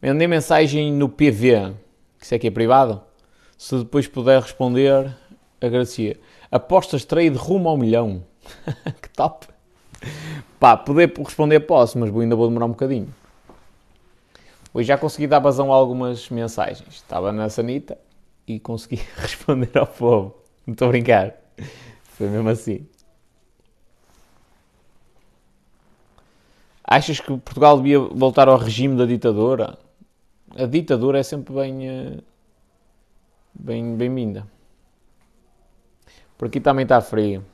Mandei 0.00 0.28
mensagem 0.28 0.92
no 0.92 1.08
PV, 1.08 1.74
que 2.18 2.24
isso 2.24 2.34
aqui 2.34 2.46
é 2.46 2.50
privado. 2.52 3.02
Se 3.56 3.76
depois 3.78 4.06
puder 4.06 4.40
responder, 4.40 5.12
agradecia. 5.60 6.16
Apostas 6.52 7.04
trade 7.04 7.36
rumo 7.36 7.68
ao 7.68 7.76
milhão. 7.76 8.24
que 9.02 9.08
top! 9.10 9.48
Pá, 10.60 10.76
poder 10.76 11.12
responder 11.18 11.60
posso, 11.60 11.98
mas 11.98 12.14
ainda 12.14 12.36
vou 12.36 12.46
demorar 12.46 12.66
um 12.66 12.70
bocadinho. 12.70 13.12
Hoje 14.72 14.86
já 14.86 14.96
consegui 14.96 15.26
dar 15.26 15.40
vazão 15.40 15.72
a 15.72 15.76
algumas 15.76 16.30
mensagens. 16.30 16.94
Estava 16.94 17.32
na 17.32 17.48
sanita 17.48 17.98
e 18.46 18.60
consegui 18.60 19.02
responder 19.18 19.76
ao 19.76 19.86
povo. 19.88 20.36
Não 20.64 20.74
estou 20.74 20.86
a 20.86 20.90
brincar. 20.92 21.34
Foi 22.04 22.28
mesmo 22.28 22.48
assim. 22.48 22.86
Achas 26.84 27.18
que 27.18 27.36
Portugal 27.36 27.76
devia 27.78 27.98
voltar 27.98 28.48
ao 28.48 28.56
regime 28.56 28.96
da 28.96 29.04
ditadura? 29.04 29.76
A 30.58 30.66
ditadura 30.66 31.20
é 31.20 31.22
sempre 31.22 31.54
bem. 31.54 31.88
Eh, 31.88 32.18
bem 33.54 33.96
bem-vinda. 33.96 34.44
Por 36.36 36.48
aqui 36.48 36.60
também 36.60 36.82
está 36.82 37.00
frio. 37.00 37.46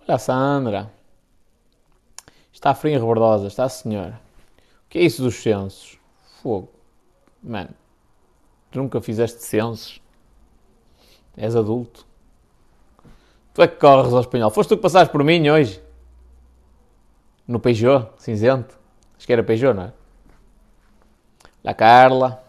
Olha 0.00 0.16
a 0.16 0.18
Sandra. 0.18 0.90
Está 2.52 2.74
frio 2.74 2.94
em 2.94 2.98
Rebordosa, 2.98 3.46
está 3.46 3.68
senhora. 3.68 4.20
O 4.84 4.88
que 4.88 4.98
é 4.98 5.02
isso 5.02 5.22
dos 5.22 5.36
censos? 5.36 5.96
Fogo. 6.42 6.70
Mano, 7.40 7.70
tu 8.72 8.80
nunca 8.80 9.00
fizeste 9.00 9.40
censos? 9.40 10.00
És 11.36 11.54
adulto? 11.54 12.04
Tu 13.52 13.62
é 13.62 13.68
que 13.68 13.76
corres 13.76 14.12
ao 14.12 14.20
espanhol. 14.20 14.50
Foste 14.50 14.70
tu 14.70 14.76
que 14.76 14.82
passaste 14.82 15.12
por 15.12 15.22
mim 15.22 15.48
hoje? 15.48 15.80
No 17.46 17.60
Peugeot, 17.60 18.10
cinzento. 18.18 18.76
Acho 19.16 19.24
que 19.24 19.32
era 19.32 19.44
Peugeot, 19.44 19.72
não 19.72 19.84
é? 19.84 20.03
La 21.64 21.74
Carla. 21.74 22.42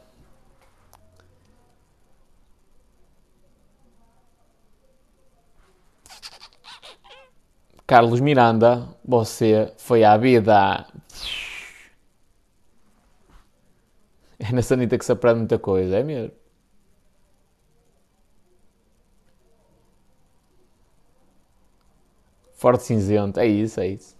Carlos 7.88 8.20
Miranda, 8.20 8.90
você 9.06 9.74
foi 9.78 10.04
à 10.04 10.18
vida. 10.18 10.86
É 14.40 14.52
na 14.52 14.62
sanita 14.62 14.98
que 14.98 15.06
se 15.06 15.12
aprende 15.12 15.40
muita 15.40 15.58
coisa, 15.60 15.98
é 15.98 16.04
mesmo. 16.04 16.32
Forte 22.56 22.84
cinzento, 22.84 23.40
é 23.40 23.46
isso, 23.48 23.80
é 23.80 23.88
isso. 23.88 24.16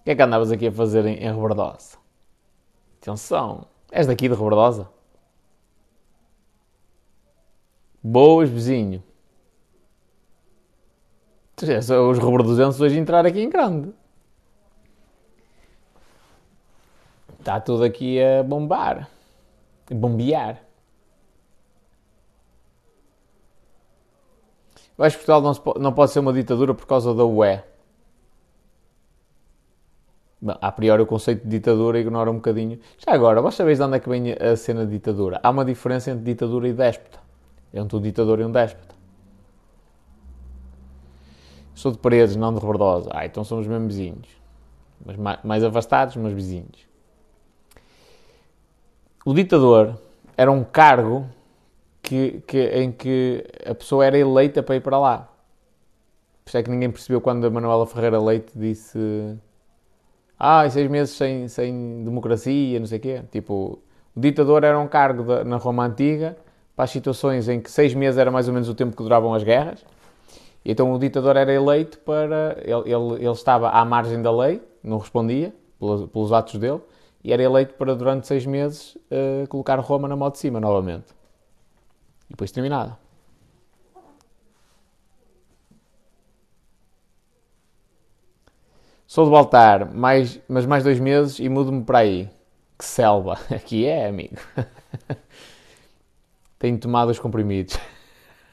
O 0.00 0.04
que 0.04 0.10
é 0.10 0.14
que 0.16 0.22
andavas 0.22 0.50
aqui 0.50 0.66
a 0.66 0.72
fazer 0.72 1.04
em, 1.04 1.14
em 1.14 1.30
Rebordosa? 1.30 1.98
Atenção, 3.00 3.66
és 3.92 4.06
daqui 4.06 4.28
de 4.28 4.34
Rebordosa? 4.34 4.88
Boas, 8.02 8.48
vizinho. 8.48 9.02
Os 11.62 12.18
rebordosenses 12.18 12.80
hoje 12.80 12.98
entrar 12.98 13.26
aqui 13.26 13.40
em 13.40 13.50
grande. 13.50 13.92
Está 17.38 17.60
tudo 17.60 17.84
aqui 17.84 18.22
a 18.22 18.42
bombar. 18.42 19.06
A 19.90 19.94
bombear. 19.94 20.62
Eu 24.96 25.04
acho 25.04 25.18
que 25.18 25.24
Portugal 25.24 25.76
não 25.78 25.92
pode 25.92 26.12
ser 26.12 26.20
uma 26.20 26.32
ditadura 26.32 26.74
por 26.74 26.86
causa 26.86 27.14
da 27.14 27.24
UE. 27.24 27.62
A 30.46 30.72
priori 30.72 31.02
o 31.02 31.06
conceito 31.06 31.44
de 31.44 31.50
ditadura 31.50 32.00
ignora 32.00 32.30
um 32.30 32.36
bocadinho. 32.36 32.78
Já 32.96 33.12
agora, 33.12 33.42
vós 33.42 33.54
sabeis 33.54 33.78
de 33.78 33.84
onde 33.84 33.96
é 33.96 34.00
que 34.00 34.08
vem 34.08 34.32
a 34.32 34.56
cena 34.56 34.86
de 34.86 34.92
ditadura? 34.92 35.38
Há 35.42 35.50
uma 35.50 35.64
diferença 35.64 36.10
entre 36.10 36.24
ditadura 36.24 36.66
e 36.66 36.72
déspota. 36.72 37.18
Entre 37.74 37.96
um 37.96 38.00
ditador 38.00 38.40
e 38.40 38.44
um 38.44 38.50
déspota. 38.50 38.94
Sou 41.74 41.92
de 41.92 41.98
Paredes, 41.98 42.36
não 42.36 42.54
de 42.54 42.60
Rebordosa. 42.60 43.10
Ah, 43.12 43.26
então 43.26 43.44
somos 43.44 43.66
mesmo 43.66 43.86
vizinhos. 43.86 44.28
Mas 45.04 45.16
mais, 45.16 45.38
mais 45.44 45.64
afastados, 45.64 46.16
mas 46.16 46.32
vizinhos. 46.32 46.88
O 49.24 49.34
ditador 49.34 49.98
era 50.36 50.50
um 50.50 50.64
cargo 50.64 51.26
que, 52.02 52.42
que, 52.46 52.58
em 52.58 52.90
que 52.90 53.44
a 53.66 53.74
pessoa 53.74 54.06
era 54.06 54.18
eleita 54.18 54.62
para 54.62 54.76
ir 54.76 54.80
para 54.80 54.98
lá. 54.98 55.28
Por 56.44 56.48
isso 56.48 56.58
é 56.58 56.62
que 56.62 56.70
ninguém 56.70 56.90
percebeu 56.90 57.20
quando 57.20 57.46
a 57.46 57.50
Manuela 57.50 57.86
Ferreira 57.86 58.18
Leite 58.18 58.52
disse 58.58 59.38
ah, 60.42 60.68
seis 60.70 60.90
meses 60.90 61.14
sem, 61.14 61.46
sem 61.48 62.02
democracia, 62.02 62.80
não 62.80 62.86
sei 62.86 62.96
o 62.96 63.00
quê. 63.02 63.22
Tipo, 63.30 63.78
o 64.16 64.20
ditador 64.20 64.64
era 64.64 64.78
um 64.78 64.88
cargo 64.88 65.44
na 65.44 65.58
Roma 65.58 65.84
Antiga 65.84 66.34
para 66.74 66.84
as 66.84 66.90
situações 66.90 67.46
em 67.46 67.60
que 67.60 67.70
seis 67.70 67.92
meses 67.92 68.16
era 68.16 68.30
mais 68.30 68.48
ou 68.48 68.54
menos 68.54 68.66
o 68.66 68.74
tempo 68.74 68.96
que 68.96 69.02
duravam 69.02 69.34
as 69.34 69.44
guerras. 69.44 69.84
E 70.64 70.72
então 70.72 70.90
o 70.94 70.98
ditador 70.98 71.36
era 71.36 71.52
eleito 71.52 71.98
para. 71.98 72.56
Ele, 72.62 72.90
ele, 72.90 73.14
ele 73.22 73.32
estava 73.32 73.68
à 73.68 73.84
margem 73.84 74.22
da 74.22 74.32
lei, 74.32 74.62
não 74.82 74.96
respondia 74.96 75.52
pelos, 75.78 76.06
pelos, 76.10 76.32
atos 76.32 76.58
dele, 76.58 76.80
e 77.22 77.34
era 77.34 77.42
eleito 77.42 77.74
para 77.74 77.94
durante 77.94 78.26
seis 78.26 78.46
meses 78.46 78.96
uh, 78.96 79.46
colocar 79.48 79.78
Roma 79.78 80.08
na 80.08 80.16
mão 80.16 80.30
de 80.30 80.38
cima 80.38 80.58
novamente. 80.58 81.12
E 82.28 82.30
depois 82.30 82.50
terminada. 82.50 82.96
Sou 89.10 89.24
de 89.24 89.32
Baltar, 89.32 89.92
mais, 89.92 90.38
mas 90.48 90.64
mais 90.64 90.84
dois 90.84 91.00
meses 91.00 91.40
e 91.40 91.48
mudo-me 91.48 91.82
para 91.82 91.98
aí. 91.98 92.30
Que 92.78 92.84
selva! 92.84 93.40
Aqui 93.52 93.84
é, 93.84 94.06
amigo. 94.06 94.36
Tenho 96.60 96.78
tomado 96.78 97.08
os 97.08 97.18
comprimidos. 97.18 97.76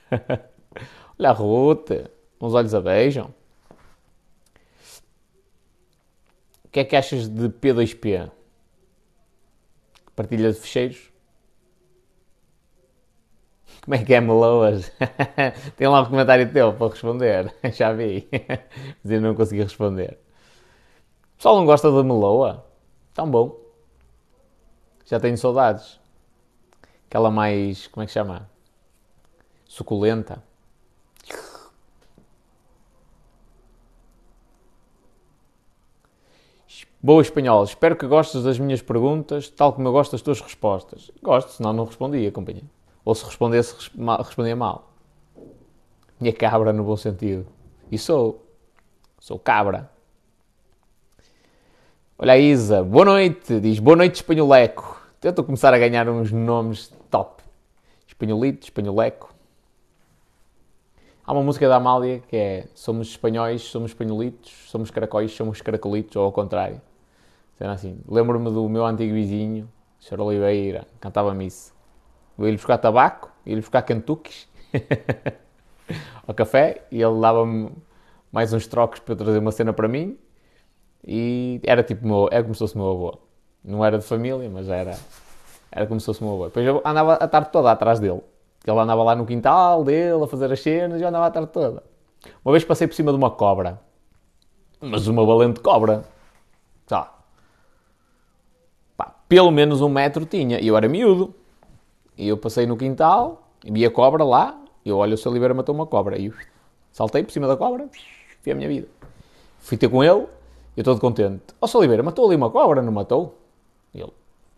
Olha 1.20 1.30
a 1.30 1.32
Ruta, 1.32 2.10
uns 2.42 2.56
olhos 2.56 2.74
a 2.74 2.82
beijam. 2.82 3.32
O 6.66 6.70
que 6.72 6.80
é 6.80 6.84
que 6.84 6.96
achas 6.96 7.30
de 7.30 7.50
P2P? 7.50 8.32
Partilha 10.16 10.52
de 10.52 10.60
fecheiros? 10.60 11.12
Como 13.86 13.94
é 13.94 14.04
que 14.04 14.12
é 14.12 14.20
Meloas? 14.20 14.92
Tem 15.78 15.88
lá 15.88 16.02
um 16.02 16.06
comentário 16.06 16.52
teu 16.52 16.74
para 16.74 16.88
responder. 16.88 17.54
Já 17.74 17.94
vi. 17.94 18.28
Mas 19.04 19.12
eu 19.12 19.22
não 19.22 19.36
consegui 19.36 19.62
responder. 19.62 20.18
O 21.38 21.40
pessoal 21.40 21.58
não 21.58 21.68
gosta 21.68 21.92
da 21.92 22.04
Meloa? 22.04 22.66
Tão 23.14 23.30
bom. 23.30 23.56
Já 25.06 25.20
tenho 25.20 25.38
saudades. 25.38 26.00
Aquela 27.08 27.30
mais. 27.30 27.86
Como 27.86 28.04
é 28.04 28.08
que 28.08 28.12
chama? 28.12 28.50
Suculenta. 29.64 30.42
Boa 37.00 37.22
espanhol, 37.22 37.64
espero 37.64 37.96
que 37.96 38.08
gostes 38.08 38.42
das 38.42 38.58
minhas 38.58 38.82
perguntas, 38.82 39.48
tal 39.48 39.72
como 39.72 39.88
eu 39.88 39.92
gosto 39.92 40.14
das 40.14 40.24
tuas 40.24 40.42
respostas. 40.42 41.12
Gosto, 41.22 41.52
senão 41.52 41.72
não 41.72 41.86
respondia, 41.86 42.32
companheiro. 42.32 42.68
Ou 43.06 43.14
se 43.14 43.24
respondesse, 43.24 43.92
respondia 44.18 44.56
mal. 44.56 44.92
Minha 46.20 46.34
cabra 46.34 46.74
no 46.74 46.84
bom 46.84 46.98
sentido. 46.98 47.46
E 47.92 47.98
sou. 48.00 48.44
Sou 49.20 49.38
cabra. 49.38 49.96
Olha 52.20 52.34
a 52.34 52.38
Isa, 52.40 52.84
boa 52.84 53.06
noite. 53.06 53.60
Diz 53.60 53.78
boa 53.78 53.96
noite, 53.96 54.16
espanholeco. 54.16 55.00
Tento 55.22 55.44
começar 55.44 55.72
a 55.72 55.78
ganhar 55.78 56.10
uns 56.10 56.32
nomes 56.32 56.92
top. 57.12 57.44
Espanholito, 58.08 58.66
espanholeco. 58.66 59.32
Há 61.24 61.32
uma 61.32 61.44
música 61.44 61.70
da 61.70 61.76
Amália 61.76 62.24
que 62.28 62.36
é 62.36 62.68
Somos 62.74 63.10
espanhóis, 63.10 63.62
somos 63.62 63.92
espanholitos, 63.92 64.52
somos 64.66 64.90
caracóis, 64.90 65.32
somos 65.32 65.62
caracolitos, 65.62 66.16
ou 66.16 66.24
ao 66.24 66.32
contrário. 66.32 66.82
Sendo 67.56 67.70
assim, 67.70 68.00
lembro-me 68.08 68.50
do 68.50 68.68
meu 68.68 68.84
antigo 68.84 69.14
vizinho, 69.14 69.70
Sr. 70.00 70.20
Oliveira, 70.20 70.88
cantava-me 71.00 71.46
isso. 71.46 71.72
Eu 72.36 72.46
ia-lhe 72.46 72.58
buscar 72.58 72.80
tabaco, 72.80 73.32
ia-lhe 73.46 73.62
buscar 73.62 73.84
cantuques 73.84 74.48
ao 76.26 76.34
café 76.34 76.84
e 76.92 77.00
ele 77.00 77.22
dava-me 77.22 77.70
mais 78.32 78.54
uns 78.54 78.66
trocos 78.66 79.00
para 79.02 79.16
trazer 79.16 79.38
uma 79.38 79.52
cena 79.52 79.72
para 79.72 79.88
mim 79.88 80.18
e 81.06 81.60
era 81.64 81.84
tipo 81.84 82.06
meu, 82.06 82.28
era 82.32 82.44
como 82.44 82.54
se 82.56 82.60
fosse 82.60 82.78
meu 82.78 82.90
avô. 82.90 83.20
Não 83.64 83.84
era 83.84 83.98
de 83.98 84.04
família, 84.04 84.50
mas 84.50 84.70
era, 84.70 84.98
era 85.72 85.86
como 85.86 86.00
se 86.00 86.06
fosse 86.06 86.24
meu 86.24 86.34
avô. 86.34 86.46
Depois 86.46 86.66
eu 86.66 86.82
andava 86.86 87.14
a 87.14 87.28
tarde 87.28 87.50
toda 87.52 87.72
atrás 87.72 88.00
dele. 88.00 88.22
Ele 88.66 88.80
andava 88.80 89.04
lá 89.04 89.16
no 89.16 89.26
quintal 89.26 89.84
dele 89.84 90.24
a 90.24 90.28
fazer 90.28 90.52
as 90.52 90.60
cenas 90.60 91.00
e 91.00 91.04
eu 91.04 91.08
andava 91.08 91.28
a 91.28 91.32
tarde 91.32 91.50
toda. 91.52 91.84
Uma 92.44 92.52
vez 92.52 92.64
passei 92.64 92.88
por 92.88 92.94
cima 92.94 93.12
de 93.12 93.18
uma 93.18 93.32
cobra. 93.32 93.80
Mas 94.82 95.08
uma 95.08 95.26
valente 95.26 95.60
cobra. 95.60 96.04
Tá. 96.86 97.14
Pá, 98.96 99.16
pelo 99.28 99.52
menos 99.52 99.82
um 99.82 99.90
metro 99.90 100.26
tinha. 100.26 100.60
E 100.60 100.68
eu 100.68 100.76
era 100.76 100.88
miúdo. 100.88 101.34
E 102.18 102.28
eu 102.28 102.38
passei 102.38 102.66
no 102.66 102.76
quintal, 102.76 103.50
vi 103.64 103.86
a 103.86 103.92
cobra 103.92 104.24
lá. 104.24 104.60
E 104.84 104.90
eu 104.90 104.98
olho, 104.98 105.14
o 105.14 105.18
Saliveira 105.18 105.54
matou 105.54 105.74
uma 105.74 105.86
cobra. 105.86 106.18
E 106.18 106.28
eu 106.28 106.34
Saltei 106.98 107.22
por 107.22 107.32
cima 107.32 107.48
da 107.48 107.56
cobra, 107.56 107.88
fui 108.42 108.52
a 108.52 108.56
minha 108.56 108.68
vida. 108.68 108.88
Fui 109.60 109.78
ter 109.78 109.88
com 109.88 110.04
ele, 110.04 110.26
eu 110.78 110.84
todo 110.84 111.02
contente. 111.02 111.44
Ó 111.60 111.68
oh, 111.68 112.04
matou 112.04 112.26
ali 112.26 112.36
uma 112.36 112.50
cobra, 112.50 112.82
não 112.82 112.94
matou? 112.94 113.38
Ele, 113.94 114.14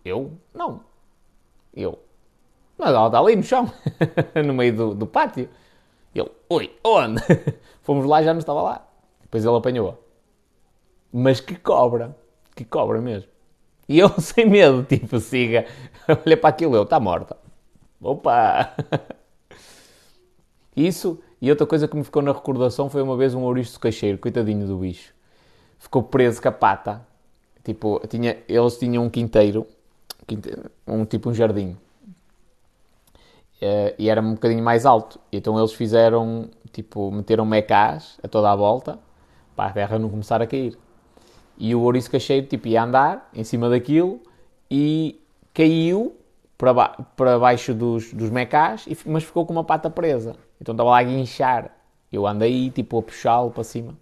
eu? 0.05 0.33
Não. 0.53 0.81
Eu, 1.73 1.97
mas 2.79 2.89
ela 2.91 3.07
está 3.07 3.19
ali 3.19 3.35
no 3.35 3.43
chão, 3.43 3.69
no 4.45 4.53
meio 4.53 4.73
do, 4.73 4.95
do 4.95 5.05
pátio. 5.05 5.49
Ele, 6.15 6.31
oi, 6.47 6.73
onde? 6.81 7.21
Fomos 7.83 8.05
lá, 8.05 8.23
já 8.23 8.33
não 8.33 8.39
estava 8.39 8.61
lá. 8.61 8.87
Depois 9.21 9.43
ele 9.43 9.57
apanhou. 9.57 10.01
Mas 11.11 11.41
que 11.41 11.55
cobra, 11.55 12.15
que 12.55 12.63
cobra 12.63 13.01
mesmo. 13.01 13.29
E 13.87 13.99
eu, 13.99 14.09
sem 14.21 14.49
medo, 14.49 14.83
tipo, 14.83 15.19
siga, 15.19 15.65
olhei 16.25 16.37
para 16.37 16.49
aquilo, 16.49 16.77
eu, 16.77 16.83
está 16.83 17.01
morta. 17.01 17.35
Opa! 18.01 18.73
Isso, 20.73 21.19
e 21.41 21.49
outra 21.49 21.67
coisa 21.67 21.85
que 21.85 21.97
me 21.97 22.03
ficou 22.05 22.21
na 22.21 22.31
recordação 22.31 22.89
foi 22.89 23.01
uma 23.01 23.17
vez 23.17 23.33
um 23.33 23.43
ouriço 23.43 23.77
cacheiro, 23.77 24.17
coitadinho 24.17 24.65
do 24.65 24.77
bicho. 24.77 25.13
Ficou 25.79 26.03
preso 26.03 26.41
com 26.41 26.49
a 26.49 26.51
pata. 26.51 27.01
Tipo, 27.63 28.05
tinha, 28.07 28.37
eles 28.47 28.77
tinham 28.77 29.03
um 29.03 29.09
quinteiro, 29.09 29.65
um 30.85 31.05
tipo 31.05 31.29
um 31.29 31.33
jardim. 31.33 31.77
Uh, 33.61 33.91
e 33.97 34.09
era 34.09 34.21
um 34.21 34.33
bocadinho 34.33 34.63
mais 34.63 34.85
alto. 34.85 35.19
Então 35.31 35.57
eles 35.57 35.73
fizeram, 35.73 36.49
tipo, 36.71 37.11
meteram 37.11 37.45
mecás 37.45 38.17
a 38.23 38.27
toda 38.27 38.51
a 38.51 38.55
volta 38.55 38.99
para 39.55 39.69
a 39.69 39.73
terra 39.73 39.99
não 39.99 40.09
começar 40.09 40.41
a 40.41 40.47
cair. 40.47 40.77
E 41.57 41.75
o 41.75 41.81
ouriço 41.81 42.09
cacheiro, 42.09 42.47
tipo, 42.47 42.67
ia 42.69 42.83
andar 42.83 43.29
em 43.33 43.43
cima 43.43 43.69
daquilo 43.69 44.21
e 44.71 45.21
caiu 45.53 46.15
para, 46.57 46.73
ba 46.73 46.89
para 47.15 47.37
baixo 47.37 47.73
dos, 47.73 48.13
dos 48.13 48.29
mecás, 48.29 48.87
mas 49.05 49.23
ficou 49.23 49.45
com 49.45 49.51
uma 49.51 49.63
pata 49.63 49.89
presa. 49.89 50.35
Então 50.61 50.73
estava 50.73 50.91
lá 50.91 50.99
a 50.99 51.03
guinchar. 51.03 51.71
Eu 52.11 52.25
andei, 52.25 52.69
tipo, 52.69 52.97
a 52.97 53.03
puxá-lo 53.03 53.51
para 53.51 53.63
cima. 53.63 53.95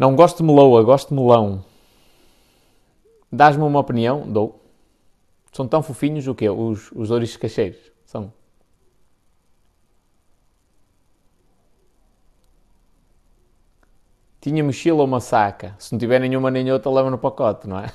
Não 0.00 0.16
gosto 0.16 0.38
de 0.38 0.44
meloa, 0.44 0.82
gosto 0.82 1.10
de 1.10 1.14
melão. 1.14 1.62
Dás-me 3.30 3.62
uma 3.62 3.80
opinião? 3.80 4.22
Dou. 4.26 4.58
São 5.52 5.68
tão 5.68 5.82
fofinhos 5.82 6.26
o 6.26 6.34
quê? 6.34 6.48
Os, 6.48 6.90
os 6.92 7.10
ouriços 7.10 7.36
cacheiros. 7.36 7.78
São. 8.06 8.32
Tinha 14.40 14.64
mochila 14.64 15.00
ou 15.00 15.04
uma 15.04 15.20
saca? 15.20 15.76
Se 15.78 15.92
não 15.92 15.98
tiver 15.98 16.18
nenhuma 16.18 16.50
nem 16.50 16.72
outra, 16.72 16.90
leva 16.90 17.10
no 17.10 17.18
pacote, 17.18 17.68
não 17.68 17.78
é? 17.78 17.92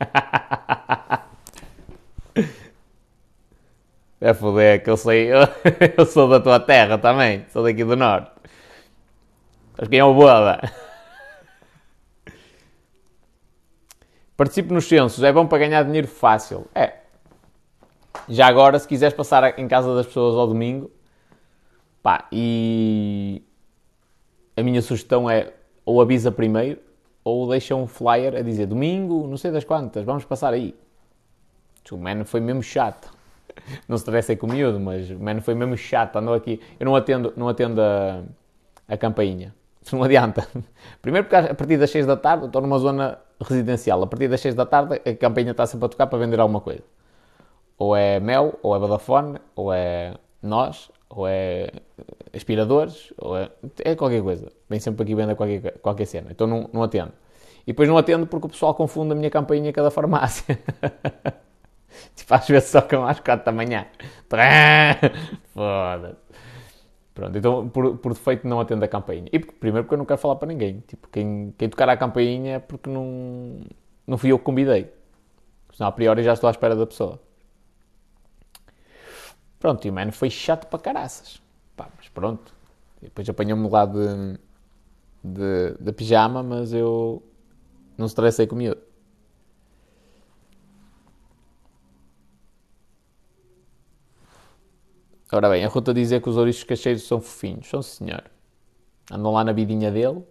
É 4.20 4.32
foder, 4.32 4.82
que 4.82 4.88
eu 4.88 4.96
sei, 4.96 5.28
eu, 5.98 6.06
sou 6.06 6.26
da 6.26 6.40
tua 6.40 6.58
terra 6.58 6.96
também, 6.96 7.44
sou 7.52 7.62
daqui 7.62 7.84
do 7.84 7.94
norte. 7.94 8.30
Mas 9.76 9.86
quem 9.88 9.98
é 9.98 10.04
o 10.04 10.14
boda? 10.14 10.62
Participe 14.36 14.72
nos 14.72 14.86
censos, 14.86 15.22
é 15.22 15.32
bom 15.32 15.46
para 15.46 15.58
ganhar 15.58 15.82
dinheiro 15.84 16.08
fácil. 16.08 16.66
É. 16.74 16.94
Já 18.28 18.46
agora, 18.46 18.78
se 18.78 18.88
quiseres 18.88 19.14
passar 19.14 19.58
em 19.58 19.68
casa 19.68 19.94
das 19.94 20.06
pessoas 20.06 20.36
ao 20.36 20.46
domingo, 20.46 20.90
pá, 22.02 22.26
e 22.32 23.42
a 24.56 24.62
minha 24.62 24.82
sugestão 24.82 25.28
é 25.28 25.52
ou 25.84 26.00
avisa 26.00 26.32
primeiro 26.32 26.80
ou 27.22 27.48
deixa 27.48 27.74
um 27.74 27.86
flyer 27.86 28.34
a 28.36 28.42
dizer 28.42 28.66
domingo, 28.66 29.26
não 29.26 29.36
sei 29.36 29.50
das 29.50 29.64
quantas, 29.64 30.04
vamos 30.04 30.24
passar 30.24 30.52
aí. 30.52 30.74
O 31.90 31.96
mano 31.96 32.24
foi 32.24 32.40
mesmo 32.40 32.62
chato. 32.62 33.12
Não 33.86 33.96
se 33.96 34.02
estressei 34.02 34.36
com 34.36 34.46
o 34.46 34.50
miúdo, 34.50 34.80
mas 34.80 35.10
o 35.10 35.18
mano 35.18 35.40
foi 35.42 35.54
mesmo 35.54 35.76
chato. 35.76 36.16
Andou 36.16 36.34
aqui. 36.34 36.60
Eu 36.80 36.86
não 36.86 36.96
atendo, 36.96 37.32
não 37.36 37.46
atendo 37.46 37.80
a, 37.80 38.22
a 38.88 38.96
campainha. 38.96 39.54
Não 39.92 40.02
adianta. 40.02 40.48
Primeiro 41.02 41.28
porque 41.28 41.50
a 41.50 41.54
partir 41.54 41.76
das 41.76 41.90
6 41.90 42.06
da 42.06 42.16
tarde 42.16 42.46
estou 42.46 42.62
numa 42.62 42.78
zona 42.78 43.18
residencial. 43.40 44.02
A 44.02 44.06
partir 44.06 44.28
das 44.28 44.40
6 44.40 44.54
da 44.54 44.66
tarde 44.66 45.00
a 45.04 45.14
campainha 45.14 45.50
está 45.52 45.66
sempre 45.66 45.86
a 45.86 45.88
tocar 45.88 46.06
para 46.06 46.18
vender 46.18 46.40
alguma 46.40 46.60
coisa. 46.60 46.82
Ou 47.78 47.96
é 47.96 48.20
Mel, 48.20 48.58
ou 48.62 48.74
é 48.76 48.78
Vodafone, 48.78 49.38
ou 49.56 49.72
é 49.72 50.14
nós, 50.42 50.90
ou 51.08 51.26
é 51.26 51.70
aspiradores, 52.34 53.12
ou 53.18 53.36
é, 53.36 53.50
é 53.84 53.94
qualquer 53.94 54.22
coisa. 54.22 54.52
Vem 54.68 54.80
sempre 54.80 55.02
aqui 55.02 55.14
vender 55.14 55.34
qualquer, 55.34 55.78
qualquer 55.78 56.06
cena. 56.06 56.28
Então 56.30 56.46
não, 56.46 56.68
não 56.72 56.82
atendo. 56.82 57.12
E 57.66 57.72
depois 57.72 57.88
não 57.88 57.96
atendo 57.96 58.26
porque 58.26 58.46
o 58.46 58.50
pessoal 58.50 58.74
confunde 58.74 59.12
a 59.12 59.14
minha 59.14 59.30
campainha 59.30 59.72
com 59.72 59.80
a 59.80 59.84
da 59.84 59.90
farmácia. 59.90 60.58
tipo, 62.14 62.34
às 62.34 62.46
vezes 62.46 62.68
só 62.68 62.82
com 62.82 63.04
às 63.04 63.20
4 63.20 63.44
da 63.44 63.52
manhã. 63.52 63.86
Foda-se. 65.54 66.23
Pronto, 67.14 67.38
então 67.38 67.68
por, 67.68 67.96
por 67.98 68.12
defeito 68.12 68.46
não 68.46 68.58
atendo 68.58 68.84
a 68.84 68.88
campainha. 68.88 69.28
E 69.32 69.38
primeiro 69.38 69.84
porque 69.84 69.94
eu 69.94 69.98
não 69.98 70.04
quero 70.04 70.18
falar 70.18 70.36
para 70.36 70.48
ninguém. 70.48 70.80
Tipo, 70.80 71.08
quem, 71.08 71.54
quem 71.56 71.68
tocar 71.68 71.88
a 71.88 71.96
campainha 71.96 72.56
é 72.56 72.58
porque 72.58 72.90
não, 72.90 73.60
não 74.06 74.18
fui 74.18 74.32
eu 74.32 74.38
que 74.38 74.44
convidei. 74.44 74.92
Senão 75.72 75.88
a 75.88 75.92
priori 75.92 76.22
já 76.24 76.32
estou 76.32 76.48
à 76.48 76.50
espera 76.50 76.74
da 76.74 76.86
pessoa. 76.86 77.20
Pronto, 79.60 79.86
e 79.86 79.90
o 79.90 79.92
mano 79.92 80.12
foi 80.12 80.28
chato 80.28 80.66
para 80.66 80.78
caraças. 80.78 81.40
Pá, 81.76 81.88
mas 81.96 82.08
pronto. 82.08 82.52
Depois 83.00 83.28
apanhou-me 83.28 83.68
lá 83.68 83.86
de, 83.86 84.38
de, 85.22 85.74
de, 85.80 85.92
pijama, 85.92 86.42
mas 86.42 86.72
eu 86.72 87.22
não 87.96 88.06
estressei 88.06 88.46
com 88.46 88.54
o 88.54 88.58
miúdo. 88.58 88.80
Ora 95.32 95.48
bem, 95.48 95.64
a 95.64 95.68
Ruta 95.68 95.92
dizer 95.92 96.20
que 96.22 96.28
os 96.28 96.36
ouriços 96.36 96.64
cacheiros 96.64 97.02
são 97.02 97.20
fofinhos. 97.20 97.68
São 97.68 97.82
senhor. 97.82 98.24
Andam 99.10 99.32
lá 99.32 99.44
na 99.44 99.52
vidinha 99.52 99.90
dele. 99.90 100.22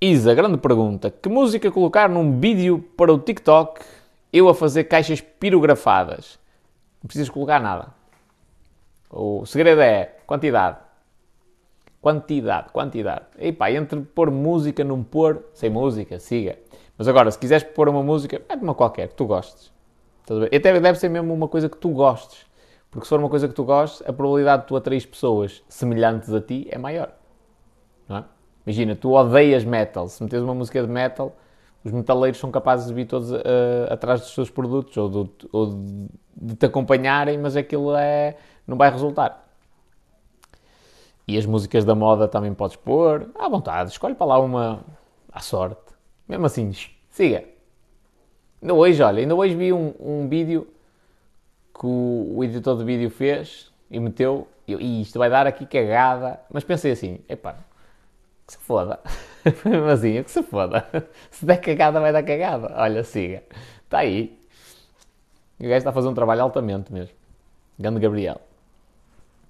Isa, 0.00 0.34
grande 0.34 0.56
pergunta. 0.56 1.10
Que 1.10 1.28
música 1.28 1.70
colocar 1.70 2.08
num 2.08 2.40
vídeo 2.40 2.80
para 2.96 3.12
o 3.12 3.18
TikTok 3.18 3.84
eu 4.32 4.48
a 4.48 4.54
fazer 4.54 4.84
caixas 4.84 5.20
pirografadas? 5.20 6.38
Não 7.02 7.06
precisas 7.06 7.28
colocar 7.28 7.60
nada. 7.60 7.92
O 9.10 9.44
segredo 9.44 9.82
é 9.82 10.16
quantidade. 10.26 10.78
Quantidade, 12.00 12.70
quantidade. 12.72 13.26
E 13.38 13.52
pá, 13.52 13.70
entre 13.70 14.00
pôr 14.00 14.30
música, 14.30 14.82
não 14.82 15.02
pôr, 15.02 15.44
sem 15.52 15.68
música, 15.68 16.18
siga. 16.18 16.58
Mas 17.00 17.08
agora, 17.08 17.30
se 17.30 17.38
quiseres 17.38 17.64
pôr 17.64 17.88
uma 17.88 18.02
música, 18.02 18.42
mete 18.46 18.62
uma 18.62 18.74
qualquer, 18.74 19.08
que 19.08 19.14
tu 19.14 19.24
gostes. 19.24 19.72
Até 20.54 20.78
deve 20.78 20.98
ser 20.98 21.08
mesmo 21.08 21.32
uma 21.32 21.48
coisa 21.48 21.66
que 21.66 21.78
tu 21.78 21.88
gostes. 21.88 22.44
Porque 22.90 23.06
se 23.06 23.08
for 23.08 23.18
uma 23.18 23.30
coisa 23.30 23.48
que 23.48 23.54
tu 23.54 23.64
gostes, 23.64 24.06
a 24.06 24.12
probabilidade 24.12 24.64
de 24.64 24.68
tu 24.68 24.76
atrair 24.76 25.06
pessoas 25.06 25.64
semelhantes 25.66 26.30
a 26.34 26.42
ti 26.42 26.68
é 26.70 26.76
maior. 26.76 27.10
Não 28.06 28.18
é? 28.18 28.24
Imagina, 28.66 28.94
tu 28.94 29.12
odeias 29.12 29.64
metal. 29.64 30.08
Se 30.08 30.22
metes 30.22 30.42
uma 30.42 30.54
música 30.54 30.82
de 30.82 30.88
metal, 30.88 31.34
os 31.82 31.90
metaleiros 31.90 32.38
são 32.38 32.50
capazes 32.50 32.88
de 32.88 32.92
vir 32.92 33.06
todos 33.06 33.32
uh, 33.32 33.40
atrás 33.88 34.20
dos 34.20 34.34
seus 34.34 34.50
produtos 34.50 34.94
ou, 34.98 35.08
do, 35.08 35.30
ou 35.52 35.66
de 36.36 36.54
te 36.54 36.66
acompanharem, 36.66 37.38
mas 37.38 37.56
aquilo 37.56 37.96
é, 37.96 38.36
não 38.66 38.76
vai 38.76 38.90
resultar. 38.90 39.48
E 41.26 41.38
as 41.38 41.46
músicas 41.46 41.82
da 41.82 41.94
moda 41.94 42.28
também 42.28 42.52
podes 42.52 42.76
pôr 42.76 43.30
à 43.34 43.48
vontade. 43.48 43.90
Escolhe 43.90 44.14
para 44.14 44.26
lá 44.26 44.38
uma 44.38 44.84
à 45.32 45.40
sorte. 45.40 45.90
Mesmo 46.30 46.46
assim, 46.46 46.70
siga. 47.10 47.44
Ainda 48.62 48.74
hoje, 48.74 49.02
olha, 49.02 49.20
ainda 49.20 49.34
hoje 49.34 49.54
vi 49.54 49.72
um, 49.72 49.94
um 49.98 50.28
vídeo 50.28 50.66
que 51.78 51.86
o, 51.86 52.34
o, 52.36 52.44
editor 52.44 52.76
de 52.76 52.84
vídeo 52.84 53.10
fez 53.10 53.72
e 53.90 53.98
meteu. 53.98 54.46
E 54.68 55.02
isto 55.02 55.18
vai 55.18 55.30
dar 55.30 55.46
aqui 55.46 55.66
cagada. 55.66 56.40
Mas 56.50 56.62
pensei 56.62 56.92
assim: 56.92 57.20
epá, 57.28 57.56
que 58.46 58.52
se 58.52 58.58
foda. 58.58 59.00
Mas 59.64 59.98
assim, 59.98 60.22
que 60.22 60.30
se 60.30 60.42
foda. 60.42 60.86
Se 61.30 61.46
der 61.46 61.60
cagada, 61.60 61.98
vai 61.98 62.12
dar 62.12 62.22
cagada. 62.22 62.72
Olha, 62.76 63.02
siga. 63.02 63.42
Está 63.84 63.98
aí. 63.98 64.38
O 65.58 65.62
gajo 65.62 65.76
está 65.76 65.90
a 65.90 65.92
fazer 65.92 66.08
um 66.08 66.14
trabalho 66.14 66.42
altamente 66.42 66.92
mesmo. 66.92 67.14
Grande 67.78 68.00
Gabriel. 68.00 68.40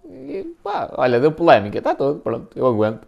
E, 0.05 0.45
pá, 0.63 0.91
olha, 0.97 1.21
deu 1.21 1.33
polémica. 1.33 1.79
Está 1.79 1.95
tudo, 1.95 2.21
pronto, 2.21 2.57
eu 2.57 2.67
aguento. 2.67 3.07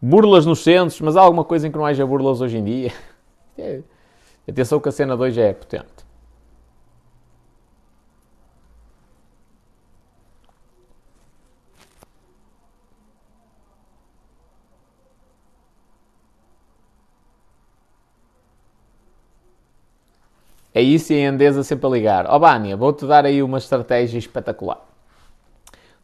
Burlas 0.00 0.46
nos 0.46 0.60
centros, 0.60 1.00
mas 1.00 1.16
há 1.16 1.20
alguma 1.20 1.44
coisa 1.44 1.68
em 1.68 1.70
que 1.70 1.78
não 1.78 1.84
haja 1.84 2.06
burlas 2.06 2.40
hoje 2.40 2.58
em 2.58 2.64
dia. 2.64 2.92
Atenção 4.48 4.80
que 4.80 4.88
a 4.88 4.92
cena 4.92 5.16
2 5.16 5.34
já 5.34 5.42
é 5.42 5.52
potente. 5.52 6.10
É 20.72 20.80
isso 20.80 21.12
e 21.12 21.16
a 21.16 21.28
Endesa 21.28 21.62
sempre 21.62 21.86
a 21.86 21.90
ligar. 21.90 22.26
Ó 22.26 22.36
oh, 22.36 22.38
Bânia, 22.38 22.76
vou-te 22.76 23.04
dar 23.06 23.26
aí 23.26 23.42
uma 23.42 23.58
estratégia 23.58 24.18
espetacular. 24.18 24.80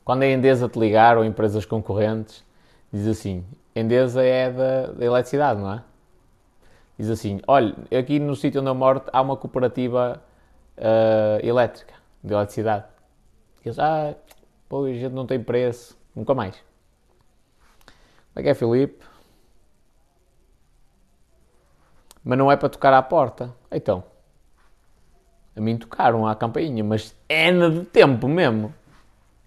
Quando 0.05 0.23
a 0.23 0.27
Endesa 0.27 0.69
te 0.69 0.79
ligar 0.79 1.17
ou 1.17 1.25
empresas 1.25 1.65
concorrentes, 1.65 2.45
diz 2.93 3.07
assim: 3.07 3.45
Endesa 3.77 4.23
é 4.23 4.51
da, 4.51 4.87
da 4.93 5.05
eletricidade, 5.05 5.61
não 5.61 5.75
é? 5.75 5.83
Diz 6.99 7.11
assim: 7.11 7.41
olha, 7.47 7.75
aqui 7.97 8.19
no 8.19 8.35
sítio 8.35 8.61
onde 8.63 8.71
eu 8.71 8.75
moro 8.75 9.03
há 9.13 9.21
uma 9.21 9.37
cooperativa 9.37 10.23
uh, 10.79 11.47
elétrica, 11.47 11.95
de 12.25 12.33
eletricidade. 12.33 12.87
E 13.63 13.69
eles, 13.69 13.79
ah, 13.79 14.15
pois 14.67 14.97
a 14.97 14.99
gente 14.99 15.13
não 15.13 15.27
tem 15.27 15.43
preço, 15.43 15.97
nunca 16.15 16.35
mais. 16.35 16.57
Como 18.33 18.37
é 18.37 18.43
que 18.43 18.49
é, 18.49 18.55
Filipe? 18.55 19.05
Mas 22.25 22.39
não 22.39 22.51
é 22.51 22.57
para 22.57 22.69
tocar 22.71 22.95
à 22.95 23.03
porta. 23.03 23.55
Então, 23.71 24.03
a 25.55 25.61
mim 25.61 25.77
tocaram 25.77 26.27
à 26.27 26.35
campainha, 26.35 26.83
mas 26.83 27.15
é 27.29 27.53
de 27.53 27.85
tempo 27.85 28.27
mesmo. 28.27 28.75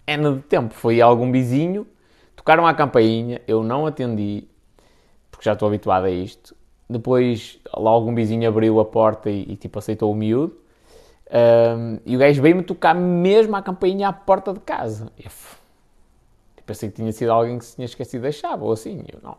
É 0.05 0.17
de 0.17 0.41
tempo. 0.43 0.73
Foi 0.73 1.01
algum 1.01 1.31
vizinho, 1.31 1.85
tocaram 2.39 2.65
à 2.65 2.73
campainha, 2.73 3.41
eu 3.45 3.61
não 3.61 3.85
atendi, 3.85 4.47
porque 5.29 5.43
já 5.43 5.51
estou 5.51 5.67
habituado 5.67 6.05
a 6.05 6.09
isto. 6.09 6.55
Depois, 6.89 7.59
lá 7.75 7.91
algum 7.91 8.15
vizinho 8.15 8.47
abriu 8.47 8.79
a 8.79 8.85
porta 8.85 9.29
e, 9.29 9.41
e 9.41 9.57
tipo, 9.57 9.77
aceitou 9.77 10.09
o 10.09 10.15
miúdo. 10.15 10.57
Um, 11.29 11.99
e 12.05 12.15
o 12.15 12.19
gajo 12.19 12.41
veio-me 12.41 12.63
tocar 12.63 12.95
mesmo 12.95 13.57
à 13.57 13.61
campainha 13.61 14.07
à 14.07 14.13
porta 14.13 14.53
de 14.53 14.61
casa. 14.61 15.11
Eu 15.17 15.23
tipo, 15.23 16.63
pensei 16.65 16.89
que 16.89 16.95
tinha 16.95 17.11
sido 17.11 17.29
alguém 17.29 17.59
que 17.59 17.65
se 17.65 17.75
tinha 17.75 17.85
esquecido 17.85 18.21
da 18.21 18.31
chave 18.31 18.63
ou 18.63 18.71
assim. 18.71 19.03
Eu 19.11 19.19
não. 19.21 19.37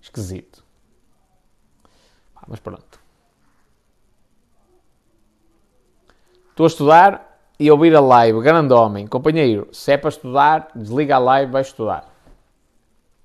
Esquisito. 0.00 0.64
Mas 2.48 2.58
pronto. 2.58 3.00
Estou 6.50 6.64
a 6.64 6.66
estudar 6.66 7.27
e 7.58 7.70
ouvir 7.70 7.94
a 7.94 8.00
live. 8.00 8.40
Grande 8.40 8.72
homem, 8.72 9.06
companheiro, 9.06 9.68
se 9.72 9.92
é 9.92 9.96
para 9.96 10.08
estudar, 10.08 10.70
desliga 10.74 11.16
a 11.16 11.18
live, 11.18 11.52
vai 11.52 11.62
estudar. 11.62 12.14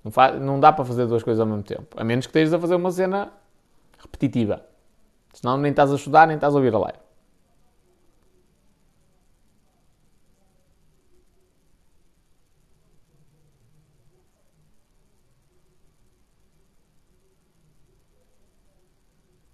Não, 0.04 0.12
faz, 0.12 0.40
não 0.42 0.60
dá 0.60 0.72
para 0.72 0.84
fazer 0.84 1.06
duas 1.06 1.24
coisas 1.24 1.40
ao 1.40 1.46
mesmo 1.46 1.64
tempo. 1.64 1.88
A 1.96 2.04
menos 2.04 2.26
que 2.26 2.32
estejas 2.32 2.54
a 2.54 2.60
fazer 2.60 2.76
uma 2.76 2.92
cena 2.92 3.32
repetitiva. 4.00 4.66
Senão 5.34 5.58
nem 5.58 5.72
estás 5.72 5.92
a 5.92 5.96
estudar, 5.96 6.28
nem 6.28 6.36
estás 6.36 6.54
a 6.54 6.58
ouvir 6.58 6.74
a 6.74 6.80
live. 6.80 7.00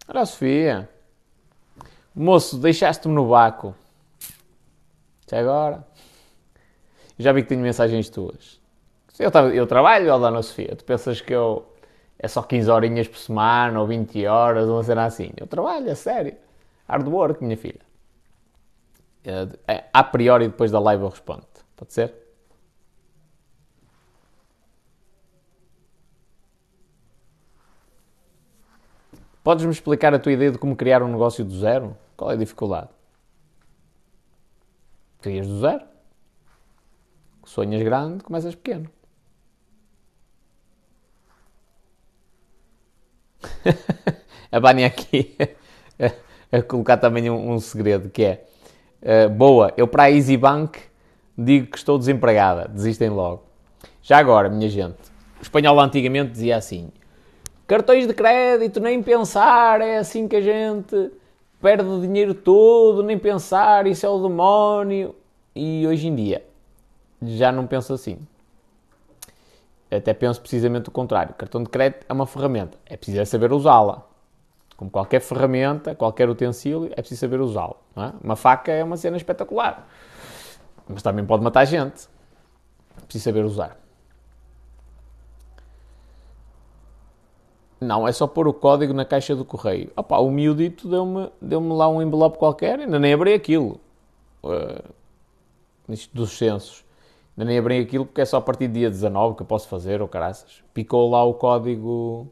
Olha 0.07 0.21
a 0.21 0.25
Sofia. 0.25 0.89
Moço, 2.15 2.57
deixaste-me 2.57 3.13
no 3.13 3.27
vácuo. 3.27 3.75
Até 5.29 5.41
agora. 5.41 5.85
Já 7.19 7.31
vi 7.31 7.43
que 7.43 7.49
tenho 7.49 7.61
mensagens 7.61 8.09
tuas. 8.09 8.59
Eu, 9.19 9.29
eu 9.53 9.67
trabalho, 9.67 10.11
ó 10.11 10.17
Dona 10.17 10.41
Sofia. 10.41 10.75
Tu 10.75 10.83
pensas 10.83 11.21
que 11.21 11.31
eu 11.31 11.71
é 12.17 12.27
só 12.27 12.41
15 12.41 12.71
horinhas 12.71 13.07
por 13.07 13.17
semana 13.19 13.79
ou 13.79 13.85
20 13.85 14.25
horas, 14.25 14.67
uma 14.67 14.83
cena 14.83 15.05
assim. 15.05 15.31
Eu 15.37 15.45
trabalho, 15.45 15.87
é 15.87 15.93
sério. 15.93 16.35
Hard 16.87 17.07
work, 17.07 17.43
minha 17.43 17.55
filha. 17.55 17.79
É, 19.67 19.83
a 19.93 20.03
priori, 20.03 20.47
depois 20.47 20.71
da 20.71 20.79
live 20.79 21.03
eu 21.03 21.09
respondo. 21.09 21.45
Pode 21.75 21.93
ser? 21.93 22.11
Podes-me 29.43 29.71
explicar 29.71 30.11
a 30.15 30.19
tua 30.19 30.31
ideia 30.31 30.51
de 30.51 30.57
como 30.57 30.75
criar 30.75 31.03
um 31.03 31.07
negócio 31.07 31.45
do 31.45 31.55
zero? 31.55 31.95
Qual 32.17 32.31
é 32.31 32.33
a 32.33 32.37
dificuldade? 32.37 32.89
Crias 35.21 35.47
do 35.47 35.59
zero. 35.59 35.83
Sonhas 37.45 37.81
grande, 37.81 38.23
começas 38.23 38.55
pequeno. 38.55 38.89
a 44.51 44.59
Bani 44.59 44.83
aqui 44.83 45.35
a, 46.51 46.61
colocar 46.61 46.97
também 46.97 47.29
um, 47.29 47.53
um, 47.53 47.59
segredo 47.59 48.09
que 48.09 48.23
é 48.23 48.45
uh, 49.01 49.29
boa, 49.29 49.73
eu 49.77 49.87
para 49.87 50.03
a 50.03 50.11
Easy 50.11 50.37
Bank 50.37 50.79
digo 51.37 51.67
que 51.67 51.77
estou 51.77 51.97
desempregada, 51.97 52.67
desistem 52.67 53.09
logo. 53.09 53.43
Já 54.01 54.17
agora, 54.17 54.49
minha 54.49 54.69
gente, 54.69 54.97
o 55.39 55.41
espanhol 55.41 55.79
antigamente 55.79 56.31
dizia 56.31 56.57
assim: 56.57 56.91
cartões 57.67 58.07
de 58.07 58.13
crédito, 58.13 58.79
nem 58.79 59.01
pensar, 59.01 59.81
é 59.81 59.97
assim 59.97 60.27
que 60.27 60.35
a 60.35 60.41
gente 60.41 61.11
perde 61.61 61.87
o 61.87 62.01
dinheiro 62.01 62.33
todo, 62.33 63.03
nem 63.03 63.17
pensar, 63.17 63.87
isso 63.87 64.05
é 64.05 64.09
o 64.09 64.21
demónio. 64.21 65.15
E 65.55 65.85
hoje 65.87 66.07
em 66.07 66.15
dia 66.15 66.45
já 67.21 67.51
não 67.51 67.67
penso 67.67 67.93
assim. 67.93 68.17
Até 69.91 70.13
penso 70.13 70.39
precisamente 70.39 70.89
o 70.89 70.91
contrário. 70.91 71.33
Cartão 71.33 71.63
de 71.63 71.69
crédito 71.69 72.05
é 72.07 72.13
uma 72.13 72.25
ferramenta, 72.25 72.77
é 72.85 72.95
preciso 72.95 73.25
saber 73.25 73.51
usá-la. 73.51 74.03
Como 74.77 74.89
qualquer 74.89 75.19
ferramenta, 75.19 75.93
qualquer 75.93 76.29
utensílio, 76.29 76.89
é 76.91 77.01
preciso 77.01 77.19
saber 77.19 77.41
usá-lo. 77.41 77.75
É? 77.97 78.13
Uma 78.23 78.35
faca 78.35 78.71
é 78.71 78.83
uma 78.83 78.95
cena 78.95 79.17
espetacular, 79.17 79.87
mas 80.87 81.01
também 81.01 81.25
pode 81.25 81.43
matar 81.43 81.65
gente. 81.65 82.07
É 82.97 83.01
preciso 83.01 83.25
saber 83.25 83.43
usar. 83.43 83.77
Não, 87.81 88.07
é 88.07 88.11
só 88.11 88.27
pôr 88.27 88.47
o 88.47 88.53
código 88.53 88.93
na 88.93 89.05
caixa 89.05 89.35
do 89.35 89.45
correio. 89.45 89.91
Opa, 89.95 90.17
o 90.19 90.29
miudito 90.29 90.87
deu-me 90.89 91.29
deu 91.41 91.65
lá 91.75 91.87
um 91.87 92.01
envelope 92.01 92.37
qualquer, 92.37 92.79
ainda 92.79 92.99
nem 92.99 93.13
abri 93.13 93.33
aquilo. 93.33 93.79
Uh, 94.43 94.83
isto 95.87 96.13
dos 96.15 96.37
censos. 96.37 96.83
Ainda 97.37 97.49
nem 97.49 97.57
abri 97.57 97.79
aquilo 97.79 98.05
porque 98.05 98.21
é 98.21 98.25
só 98.25 98.37
a 98.37 98.41
partir 98.41 98.67
do 98.67 98.73
dia 98.73 98.89
19 98.89 99.37
que 99.37 99.43
eu 99.43 99.47
posso 99.47 99.69
fazer, 99.69 100.01
ou 100.01 100.07
oh, 100.07 100.09
caraças. 100.09 100.61
Picou 100.73 101.09
lá 101.09 101.23
o 101.23 101.33
código. 101.33 102.27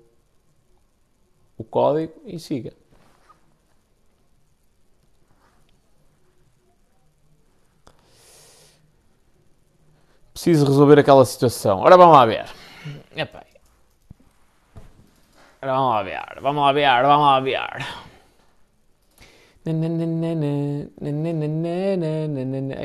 O 1.58 1.63
código 1.63 2.13
e 2.25 2.38
siga. 2.39 2.74
Preciso 10.34 10.66
resolver 10.66 11.00
aquela 11.00 11.25
situação. 11.25 11.80
Ora, 11.80 11.98
vamos 11.98 12.16
lá 12.16 12.25
ver. 12.25 12.46
Epá, 13.16 13.44
Vamos 15.68 15.96
lá 15.96 16.04
ver, 16.04 16.42
vamos 16.42 16.64
lá 16.64 16.72
ver, 16.72 17.04
vamos 17.04 17.44
ver. 17.44 17.58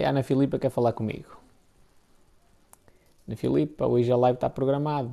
A 0.04 0.08
Ana 0.08 0.22
Filipa 0.24 0.58
quer 0.58 0.70
falar 0.70 0.92
comigo. 0.92 1.30
Ana 3.28 3.36
Filipa, 3.36 3.86
hoje 3.86 4.10
a 4.10 4.16
live 4.16 4.34
está 4.36 4.50
programada. 4.50 5.08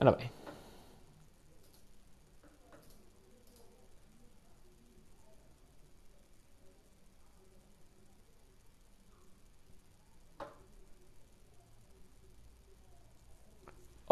Ora 0.00 0.12
bem. 0.12 0.39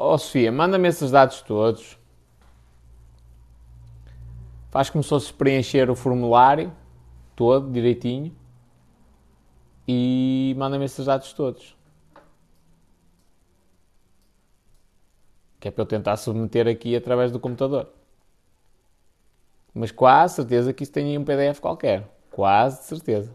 Oh 0.00 0.16
Sofia, 0.16 0.52
manda-me 0.52 0.86
esses 0.86 1.10
dados 1.10 1.42
todos. 1.42 1.98
Faz 4.70 4.88
como 4.88 5.02
se 5.02 5.08
fosse 5.08 5.32
preencher 5.32 5.90
o 5.90 5.96
formulário 5.96 6.72
todo, 7.34 7.68
direitinho. 7.72 8.32
E 9.88 10.54
manda-me 10.56 10.84
esses 10.84 11.06
dados 11.06 11.32
todos. 11.32 11.76
Que 15.58 15.66
é 15.66 15.70
para 15.72 15.82
eu 15.82 15.86
tentar 15.86 16.16
submeter 16.16 16.68
aqui 16.68 16.94
através 16.94 17.32
do 17.32 17.40
computador. 17.40 17.92
Mas 19.74 19.90
quase 19.90 20.36
certeza 20.36 20.72
que 20.72 20.84
isso 20.84 20.92
tem 20.92 21.18
um 21.18 21.24
PDF 21.24 21.58
qualquer. 21.58 22.08
Quase 22.30 22.84
certeza. 22.84 23.34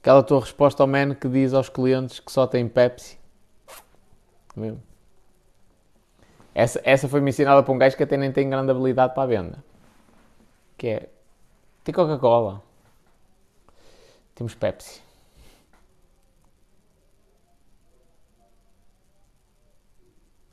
Aquela 0.00 0.22
tua 0.22 0.40
resposta 0.40 0.82
ao 0.82 0.86
man 0.88 1.14
que 1.14 1.28
diz 1.28 1.54
aos 1.54 1.68
clientes 1.68 2.18
que 2.18 2.32
só 2.32 2.46
tem 2.46 2.68
Pepsi. 2.68 3.18
Essa, 6.54 6.80
essa 6.84 7.08
foi-me 7.08 7.30
ensinada 7.30 7.62
por 7.62 7.72
um 7.72 7.78
gajo 7.78 7.96
que 7.96 8.02
até 8.02 8.16
nem 8.16 8.32
tem 8.32 8.50
grande 8.50 8.70
habilidade 8.70 9.14
para 9.14 9.22
a 9.22 9.26
venda. 9.26 9.64
Que 10.76 10.88
é, 10.88 11.08
tem 11.84 11.94
Coca-Cola. 11.94 12.60
Temos 14.34 14.54
Pepsi. 14.54 15.00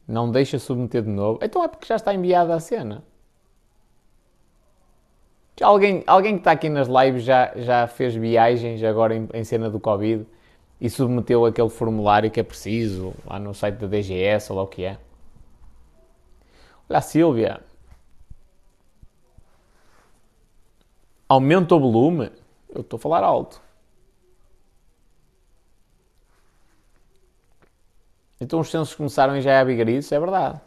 Não 0.10 0.32
deixa 0.32 0.58
submeter 0.58 1.04
de 1.04 1.10
novo. 1.10 1.38
Então 1.40 1.64
é 1.64 1.68
porque 1.68 1.86
já 1.86 1.96
está 1.96 2.12
enviada 2.12 2.56
a 2.56 2.60
cena. 2.60 3.04
Alguém, 5.62 6.04
alguém 6.08 6.34
que 6.34 6.40
está 6.40 6.52
aqui 6.52 6.68
nas 6.68 6.88
lives 6.88 7.24
já, 7.24 7.54
já 7.56 7.86
fez 7.86 8.16
viagens 8.16 8.84
agora 8.84 9.16
em, 9.16 9.30
em 9.32 9.44
cena 9.44 9.70
do 9.70 9.80
Covid 9.80 10.26
e 10.82 10.90
submeteu 10.90 11.46
aquele 11.46 11.70
formulário 11.70 12.32
que 12.32 12.40
é 12.40 12.44
preciso 12.44 13.14
lá 13.24 13.38
no 13.38 13.54
site 13.54 13.76
da 13.76 13.86
DGS 13.86 14.52
ou 14.52 14.58
lá 14.58 14.64
o 14.64 14.68
que 14.68 14.84
é. 14.84 14.98
Olha 16.90 16.98
a 16.98 17.02
Silvia. 17.02 17.62
Aumenta 21.28 21.76
o 21.76 21.80
volume. 21.80 22.32
Eu 22.68 22.82
estou 22.82 22.98
a 22.98 23.00
falar 23.00 23.24
alto. 23.24 23.62
Então 28.42 28.60
os 28.60 28.70
censos 28.72 28.96
começaram 28.96 29.38
e 29.38 29.42
já 29.42 29.52
é 29.54 29.60
a 29.60 29.64
vigarice? 29.64 30.14
É 30.16 30.20
verdade. 30.20 30.60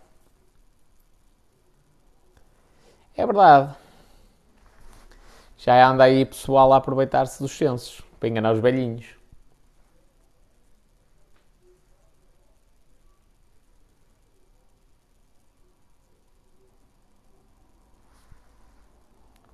É 3.17 3.25
verdade. 3.27 3.75
Já 5.59 5.89
anda 5.89 6.05
aí 6.05 6.25
pessoal 6.27 6.73
a 6.73 6.77
aproveitar-se 6.77 7.41
dos 7.43 7.53
censos 7.53 8.03
para 8.19 8.29
enganar 8.29 8.53
os 8.53 8.61
velhinhos. 8.61 9.07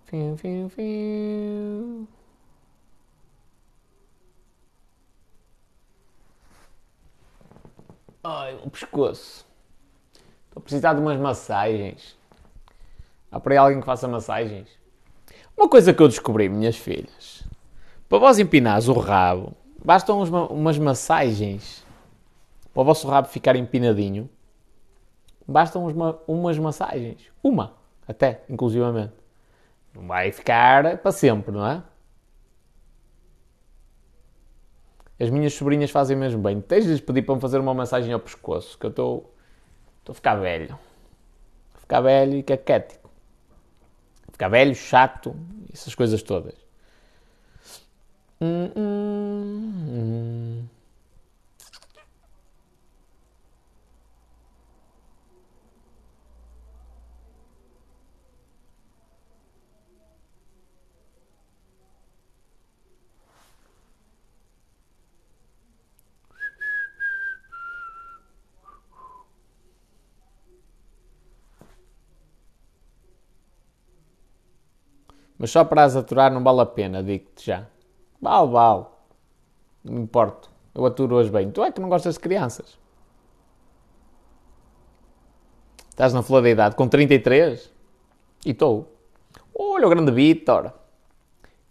Fiu, 0.06 0.36
fiu, 0.36 0.68
fiu. 0.70 2.08
Ai, 8.22 8.58
o 8.64 8.70
pescoço. 8.70 9.46
Estou 10.46 10.60
a 10.60 10.60
precisar 10.60 10.94
de 10.94 11.00
umas 11.00 11.18
massagens. 11.18 12.16
Há 13.30 13.38
por 13.38 13.52
aí 13.52 13.58
alguém 13.58 13.80
que 13.80 13.86
faça 13.86 14.08
massagens? 14.08 14.68
Uma 15.56 15.68
coisa 15.68 15.92
que 15.94 16.02
eu 16.02 16.08
descobri, 16.08 16.48
minhas 16.48 16.76
filhas. 16.76 17.44
Para 18.08 18.18
vós 18.18 18.38
empinares 18.38 18.88
o 18.88 18.92
rabo, 18.92 19.52
bastam 19.84 20.22
umas 20.50 20.78
massagens. 20.78 21.84
Para 22.72 22.82
o 22.82 22.84
vosso 22.84 23.08
rabo 23.08 23.28
ficar 23.28 23.54
empinadinho, 23.56 24.28
bastam 25.46 25.86
umas 26.26 26.58
massagens. 26.58 27.30
Uma, 27.42 27.74
até, 28.06 28.42
inclusivamente. 28.48 29.12
Não 29.94 30.06
vai 30.06 30.32
ficar 30.32 30.98
para 30.98 31.12
sempre, 31.12 31.52
não 31.52 31.66
é? 31.66 31.82
As 35.20 35.30
minhas 35.30 35.52
sobrinhas 35.54 35.90
fazem 35.90 36.16
mesmo 36.16 36.40
bem. 36.40 36.60
Tens 36.60 36.84
de 36.84 36.92
lhes 36.92 37.00
pedir 37.00 37.22
para 37.22 37.34
me 37.34 37.40
fazer 37.40 37.58
uma 37.58 37.74
massagem 37.74 38.12
ao 38.12 38.20
pescoço, 38.20 38.78
que 38.78 38.86
eu 38.86 38.90
estou. 38.90 39.34
Estou 39.98 40.12
a 40.12 40.14
ficar 40.14 40.36
velho. 40.36 40.78
A 41.74 41.78
ficar 41.78 42.00
velho 42.00 42.36
e 42.36 42.42
caquético. 42.42 43.10
A 44.28 44.32
ficar 44.32 44.48
velho, 44.48 44.74
chato, 44.74 45.34
essas 45.72 45.94
coisas 45.94 46.22
todas. 46.22 46.54
Hum, 48.40 48.70
hum, 48.76 49.72
hum. 49.88 50.77
Mas 75.38 75.50
só 75.50 75.64
para 75.64 75.84
as 75.84 75.94
aturar 75.94 76.32
não 76.32 76.42
vale 76.42 76.60
a 76.60 76.66
pena, 76.66 77.02
digo-te 77.02 77.46
já. 77.46 77.66
Vale, 78.20 78.50
vale. 78.50 78.86
Não 79.84 79.94
me 79.94 80.00
importo. 80.00 80.50
Eu 80.74 80.84
aturo 80.84 81.16
hoje 81.16 81.30
bem. 81.30 81.50
Tu 81.50 81.62
é 81.62 81.70
que 81.70 81.80
não 81.80 81.88
gostas 81.88 82.14
de 82.14 82.20
crianças. 82.20 82.78
Estás 85.90 86.12
na 86.12 86.22
flor 86.22 86.42
da 86.42 86.50
idade, 86.50 86.76
com 86.76 86.88
33? 86.88 87.72
E 88.44 88.50
estou. 88.50 88.92
Olha 89.54 89.86
o 89.86 89.90
grande 89.90 90.12
Vitor. 90.12 90.72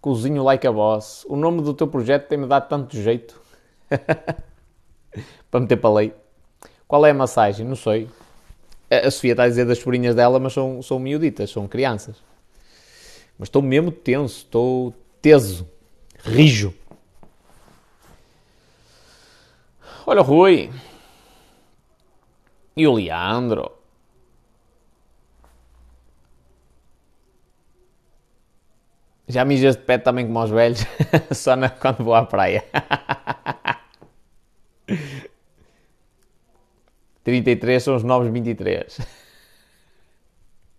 Cozinho 0.01 0.43
like 0.43 0.65
a 0.65 0.71
boss. 0.71 1.25
O 1.25 1.35
nome 1.35 1.61
do 1.61 1.73
teu 1.73 1.87
projeto 1.87 2.27
tem-me 2.27 2.47
dado 2.47 2.67
tanto 2.67 2.95
jeito. 2.95 3.39
para 5.49 5.59
meter 5.59 5.77
para 5.77 5.93
lei. 5.93 6.13
Qual 6.87 7.05
é 7.05 7.11
a 7.11 7.13
massagem? 7.13 7.65
Não 7.65 7.75
sei. 7.75 8.09
A 8.89 9.09
Sofia 9.11 9.31
está 9.31 9.43
a 9.43 9.47
dizer 9.47 9.65
das 9.65 9.79
sobrinhas 9.79 10.15
dela, 10.15 10.39
mas 10.39 10.53
são, 10.53 10.81
são 10.81 10.99
miuditas, 10.99 11.49
são 11.49 11.67
crianças. 11.67 12.17
Mas 13.37 13.47
estou 13.47 13.61
mesmo 13.61 13.91
tenso, 13.91 14.37
estou 14.37 14.93
teso, 15.21 15.69
rijo. 16.23 16.73
Olha 20.05 20.21
o 20.21 20.23
Rui. 20.23 20.71
E 22.75 22.87
o 22.87 22.93
Leandro. 22.93 23.71
Já 29.27 29.43
mijas 29.43 29.75
de 29.75 29.83
pé 29.83 29.97
também 29.97 30.25
como 30.25 30.39
aos 30.39 30.49
velhos, 30.49 30.85
só 31.35 31.55
na, 31.57 31.69
quando 31.69 32.03
vou 32.03 32.15
à 32.15 32.25
praia. 32.25 32.63
33 37.25 37.83
são 37.83 37.95
os 37.97 38.03
novos 38.03 38.29
23. 38.31 38.99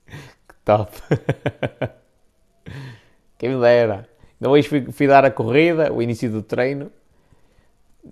Que 0.08 0.54
top. 0.64 0.90
Quem 3.38 3.50
me 3.50 3.60
dera. 3.60 4.08
Ainda 4.40 4.50
hoje 4.50 4.68
fui, 4.68 4.92
fui, 4.92 5.06
dar 5.06 5.24
a 5.24 5.30
corrida, 5.30 5.92
o 5.92 6.02
início 6.02 6.30
do 6.30 6.42
treino, 6.42 6.90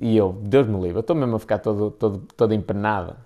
e 0.01 0.17
eu, 0.17 0.33
Deus 0.33 0.67
me 0.67 0.81
livre, 0.81 1.01
estou 1.01 1.17
mesmo 1.17 1.37
a 1.37 1.39
ficar 1.39 1.59
todo, 1.59 1.91
todo, 1.91 2.19
todo 2.37 2.55
empenado. 2.55 3.17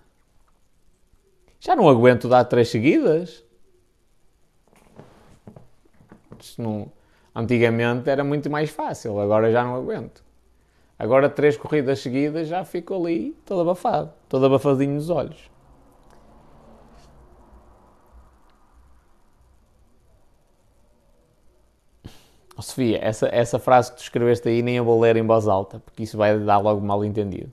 Já 1.60 1.76
não 1.76 1.88
aguento 1.88 2.28
dar 2.28 2.44
três 2.44 2.68
seguidas. 2.68 3.44
Não... 6.58 6.90
Antigamente 7.34 8.10
era 8.10 8.24
muito 8.24 8.50
mais 8.50 8.70
fácil, 8.70 9.20
agora 9.20 9.52
já 9.52 9.62
não 9.62 9.76
aguento. 9.76 10.22
Agora 10.98 11.28
três 11.28 11.56
corridas 11.56 12.00
seguidas 12.00 12.48
já 12.48 12.64
fico 12.64 12.94
ali 12.94 13.36
todo 13.46 13.60
abafado, 13.60 14.12
todo 14.28 14.46
abafadinho 14.46 14.94
nos 14.94 15.10
olhos. 15.10 15.50
Oh, 22.60 22.62
Sofia, 22.62 22.98
essa, 23.02 23.26
essa 23.32 23.58
frase 23.58 23.90
que 23.90 23.96
tu 23.96 24.02
escreveste 24.02 24.46
aí 24.46 24.60
nem 24.60 24.76
eu 24.76 24.84
vou 24.84 25.00
ler 25.00 25.16
em 25.16 25.26
voz 25.26 25.48
alta, 25.48 25.80
porque 25.80 26.02
isso 26.02 26.18
vai 26.18 26.38
dar 26.38 26.58
logo 26.58 26.78
mal 26.82 27.02
entendido. 27.02 27.50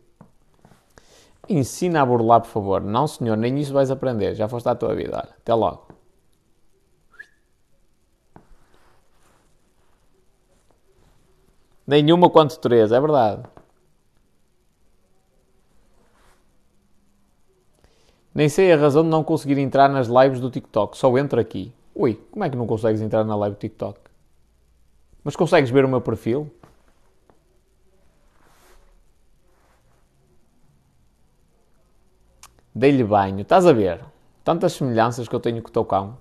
Ensina 1.47 2.01
a 2.01 2.05
burlar, 2.05 2.41
por 2.41 2.49
favor. 2.49 2.81
Não, 2.81 3.07
senhor, 3.07 3.37
nem 3.37 3.57
isso 3.57 3.71
vais 3.71 3.89
aprender. 3.89 4.35
Já 4.35 4.49
foste 4.49 4.67
à 4.67 4.75
tua 4.75 4.93
vida. 4.93 5.15
Olha, 5.15 5.33
até 5.39 5.53
logo. 5.53 5.87
Nenhuma 11.87 12.29
quanto 12.29 12.59
três, 12.59 12.91
é 12.91 12.99
verdade. 12.99 13.43
Nem 18.35 18.49
sei 18.49 18.73
a 18.73 18.77
razão 18.77 19.03
de 19.03 19.09
não 19.09 19.23
conseguir 19.23 19.57
entrar 19.57 19.87
nas 19.87 20.07
lives 20.07 20.41
do 20.41 20.51
TikTok. 20.51 20.97
Só 20.97 21.17
entro 21.17 21.39
aqui. 21.39 21.73
Ui, 21.95 22.15
como 22.29 22.43
é 22.43 22.49
que 22.49 22.57
não 22.57 22.67
consegues 22.67 22.99
entrar 22.99 23.23
na 23.23 23.37
live 23.37 23.55
do 23.55 23.59
TikTok? 23.59 24.06
Mas 25.27 25.35
consegues 25.35 25.69
ver 25.69 25.83
o 25.83 25.89
meu 25.89 25.99
perfil? 25.99 26.49
Dei-lhe 32.73 33.03
banho. 33.03 33.41
Estás 33.41 33.65
a 33.65 33.73
ver? 33.73 34.05
Tantas 34.41 34.71
semelhanças 34.71 35.27
que 35.27 35.35
eu 35.35 35.39
tenho 35.41 35.61
com 35.61 35.67
o 35.67 35.71
teu 35.73 35.83
cão. 35.83 36.17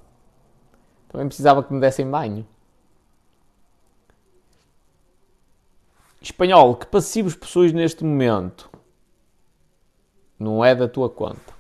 Também 1.09 1.29
precisava 1.29 1.63
que 1.63 1.73
me 1.73 1.79
dessem 1.79 2.11
banho. 2.11 2.45
Espanhol, 6.21 6.75
que 6.75 6.87
passivos 6.87 7.37
possuis 7.37 7.73
neste 7.73 8.03
momento? 8.03 8.69
Não 10.37 10.65
é 10.65 10.75
da 10.75 10.89
tua 10.89 11.09
conta. 11.09 11.55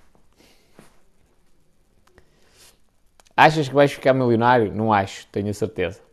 Achas 3.36 3.68
que 3.68 3.74
vais 3.76 3.92
ficar 3.92 4.14
milionário? 4.14 4.74
Não 4.74 4.92
acho, 4.92 5.28
tenho 5.28 5.48
a 5.48 5.54
certeza. 5.54 6.05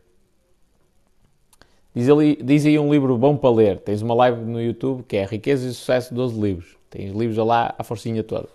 Diz, 1.94 2.08
ali, 2.08 2.36
diz 2.42 2.66
aí 2.66 2.78
um 2.78 2.92
livro 2.92 3.16
bom 3.16 3.36
para 3.36 3.50
ler. 3.50 3.78
Tens 3.78 4.02
uma 4.02 4.14
live 4.14 4.40
no 4.40 4.60
YouTube 4.60 5.04
que 5.04 5.16
é 5.16 5.24
Riqueza 5.24 5.68
e 5.68 5.72
Sucesso 5.72 6.12
12 6.12 6.40
livros. 6.40 6.76
Tens 6.90 7.12
livros 7.12 7.36
lá 7.36 7.72
à 7.78 7.84
forcinha 7.84 8.24
toda. 8.24 8.48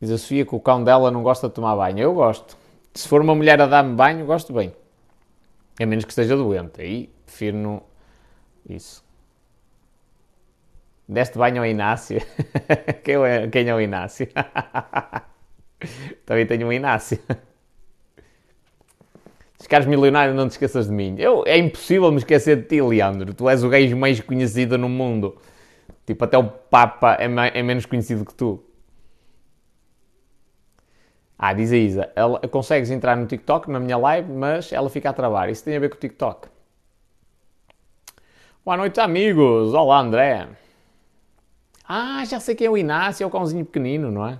Diz 0.00 0.10
a 0.10 0.18
Sofia 0.18 0.44
que 0.44 0.54
o 0.54 0.60
cão 0.60 0.82
dela 0.82 1.10
não 1.10 1.22
gosta 1.22 1.48
de 1.48 1.54
tomar 1.54 1.76
banho. 1.76 1.98
Eu 2.00 2.14
gosto. 2.14 2.56
Se 2.94 3.06
for 3.06 3.20
uma 3.20 3.34
mulher 3.34 3.60
a 3.60 3.66
dar-me 3.66 3.94
banho, 3.94 4.26
gosto 4.26 4.52
bem. 4.52 4.72
A 5.80 5.86
menos 5.86 6.04
que 6.04 6.10
esteja 6.10 6.36
doente. 6.36 6.80
Aí 6.80 7.08
prefiro 7.26 7.56
não. 7.56 7.82
Isso. 8.68 9.04
Deste 11.08 11.38
banho 11.38 11.58
ao 11.58 11.66
Inácio. 11.66 12.20
quem, 13.04 13.14
é, 13.24 13.46
quem 13.48 13.68
é 13.68 13.74
o 13.74 13.80
Inácio? 13.80 14.28
Também 16.26 16.46
tenho 16.46 16.66
um 16.66 16.72
Inácio. 16.72 17.18
Ficares 19.60 19.86
milionário, 19.86 20.34
não 20.34 20.46
te 20.46 20.52
esqueças 20.52 20.86
de 20.86 20.92
mim. 20.92 21.16
Eu, 21.18 21.42
é 21.46 21.58
impossível 21.58 22.10
me 22.12 22.18
esquecer 22.18 22.56
de 22.56 22.62
ti, 22.62 22.80
Leandro. 22.80 23.34
Tu 23.34 23.48
és 23.48 23.64
o 23.64 23.68
gajo 23.68 23.96
mais 23.96 24.20
conhecido 24.20 24.78
no 24.78 24.88
mundo. 24.88 25.36
Tipo, 26.06 26.24
até 26.24 26.38
o 26.38 26.44
Papa 26.48 27.16
é, 27.18 27.24
é 27.58 27.62
menos 27.62 27.84
conhecido 27.84 28.24
que 28.24 28.34
tu. 28.34 28.62
Ah, 31.36 31.52
diz 31.52 31.72
a 31.72 31.76
Isa, 31.76 32.12
ela, 32.16 32.40
consegues 32.48 32.90
entrar 32.90 33.16
no 33.16 33.26
TikTok 33.26 33.70
na 33.70 33.78
minha 33.78 33.96
live, 33.96 34.32
mas 34.32 34.72
ela 34.72 34.88
fica 34.90 35.10
a 35.10 35.12
travar. 35.12 35.48
Isso 35.50 35.64
tem 35.64 35.76
a 35.76 35.80
ver 35.80 35.88
com 35.88 35.96
o 35.96 36.00
TikTok. 36.00 36.48
Boa 38.64 38.76
noite, 38.76 39.00
amigos. 39.00 39.74
Olá, 39.74 40.00
André. 40.00 40.48
Ah, 41.84 42.24
já 42.24 42.38
sei 42.38 42.54
quem 42.54 42.66
é 42.66 42.70
o 42.70 42.76
Inácio, 42.76 43.24
é 43.24 43.26
o 43.26 43.30
cãozinho 43.30 43.64
pequenino, 43.64 44.10
não 44.10 44.26
é? 44.26 44.38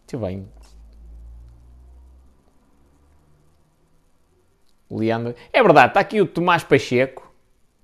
Muito 0.00 0.18
bem. 0.18 0.61
Leandro. 4.98 5.34
É 5.52 5.62
verdade, 5.62 5.88
está 5.88 6.00
aqui 6.00 6.20
o 6.20 6.26
Tomás 6.26 6.62
Pacheco, 6.64 7.32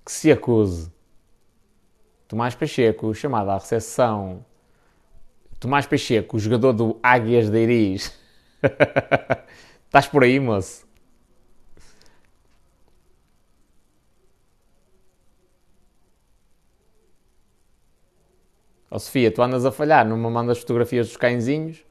que 0.04 0.12
se 0.12 0.30
acuse. 0.30 0.92
Tomás 2.26 2.54
Pacheco, 2.54 3.14
chamado 3.14 3.50
à 3.50 3.54
recepção 3.54 4.44
Tomás 5.60 5.86
Pacheco, 5.86 6.36
o 6.36 6.40
jogador 6.40 6.72
do 6.72 7.00
Águias 7.02 7.50
de 7.50 7.62
Iris. 7.62 8.16
Estás 9.86 10.06
por 10.06 10.22
aí, 10.22 10.38
moço? 10.38 10.86
Ó 18.90 18.96
oh, 18.96 18.98
Sofia, 18.98 19.30
tu 19.30 19.42
andas 19.42 19.66
a 19.66 19.72
falhar, 19.72 20.06
não 20.06 20.16
me 20.16 20.30
mandas 20.30 20.58
fotografias 20.58 21.08
dos 21.08 21.16
cãezinhos? 21.16 21.84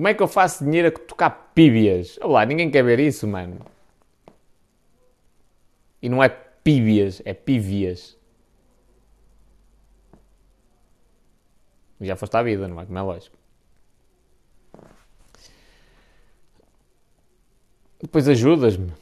Como 0.00 0.08
é 0.08 0.14
que 0.14 0.22
eu 0.22 0.28
faço 0.28 0.64
dinheiro 0.64 0.88
a 0.88 0.90
tocar 0.92 1.52
píbias? 1.54 2.18
Olá, 2.22 2.46
ninguém 2.46 2.70
quer 2.70 2.82
ver 2.82 2.98
isso, 2.98 3.28
mano. 3.28 3.60
E 6.00 6.08
não 6.08 6.24
é 6.24 6.30
píbias, 6.30 7.20
é 7.26 7.34
pívias. 7.34 8.16
Já 12.00 12.16
foste 12.16 12.34
à 12.34 12.42
vida, 12.42 12.66
não 12.66 12.80
é 12.80 12.86
como 12.86 12.96
é 12.96 13.02
lógico. 13.02 13.36
Depois 18.00 18.26
ajudas-me. 18.26 18.94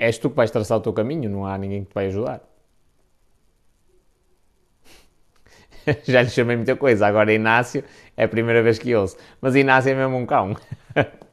És 0.00 0.18
tu 0.18 0.30
que 0.30 0.34
vais 0.34 0.50
traçar 0.50 0.78
o 0.78 0.80
teu 0.80 0.92
caminho, 0.92 1.30
não 1.30 1.46
há 1.46 1.56
ninguém 1.56 1.84
que 1.84 1.90
te 1.90 1.94
vai 1.94 2.06
ajudar. 2.06 2.42
Já 6.04 6.22
lhe 6.22 6.30
chamei 6.30 6.56
muita 6.56 6.76
coisa, 6.76 7.06
agora 7.06 7.32
Inácio 7.32 7.84
é 8.16 8.24
a 8.24 8.28
primeira 8.28 8.62
vez 8.62 8.78
que 8.78 8.94
ouço. 8.94 9.16
Mas 9.40 9.54
Inácio 9.54 9.90
é 9.90 9.94
mesmo 9.94 10.16
um 10.16 10.26
cão. 10.26 10.56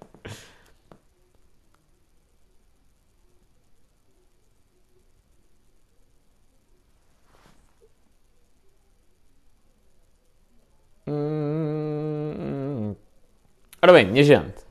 Ora 13.82 13.92
bem, 13.92 14.06
minha 14.06 14.24
gente, 14.24 14.64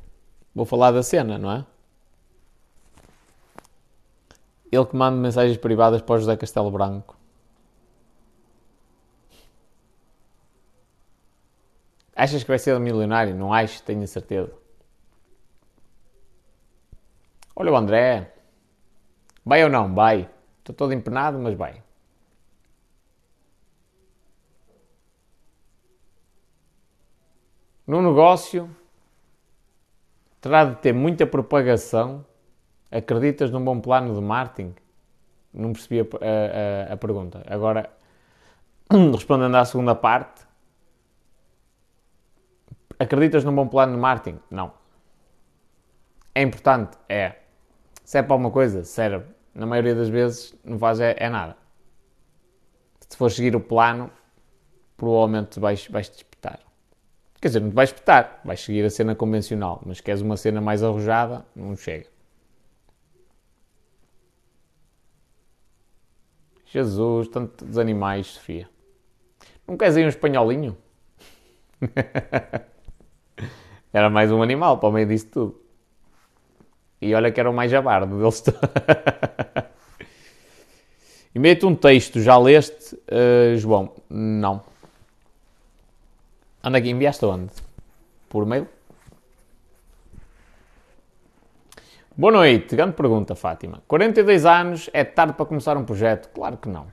vou 0.54 0.64
falar 0.64 0.90
da 0.90 1.02
cena, 1.02 1.36
não 1.36 1.52
é? 1.52 1.66
Ele 4.72 4.86
que 4.86 4.96
manda 4.96 5.18
mensagens 5.18 5.58
privadas 5.58 6.00
para 6.00 6.14
o 6.14 6.18
José 6.18 6.34
Castelo 6.34 6.70
Branco. 6.70 7.14
Achas 12.22 12.44
que 12.44 12.48
vai 12.48 12.58
ser 12.61 12.78
milionário? 12.78 13.35
Não 13.35 13.52
acho, 13.52 13.82
tenho 13.82 14.06
certeza. 14.06 14.52
Olha 17.56 17.72
o 17.72 17.76
André. 17.76 18.32
Vai 19.44 19.64
ou 19.64 19.68
não? 19.68 19.92
Vai. 19.92 20.30
Estou 20.61 20.72
todo 20.72 20.92
empenado, 20.92 21.37
mas 21.40 21.56
vai. 21.56 21.82
No 27.85 28.00
negócio, 28.00 28.70
terá 30.40 30.64
de 30.64 30.76
ter 30.76 30.92
muita 30.92 31.26
propagação. 31.26 32.24
Acreditas 32.88 33.50
num 33.50 33.64
bom 33.64 33.80
plano 33.80 34.14
de 34.14 34.20
marketing? 34.20 34.76
Não 35.52 35.72
percebi 35.72 35.98
a, 35.98 36.04
a, 36.04 36.92
a, 36.92 36.96
pergunta. 36.96 37.42
Agora, 37.48 37.90
respondendo 39.12 39.56
à 39.56 39.64
segunda 39.64 39.96
parte, 39.96 40.51
acreditas 43.02 43.44
num 43.44 43.54
bom 43.54 43.66
plano 43.66 43.94
de 43.94 43.98
marketing? 43.98 44.38
Não. 44.50 44.72
É 46.34 46.42
importante? 46.42 46.96
É. 47.08 47.36
Se 48.04 48.18
é 48.18 48.22
para 48.22 48.34
alguma 48.34 48.50
coisa, 48.50 48.84
serve. 48.84 49.26
Na 49.54 49.66
maioria 49.66 49.94
das 49.94 50.08
vezes 50.08 50.54
não 50.64 50.78
faz 50.78 51.00
é, 51.00 51.14
é 51.18 51.28
nada. 51.28 51.56
Se 53.08 53.16
for 53.16 53.30
seguir 53.30 53.54
o 53.54 53.60
plano, 53.60 54.10
provavelmente 54.96 55.60
vais, 55.60 55.86
vais 55.88 56.08
te 56.08 56.16
espetar. 56.16 56.60
Quer 57.40 57.48
dizer, 57.48 57.60
não 57.60 57.70
te 57.70 57.74
vais 57.74 57.90
espetar, 57.90 58.40
vais 58.44 58.60
seguir 58.60 58.84
a 58.84 58.90
cena 58.90 59.14
convencional, 59.14 59.82
mas 59.84 60.00
queres 60.00 60.22
uma 60.22 60.36
cena 60.36 60.60
mais 60.60 60.82
arrojada, 60.82 61.44
não 61.54 61.76
chega. 61.76 62.06
Jesus, 66.64 67.28
tantos 67.28 67.76
animais, 67.76 68.28
Sofia. 68.28 68.66
Não 69.68 69.76
queres 69.76 69.96
ir 69.96 70.06
um 70.06 70.08
espanholinho? 70.08 70.76
era 73.92 74.08
mais 74.10 74.30
um 74.30 74.42
animal 74.42 74.78
para 74.78 74.88
o 74.88 74.92
meio 74.92 75.06
disso 75.06 75.26
tudo. 75.30 75.60
E 77.00 77.14
olha 77.14 77.32
que 77.32 77.40
era 77.40 77.50
o 77.50 77.54
mais 77.54 77.70
jabardo 77.70 78.16
deles 78.16 78.44
e 81.34 81.38
meio-te 81.38 81.66
um 81.66 81.74
texto, 81.74 82.20
já 82.20 82.38
leste, 82.38 82.94
uh, 82.94 83.56
João? 83.58 83.92
Não. 84.08 84.62
Anda 86.62 86.78
aqui, 86.78 86.90
enviaste 86.90 87.24
onde? 87.24 87.50
Por 88.28 88.46
mail? 88.46 88.68
Boa 92.16 92.32
noite, 92.32 92.76
grande 92.76 92.94
pergunta, 92.94 93.34
Fátima. 93.34 93.82
42 93.88 94.46
anos 94.46 94.90
é 94.92 95.02
tarde 95.02 95.32
para 95.32 95.44
começar 95.44 95.76
um 95.76 95.84
projeto? 95.84 96.28
Claro 96.28 96.56
que 96.56 96.68
não. 96.68 96.86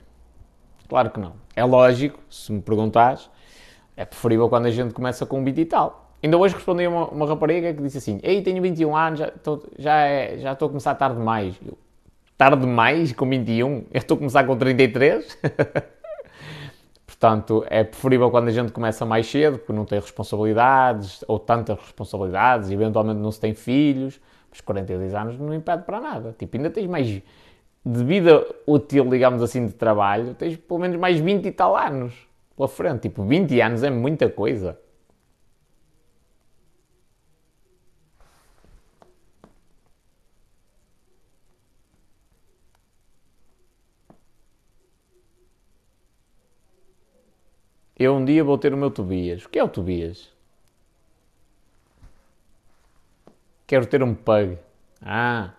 Claro 0.88 1.12
que 1.12 1.20
não. 1.20 1.34
É 1.56 1.64
lógico, 1.64 2.20
se 2.32 2.52
me 2.52 2.62
perguntares, 2.62 3.30
é 3.96 4.06
preferível 4.06 4.50
quando 4.50 4.66
a 4.66 4.72
gente 4.72 4.94
começa 4.94 5.26
com 5.26 5.44
20 5.44 5.60
e 5.60 5.66
tal. 5.66 6.09
Ainda 6.22 6.38
hoje 6.38 6.54
respondi 6.54 6.86
a 6.86 6.90
uma, 6.90 7.08
uma 7.08 7.26
rapariga 7.26 7.74
que 7.74 7.82
disse 7.82 7.98
assim: 7.98 8.20
Ei, 8.22 8.42
tenho 8.42 8.62
21 8.62 8.96
anos, 8.96 9.20
já 9.20 9.28
estou, 9.28 9.64
já, 9.78 9.98
é, 10.02 10.38
já 10.38 10.52
a 10.52 10.56
começar 10.56 10.96
tarde 10.96 11.18
demais. 11.18 11.56
Eu, 11.66 11.78
tarde 12.38 12.62
demais 12.62 13.14
com 13.14 13.30
21? 13.30 13.70
Eu 13.70 13.86
estou 13.94 14.16
a 14.16 14.18
começar 14.18 14.44
com 14.44 14.58
33? 14.58 15.38
Portanto, 17.06 17.66
é 17.70 17.84
preferível 17.84 18.32
quando 18.32 18.48
a 18.48 18.52
gente 18.52 18.72
começa 18.72 19.06
mais 19.06 19.28
cedo, 19.28 19.58
porque 19.58 19.74
não 19.74 19.84
tem 19.84 20.00
responsabilidades, 20.00 21.24
ou 21.28 21.38
tantas 21.38 21.78
responsabilidades, 21.78 22.72
eventualmente 22.72 23.20
não 23.20 23.32
se 23.32 23.42
tem 23.42 23.54
filhos, 23.54 24.22
mas 24.50 24.62
42 24.62 25.14
anos 25.14 25.38
não 25.38 25.54
impede 25.54 25.84
para 25.84 26.00
nada. 26.00 26.34
Tipo, 26.38 26.56
ainda 26.56 26.70
tens 26.70 26.88
mais 26.88 27.08
de 27.08 28.04
vida 28.04 28.46
útil, 28.66 29.06
digamos 29.10 29.42
assim, 29.42 29.66
de 29.66 29.74
trabalho, 29.74 30.34
tens 30.34 30.56
pelo 30.56 30.80
menos 30.80 30.98
mais 30.98 31.20
20 31.20 31.46
e 31.46 31.52
tal 31.52 31.76
anos 31.76 32.14
pela 32.56 32.68
frente. 32.68 33.02
Tipo, 33.02 33.24
20 33.24 33.60
anos 33.60 33.84
é 33.84 33.90
muita 33.90 34.30
coisa. 34.30 34.78
Eu 48.00 48.16
um 48.16 48.24
dia 48.24 48.44
vou 48.46 48.58
ter 48.58 48.74
o 48.74 48.78
meu 48.78 48.90
Tobias. 48.90 49.44
O 49.44 49.50
que 49.50 49.60
é 49.60 49.64
o 49.64 49.68
Tobias? 49.68 50.32
Quero 53.68 53.86
ter 53.86 54.02
um 54.02 54.16
pug. 54.16 54.58
Ah. 55.02 55.54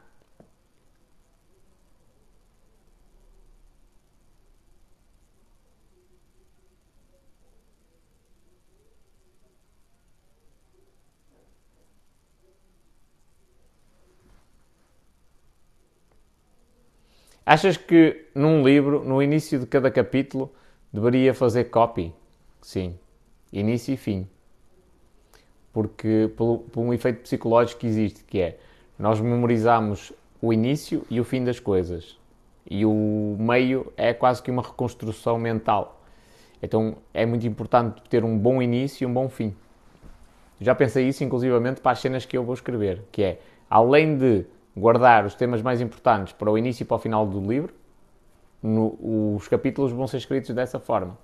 Achas 17.45 17.77
que 17.77 18.27
num 18.35 18.63
livro, 18.65 19.05
no 19.05 19.23
início 19.23 19.59
de 19.59 19.67
cada 19.67 19.91
capítulo, 19.91 20.55
deveria 20.93 21.35
fazer 21.35 21.65
copy? 21.65 22.15
Sim. 22.61 22.99
Início 23.53 23.95
e 23.95 23.97
fim. 23.97 24.29
Porque 25.73 26.31
por, 26.37 26.59
por 26.71 26.81
um 26.81 26.93
efeito 26.93 27.23
psicológico 27.23 27.81
que 27.81 27.87
existe, 27.87 28.25
que 28.25 28.41
é 28.41 28.59
nós 28.99 29.21
memorizamos 29.21 30.13
o 30.43 30.53
início 30.53 31.05
e 31.09 31.21
o 31.21 31.25
fim 31.25 31.45
das 31.45 31.59
coisas. 31.59 32.19
E 32.69 32.85
o 32.85 33.37
meio 33.39 33.93
é 33.97 34.13
quase 34.13 34.43
que 34.43 34.51
uma 34.51 34.63
reconstrução 34.63 35.39
mental. 35.39 36.01
Então 36.63 36.97
é 37.15 37.25
muito 37.25 37.47
importante 37.47 38.03
ter 38.09 38.25
um 38.25 38.37
bom 38.37 38.61
início 38.61 39.05
e 39.05 39.07
um 39.07 39.13
bom 39.13 39.29
fim. 39.29 39.55
Já 40.61 40.75
pensei 40.75 41.09
isso 41.09 41.25
inclusivamente 41.25 41.81
para 41.81 41.93
as 41.93 42.01
cenas 42.01 42.27
que 42.27 42.37
eu 42.37 42.45
vou 42.45 42.55
escrever, 42.55 43.03
que 43.11 43.23
é, 43.23 43.41
além 43.69 44.19
de 44.19 44.45
guardar 44.77 45.25
os 45.25 45.35
temas 45.35 45.63
mais 45.63 45.81
importantes 45.81 46.35
para 46.35 46.51
o 46.51 46.59
início 46.59 46.83
e 46.83 46.87
para 46.87 46.97
o 46.97 46.99
final 46.99 47.27
do 47.27 47.41
livro, 47.41 47.75
no, 48.63 49.35
os 49.37 49.49
capítulos 49.49 49.91
vão 49.91 50.07
ser 50.07 50.19
escritos 50.19 50.51
dessa 50.55 50.79
forma. 50.79 51.17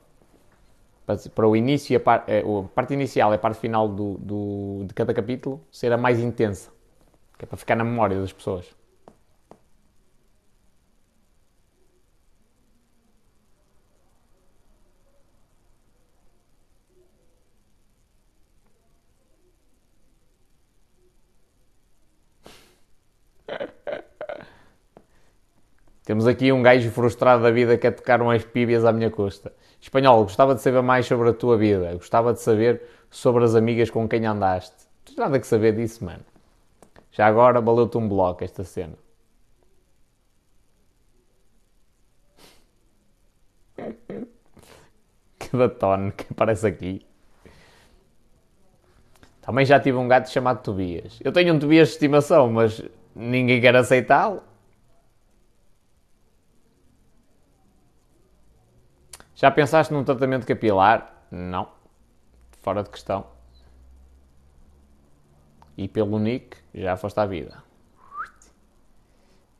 Para 1.06 1.46
o 1.46 1.54
início, 1.54 1.96
a, 1.96 2.00
par, 2.00 2.24
eh, 2.26 2.42
a 2.42 2.68
parte 2.74 2.92
inicial 2.92 3.32
e 3.32 3.36
a 3.36 3.38
parte 3.38 3.58
final 3.60 3.88
do, 3.88 4.18
do, 4.18 4.84
de 4.86 4.92
cada 4.94 5.14
capítulo 5.14 5.60
ser 5.70 5.92
a 5.92 5.96
mais 5.96 6.18
intensa, 6.18 6.70
que 7.38 7.44
é 7.44 7.48
para 7.48 7.56
ficar 7.56 7.76
na 7.76 7.84
memória 7.84 8.20
das 8.20 8.32
pessoas. 8.32 8.66
Temos 26.06 26.26
aqui 26.28 26.52
um 26.52 26.62
gajo 26.62 26.88
frustrado 26.92 27.42
da 27.42 27.50
vida 27.50 27.74
que 27.74 27.82
quer 27.82 27.90
tocar 27.90 28.22
umas 28.22 28.44
píbias 28.44 28.84
à 28.84 28.92
minha 28.92 29.10
custa. 29.10 29.52
Espanhol, 29.80 30.22
gostava 30.22 30.54
de 30.54 30.62
saber 30.62 30.80
mais 30.80 31.04
sobre 31.04 31.28
a 31.30 31.32
tua 31.32 31.58
vida. 31.58 31.92
Gostava 31.94 32.32
de 32.32 32.40
saber 32.40 32.80
sobre 33.10 33.42
as 33.42 33.56
amigas 33.56 33.90
com 33.90 34.08
quem 34.08 34.24
andaste. 34.24 34.76
Não 34.78 35.04
tens 35.04 35.16
nada 35.16 35.40
que 35.40 35.46
saber 35.48 35.74
disso, 35.74 36.04
mano. 36.04 36.24
Já 37.10 37.26
agora 37.26 37.60
valeu-te 37.60 37.98
um 37.98 38.08
bloco 38.08 38.44
esta 38.44 38.62
cena. 38.62 38.94
que 45.40 45.56
batone 45.56 46.12
que 46.12 46.26
aparece 46.30 46.68
aqui. 46.68 47.04
Também 49.42 49.66
já 49.66 49.80
tive 49.80 49.98
um 49.98 50.06
gato 50.06 50.30
chamado 50.30 50.62
Tobias. 50.62 51.18
Eu 51.24 51.32
tenho 51.32 51.52
um 51.52 51.58
Tobias 51.58 51.88
de 51.88 51.94
estimação, 51.94 52.48
mas 52.48 52.80
ninguém 53.12 53.60
quer 53.60 53.74
aceitá-lo. 53.74 54.40
Já 59.36 59.50
pensaste 59.50 59.92
num 59.92 60.02
tratamento 60.02 60.46
capilar? 60.46 61.26
Não. 61.30 61.68
Fora 62.62 62.82
de 62.82 62.88
questão. 62.88 63.26
E 65.76 65.86
pelo 65.86 66.18
nick, 66.18 66.56
já 66.74 66.96
foste 66.96 67.20
à 67.20 67.26
vida. 67.26 67.62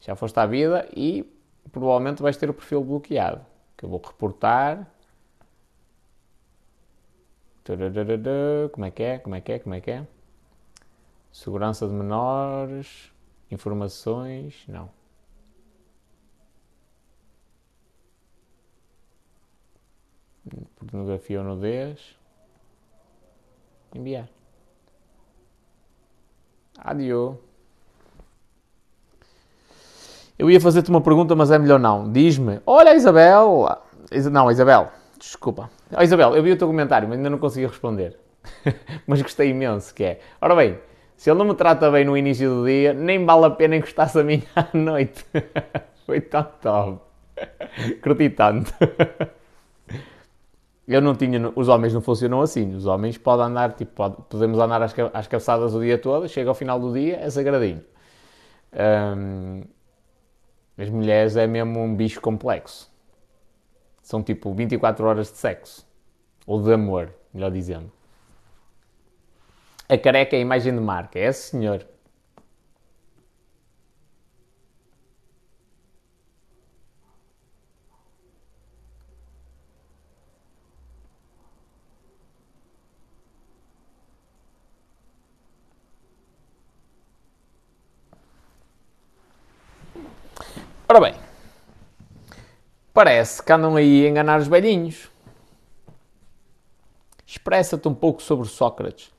Já 0.01 0.17
foste 0.17 0.39
à 0.39 0.47
vida 0.47 0.89
e 0.97 1.31
provavelmente 1.71 2.23
vais 2.23 2.39
ter 2.39 2.49
o 2.49 2.55
perfil 2.55 2.83
bloqueado. 2.83 3.45
Que 3.77 3.85
eu 3.85 3.91
vou 3.91 4.01
reportar. 4.01 4.91
Como 8.73 8.87
é 8.87 8.91
que 8.91 9.03
é? 9.03 9.19
Como 9.19 9.35
é 9.35 9.41
que 9.43 9.53
é? 9.53 9.59
Como 9.59 9.75
é 9.75 9.81
que 9.83 9.91
é? 9.91 10.07
Segurança 11.31 11.87
de 11.87 11.93
menores. 11.93 13.13
Informações. 13.51 14.65
Não. 14.67 14.96
Pornografia 20.77 21.41
ou 21.41 21.45
nudez, 21.45 22.17
enviar. 23.95 24.29
Adio. 26.79 27.39
Eu 30.39 30.51
ia 30.51 30.61
fazer-te 30.61 30.91
uma 30.91 31.01
pergunta, 31.01 31.35
mas 31.35 31.51
é 31.51 31.59
melhor 31.59 31.81
não. 31.81 32.13
Diz-me, 32.13 32.61
olha 32.67 32.95
Isabel. 32.95 33.79
Não, 34.31 34.51
Isabel, 34.51 34.91
desculpa. 35.19 35.71
Oh, 35.97 36.03
Isabel, 36.03 36.37
eu 36.37 36.43
vi 36.43 36.53
o 36.53 36.59
teu 36.59 36.69
comentário, 36.69 37.09
mas 37.09 37.17
ainda 37.17 37.31
não 37.31 37.39
consegui 37.39 37.67
responder. 37.67 38.19
mas 39.07 39.23
gostei 39.23 39.51
imenso, 39.51 39.95
que 39.95 40.05
é. 40.05 40.21
Ora 40.41 40.55
bem, 40.55 40.79
se 41.17 41.31
ele 41.31 41.39
não 41.39 41.47
me 41.47 41.55
trata 41.55 41.91
bem 41.91 42.05
no 42.05 42.17
início 42.17 42.49
do 42.49 42.67
dia, 42.67 42.93
nem 42.93 43.25
vale 43.25 43.47
a 43.47 43.51
pena 43.51 43.77
encostar-se 43.77 44.21
a 44.21 44.23
mim 44.23 44.43
à 44.55 44.69
noite. 44.77 45.25
Foi 46.05 46.21
tão 46.21 46.47
top. 46.61 47.01
Curti 48.03 48.31
tanto. 48.31 48.73
Eu 50.87 51.01
não 51.01 51.15
tinha. 51.15 51.53
Os 51.57 51.69
homens 51.69 51.93
não 51.93 52.01
funcionam 52.01 52.41
assim. 52.41 52.75
Os 52.75 52.87
homens 52.87 53.19
podem 53.19 53.47
andar, 53.47 53.73
tipo, 53.73 53.93
pode, 53.93 54.17
podemos 54.29 54.59
andar 54.59 54.83
às, 54.83 54.95
às 55.13 55.75
o 55.75 55.81
dia 55.81 55.99
todo, 55.99 56.29
chega 56.29 56.49
ao 56.49 56.55
final 56.55 56.79
do 56.79 56.93
dia, 56.93 57.17
é 57.17 57.29
sagradinho. 57.29 57.85
Um, 58.73 59.63
as 60.79 60.89
mulheres 60.91 61.37
é 61.37 61.47
mesmo 61.47 61.81
um 61.81 61.95
bicho 61.95 62.21
complexo. 62.21 62.91
São 64.03 64.23
tipo 64.23 64.53
24 64.55 65.05
horas 65.05 65.33
de 65.33 65.39
sexo. 65.39 65.87
Ou 66.47 66.63
de 66.63 66.73
amor, 66.73 67.13
melhor 67.35 67.51
dizendo. 67.51 67.91
A 69.89 69.99
careca 69.99 70.37
é 70.37 70.39
a 70.39 70.43
imagem 70.43 70.75
de 70.75 70.81
marca. 70.81 71.19
É, 71.19 71.33
senhor. 71.33 71.85
Ora 90.89 91.01
bem, 91.01 91.15
parece 92.95 93.43
que 93.43 93.53
andam 93.53 93.75
aí 93.75 94.07
a 94.07 94.09
enganar 94.09 94.39
os 94.39 94.47
velhinhos. 94.47 95.11
Expressa-te 97.27 97.89
um 97.89 97.95
pouco 97.95 98.23
sobre 98.23 98.49
Sócrates. 98.49 99.13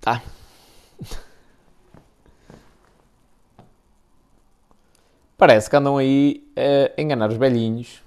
Tá. 0.00 0.22
Parece 5.36 5.68
que 5.68 5.74
andam 5.76 5.98
aí 5.98 6.48
a 6.56 7.00
enganar 7.00 7.28
os 7.28 7.36
velhinhos. 7.36 8.04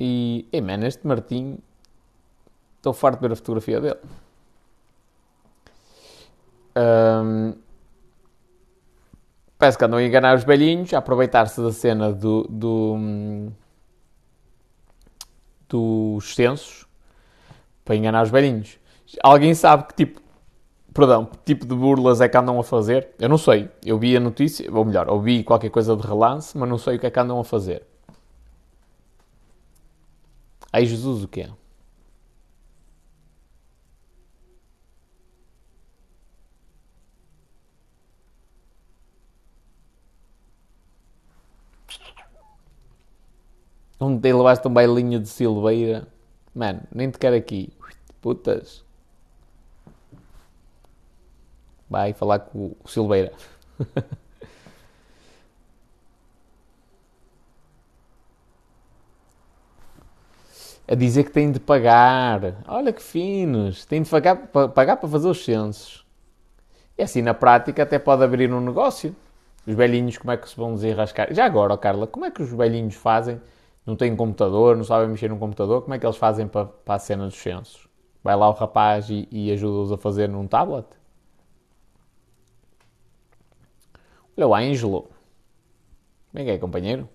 E, 0.00 0.48
ei 0.50 0.62
man, 0.62 0.84
este 0.86 1.06
Martim, 1.06 1.58
estou 2.78 2.94
farto 2.94 3.20
de 3.20 3.28
ver 3.28 3.34
a 3.34 3.36
fotografia 3.36 3.80
dele. 3.80 4.00
Um, 6.76 7.54
parece 9.58 9.78
que 9.78 9.84
andam 9.84 9.98
a 9.98 10.02
enganar 10.02 10.34
os 10.34 10.44
velhinhos, 10.44 10.92
a 10.92 10.98
aproveitar-se 10.98 11.60
da 11.60 11.72
cena 11.72 12.12
do, 12.12 12.42
do, 12.48 13.52
dos 15.68 16.34
censos 16.34 16.86
para 17.84 17.96
enganar 17.96 18.22
os 18.22 18.30
velhinhos. 18.30 18.78
Alguém 19.22 19.54
sabe 19.54 19.84
que 19.88 19.94
tipo, 19.94 20.20
perdão, 20.92 21.26
que 21.26 21.38
tipo 21.44 21.66
de 21.66 21.74
burlas 21.74 22.20
é 22.20 22.28
que 22.28 22.36
andam 22.36 22.58
a 22.58 22.64
fazer? 22.64 23.10
Eu 23.18 23.28
não 23.28 23.38
sei. 23.38 23.70
Eu 23.84 23.98
vi 23.98 24.16
a 24.16 24.20
notícia, 24.20 24.68
ou 24.72 24.84
melhor, 24.84 25.08
ouvi 25.08 25.44
qualquer 25.44 25.70
coisa 25.70 25.96
de 25.96 26.06
relance, 26.06 26.56
mas 26.56 26.68
não 26.68 26.78
sei 26.78 26.96
o 26.96 26.98
que 26.98 27.06
é 27.06 27.10
que 27.10 27.20
andam 27.20 27.38
a 27.38 27.44
fazer. 27.44 27.86
Ai 30.72 30.86
Jesus, 30.86 31.22
o 31.22 31.28
que 31.28 31.42
é? 31.42 31.50
Ontem 44.02 44.32
levaste 44.32 44.66
um 44.66 44.72
bailinho 44.72 45.20
de 45.20 45.28
Silveira. 45.28 46.08
Mano, 46.52 46.82
nem 46.92 47.08
te 47.08 47.18
quero 47.20 47.36
aqui. 47.36 47.72
Putas. 48.20 48.84
Vai 51.88 52.12
falar 52.12 52.40
com 52.40 52.74
o 52.82 52.88
Silveira. 52.88 53.32
a 60.88 60.96
dizer 60.96 61.22
que 61.22 61.30
tem 61.30 61.52
de 61.52 61.60
pagar. 61.60 62.60
Olha 62.66 62.92
que 62.92 63.00
finos. 63.00 63.84
Tem 63.84 64.02
de 64.02 64.10
pagar, 64.10 64.48
pagar 64.74 64.96
para 64.96 65.08
fazer 65.08 65.28
os 65.28 65.44
censos. 65.44 66.04
E 66.98 67.04
assim, 67.04 67.22
na 67.22 67.34
prática, 67.34 67.84
até 67.84 68.00
pode 68.00 68.24
abrir 68.24 68.52
um 68.52 68.60
negócio. 68.60 69.14
Os 69.64 69.76
velhinhos, 69.76 70.18
como 70.18 70.32
é 70.32 70.36
que 70.36 70.50
se 70.50 70.56
vão 70.56 70.74
desenrascar? 70.74 71.32
Já 71.32 71.44
agora, 71.44 71.78
Carla, 71.78 72.08
como 72.08 72.24
é 72.24 72.32
que 72.32 72.42
os 72.42 72.50
velhinhos 72.50 72.96
fazem 72.96 73.40
não 73.86 73.96
têm 73.96 74.14
computador, 74.16 74.76
não 74.76 74.84
sabem 74.84 75.08
mexer 75.08 75.28
num 75.28 75.38
computador, 75.38 75.82
como 75.82 75.94
é 75.94 75.98
que 75.98 76.06
eles 76.06 76.16
fazem 76.16 76.46
para, 76.48 76.66
para 76.66 76.94
a 76.94 76.98
cena 76.98 77.24
dos 77.26 77.36
censos? 77.36 77.88
Vai 78.22 78.36
lá 78.36 78.48
o 78.48 78.52
rapaz 78.52 79.10
e, 79.10 79.28
e 79.30 79.50
ajuda-os 79.52 79.92
a 79.92 79.96
fazer 79.98 80.28
num 80.28 80.46
tablet? 80.46 80.86
Olha 84.36 84.46
o 84.48 84.54
Ângelo. 84.54 85.08
Como 86.30 86.42
é 86.42 86.44
que 86.44 86.50
é, 86.50 86.58
companheiro? 86.58 87.08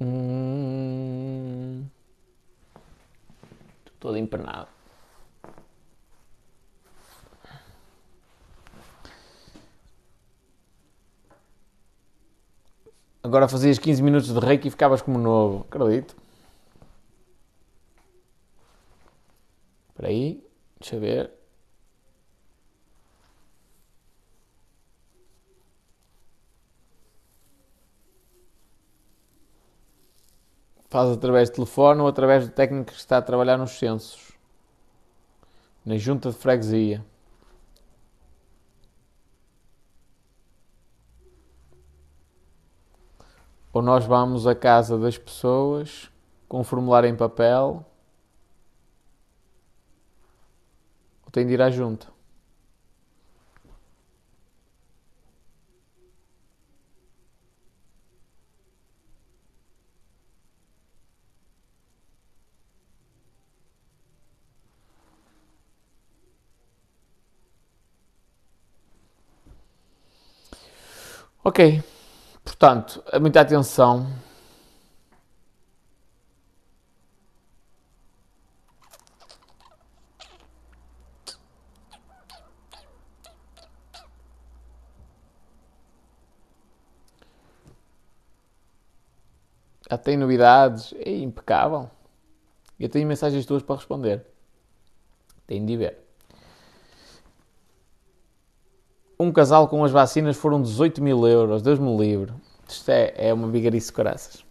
Hum... 0.00 1.88
para 4.28 4.42
nada. 4.42 4.68
Agora 13.38 13.48
fazias 13.48 13.78
15 13.78 14.02
minutos 14.02 14.34
de 14.34 14.40
reiki 14.40 14.66
e 14.66 14.70
ficavas 14.72 15.00
como 15.00 15.16
novo. 15.16 15.64
Acredito. 15.70 16.16
Espera 19.90 20.08
aí. 20.08 20.44
Deixa 20.80 20.96
eu 20.96 21.00
ver. 21.00 21.30
Faz 30.90 31.08
através 31.10 31.48
de 31.48 31.54
telefone 31.54 32.00
ou 32.00 32.08
através 32.08 32.48
do 32.48 32.52
técnico 32.52 32.90
que 32.90 32.98
está 32.98 33.18
a 33.18 33.22
trabalhar 33.22 33.56
nos 33.56 33.78
censos. 33.78 34.32
Na 35.86 35.96
junta 35.96 36.32
de 36.32 36.36
freguesia. 36.36 37.06
Ou 43.72 43.82
nós 43.82 44.04
vamos 44.04 44.46
à 44.46 44.54
casa 44.54 44.98
das 44.98 45.18
pessoas 45.18 46.10
com 46.48 46.60
um 46.60 46.64
formulário 46.64 47.08
em 47.08 47.16
papel. 47.16 47.84
Ou 51.24 51.30
tem 51.30 51.46
de 51.46 51.52
ir 51.52 51.62
à 51.62 51.70
junta. 51.70 52.08
Ok, 71.44 71.82
portanto, 72.48 73.04
muita 73.20 73.42
atenção. 73.42 74.06
Já 89.90 89.96
tem 89.96 90.16
novidades, 90.16 90.94
é 90.98 91.16
impecável. 91.18 91.90
Eu 92.80 92.88
tenho 92.88 93.06
mensagens 93.06 93.44
tuas 93.46 93.62
para 93.62 93.76
responder. 93.76 94.24
Tenho 95.46 95.64
de 95.66 95.76
ver. 95.76 96.07
Um 99.20 99.32
casal 99.32 99.66
com 99.66 99.82
as 99.84 99.90
vacinas 99.90 100.36
foram 100.36 100.62
18 100.62 101.02
mil 101.02 101.26
euros, 101.26 101.60
Deus 101.60 101.80
me 101.80 101.96
livre. 101.96 102.32
Isto 102.68 102.88
é, 102.90 103.12
é 103.16 103.34
uma 103.34 103.48
bigarice 103.48 103.88
de 103.88 103.92
caraças. 103.92 104.44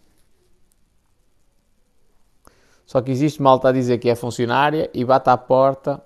Só 2.84 3.00
que 3.00 3.10
existe 3.10 3.40
malta 3.40 3.70
a 3.70 3.72
dizer 3.72 3.96
que 3.96 4.10
é 4.10 4.14
funcionária 4.14 4.90
e 4.92 5.04
bate 5.06 5.30
à 5.30 5.38
porta 5.38 6.02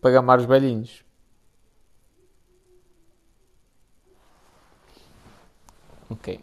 para 0.00 0.12
gamar 0.12 0.38
os 0.38 0.46
velhinhos. 0.46 1.04
Ok. 6.08 6.40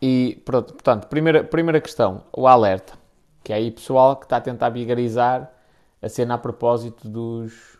E 0.00 0.42
pronto, 0.44 0.72
portanto, 0.72 1.06
primeira, 1.06 1.44
primeira 1.44 1.80
questão, 1.80 2.24
o 2.32 2.48
alerta. 2.48 2.98
Que 3.44 3.52
é 3.52 3.56
aí 3.56 3.70
pessoal 3.70 4.16
que 4.16 4.26
está 4.26 4.38
a 4.38 4.40
tentar 4.40 4.70
vigarizar 4.70 5.52
a 6.00 6.08
cena 6.08 6.34
a 6.34 6.38
propósito 6.38 7.08
dos, 7.08 7.78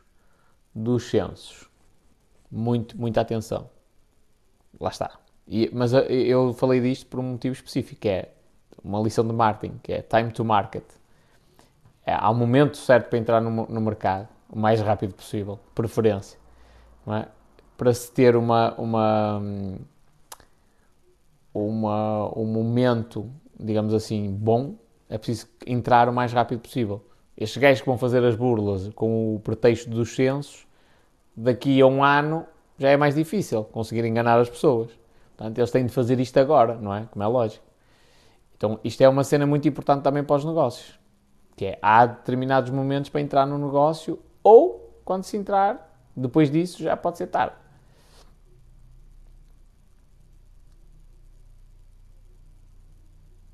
dos 0.74 1.10
censos 1.10 1.71
muito, 2.52 3.00
muita 3.00 3.22
atenção. 3.22 3.70
Lá 4.78 4.90
está. 4.90 5.18
E, 5.48 5.70
mas 5.72 5.94
eh, 5.94 6.06
eu 6.10 6.52
falei 6.52 6.80
disto 6.80 7.06
por 7.06 7.18
um 7.18 7.22
motivo 7.22 7.54
específico, 7.54 8.02
que 8.02 8.08
é 8.08 8.32
uma 8.84 9.00
lição 9.00 9.26
de 9.26 9.32
marketing, 9.32 9.78
que 9.82 9.92
é 9.92 10.02
time 10.02 10.30
to 10.30 10.44
market. 10.44 10.84
É, 12.04 12.14
há 12.14 12.30
um 12.30 12.34
momento 12.34 12.76
certo 12.76 13.08
para 13.08 13.18
entrar 13.18 13.40
no, 13.40 13.66
no 13.66 13.80
mercado, 13.80 14.28
o 14.50 14.58
mais 14.58 14.80
rápido 14.80 15.14
possível, 15.14 15.58
preferência. 15.74 16.38
É? 17.06 17.26
Para 17.76 17.94
se 17.94 18.12
ter 18.12 18.36
uma, 18.36 18.74
uma, 18.74 19.42
uma, 21.54 22.38
um 22.38 22.44
momento, 22.44 23.30
digamos 23.58 23.94
assim, 23.94 24.30
bom, 24.30 24.76
é 25.08 25.16
preciso 25.16 25.48
entrar 25.66 26.08
o 26.08 26.12
mais 26.12 26.32
rápido 26.32 26.60
possível. 26.60 27.04
Estes 27.36 27.60
gajos 27.60 27.80
que 27.80 27.86
vão 27.86 27.98
fazer 27.98 28.22
as 28.24 28.36
burlas 28.36 28.88
com 28.94 29.34
o 29.34 29.40
pretexto 29.40 29.88
dos 29.88 30.14
censos 30.14 30.66
daqui 31.36 31.80
a 31.80 31.86
um 31.86 32.02
ano 32.04 32.46
já 32.78 32.90
é 32.90 32.96
mais 32.96 33.14
difícil 33.14 33.64
conseguir 33.64 34.04
enganar 34.04 34.38
as 34.38 34.50
pessoas. 34.50 34.90
Portanto, 35.36 35.58
eles 35.58 35.70
têm 35.70 35.86
de 35.86 35.92
fazer 35.92 36.20
isto 36.20 36.38
agora, 36.38 36.76
não 36.76 36.94
é? 36.94 37.06
Como 37.10 37.22
é 37.22 37.26
lógico. 37.26 37.64
Então, 38.56 38.78
isto 38.84 39.00
é 39.00 39.08
uma 39.08 39.24
cena 39.24 39.46
muito 39.46 39.66
importante 39.66 40.02
também 40.02 40.22
para 40.22 40.36
os 40.36 40.44
negócios. 40.44 40.98
Que 41.56 41.66
é, 41.66 41.78
há 41.82 42.06
determinados 42.06 42.70
momentos 42.70 43.10
para 43.10 43.20
entrar 43.20 43.46
no 43.46 43.58
negócio 43.58 44.18
ou, 44.42 45.00
quando 45.04 45.24
se 45.24 45.36
entrar, 45.36 45.90
depois 46.14 46.50
disso 46.50 46.82
já 46.82 46.96
pode 46.96 47.18
ser 47.18 47.26
tarde. 47.26 47.56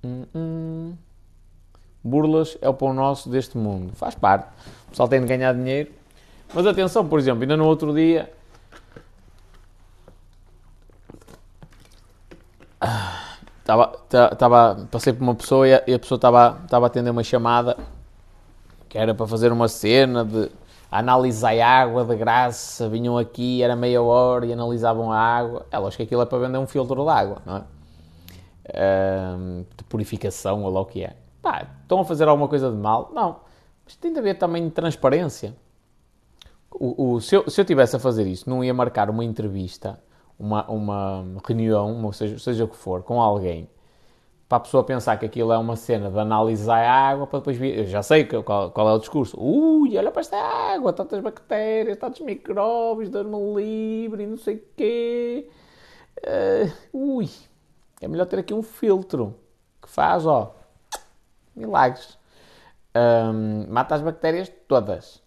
Hum, 0.05 0.25
hum. 0.35 0.97
Burlas 2.03 2.57
é 2.61 2.69
o 2.69 2.75
pão 2.75 2.95
nosso 2.95 3.29
deste 3.29 3.59
mundo. 3.59 3.95
Faz 3.95 4.15
parte. 4.15 4.49
O 4.87 4.91
pessoal 4.91 5.09
tem 5.09 5.21
de 5.21 5.27
ganhar 5.27 5.53
dinheiro 5.53 5.93
mas 6.53 6.67
atenção, 6.67 7.07
por 7.07 7.19
exemplo, 7.19 7.43
ainda 7.43 7.57
no 7.57 7.67
outro 7.67 7.95
dia. 7.95 8.33
Estava, 13.63 14.87
passei 14.91 15.13
por 15.13 15.23
uma 15.23 15.35
pessoa 15.35 15.69
e 15.69 15.75
a, 15.75 15.99
pessoa 15.99 16.17
estava, 16.17 16.61
estava 16.65 16.87
a 16.87 16.89
atender 16.89 17.11
uma 17.11 17.23
chamada 17.23 17.77
que 18.89 18.97
era 18.97 19.15
para 19.15 19.27
fazer 19.27 19.53
uma 19.53 19.69
cena 19.69 20.25
de 20.25 20.51
analisar 20.91 21.59
a 21.59 21.69
água 21.69 22.05
de 22.05 22.17
graça, 22.17 22.89
vinham 22.89 23.19
aqui, 23.19 23.63
era 23.63 23.77
meia 23.77 24.01
hora 24.01 24.47
e 24.47 24.53
analisavam 24.53 25.13
a 25.13 25.19
água. 25.19 25.67
É 25.71 25.79
lógico 25.79 25.99
que 25.99 26.03
aquilo 26.05 26.23
é 26.23 26.27
para 26.27 26.39
vender 26.39 26.57
um 26.57 26.67
filtro 26.67 27.05
de 27.05 27.11
água, 27.11 27.43
não 27.45 27.57
é? 27.59 27.63
de 29.77 29.85
purificação 29.85 30.63
ou 30.63 30.71
lá 30.71 30.81
o 30.81 30.87
que 30.87 31.03
é. 31.03 31.17
Pá, 31.41 31.67
estão 31.83 32.01
a 32.01 32.05
fazer 32.05 32.29
alguma 32.29 32.49
coisa 32.49 32.71
de 32.71 32.77
mal? 32.77 33.11
Não. 33.15 33.41
Mas 33.85 33.97
tem 33.97 34.13
de 34.13 34.19
haver 34.19 34.39
também 34.39 34.69
transparência. 34.69 35.55
O, 36.81 37.15
o, 37.15 37.21
se, 37.21 37.35
eu, 37.35 37.49
se 37.51 37.61
eu 37.61 37.65
tivesse 37.65 37.97
a 37.97 37.99
fazer 37.99 38.27
isso, 38.27 38.49
não 38.49 38.63
ia 38.63 38.73
marcar 38.73 39.11
uma 39.11 39.25
entrevista, 39.25 40.01
uma, 40.39 40.69
uma 40.71 41.25
reunião, 41.47 41.93
uma, 41.93 42.13
seja, 42.13 42.39
seja 42.39 42.65
o 42.65 42.69
que 42.69 42.77
for, 42.77 43.03
com 43.03 43.21
alguém, 43.21 43.69
para 44.49 44.59
a 44.59 44.61
pessoa 44.61 44.85
pensar 44.85 45.19
que 45.19 45.27
aquilo 45.27 45.53
é 45.53 45.59
uma 45.59 45.77
cena 45.77 46.11
de 46.11 46.19
analisar 46.19 46.83
a 46.85 46.93
água, 47.11 47.27
para 47.27 47.41
depois 47.41 47.57
vir. 47.57 47.79
Eu 47.79 47.87
já 47.87 48.03
sei 48.03 48.25
qual, 48.25 48.71
qual 48.71 48.89
é 48.89 48.93
o 48.95 48.99
discurso. 48.99 49.39
Ui, 49.39 49.97
olha 49.99 50.11
para 50.11 50.21
esta 50.21 50.37
água, 50.39 50.93
tantas 50.93 51.21
bactérias, 51.21 51.99
tantos 51.99 52.21
micróbios, 52.21 53.11
Deus-me 53.11 53.55
livre, 53.55 54.27
não 54.27 54.39
sei 54.39 54.57
o 54.57 54.63
quê. 54.77 55.51
Uh, 56.19 57.19
ui, 57.19 57.29
é 58.01 58.09
melhor 58.09 58.27
ter 58.27 58.39
aqui 58.39 58.55
um 58.55 58.63
filtro 58.63 59.35
que 59.83 59.91
faz, 59.91 60.25
ó, 60.25 60.55
milagres. 61.55 62.17
Um, 62.97 63.67
mata 63.71 63.95
as 63.95 64.01
bactérias 64.01 64.51
todas 64.67 65.23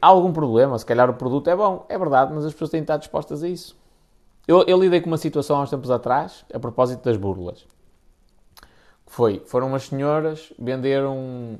há 0.00 0.06
algum 0.06 0.32
problema, 0.32 0.78
se 0.78 0.84
calhar 0.84 1.08
o 1.08 1.14
produto 1.14 1.48
é 1.48 1.56
bom, 1.56 1.86
é 1.88 1.98
verdade, 1.98 2.32
mas 2.32 2.44
as 2.44 2.52
pessoas 2.52 2.70
têm 2.70 2.80
de 2.80 2.84
estar 2.84 2.96
dispostas 2.96 3.42
a 3.42 3.48
isso. 3.48 3.76
Eu, 4.46 4.62
eu 4.66 4.78
lidei 4.78 5.00
com 5.00 5.08
uma 5.08 5.16
situação 5.16 5.56
há 5.56 5.62
uns 5.62 5.70
tempos 5.70 5.90
atrás, 5.90 6.44
a 6.52 6.58
propósito 6.58 7.02
das 7.04 7.16
burlas. 7.16 7.66
Foi, 9.06 9.42
foram 9.46 9.68
umas 9.68 9.84
senhoras, 9.84 10.52
venderam 10.58 11.16
um, 11.16 11.58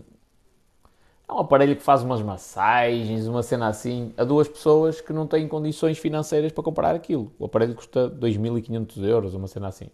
um 1.29 1.39
aparelho 1.39 1.77
que 1.77 1.83
faz 1.83 2.03
umas 2.03 2.23
massagens, 2.23 3.27
uma 3.27 3.43
cena 3.43 3.69
assim, 3.69 4.13
a 4.17 4.25
duas 4.25 4.49
pessoas 4.49 5.01
que 5.01 5.13
não 5.13 5.27
têm 5.27 5.49
condições 5.49 5.99
financeiras 5.99 6.53
para 6.53 6.65
comprar 6.65 6.95
aquilo. 6.95 7.33
O 7.39 7.47
aparelho 7.47 7.75
custa 7.75 8.09
2.500 8.11 9.05
euros, 9.05 9.35
uma 9.35 9.49
cena 9.49 9.69
assim. 9.69 9.89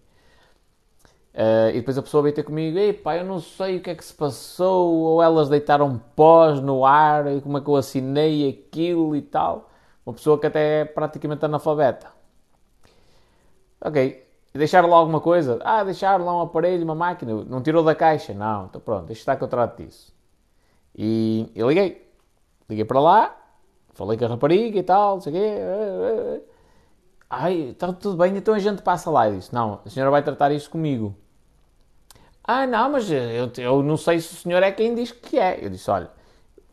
Uh, 1.34 1.70
e 1.70 1.74
depois 1.74 1.96
a 1.96 2.02
pessoa 2.02 2.22
veio 2.22 2.34
ter 2.34 2.42
comigo, 2.42 2.76
ei 2.76 2.92
pá, 2.92 3.16
eu 3.16 3.24
não 3.24 3.40
sei 3.40 3.78
o 3.78 3.80
que 3.80 3.88
é 3.88 3.94
que 3.94 4.04
se 4.04 4.12
passou, 4.12 4.94
ou 4.94 5.22
elas 5.22 5.48
deitaram 5.48 5.98
pós 6.14 6.60
no 6.60 6.84
ar, 6.84 7.26
e 7.26 7.40
como 7.40 7.56
é 7.56 7.60
que 7.62 7.68
eu 7.68 7.76
assinei 7.76 8.48
aquilo 8.50 9.16
e 9.16 9.22
tal. 9.22 9.70
Uma 10.04 10.12
pessoa 10.14 10.38
que 10.38 10.46
até 10.46 10.80
é 10.82 10.84
praticamente 10.84 11.44
analfabeta. 11.44 12.08
Ok, 13.80 14.26
deixaram 14.54 14.88
lá 14.88 14.96
alguma 14.96 15.20
coisa? 15.20 15.58
Ah, 15.64 15.82
deixaram 15.84 16.24
lá 16.24 16.36
um 16.36 16.42
aparelho, 16.42 16.84
uma 16.84 16.94
máquina, 16.94 17.44
não 17.44 17.62
tirou 17.62 17.82
da 17.82 17.94
caixa? 17.94 18.34
Não, 18.34 18.66
então 18.66 18.80
pronto, 18.80 19.06
deixa 19.06 19.22
estar 19.22 19.36
que 19.36 19.44
eu 19.44 19.48
trato 19.48 19.82
disso. 19.82 20.12
E 20.94 21.50
eu 21.54 21.68
liguei, 21.68 22.06
liguei 22.68 22.84
para 22.84 23.00
lá, 23.00 23.36
falei 23.94 24.18
com 24.18 24.24
a 24.26 24.28
rapariga 24.28 24.78
e 24.78 24.82
tal, 24.82 25.14
não 25.14 25.20
sei 25.22 25.32
o 25.32 25.36
quê. 25.36 26.42
Ai, 27.30 27.70
está 27.70 27.92
tudo 27.92 28.16
bem, 28.18 28.36
então 28.36 28.54
a 28.54 28.58
gente 28.58 28.82
passa 28.82 29.10
lá. 29.10 29.28
e 29.30 29.36
disse, 29.36 29.54
não, 29.54 29.80
a 29.84 29.88
senhora 29.90 30.10
vai 30.10 30.22
tratar 30.22 30.52
isso 30.52 30.68
comigo. 30.70 31.16
Ah, 32.44 32.66
não, 32.66 32.90
mas 32.90 33.10
eu, 33.10 33.50
eu 33.56 33.82
não 33.82 33.96
sei 33.96 34.20
se 34.20 34.32
o 34.34 34.36
senhor 34.36 34.62
é 34.62 34.72
quem 34.72 34.94
diz 34.94 35.12
que 35.12 35.38
é. 35.38 35.64
Eu 35.64 35.70
disse, 35.70 35.90
olha, 35.90 36.10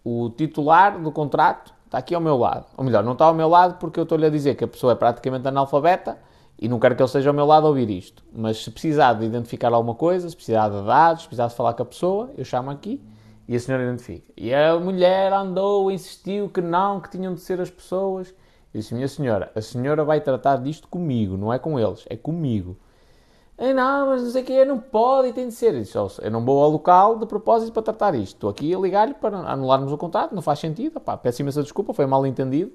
o 0.04 0.30
titular 0.30 1.00
do 1.00 1.12
contrato 1.12 1.74
está 1.86 1.98
aqui 1.98 2.16
ao 2.16 2.22
meu 2.22 2.38
lado. 2.38 2.66
Ou 2.78 2.84
melhor, 2.84 3.04
não 3.04 3.14
está 3.14 3.26
ao 3.26 3.34
meu 3.34 3.48
lado 3.48 3.76
porque 3.80 4.00
eu 4.00 4.04
estou-lhe 4.04 4.26
a 4.26 4.30
dizer 4.30 4.56
que 4.56 4.64
a 4.64 4.68
pessoa 4.68 4.94
é 4.94 4.96
praticamente 4.96 5.48
analfabeta 5.48 6.18
e 6.58 6.68
não 6.68 6.80
quero 6.80 6.96
que 6.96 7.02
ele 7.02 7.08
esteja 7.08 7.30
ao 7.30 7.34
meu 7.34 7.46
lado 7.46 7.66
a 7.66 7.70
ouvir 7.70 7.90
isto. 7.90 8.24
Mas 8.34 8.64
se 8.64 8.72
precisar 8.72 9.14
de 9.14 9.26
identificar 9.26 9.72
alguma 9.72 9.96
coisa, 9.96 10.28
se 10.30 10.36
precisar 10.36 10.70
de 10.70 10.84
dados, 10.86 11.24
se 11.24 11.28
precisar 11.28 11.48
de 11.48 11.56
falar 11.56 11.74
com 11.74 11.84
a 11.84 11.86
pessoa, 11.86 12.32
eu 12.38 12.44
chamo 12.44 12.70
aqui 12.72 13.02
e 13.48 13.56
a 13.56 13.60
senhora 13.60 13.84
identifica. 13.84 14.32
E 14.38 14.54
a 14.54 14.80
mulher 14.80 15.32
andou, 15.34 15.92
insistiu 15.92 16.50
que 16.50 16.62
não, 16.62 17.00
que 17.00 17.10
tinham 17.10 17.34
de 17.34 17.42
ser 17.42 17.60
as 17.62 17.70
pessoas. 17.70 18.30
Eu 18.74 18.80
disse, 18.80 18.94
minha 18.94 19.08
senhora, 19.08 19.52
a 19.56 19.62
senhora 19.62 20.04
vai 20.04 20.22
tratar 20.22 20.58
disto 20.58 20.88
comigo, 20.88 21.36
não 21.38 21.52
é 21.52 21.58
com 21.58 21.80
eles, 21.80 22.06
é 22.10 22.16
comigo. 22.16 22.78
Ei, 23.60 23.74
não, 23.74 24.08
mas 24.08 24.24
não 24.24 24.32
sei 24.32 24.42
o 24.42 24.46
que, 24.46 24.64
não 24.64 24.80
pode 24.80 25.28
e 25.28 25.34
tem 25.34 25.50
de 25.50 25.54
ser. 25.54 25.74
Eu, 25.74 25.82
disse, 25.82 25.98
eu 25.98 26.32
não 26.32 26.46
vou 26.46 26.64
ao 26.64 26.70
local 26.70 27.18
de 27.20 27.26
propósito 27.26 27.74
para 27.74 27.84
tratar 27.84 28.16
isto. 28.16 28.36
Estou 28.36 28.50
aqui 28.50 28.74
a 28.74 28.80
ligar-lhe 28.80 29.14
para 29.14 29.38
anularmos 29.38 29.92
o 29.92 29.98
contrato, 29.98 30.34
não 30.34 30.42
faz 30.42 30.60
sentido. 30.60 31.00
Pá, 31.02 31.18
peço 31.18 31.42
imensa 31.42 31.62
desculpa, 31.62 31.94
foi 31.94 32.06
mal 32.06 32.26
entendido. 32.26 32.72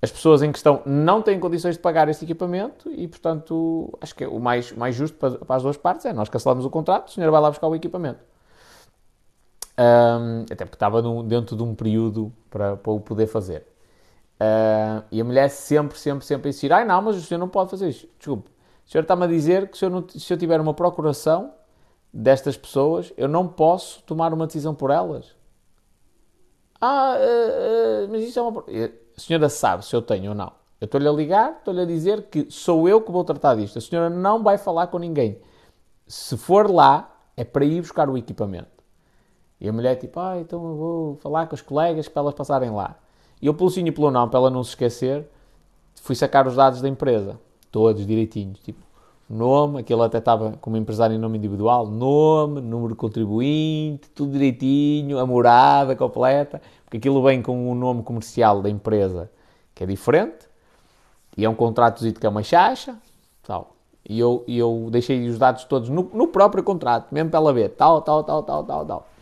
As 0.00 0.12
pessoas 0.12 0.42
em 0.42 0.52
questão 0.52 0.80
não 0.86 1.22
têm 1.22 1.40
condições 1.40 1.76
de 1.76 1.80
pagar 1.82 2.08
este 2.08 2.24
equipamento 2.24 2.88
e, 2.90 3.08
portanto, 3.08 3.96
acho 4.00 4.14
que 4.14 4.24
é 4.24 4.28
o 4.28 4.38
mais, 4.38 4.72
mais 4.72 4.94
justo 4.94 5.16
para, 5.16 5.38
para 5.38 5.56
as 5.56 5.62
duas 5.62 5.76
partes 5.76 6.06
é 6.06 6.12
nós 6.12 6.28
cancelamos 6.28 6.64
o 6.64 6.70
contrato, 6.70 7.10
a 7.10 7.12
senhora 7.12 7.30
vai 7.30 7.40
lá 7.40 7.50
buscar 7.50 7.66
o 7.68 7.74
equipamento. 7.74 8.20
Um, 9.78 10.42
até 10.42 10.64
porque 10.64 10.76
estava 10.76 11.00
no, 11.02 11.22
dentro 11.22 11.56
de 11.56 11.62
um 11.62 11.74
período 11.74 12.32
para, 12.50 12.76
para 12.76 12.92
o 12.92 13.00
poder 13.00 13.26
fazer. 13.26 13.66
Uh, 14.40 15.04
e 15.10 15.20
a 15.20 15.24
mulher 15.24 15.48
sempre, 15.48 15.98
sempre, 15.98 16.24
sempre 16.24 16.48
a 16.48 16.50
insistir: 16.50 16.72
ai 16.72 16.84
não, 16.84 17.00
mas 17.02 17.16
o 17.16 17.22
senhor 17.22 17.38
não 17.38 17.48
pode 17.48 17.70
fazer 17.70 17.88
isto. 17.88 18.08
Desculpe, 18.18 18.50
o 18.86 18.90
senhor 18.90 19.02
está-me 19.02 19.24
a 19.24 19.28
dizer 19.28 19.70
que 19.70 19.78
se 19.78 19.84
eu, 19.84 19.90
não, 19.90 20.06
se 20.08 20.32
eu 20.32 20.36
tiver 20.36 20.60
uma 20.60 20.74
procuração 20.74 21.52
destas 22.12 22.56
pessoas, 22.56 23.12
eu 23.16 23.28
não 23.28 23.48
posso 23.48 24.02
tomar 24.02 24.32
uma 24.34 24.46
decisão 24.46 24.74
por 24.74 24.90
elas. 24.90 25.34
Ah, 26.80 27.16
uh, 27.16 28.04
uh, 28.04 28.08
mas 28.10 28.22
isso 28.24 28.38
é 28.38 28.42
uma. 28.42 28.64
A 29.16 29.20
senhora 29.20 29.48
sabe 29.48 29.84
se 29.84 29.94
eu 29.94 30.02
tenho 30.02 30.30
ou 30.30 30.34
não. 30.34 30.52
Eu 30.80 30.86
estou-lhe 30.86 31.06
a 31.06 31.12
ligar, 31.12 31.58
estou-lhe 31.58 31.80
a 31.80 31.84
dizer 31.84 32.22
que 32.24 32.50
sou 32.50 32.88
eu 32.88 33.00
que 33.00 33.12
vou 33.12 33.24
tratar 33.24 33.54
disto. 33.54 33.78
A 33.78 33.80
senhora 33.80 34.10
não 34.10 34.42
vai 34.42 34.58
falar 34.58 34.88
com 34.88 34.98
ninguém. 34.98 35.40
Se 36.08 36.36
for 36.36 36.68
lá, 36.68 37.08
é 37.36 37.44
para 37.44 37.64
ir 37.64 37.80
buscar 37.80 38.10
o 38.10 38.18
equipamento. 38.18 38.82
E 39.60 39.68
a 39.68 39.72
mulher, 39.72 39.94
tipo, 39.94 40.18
ah, 40.18 40.40
então 40.40 40.60
eu 40.66 40.76
vou 40.76 41.16
falar 41.18 41.46
com 41.46 41.54
os 41.54 41.62
colegas 41.62 42.08
para 42.08 42.22
elas 42.22 42.34
passarem 42.34 42.70
lá. 42.70 42.96
E 43.40 43.46
eu, 43.46 43.54
pelo 43.54 43.70
sim 43.70 43.84
e 43.86 43.92
pelo 43.92 44.10
não, 44.10 44.28
para 44.28 44.40
ela 44.40 44.50
não 44.50 44.64
se 44.64 44.70
esquecer, 44.70 45.28
fui 45.94 46.16
sacar 46.16 46.48
os 46.48 46.56
dados 46.56 46.82
da 46.82 46.88
empresa, 46.88 47.38
todos 47.72 48.06
direitinhos, 48.06 48.60
tipo, 48.60 48.80
nome, 49.28 49.80
aquele 49.80 50.02
até 50.02 50.18
estava 50.18 50.52
como 50.60 50.76
empresário 50.76 51.16
em 51.16 51.18
nome 51.18 51.38
individual, 51.38 51.86
nome, 51.86 52.60
número 52.60 52.90
de 52.90 52.94
contribuinte, 52.94 54.08
tudo 54.10 54.32
direitinho, 54.32 55.18
a 55.18 55.26
morada 55.26 55.96
completa, 55.96 56.62
porque 56.84 56.98
aquilo 56.98 57.22
vem 57.22 57.42
com 57.42 57.72
o 57.72 57.74
nome 57.74 58.04
comercial 58.04 58.62
da 58.62 58.70
empresa, 58.70 59.30
que 59.74 59.82
é 59.82 59.86
diferente, 59.86 60.46
e 61.36 61.44
é 61.44 61.48
um 61.48 61.54
contrato 61.54 62.04
que 62.12 62.26
é 62.26 62.28
uma 62.28 62.42
chacha, 62.44 62.96
tal. 63.42 63.74
E 64.08 64.18
eu, 64.18 64.44
e 64.46 64.58
eu 64.58 64.88
deixei 64.90 65.26
os 65.28 65.38
dados 65.38 65.64
todos 65.64 65.88
no, 65.88 66.10
no 66.12 66.28
próprio 66.28 66.62
contrato, 66.62 67.08
mesmo 67.12 67.30
para 67.30 67.40
ela 67.40 67.52
ver, 67.52 67.70
tal, 67.70 68.02
tal, 68.02 68.22
tal, 68.22 68.42
tal, 68.42 68.64
tal, 68.64 68.86
tal 68.86 69.12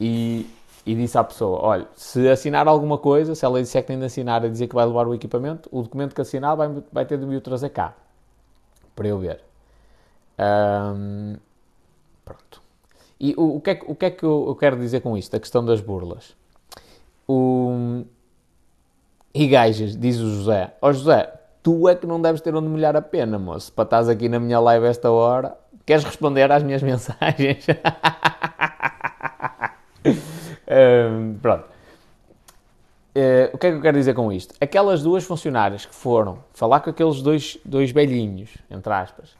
e, 0.00 0.46
e 0.84 0.94
disse 0.94 1.16
à 1.18 1.24
pessoa: 1.24 1.60
olha, 1.60 1.88
se 1.94 2.28
assinar 2.28 2.66
alguma 2.66 2.98
coisa, 2.98 3.34
se 3.34 3.44
ela 3.44 3.60
disser 3.60 3.82
que 3.82 3.88
tem 3.88 3.98
de 3.98 4.04
assinar 4.04 4.44
a 4.44 4.48
dizer 4.48 4.66
que 4.66 4.74
vai 4.74 4.86
levar 4.86 5.06
o 5.06 5.14
equipamento, 5.14 5.68
o 5.72 5.82
documento 5.82 6.14
que 6.14 6.20
assinar 6.20 6.56
vai, 6.56 6.82
vai 6.92 7.04
ter 7.04 7.18
de 7.18 7.26
me 7.26 7.36
o 7.36 7.40
trazer 7.40 7.70
cá 7.70 7.94
para 8.94 9.08
eu 9.08 9.18
ver. 9.18 9.40
Um, 10.38 11.36
pronto. 12.24 12.62
E 13.18 13.34
o, 13.36 13.56
o, 13.56 13.60
que 13.60 13.70
é, 13.70 13.80
o 13.86 13.94
que 13.94 14.06
é 14.06 14.10
que 14.10 14.24
eu, 14.24 14.56
quero 14.58 14.78
dizer 14.78 15.00
com 15.00 15.16
isto? 15.16 15.36
A 15.36 15.40
questão 15.40 15.64
das 15.64 15.80
burlas. 15.80 16.34
O, 17.28 18.04
e 19.34 19.46
gajas, 19.46 19.96
diz 19.96 20.18
o 20.18 20.30
José: 20.36 20.74
Ó 20.80 20.88
oh, 20.88 20.92
José, 20.92 21.32
tu 21.62 21.88
é 21.88 21.94
que 21.94 22.06
não 22.06 22.20
deves 22.20 22.40
ter 22.40 22.54
onde 22.54 22.68
molhar 22.68 22.96
a 22.96 23.02
pena, 23.02 23.38
moço, 23.38 23.72
para 23.72 23.84
estás 23.84 24.08
aqui 24.08 24.28
na 24.28 24.40
minha 24.40 24.58
live 24.58 24.86
esta 24.86 25.10
hora. 25.10 25.56
Queres 25.84 26.04
responder 26.04 26.50
às 26.50 26.62
minhas 26.62 26.82
mensagens? 26.84 27.66
Pronto. 31.40 31.64
Uh, 33.10 33.50
o 33.52 33.58
que 33.58 33.66
é 33.66 33.70
que 33.70 33.76
eu 33.76 33.80
quero 33.82 33.98
dizer 33.98 34.14
com 34.14 34.30
isto? 34.30 34.54
Aquelas 34.60 35.02
duas 35.02 35.24
funcionárias 35.24 35.84
que 35.84 35.94
foram 35.94 36.38
falar 36.52 36.78
com 36.78 36.90
aqueles 36.90 37.20
dois, 37.20 37.58
dois 37.64 37.90
velhinhos, 37.90 38.56
entre 38.70 38.92
aspas, 38.92 39.36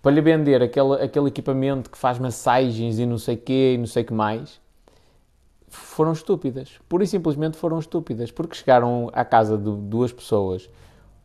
para 0.00 0.12
lhe 0.12 0.20
vender 0.20 0.62
aquele, 0.62 0.94
aquele 1.02 1.26
equipamento 1.26 1.90
que 1.90 1.98
faz 1.98 2.18
massagens 2.18 3.00
e 3.00 3.06
não 3.06 3.18
sei 3.18 3.36
quê 3.36 3.74
e 3.74 3.78
não 3.78 3.86
sei 3.86 4.04
que 4.04 4.12
mais, 4.12 4.60
foram 5.68 6.12
estúpidas. 6.12 6.78
Pura 6.88 7.02
e 7.02 7.06
simplesmente 7.06 7.56
foram 7.56 7.78
estúpidas. 7.78 8.30
Porque 8.30 8.54
chegaram 8.54 9.10
à 9.12 9.24
casa 9.24 9.56
de 9.58 9.70
duas 9.70 10.12
pessoas 10.12 10.70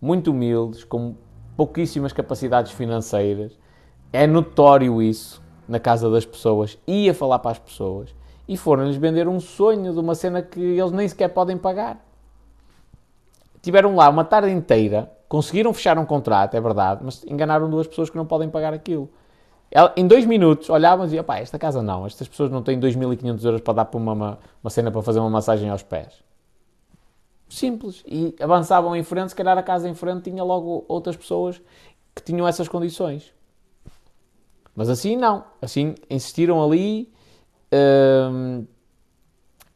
muito 0.01 0.31
humildes, 0.31 0.83
com 0.83 1.15
pouquíssimas 1.55 2.13
capacidades 2.13 2.71
financeiras. 2.71 3.51
É 4.11 4.25
notório 4.25 5.01
isso 5.01 5.43
na 5.67 5.79
casa 5.79 6.09
das 6.09 6.25
pessoas. 6.25 6.77
Ia 6.88 7.13
falar 7.13 7.39
para 7.39 7.51
as 7.51 7.59
pessoas 7.59 8.15
e 8.47 8.55
foram-lhes 8.55 8.95
vender 8.95 9.27
um 9.27 9.39
sonho 9.39 9.93
de 9.93 9.99
uma 9.99 10.15
cena 10.15 10.41
que 10.41 10.59
eles 10.59 10.91
nem 10.91 11.07
sequer 11.07 11.29
podem 11.29 11.57
pagar. 11.57 12.03
Tiveram 13.61 13.95
lá 13.95 14.07
uma 14.09 14.23
tarde 14.23 14.49
inteira, 14.49 15.11
conseguiram 15.27 15.73
fechar 15.73 15.97
um 15.97 16.05
contrato, 16.05 16.55
é 16.55 16.61
verdade, 16.61 17.01
mas 17.03 17.23
enganaram 17.25 17.69
duas 17.69 17.87
pessoas 17.87 18.09
que 18.09 18.15
não 18.15 18.25
podem 18.25 18.49
pagar 18.49 18.73
aquilo. 18.73 19.09
Em 19.97 20.07
dois 20.07 20.25
minutos 20.25 20.69
olhavam 20.69 21.05
e 21.05 21.07
diziam: 21.07 21.23
pá, 21.23 21.39
esta 21.39 21.59
casa 21.59 21.81
não, 21.81 22.05
estas 22.05 22.27
pessoas 22.27 22.49
não 22.49 22.63
têm 22.63 22.79
2.500 22.79 23.43
euros 23.43 23.61
para 23.61 23.73
dar 23.73 23.85
para 23.85 23.97
uma, 23.97 24.13
uma, 24.13 24.39
uma 24.63 24.69
cena 24.69 24.89
para 24.89 25.01
fazer 25.01 25.19
uma 25.19 25.29
massagem 25.29 25.69
aos 25.69 25.83
pés. 25.83 26.23
Simples. 27.49 28.03
E 28.05 28.33
avançavam 28.39 28.95
em 28.95 29.03
frente, 29.03 29.29
se 29.29 29.35
calhar 29.35 29.57
a 29.57 29.63
casa 29.63 29.89
em 29.89 29.93
frente 29.93 30.29
tinha 30.29 30.43
logo 30.43 30.85
outras 30.87 31.17
pessoas 31.17 31.61
que 32.15 32.21
tinham 32.21 32.47
essas 32.47 32.67
condições. 32.67 33.33
Mas 34.73 34.89
assim 34.89 35.17
não. 35.17 35.43
Assim 35.61 35.95
insistiram 36.09 36.63
ali 36.63 37.11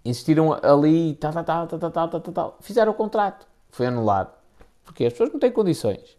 insistiram 0.03 0.53
ali, 0.63 1.15
tal, 1.15 1.31
tal, 1.33 1.43
tal, 1.43 1.67
tal, 1.67 1.91
tal, 1.91 2.09
tal, 2.09 2.33
tal, 2.33 2.57
fizeram 2.61 2.91
o 2.91 2.95
contrato, 2.95 3.47
foi 3.69 3.87
anulado. 3.87 4.33
Porque 4.83 5.05
as 5.05 5.13
pessoas 5.13 5.31
não 5.31 5.39
têm 5.39 5.51
condições. 5.51 6.17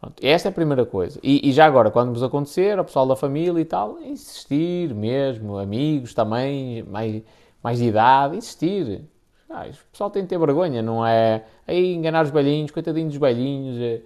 Pronto, 0.00 0.16
esta 0.22 0.48
é 0.48 0.50
a 0.50 0.52
primeira 0.52 0.86
coisa. 0.86 1.20
E, 1.22 1.48
e, 1.48 1.52
já 1.52 1.66
agora, 1.66 1.90
quando 1.90 2.12
vos 2.12 2.22
acontecer, 2.22 2.78
ao 2.78 2.84
pessoal 2.84 3.06
da 3.06 3.16
família 3.16 3.60
e 3.60 3.64
tal, 3.64 4.00
insistir 4.00 4.94
mesmo, 4.94 5.58
amigos 5.58 6.14
também, 6.14 6.82
mais, 6.84 7.22
mais 7.62 7.78
de 7.78 7.86
idade, 7.86 8.36
insistir. 8.36 9.04
Ah, 9.48 9.66
o 9.66 9.90
pessoal 9.92 10.10
tem 10.10 10.22
de 10.22 10.28
ter 10.28 10.38
vergonha, 10.38 10.80
não 10.80 11.04
é? 11.04 11.44
Aí 11.66 11.92
enganar 11.94 12.24
os 12.24 12.30
velhinhos, 12.30 12.70
coitadinhos 12.70 13.12
dos 13.12 13.20
velhinhos. 13.20 13.78
É, 13.78 14.02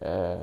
é, 0.00 0.38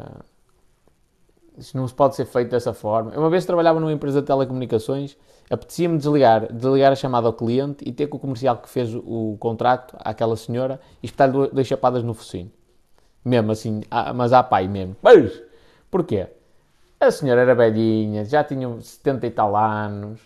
isso 1.57 1.77
não 1.77 1.87
se 1.87 1.93
pode 1.93 2.15
ser 2.15 2.25
feito 2.25 2.49
dessa 2.49 2.73
forma. 2.73 3.11
Eu 3.13 3.21
uma 3.21 3.29
vez 3.29 3.45
trabalhava 3.45 3.79
numa 3.79 3.93
empresa 3.93 4.21
de 4.21 4.27
telecomunicações 4.27 5.17
apetecia-me 5.49 5.97
desligar, 5.97 6.51
desligar 6.51 6.91
a 6.91 6.95
chamada 6.95 7.27
ao 7.27 7.33
cliente 7.33 7.83
e 7.87 7.91
ter 7.91 8.07
com 8.07 8.17
o 8.17 8.19
comercial 8.19 8.57
que 8.57 8.69
fez 8.69 8.93
o 8.95 9.37
contrato 9.39 9.95
àquela 9.99 10.35
senhora 10.35 10.79
e 11.01 11.05
espetar-lhe 11.05 11.49
duas 11.49 11.67
chapadas 11.67 12.03
no 12.03 12.13
focinho. 12.13 12.51
Mesmo 13.23 13.51
assim, 13.51 13.81
mas 14.15 14.33
à 14.33 14.43
pai 14.43 14.67
mesmo. 14.67 14.95
Mas, 15.01 15.41
porquê? 15.89 16.27
A 16.99 17.11
senhora 17.11 17.41
era 17.41 17.53
velhinha, 17.53 18.25
já 18.25 18.43
tinha 18.43 18.79
70 18.79 19.27
e 19.27 19.31
tal 19.31 19.55
anos, 19.55 20.21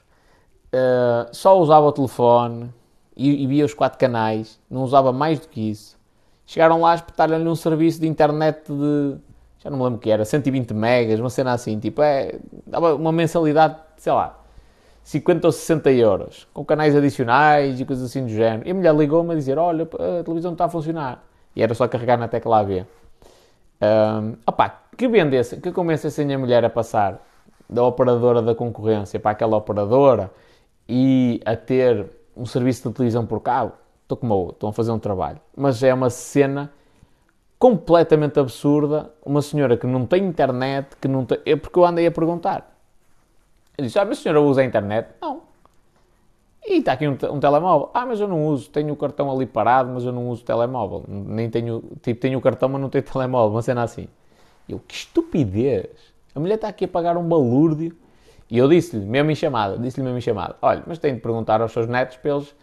uh, 0.73 1.27
só 1.32 1.59
usava 1.59 1.88
o 1.88 1.91
telefone 1.91 2.69
e, 3.15 3.43
e, 3.43 3.47
via 3.47 3.65
os 3.65 3.73
quatro 3.73 3.97
canais, 3.97 4.59
não 4.69 4.84
usava 4.84 5.11
mais 5.11 5.39
do 5.39 5.47
que 5.47 5.69
isso. 5.69 5.97
Chegaram 6.45 6.82
lá 6.82 6.91
a 6.91 6.95
espetar-lhe 6.95 7.36
um 7.36 7.55
serviço 7.55 7.99
de 7.99 8.07
internet 8.07 8.71
de, 8.71 9.17
já 9.60 9.70
não 9.70 9.78
me 9.78 9.84
lembro 9.84 9.97
o 9.97 10.01
que 10.01 10.10
era, 10.10 10.24
120 10.24 10.74
megas, 10.74 11.20
uma 11.20 11.30
cena 11.30 11.53
assim, 11.53 11.80
tipo, 11.80 12.01
é, 12.01 12.39
dava 12.66 12.95
uma 12.95 13.12
mensalidade, 13.12 13.76
sei 13.97 14.14
lá, 14.14 14.39
50 15.03 15.47
ou 15.47 15.51
60 15.51 15.91
euros, 15.91 16.47
com 16.53 16.64
canais 16.64 16.95
adicionais 16.95 17.80
e 17.80 17.86
coisas 17.86 18.10
assim 18.10 18.24
do 18.24 18.30
género. 18.30 18.68
E 18.68 18.72
a 18.72 18.74
mulher 18.74 18.93
ligou-me 18.95 19.34
a 19.34 19.36
dizer: 19.36 19.57
Olha, 19.57 19.84
a 19.84 20.24
televisão 20.24 20.51
não 20.51 20.53
está 20.53 20.66
a 20.66 20.70
funcionar. 20.70 21.24
E 21.55 21.64
era 21.64 21.74
só 21.74 21.88
carregar 21.88 22.18
na 22.18 22.28
tecla 22.28 22.60
AV. 22.60 22.86
Um, 23.82 24.36
opa, 24.45 24.84
que 24.95 25.07
vendesse, 25.07 25.57
que 25.57 25.72
convencesse 25.72 26.22
a 26.22 26.26
minha 26.26 26.38
mulher 26.38 26.64
a 26.64 26.70
passar 26.70 27.26
da 27.68 27.84
operadora 27.84 28.41
da 28.41 28.53
concorrência 28.53 29.20
para 29.20 29.32
aquela 29.32 29.57
operadora 29.57 30.30
e 30.88 31.41
a 31.45 31.55
ter 31.55 32.05
um 32.36 32.45
serviço 32.45 32.89
de 32.89 32.95
televisão 32.95 33.26
por 33.26 33.39
cabo, 33.39 33.74
estou 34.03 34.18
como 34.18 34.49
estão 34.51 34.70
a 34.70 34.74
fazer 34.74 34.91
um 34.91 34.99
trabalho. 34.99 35.39
Mas 35.55 35.82
é 35.82 35.93
uma 35.93 36.10
cena 36.10 36.72
completamente 37.60 38.39
absurda. 38.39 39.14
Uma 39.24 39.41
senhora 39.41 39.78
que 39.78 39.86
não 39.86 40.05
tem 40.05 40.26
internet, 40.26 40.95
que 40.99 41.07
não 41.07 41.26
tem. 41.26 41.38
É 41.45 41.55
porque 41.55 41.78
eu 41.78 41.86
andei 41.86 42.07
a 42.07 42.12
perguntar. 42.12 42.76
Eu 43.78 43.84
disse, 43.84 43.99
ah, 43.99 44.05
mas 44.05 44.18
a 44.18 44.22
senhora 44.22 44.41
usa 44.41 44.62
a 44.62 44.66
internet? 44.66 45.10
Não. 45.22 45.41
E 46.66 46.78
está 46.78 46.93
aqui 46.93 47.07
um, 47.07 47.12
um, 47.12 47.39
telemóvel. 47.39 47.89
Ah, 47.93 48.05
mas 48.05 48.20
eu 48.20 48.28
não 48.28 48.47
uso. 48.47 48.70
Tenho 48.70 48.93
o 48.93 48.95
cartão 48.95 49.32
ali 49.32 49.45
parado, 49.45 49.91
mas 49.93 50.03
eu 50.03 50.12
não 50.12 50.30
uso 50.30 50.43
telemóvel. 50.43 51.03
Nem 51.07 51.49
tenho, 51.49 51.84
tipo, 52.01 52.20
tenho 52.20 52.39
o 52.39 52.41
cartão, 52.41 52.70
mas 52.70 52.82
não 52.82 52.89
tenho 52.89 53.03
telemóvel. 53.12 53.51
Uma 53.51 53.62
cena 53.62 53.84
assim. 53.84 54.07
Eu, 54.68 54.80
que 54.80 54.93
estupidez. 54.93 55.89
A 56.34 56.39
mulher 56.39 56.55
está 56.55 56.68
aqui 56.68 56.86
a 56.86 56.88
pagar 56.88 57.18
um 57.18 57.28
balúrdio 57.28 57.95
E 58.49 58.57
eu 58.57 58.68
disse-lhe, 58.68 59.05
mesmo 59.05 59.32
em 59.32 59.36
chamada, 59.36 59.78
disse-lhe 59.78 60.03
mesmo 60.03 60.20
em 60.20 60.22
chamada, 60.22 60.55
olha, 60.62 60.84
mas 60.86 60.99
tenho 60.99 61.16
de 61.16 61.22
perguntar 61.22 61.62
aos 61.62 61.72
seus 61.72 61.88
netos 61.88 62.18
para 62.18 62.32
eles, 62.32 62.55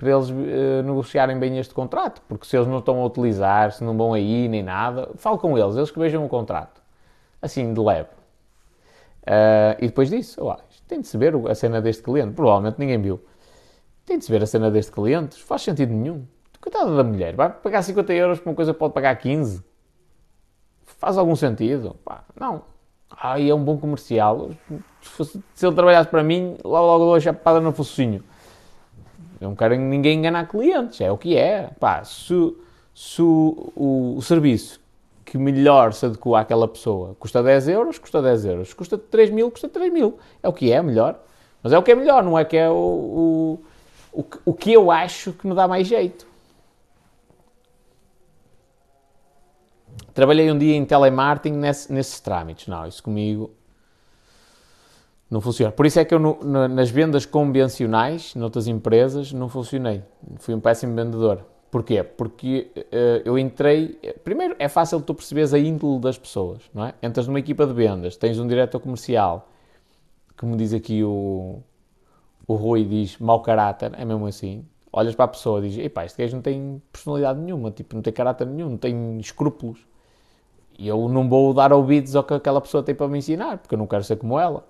para 0.00 0.10
eles 0.10 0.30
uh, 0.30 0.82
negociarem 0.82 1.38
bem 1.38 1.58
este 1.58 1.74
contrato, 1.74 2.22
porque 2.26 2.46
se 2.46 2.56
eles 2.56 2.66
não 2.66 2.78
estão 2.78 2.98
a 3.02 3.04
utilizar, 3.04 3.70
se 3.70 3.84
não 3.84 3.94
vão 3.94 4.14
aí 4.14 4.48
nem 4.48 4.62
nada, 4.62 5.10
falo 5.16 5.36
com 5.36 5.58
eles, 5.58 5.76
eles 5.76 5.90
que 5.90 5.98
vejam 5.98 6.24
o 6.24 6.28
contrato. 6.28 6.80
Assim, 7.42 7.74
de 7.74 7.80
leve. 7.80 8.08
Uh, 9.22 9.76
e 9.78 9.86
depois 9.88 10.08
disse, 10.08 10.40
oh, 10.40 10.56
tem 10.88 11.02
de 11.02 11.06
se 11.06 11.18
ver 11.18 11.34
a 11.46 11.54
cena 11.54 11.82
deste 11.82 12.02
cliente, 12.02 12.32
provavelmente 12.32 12.78
ninguém 12.78 13.00
viu. 13.00 13.22
Tem 14.06 14.18
de 14.18 14.24
se 14.24 14.32
ver 14.32 14.42
a 14.42 14.46
cena 14.46 14.70
deste 14.70 14.90
cliente, 14.90 15.36
faz 15.42 15.62
sentido 15.62 15.92
nenhum. 15.92 16.24
Coitada 16.62 16.96
da 16.96 17.04
mulher, 17.04 17.36
vai 17.36 17.50
pagar 17.50 17.82
50 17.82 18.12
euros 18.14 18.40
por 18.40 18.48
uma 18.48 18.56
coisa 18.56 18.72
que 18.72 18.78
pode 18.78 18.94
pagar 18.94 19.14
15. 19.16 19.62
Faz 20.82 21.18
algum 21.18 21.36
sentido? 21.36 21.94
Pá, 22.04 22.24
não. 22.38 22.62
Ai, 23.10 23.50
é 23.50 23.54
um 23.54 23.62
bom 23.62 23.76
comercial. 23.76 24.50
Se 25.54 25.66
ele 25.66 25.74
trabalhasse 25.74 26.08
para 26.08 26.22
mim, 26.22 26.56
logo, 26.64 26.86
logo 26.86 27.04
dou 27.04 27.14
a 27.14 27.20
chapada 27.20 27.60
no 27.60 27.72
focinho. 27.72 28.24
Eu 29.40 29.48
não 29.48 29.56
quero 29.56 29.74
ninguém 29.74 30.18
enganar 30.18 30.46
clientes, 30.46 31.00
é 31.00 31.10
o 31.10 31.16
que 31.16 31.36
é. 31.36 31.70
Pá, 31.80 32.04
se, 32.04 32.54
se 32.94 33.22
o, 33.22 33.72
o, 34.16 34.20
serviço 34.20 34.80
que 35.24 35.38
melhor 35.38 35.94
se 35.94 36.04
adequa 36.04 36.40
àquela 36.40 36.68
pessoa 36.68 37.16
custa 37.18 37.42
10 37.42 37.68
euros, 37.68 37.98
custa 37.98 38.20
10 38.20 38.44
euros. 38.44 38.74
Custa 38.74 38.98
3 38.98 39.30
mil, 39.30 39.50
custa 39.50 39.68
3 39.68 39.92
mil. 39.92 40.18
É 40.42 40.48
o 40.48 40.52
que 40.52 40.70
é 40.70 40.82
melhor. 40.82 41.18
Mas 41.62 41.72
é 41.72 41.78
o 41.78 41.82
que 41.82 41.90
é 41.90 41.94
melhor, 41.94 42.22
não 42.22 42.38
é 42.38 42.44
que 42.44 42.56
é 42.56 42.68
o, 42.68 42.74
o, 44.12 44.20
o, 44.20 44.24
o 44.46 44.54
que 44.54 44.72
eu 44.72 44.90
acho 44.90 45.32
que 45.32 45.46
me 45.46 45.54
dá 45.54 45.66
mais 45.66 45.86
jeito. 45.86 46.26
Trabalhei 50.12 50.50
um 50.50 50.58
dia 50.58 50.74
em 50.74 50.84
telemarketing 50.84 51.56
nesse, 51.56 51.92
nesses 51.92 52.20
trâmites. 52.20 52.66
Não, 52.66 52.86
isso 52.86 53.02
comigo 53.02 53.50
não 55.30 55.40
funciona. 55.40 55.70
Por 55.70 55.86
isso 55.86 56.00
é 56.00 56.04
que 56.04 56.12
eu 56.12 56.18
no, 56.18 56.38
nas 56.68 56.90
vendas 56.90 57.24
convencionais, 57.24 58.34
noutras 58.34 58.66
empresas, 58.66 59.32
não 59.32 59.48
funcionei. 59.48 60.02
Fui 60.38 60.54
um 60.54 60.60
péssimo 60.60 60.94
vendedor. 60.94 61.44
Porquê? 61.70 62.02
Porque 62.02 62.72
uh, 62.76 63.22
eu 63.24 63.38
entrei. 63.38 63.96
Primeiro, 64.24 64.56
é 64.58 64.68
fácil 64.68 65.00
tu 65.00 65.14
perceberes 65.14 65.54
a 65.54 65.58
índole 65.58 66.00
das 66.00 66.18
pessoas, 66.18 66.62
não 66.74 66.84
é? 66.84 66.94
Entras 67.00 67.28
numa 67.28 67.38
equipa 67.38 67.64
de 67.64 67.72
vendas, 67.72 68.16
tens 68.16 68.40
um 68.40 68.46
diretor 68.46 68.80
comercial, 68.80 69.48
me 70.42 70.56
diz 70.56 70.72
aqui 70.72 71.04
o, 71.04 71.62
o 72.46 72.54
Rui, 72.54 72.84
diz 72.84 73.18
mau 73.18 73.40
caráter, 73.40 73.92
é 73.96 74.04
mesmo 74.04 74.26
assim. 74.26 74.64
Olhas 74.92 75.14
para 75.14 75.26
a 75.26 75.28
pessoa 75.28 75.60
e 75.60 75.68
dizes: 75.68 75.84
Epá, 75.84 76.04
este 76.04 76.20
gajo 76.20 76.34
não 76.34 76.42
tem 76.42 76.82
personalidade 76.90 77.38
nenhuma, 77.38 77.70
tipo, 77.70 77.94
não 77.94 78.02
tem 78.02 78.12
caráter 78.12 78.48
nenhum, 78.48 78.70
não 78.70 78.76
tem 78.76 79.18
escrúpulos. 79.20 79.78
E 80.76 80.88
eu 80.88 81.08
não 81.08 81.28
vou 81.28 81.54
dar 81.54 81.72
ouvidos 81.72 82.16
ao 82.16 82.24
que 82.24 82.34
aquela 82.34 82.60
pessoa 82.60 82.82
tem 82.82 82.94
para 82.94 83.06
me 83.06 83.18
ensinar, 83.18 83.58
porque 83.58 83.74
eu 83.74 83.78
não 83.78 83.86
quero 83.86 84.02
ser 84.02 84.16
como 84.16 84.40
ela. 84.40 84.66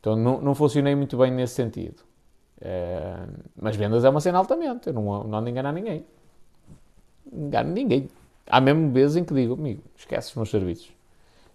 Então 0.00 0.16
não, 0.16 0.40
não 0.40 0.54
funcionei 0.54 0.94
muito 0.94 1.16
bem 1.16 1.30
nesse 1.30 1.54
sentido. 1.54 2.02
É, 2.60 3.16
mas 3.60 3.76
vendas 3.76 4.04
é 4.04 4.08
uma 4.08 4.20
cena 4.20 4.38
altamente, 4.38 4.88
eu 4.88 4.92
não, 4.92 5.24
não 5.24 5.38
ando 5.38 5.46
a 5.46 5.50
enganar 5.50 5.72
ninguém. 5.72 6.04
Engano 7.32 7.72
ninguém. 7.72 8.08
Há 8.48 8.60
mesmo 8.60 8.90
vezes 8.90 9.16
em 9.16 9.24
que 9.24 9.34
digo, 9.34 9.54
amigo, 9.54 9.82
esquece 9.96 10.30
os 10.30 10.34
meus 10.36 10.50
serviços. 10.50 10.90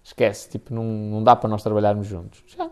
Esquece, 0.03 0.49
tipo, 0.49 0.73
não, 0.73 0.83
não 0.83 1.23
dá 1.23 1.35
para 1.35 1.49
nós 1.49 1.63
trabalharmos 1.63 2.05
juntos. 2.07 2.43
Já. 2.47 2.69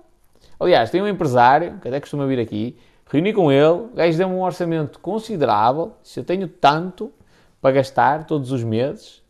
Aliás, 0.60 0.92
tem 0.92 1.02
um 1.02 1.08
empresário, 1.08 1.80
que 1.80 1.88
até 1.88 2.00
costuma 2.00 2.26
vir 2.28 2.40
aqui, 2.40 2.78
reuni 3.10 3.34
com 3.34 3.52
ele, 3.52 3.66
o 3.66 3.90
gajo 3.96 4.18
deu-me 4.18 4.36
um 4.36 4.42
orçamento 4.42 5.00
considerável, 5.00 5.94
se 6.04 6.20
eu 6.20 6.24
tenho 6.24 6.48
tanto 6.48 7.12
para 7.60 7.72
gastar 7.72 8.26
todos 8.26 8.52
os 8.52 8.64
meses, 8.64 9.24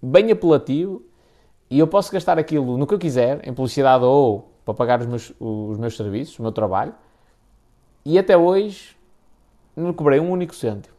bem 0.00 0.30
apelativo, 0.30 1.02
e 1.68 1.78
eu 1.78 1.86
posso 1.86 2.12
gastar 2.12 2.38
aquilo 2.38 2.76
no 2.78 2.86
que 2.86 2.94
eu 2.94 2.98
quiser, 2.98 3.40
em 3.46 3.52
publicidade 3.52 4.04
ou 4.04 4.52
para 4.66 4.74
pagar 4.74 5.00
os 5.00 5.06
meus, 5.06 5.32
os 5.38 5.78
meus 5.78 5.96
serviços, 5.96 6.36
o 6.40 6.42
meu 6.42 6.50
trabalho, 6.50 6.92
e 8.04 8.18
até 8.18 8.36
hoje 8.36 8.96
não 9.76 9.92
cobrei 9.92 10.18
um 10.18 10.28
único 10.28 10.54
cêntimo. 10.54 10.94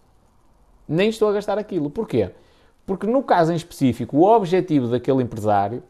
Nem 0.87 1.09
estou 1.09 1.27
a 1.27 1.33
gastar 1.33 1.57
aquilo. 1.57 1.89
Porquê? 1.89 2.31
Porque 2.85 3.05
no 3.05 3.21
caso 3.21 3.51
em 3.51 3.55
específico, 3.57 4.15
o 4.15 4.23
objetivo 4.23 4.87
daquele 4.87 5.21
empresário 5.21 5.83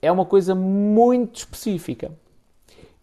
é 0.00 0.10
uma 0.10 0.24
coisa 0.24 0.54
muito 0.54 1.36
específica. 1.36 2.10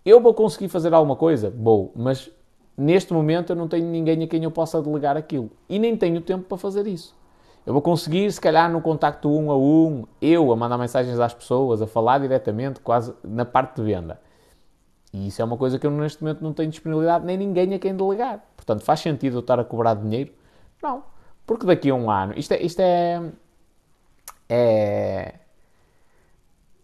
Eu 0.03 0.20
vou 0.20 0.34
conseguir 0.34 0.68
fazer 0.68 0.95
alguma 0.95 1.15
coisa? 1.15 1.53
Vou, 1.55 1.91
mas 1.95 2.32
neste 2.76 3.13
momento 3.13 3.51
eu 3.51 3.55
não 3.55 3.68
tenho 3.68 3.86
ninguém 3.86 4.24
a 4.24 4.28
quem 4.28 4.43
eu 4.43 4.51
possa 4.51 4.82
delegar 4.82 5.15
aquilo. 5.15 5.51
E 5.70 5.78
nem 5.78 5.95
tenho 5.95 6.22
tempo 6.22 6.45
para 6.45 6.57
fazer 6.57 6.88
isso. 6.88 7.15
Eu 7.68 7.74
vou 7.74 7.82
conseguir, 7.82 8.32
se 8.32 8.39
calhar, 8.39 8.72
no 8.72 8.82
contacto 8.82 9.30
um 9.30 9.51
a 9.51 9.57
um, 9.57 10.07
eu 10.22 10.53
a 10.53 10.55
mandar 10.55 10.78
mensagens 10.78 11.20
às 11.20 11.34
pessoas, 11.34 11.82
a 11.82 11.86
falar 11.86 12.18
diretamente, 12.20 12.80
quase 12.80 13.13
na 13.22 13.43
parte 13.43 13.76
de 13.76 13.84
venda. 13.84 14.22
E 15.11 15.28
isso 15.28 15.41
é 15.41 15.45
uma 15.45 15.57
coisa 15.57 15.78
que 15.78 15.86
eu 15.86 15.91
neste 15.91 16.24
momento 16.24 16.41
não 16.41 16.53
tenho 16.53 16.70
disponibilidade, 16.70 17.26
nem 17.26 17.36
ninguém 17.36 17.74
a 17.74 17.80
quem 17.80 17.93
delegar. 17.93 18.41
Portanto, 18.55 18.86
faz 18.86 19.01
sentido 19.01 19.36
eu 19.36 19.39
estar 19.41 19.59
a 19.59 19.65
cobrar 19.65 19.95
dinheiro? 19.95 20.32
Não. 20.82 21.03
Porque 21.45 21.65
daqui 21.65 21.89
a 21.89 21.95
um 21.95 22.09
ano, 22.09 22.34
isto 22.38 22.53
é. 22.53 22.61
Isto 22.61 22.80
é, 22.80 23.22
é 24.47 25.34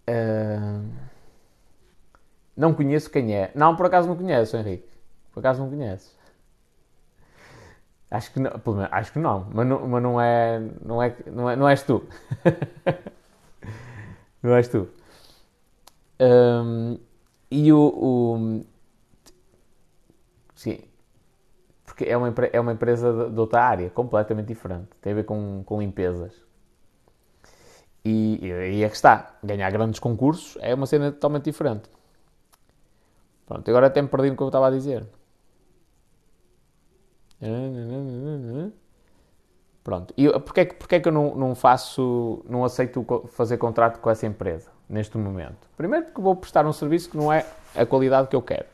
uh, 0.09 0.83
não 2.57 2.73
conheço 2.73 3.09
quem 3.09 3.33
é. 3.33 3.51
Não, 3.55 3.73
por 3.77 3.85
acaso 3.85 4.09
não 4.09 4.17
conheço, 4.17 4.57
Henrique. 4.57 4.89
Por 5.31 5.39
acaso 5.39 5.61
não 5.61 5.69
conheço. 5.69 6.13
Acho 8.13 8.31
que 8.31 8.39
não, 8.39 8.51
acho 8.91 9.11
que 9.11 9.17
não, 9.17 9.47
mas 9.51 9.65
não, 9.67 9.87
mas 9.87 10.03
não 10.03 10.21
é, 10.21 10.59
não 10.85 11.01
é, 11.01 11.15
não 11.25 11.49
é, 11.49 11.55
não 11.55 11.67
és 11.67 11.81
tu. 11.81 12.07
não 14.43 14.55
és 14.55 14.67
tu. 14.67 14.87
Um, 16.19 16.99
e 17.49 17.73
o, 17.73 17.79
o, 17.79 18.65
sim, 20.53 20.77
porque 21.85 22.05
é 22.05 22.15
uma, 22.15 22.31
é 22.51 22.59
uma 22.59 22.73
empresa 22.73 23.31
de, 23.31 23.39
outra 23.39 23.63
área, 23.63 23.89
completamente 23.89 24.45
diferente. 24.45 24.89
Tem 25.01 25.13
a 25.13 25.15
ver 25.15 25.25
com, 25.25 25.63
com 25.65 25.79
limpezas. 25.79 26.33
E, 28.05 28.39
aí 28.43 28.83
é 28.83 28.89
que 28.89 28.95
está. 28.95 29.37
Ganhar 29.43 29.71
grandes 29.71 29.99
concursos 29.99 30.55
é 30.61 30.75
uma 30.75 30.85
cena 30.85 31.11
totalmente 31.11 31.45
diferente. 31.45 31.89
Pronto, 33.47 33.67
agora 33.67 33.87
até 33.87 34.03
me 34.03 34.07
perdi 34.07 34.29
no 34.29 34.37
que 34.37 34.43
eu 34.43 34.47
estava 34.49 34.67
a 34.67 34.71
dizer. 34.71 35.03
Pronto. 39.83 40.13
E 40.15 40.29
porquê, 40.39 40.61
é 40.61 40.65
porquê 40.65 40.99
que 40.99 41.07
eu 41.09 41.11
não, 41.11 41.35
não 41.35 41.55
faço, 41.55 42.43
não 42.47 42.63
aceito 42.63 43.05
fazer 43.33 43.57
contrato 43.57 43.99
com 43.99 44.09
essa 44.09 44.25
empresa 44.25 44.71
neste 44.87 45.17
momento? 45.17 45.67
Primeiro 45.75 46.05
porque 46.05 46.21
vou 46.21 46.35
prestar 46.35 46.65
um 46.65 46.71
serviço 46.71 47.09
que 47.09 47.17
não 47.17 47.31
é 47.31 47.45
a 47.75 47.85
qualidade 47.85 48.27
que 48.29 48.35
eu 48.35 48.41
quero. 48.41 48.65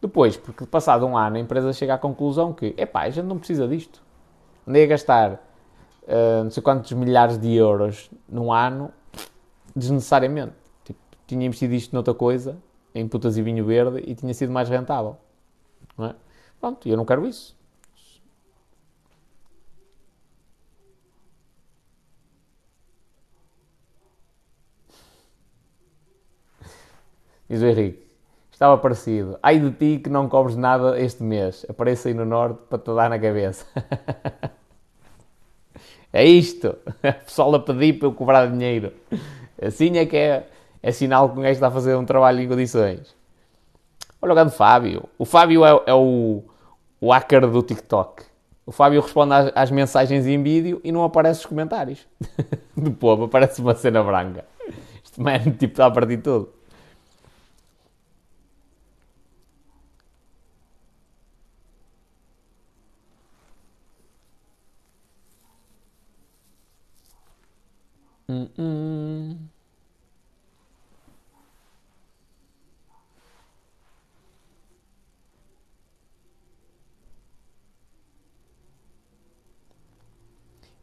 Depois, 0.00 0.36
porque 0.36 0.64
passado 0.66 1.06
um 1.06 1.16
ano 1.16 1.36
a 1.36 1.40
empresa 1.40 1.72
chega 1.72 1.94
à 1.94 1.98
conclusão 1.98 2.52
que, 2.52 2.74
epá, 2.76 3.02
a 3.02 3.10
gente 3.10 3.26
não 3.26 3.38
precisa 3.38 3.68
disto. 3.68 4.02
Andei 4.66 4.84
a 4.84 4.86
gastar 4.86 5.32
uh, 5.32 6.44
não 6.44 6.50
sei 6.50 6.62
quantos 6.62 6.92
milhares 6.92 7.38
de 7.38 7.54
euros 7.54 8.10
num 8.28 8.52
ano 8.52 8.90
desnecessariamente. 9.74 10.54
Tipo, 10.84 10.98
tinha 11.26 11.46
investido 11.46 11.74
isto 11.74 11.92
noutra 11.92 12.14
coisa, 12.14 12.56
em 12.94 13.06
putas 13.06 13.36
e 13.36 13.42
vinho 13.42 13.64
verde, 13.64 14.02
e 14.06 14.14
tinha 14.14 14.32
sido 14.32 14.52
mais 14.52 14.68
rentável. 14.68 15.16
Não 15.96 16.06
é? 16.06 16.14
Pronto, 16.60 16.88
eu 16.88 16.96
não 16.96 17.04
quero 17.04 17.26
isso. 17.26 17.56
Diz 27.54 27.62
o 27.62 27.66
Henrique. 27.66 28.04
Estava 28.50 28.76
parecido. 28.78 29.38
Ai 29.40 29.60
de 29.60 29.70
ti 29.70 30.00
que 30.02 30.10
não 30.10 30.28
cobres 30.28 30.56
nada 30.56 30.98
este 31.00 31.22
mês. 31.22 31.64
Aparece 31.68 32.08
aí 32.08 32.14
no 32.14 32.24
norte 32.24 32.58
para 32.68 32.80
te 32.80 32.92
dar 32.92 33.08
na 33.08 33.16
cabeça. 33.16 33.64
é 36.12 36.24
isto. 36.24 36.74
O 36.84 37.12
pessoal 37.24 37.54
a 37.54 37.60
pedir 37.60 37.92
para 37.92 38.08
eu 38.08 38.12
cobrar 38.12 38.46
dinheiro. 38.46 38.92
Assim 39.62 39.98
é 39.98 40.04
que 40.04 40.16
é, 40.16 40.48
é 40.82 40.90
sinal 40.90 41.28
que 41.28 41.38
um 41.38 41.42
gajo 41.42 41.52
está 41.52 41.68
a 41.68 41.70
fazer 41.70 41.94
um 41.94 42.04
trabalho 42.04 42.40
em 42.40 42.48
condições. 42.48 43.14
Olha 44.20 44.32
o 44.32 44.34
grande 44.34 44.56
Fábio. 44.56 45.04
O 45.16 45.24
Fábio 45.24 45.64
é, 45.64 45.82
é 45.86 45.94
o, 45.94 46.42
o 47.00 47.12
hacker 47.12 47.48
do 47.48 47.62
TikTok. 47.62 48.24
O 48.66 48.72
Fábio 48.72 49.00
responde 49.00 49.32
às, 49.32 49.52
às, 49.54 49.70
mensagens 49.70 50.26
em 50.26 50.42
vídeo 50.42 50.80
e 50.82 50.90
não 50.90 51.04
aparece 51.04 51.38
os 51.38 51.46
comentários. 51.46 52.04
do 52.76 52.90
povo, 52.90 53.26
aparece 53.26 53.60
uma 53.60 53.76
cena 53.76 54.02
branca. 54.02 54.44
Isto 55.04 55.28
é 55.28 55.38
tipo 55.38 55.66
está 55.66 55.86
a 55.86 55.90
partir 55.92 56.16
tudo. 56.16 56.53
Hum, 68.44 68.50
hum. 68.58 69.48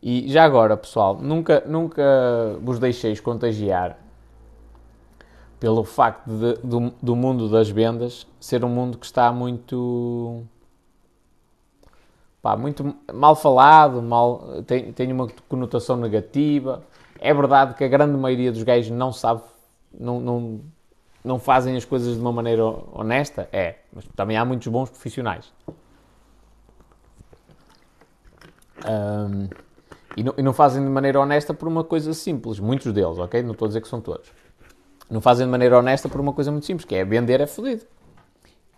E 0.02 0.28
já 0.28 0.44
agora, 0.44 0.76
pessoal, 0.76 1.18
nunca, 1.22 1.64
nunca 1.68 2.58
vos 2.62 2.80
deixeis 2.80 3.20
contagiar 3.20 3.98
pelo 5.60 5.84
facto 5.84 6.28
de, 6.28 6.56
do, 6.64 6.92
do 7.02 7.16
mundo 7.16 7.48
das 7.50 7.70
vendas 7.70 8.26
ser 8.40 8.66
um 8.66 8.70
mundo 8.70 8.98
que 8.98 9.06
está 9.06 9.32
muito 9.32 10.44
pá, 12.42 12.56
muito 12.58 12.96
mal 13.14 13.36
falado, 13.36 14.02
mal, 14.02 14.64
tem, 14.66 14.92
tem 14.92 15.12
uma 15.12 15.28
conotação 15.48 15.98
negativa. 15.98 16.82
É 17.22 17.32
verdade 17.36 17.76
que 17.76 17.84
a 17.84 17.88
grande 17.88 18.18
maioria 18.18 18.52
dos 18.52 18.64
gays 18.64 18.90
não 18.90 19.14
sabe, 19.14 19.44
não, 19.94 20.20
não, 20.20 20.62
não 21.24 21.38
fazem 21.40 21.78
as 21.78 21.86
coisas 21.86 22.16
de 22.16 22.20
uma 22.20 22.32
maneira 22.32 22.66
honesta, 22.66 23.48
é, 23.52 23.76
mas 23.94 24.04
também 24.16 24.36
há 24.38 24.44
muitos 24.44 24.68
bons 24.68 24.90
profissionais. 24.90 25.54
Um, 28.84 29.48
e, 30.18 30.24
não, 30.24 30.34
e 30.36 30.42
não 30.42 30.52
fazem 30.52 30.84
de 30.84 30.90
maneira 30.90 31.20
honesta 31.20 31.54
por 31.54 31.68
uma 31.68 31.84
coisa 31.84 32.12
simples, 32.16 32.60
muitos 32.60 32.92
deles, 32.92 33.20
ok? 33.20 33.44
Não 33.44 33.52
estou 33.52 33.68
a 33.68 33.70
dizer 33.70 33.82
que 33.82 33.88
são 33.88 34.02
todos. 34.02 34.28
Não 35.08 35.22
fazem 35.22 35.46
de 35.46 35.52
maneira 35.52 35.78
honesta 35.78 36.10
por 36.10 36.20
uma 36.20 36.34
coisa 36.34 36.52
muito 36.52 36.66
simples, 36.66 36.86
que 36.86 36.96
é 36.96 37.06
vender 37.06 37.40
é 37.40 37.46
fodido. 37.46 37.84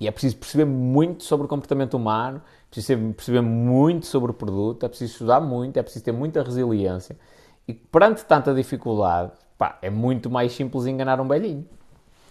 E 0.01 0.07
é 0.07 0.11
preciso 0.11 0.35
perceber 0.35 0.65
muito 0.65 1.23
sobre 1.23 1.45
o 1.45 1.47
comportamento 1.47 1.93
humano, 1.93 2.39
é 2.39 2.69
preciso 2.69 3.13
perceber 3.13 3.41
muito 3.41 4.05
sobre 4.05 4.31
o 4.31 4.33
produto, 4.33 4.85
é 4.85 4.89
preciso 4.89 5.13
estudar 5.13 5.39
muito, 5.39 5.77
é 5.77 5.81
preciso 5.81 6.03
ter 6.03 6.11
muita 6.11 6.43
resiliência. 6.43 7.15
E 7.67 7.73
perante 7.73 8.25
tanta 8.25 8.53
dificuldade, 8.53 9.31
pá, 9.57 9.77
é 9.81 9.89
muito 9.89 10.29
mais 10.29 10.51
simples 10.51 10.85
enganar 10.85 11.19
um 11.21 11.27
velhinho, 11.27 11.67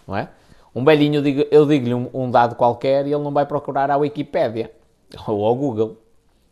não 0.07 0.15
é? 0.15 0.29
Um 0.75 0.83
velhinho, 0.83 1.21
eu 1.51 1.65
digo-lhe 1.65 1.93
um, 1.93 2.09
um, 2.13 2.31
dado 2.31 2.55
qualquer 2.55 3.05
e 3.05 3.13
ele 3.13 3.23
não 3.23 3.31
vai 3.31 3.45
procurar 3.45 3.91
à 3.91 3.97
Wikipédia 3.97 4.71
ou 5.27 5.45
ao 5.45 5.55
Google. 5.55 5.97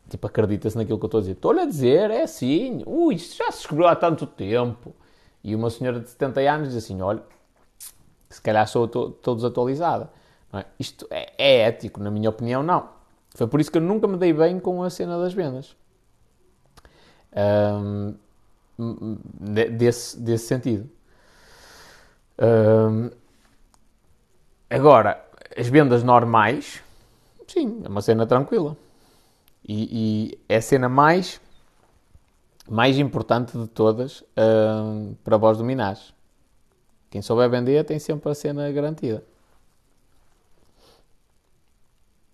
Tipo, 0.09 0.27
acredita-se 0.27 0.77
naquilo 0.77 0.99
que 0.99 1.05
eu 1.05 1.07
estou 1.07 1.17
a 1.19 1.21
dizer. 1.21 1.31
Estou-lhe 1.33 1.59
a 1.61 1.65
dizer, 1.65 2.11
é 2.11 2.23
assim, 2.23 2.83
ui, 2.85 3.15
isto 3.15 3.37
já 3.37 3.49
se 3.51 3.59
descobriu 3.59 3.87
há 3.87 3.95
tanto 3.95 4.27
tempo. 4.27 4.93
E 5.43 5.55
uma 5.55 5.69
senhora 5.69 5.99
de 5.99 6.09
70 6.09 6.41
anos 6.41 6.67
diz 6.69 6.83
assim, 6.83 7.01
olha, 7.01 7.23
se 8.29 8.41
calhar 8.41 8.67
sou 8.67 8.85
estou 8.85 9.35
desatualizada. 9.35 10.09
É? 10.53 10.65
Isto 10.77 11.07
é, 11.09 11.33
é 11.37 11.61
ético, 11.61 12.01
na 12.01 12.11
minha 12.11 12.29
opinião, 12.29 12.61
não. 12.61 12.89
Foi 13.35 13.47
por 13.47 13.61
isso 13.61 13.71
que 13.71 13.77
eu 13.77 13.81
nunca 13.81 14.07
me 14.07 14.17
dei 14.17 14.33
bem 14.33 14.59
com 14.59 14.83
a 14.83 14.89
cena 14.89 15.17
das 15.17 15.33
vendas. 15.33 15.75
Um, 17.33 18.13
desse, 19.71 20.19
desse 20.19 20.47
sentido. 20.47 20.89
Um, 22.39 23.11
agora, 24.69 25.23
as 25.57 25.67
vendas 25.67 26.03
normais, 26.03 26.81
sim, 27.47 27.81
é 27.83 27.87
uma 27.87 28.01
cena 28.01 28.25
tranquila. 28.25 28.75
E, 29.67 30.31
e 30.33 30.39
é 30.49 30.57
a 30.57 30.61
cena 30.61 30.89
mais, 30.89 31.39
mais 32.67 32.97
importante 32.97 33.57
de 33.57 33.67
todas 33.67 34.23
um, 34.37 35.13
para 35.23 35.37
vós 35.37 35.57
dominares. 35.57 36.13
Quem 37.09 37.21
souber 37.21 37.49
vender 37.49 37.83
tem 37.83 37.99
sempre 37.99 38.31
a 38.31 38.35
cena 38.35 38.71
garantida. 38.71 39.23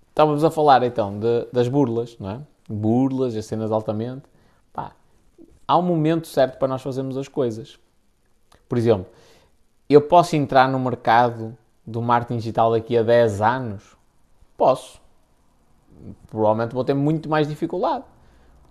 Estávamos 0.09 0.43
a 0.43 0.49
falar 0.49 0.83
então 0.83 1.19
de, 1.19 1.47
das 1.51 1.67
burlas, 1.67 2.17
não 2.19 2.29
é? 2.29 2.41
Burlas, 2.69 3.35
as 3.35 3.45
cenas 3.45 3.71
altamente. 3.71 4.23
Há 5.67 5.77
um 5.77 5.81
momento 5.81 6.27
certo 6.27 6.57
para 6.57 6.67
nós 6.67 6.81
fazermos 6.81 7.17
as 7.17 7.27
coisas. 7.27 7.77
Por 8.69 8.77
exemplo, 8.77 9.07
eu 9.89 10.01
posso 10.01 10.35
entrar 10.35 10.69
no 10.69 10.79
mercado 10.79 11.57
do 11.85 12.01
marketing 12.01 12.37
digital 12.37 12.71
daqui 12.71 12.97
a 12.97 13.03
10 13.03 13.41
anos? 13.41 13.97
Posso. 14.55 15.01
Provavelmente 16.27 16.73
vou 16.73 16.83
ter 16.83 16.93
muito 16.93 17.29
mais 17.29 17.47
dificuldade. 17.47 18.05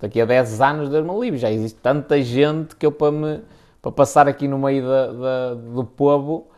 Daqui 0.01 0.21
a 0.21 0.25
10 0.25 0.61
anos 0.61 0.89
de 0.89 1.03
me 1.03 1.21
livre. 1.21 1.39
Já 1.39 1.51
existe 1.51 1.79
tanta 1.81 2.21
gente 2.23 2.77
que 2.77 2.87
eu 2.87 2.93
para, 2.93 3.13
me, 3.13 3.43
para 3.83 3.93
passar 3.93 4.29
aqui 4.29 4.49
no 4.49 4.59
meio 4.59 4.87
da, 4.87 5.13
da, 5.13 5.55
do 5.55 5.85
povo 5.85 6.49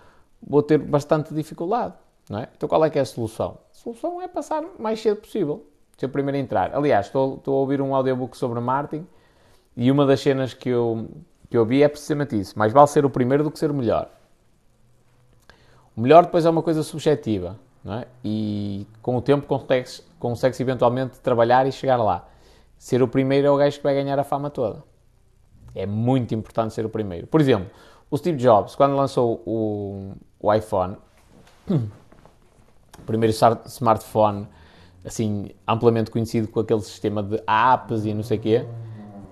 vou 0.40 0.62
ter 0.62 0.78
bastante 0.78 1.34
dificuldade. 1.34 1.94
Não 2.30 2.40
é? 2.40 2.48
Então 2.56 2.68
qual 2.68 2.84
é 2.84 2.90
que 2.90 2.98
é 2.98 3.02
a 3.02 3.04
solução? 3.04 3.58
solução 3.72 4.20
é 4.20 4.28
passar 4.28 4.62
o 4.62 4.80
mais 4.80 5.00
cedo 5.00 5.20
possível. 5.20 5.64
Ser 5.96 6.06
o 6.06 6.08
primeiro 6.10 6.36
a 6.36 6.40
entrar. 6.40 6.74
Aliás, 6.76 7.06
estou, 7.06 7.36
estou 7.36 7.56
a 7.56 7.60
ouvir 7.60 7.80
um 7.80 7.94
audiobook 7.94 8.36
sobre 8.36 8.60
marketing 8.60 9.06
e 9.80 9.92
uma 9.92 10.04
das 10.04 10.18
cenas 10.18 10.52
que 10.52 10.68
eu, 10.68 11.08
que 11.48 11.56
eu 11.56 11.64
vi 11.64 11.84
é 11.84 11.88
precisamente 11.88 12.38
isso. 12.38 12.58
Mais 12.58 12.72
vale 12.72 12.88
ser 12.88 13.04
o 13.04 13.10
primeiro 13.10 13.44
do 13.44 13.50
que 13.50 13.60
ser 13.60 13.70
o 13.70 13.74
melhor. 13.74 14.10
O 15.96 16.00
melhor 16.00 16.24
depois 16.24 16.44
é 16.44 16.50
uma 16.50 16.64
coisa 16.64 16.82
subjetiva. 16.82 17.56
É? 17.86 18.08
E 18.24 18.88
com 19.00 19.16
o 19.16 19.22
tempo 19.22 19.46
consegue-se 19.46 20.02
consegue 20.18 20.60
eventualmente 20.60 21.20
trabalhar 21.20 21.64
e 21.64 21.70
chegar 21.70 21.96
lá. 21.96 22.26
Ser 22.76 23.04
o 23.04 23.06
primeiro 23.06 23.46
é 23.46 23.50
o 23.52 23.56
gajo 23.56 23.76
que 23.76 23.84
vai 23.84 23.94
ganhar 23.94 24.18
a 24.18 24.24
fama 24.24 24.50
toda. 24.50 24.82
É 25.76 25.86
muito 25.86 26.34
importante 26.34 26.74
ser 26.74 26.84
o 26.84 26.88
primeiro. 26.88 27.28
Por 27.28 27.40
exemplo, 27.40 27.70
o 28.10 28.18
Steve 28.18 28.36
Jobs, 28.36 28.74
quando 28.74 28.96
lançou 28.96 29.40
o, 29.46 30.12
o 30.40 30.52
iPhone, 30.52 30.96
primeiro 33.06 33.32
smartphone 33.66 34.48
assim 35.04 35.50
amplamente 35.68 36.10
conhecido 36.10 36.48
com 36.48 36.58
aquele 36.58 36.80
sistema 36.80 37.22
de 37.22 37.40
apps 37.46 38.04
e 38.04 38.12
não 38.12 38.24
sei 38.24 38.38
o 38.38 38.40
quê, 38.40 38.66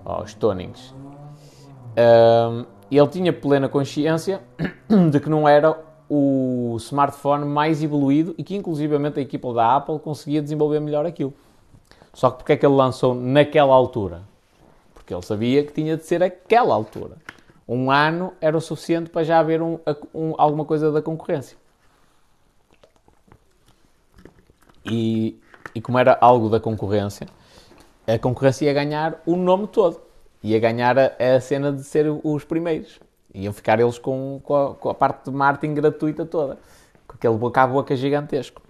oh, 0.07 0.23
os 0.23 0.33
tonings. 0.33 0.95
Um, 1.97 2.65
ele 2.89 3.07
tinha 3.07 3.33
plena 3.33 3.67
consciência 3.67 4.41
de 5.11 5.19
que 5.19 5.29
não 5.29 5.47
era 5.47 5.77
o 6.09 6.77
smartphone 6.79 7.45
mais 7.45 7.83
evoluído 7.83 8.33
e 8.37 8.43
que 8.43 8.55
inclusivamente 8.55 9.19
a 9.19 9.21
equipa 9.21 9.53
da 9.53 9.75
Apple 9.75 9.99
conseguia 9.99 10.41
desenvolver 10.41 10.79
melhor 10.79 11.05
aquilo. 11.05 11.33
Só 12.13 12.31
que 12.31 12.37
porque 12.37 12.53
é 12.53 12.57
que 12.57 12.65
ele 12.65 12.75
lançou 12.75 13.13
naquela 13.13 13.73
altura? 13.73 14.23
Porque 14.93 15.13
ele 15.13 15.21
sabia 15.21 15.63
que 15.63 15.73
tinha 15.73 15.97
de 15.97 16.05
ser 16.05 16.23
aquela 16.23 16.73
altura. 16.73 17.17
Um 17.67 17.91
ano 17.91 18.33
era 18.39 18.55
o 18.55 18.61
suficiente 18.61 19.09
para 19.09 19.23
já 19.23 19.39
haver 19.39 19.61
um, 19.61 19.77
um, 20.15 20.33
alguma 20.37 20.63
coisa 20.63 20.91
da 20.91 21.01
concorrência. 21.01 21.57
E, 24.85 25.37
e 25.75 25.81
como 25.81 25.99
era 25.99 26.17
algo 26.21 26.49
da 26.49 26.61
concorrência, 26.61 27.27
a 28.07 28.17
concorrência 28.17 28.65
ia 28.65 28.73
ganhar 28.73 29.21
o 29.25 29.35
nome 29.35 29.67
todo. 29.67 30.01
Ia 30.41 30.59
ganhar 30.59 30.97
a, 30.97 31.35
a 31.35 31.41
cena 31.41 31.73
de 31.73 31.83
ser 31.83 32.07
os 32.23 32.45
primeiros. 32.45 32.99
Iam 33.33 33.51
ficar 33.51 33.79
eles 33.79 33.99
com, 33.99 34.39
com, 34.43 34.55
a, 34.55 34.75
com 34.75 34.89
a 34.89 34.93
parte 34.93 35.25
de 35.25 35.35
marketing 35.35 35.73
gratuita 35.73 36.25
toda. 36.25 36.57
Com 37.05 37.15
aquele 37.15 37.35
boca 37.35 37.61
a 37.61 37.67
boca 37.67 37.95
gigantesco. 37.95 38.61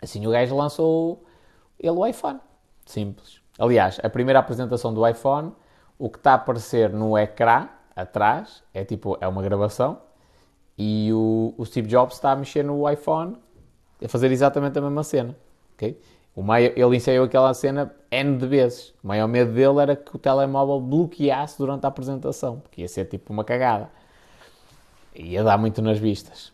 Assim 0.00 0.26
o 0.26 0.30
gajo 0.30 0.56
lançou 0.56 1.22
ele 1.78 1.92
o 1.92 2.06
iPhone. 2.06 2.40
Simples. 2.86 3.40
Aliás, 3.58 4.00
a 4.02 4.08
primeira 4.08 4.38
apresentação 4.38 4.92
do 4.92 5.06
iPhone, 5.06 5.52
o 5.98 6.08
que 6.08 6.18
está 6.18 6.32
a 6.32 6.34
aparecer 6.34 6.90
no 6.90 7.16
ecrã, 7.18 7.68
atrás, 7.94 8.62
é 8.72 8.84
tipo, 8.84 9.18
é 9.20 9.28
uma 9.28 9.42
gravação. 9.42 10.00
E 10.76 11.12
o, 11.12 11.54
o 11.56 11.66
Steve 11.66 11.86
Jobs 11.86 12.14
está 12.16 12.32
a 12.32 12.36
mexer 12.36 12.64
no 12.64 12.88
iPhone 12.90 13.36
a 14.02 14.08
fazer 14.08 14.32
exatamente 14.32 14.78
a 14.78 14.80
mesma 14.80 15.04
cena. 15.04 15.36
Okay? 15.74 16.00
O 16.34 16.42
maior, 16.42 16.72
ele 16.76 16.96
ensaiou 16.96 17.24
aquela 17.26 17.52
cena 17.54 17.94
N 18.10 18.38
de 18.38 18.46
vezes. 18.46 18.94
O 19.02 19.08
maior 19.08 19.28
medo 19.28 19.52
dele 19.52 19.80
era 19.80 19.96
que 19.96 20.14
o 20.16 20.18
telemóvel 20.18 20.80
bloqueasse 20.80 21.58
durante 21.58 21.84
a 21.84 21.88
apresentação, 21.88 22.60
porque 22.60 22.80
ia 22.82 22.88
ser 22.88 23.04
tipo 23.06 23.32
uma 23.32 23.44
cagada. 23.44 23.90
Ia 25.14 25.44
dar 25.44 25.58
muito 25.58 25.82
nas 25.82 25.98
vistas. 25.98 26.52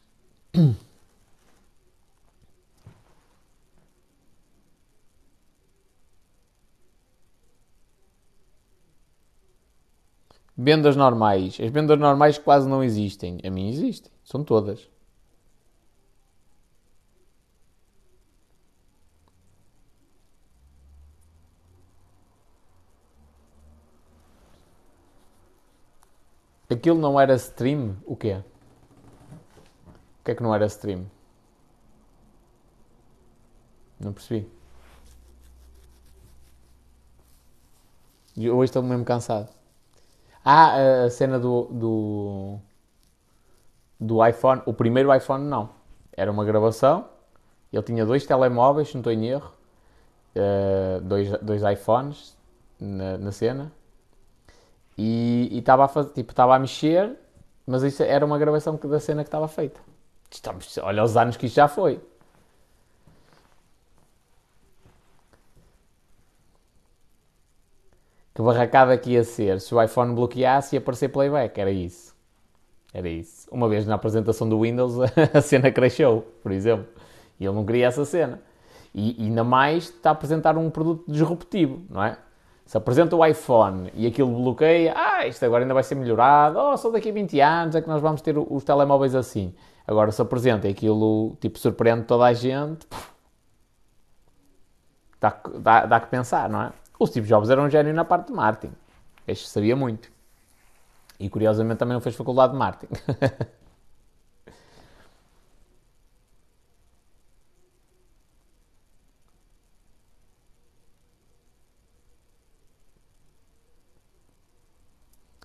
Vendas 10.56 10.96
normais. 10.96 11.56
As 11.60 11.70
vendas 11.70 11.98
normais 11.98 12.36
quase 12.36 12.68
não 12.68 12.82
existem. 12.82 13.38
A 13.44 13.50
mim 13.50 13.68
existem. 13.70 14.10
São 14.24 14.42
todas. 14.42 14.88
Aquilo 26.70 26.98
não 26.98 27.18
era 27.18 27.34
stream? 27.34 27.96
O 28.04 28.14
quê? 28.14 28.42
O 30.20 30.24
que 30.24 30.32
é 30.32 30.34
que 30.34 30.42
não 30.42 30.54
era 30.54 30.66
stream? 30.66 31.06
Não 33.98 34.12
percebi. 34.12 34.46
Hoje 38.36 38.64
estou 38.64 38.82
mesmo 38.82 39.04
cansado. 39.04 39.48
Ah, 40.44 41.04
a 41.06 41.10
cena 41.10 41.38
do, 41.38 41.64
do, 41.64 42.58
do 43.98 44.24
iPhone. 44.26 44.62
O 44.66 44.74
primeiro 44.74 45.12
iPhone 45.14 45.44
não. 45.44 45.70
Era 46.12 46.30
uma 46.30 46.44
gravação. 46.44 47.08
Ele 47.72 47.82
tinha 47.82 48.04
dois 48.04 48.26
telemóveis, 48.26 48.92
não 48.92 49.00
estou 49.00 49.12
em 49.12 49.26
erro. 49.26 49.52
Uh, 50.36 51.00
dois, 51.00 51.30
dois 51.40 51.62
iPhones 51.62 52.36
na, 52.78 53.18
na 53.18 53.32
cena 53.32 53.72
e 54.98 55.58
estava 55.58 55.84
a, 55.84 56.04
tipo, 56.04 56.40
a 56.40 56.58
mexer, 56.58 57.16
mas 57.66 57.82
isso 57.84 58.02
era 58.02 58.26
uma 58.26 58.36
gravação 58.38 58.76
da 58.76 58.98
cena 58.98 59.22
que 59.22 59.28
estava 59.28 59.46
feita. 59.46 59.80
Estamos, 60.30 60.76
olha 60.78 61.04
os 61.04 61.16
anos 61.16 61.36
que 61.36 61.46
isto 61.46 61.54
já 61.56 61.68
foi. 61.68 62.00
Que 68.34 68.42
barracada 68.42 68.96
que 68.96 69.10
ia 69.12 69.24
ser 69.24 69.60
se 69.60 69.74
o 69.74 69.82
iPhone 69.82 70.14
bloqueasse 70.14 70.76
e 70.76 70.78
aparecer 70.78 71.08
playback, 71.08 71.58
era 71.60 71.70
isso. 71.70 72.14
Era 72.92 73.08
isso. 73.08 73.48
Uma 73.50 73.68
vez 73.68 73.86
na 73.86 73.94
apresentação 73.94 74.48
do 74.48 74.60
Windows 74.60 74.94
a 75.34 75.40
cena 75.40 75.70
cresceu, 75.70 76.26
por 76.42 76.52
exemplo. 76.52 76.86
E 77.38 77.44
ele 77.44 77.54
não 77.54 77.64
queria 77.64 77.86
essa 77.86 78.04
cena. 78.04 78.40
E 78.94 79.16
ainda 79.18 79.44
mais 79.44 79.84
está 79.84 80.10
a 80.10 80.12
apresentar 80.12 80.56
um 80.56 80.70
produto 80.70 81.04
disruptivo, 81.10 81.82
não 81.90 82.02
é? 82.02 82.18
Se 82.68 82.76
apresenta 82.76 83.16
o 83.16 83.24
iPhone 83.24 83.90
e 83.94 84.06
aquilo 84.06 84.30
bloqueia, 84.30 84.92
ah, 84.94 85.26
isto 85.26 85.42
agora 85.42 85.64
ainda 85.64 85.72
vai 85.72 85.82
ser 85.82 85.94
melhorado, 85.94 86.58
oh, 86.58 86.76
só 86.76 86.90
daqui 86.90 87.08
a 87.08 87.12
20 87.14 87.40
anos 87.40 87.74
é 87.74 87.80
que 87.80 87.88
nós 87.88 88.02
vamos 88.02 88.20
ter 88.20 88.36
os 88.36 88.62
telemóveis 88.62 89.14
assim. 89.14 89.54
Agora 89.86 90.12
se 90.12 90.20
apresenta 90.20 90.68
e 90.68 90.72
aquilo, 90.72 91.34
tipo, 91.40 91.58
surpreende 91.58 92.04
toda 92.04 92.26
a 92.26 92.34
gente, 92.34 92.86
dá, 95.18 95.34
dá, 95.54 95.86
dá 95.86 95.98
que 95.98 96.08
pensar, 96.08 96.50
não 96.50 96.60
é? 96.60 96.72
O 96.98 97.06
Steve 97.06 97.26
Jobs 97.26 97.48
era 97.48 97.58
um 97.58 97.70
gênio 97.70 97.94
na 97.94 98.04
parte 98.04 98.26
de 98.26 98.34
marketing. 98.34 98.74
Este 99.26 99.48
sabia 99.48 99.74
muito. 99.74 100.10
E 101.18 101.30
curiosamente 101.30 101.78
também 101.78 101.94
não 101.94 102.02
fez 102.02 102.14
faculdade 102.16 102.52
de 102.52 102.58
marketing. 102.58 102.92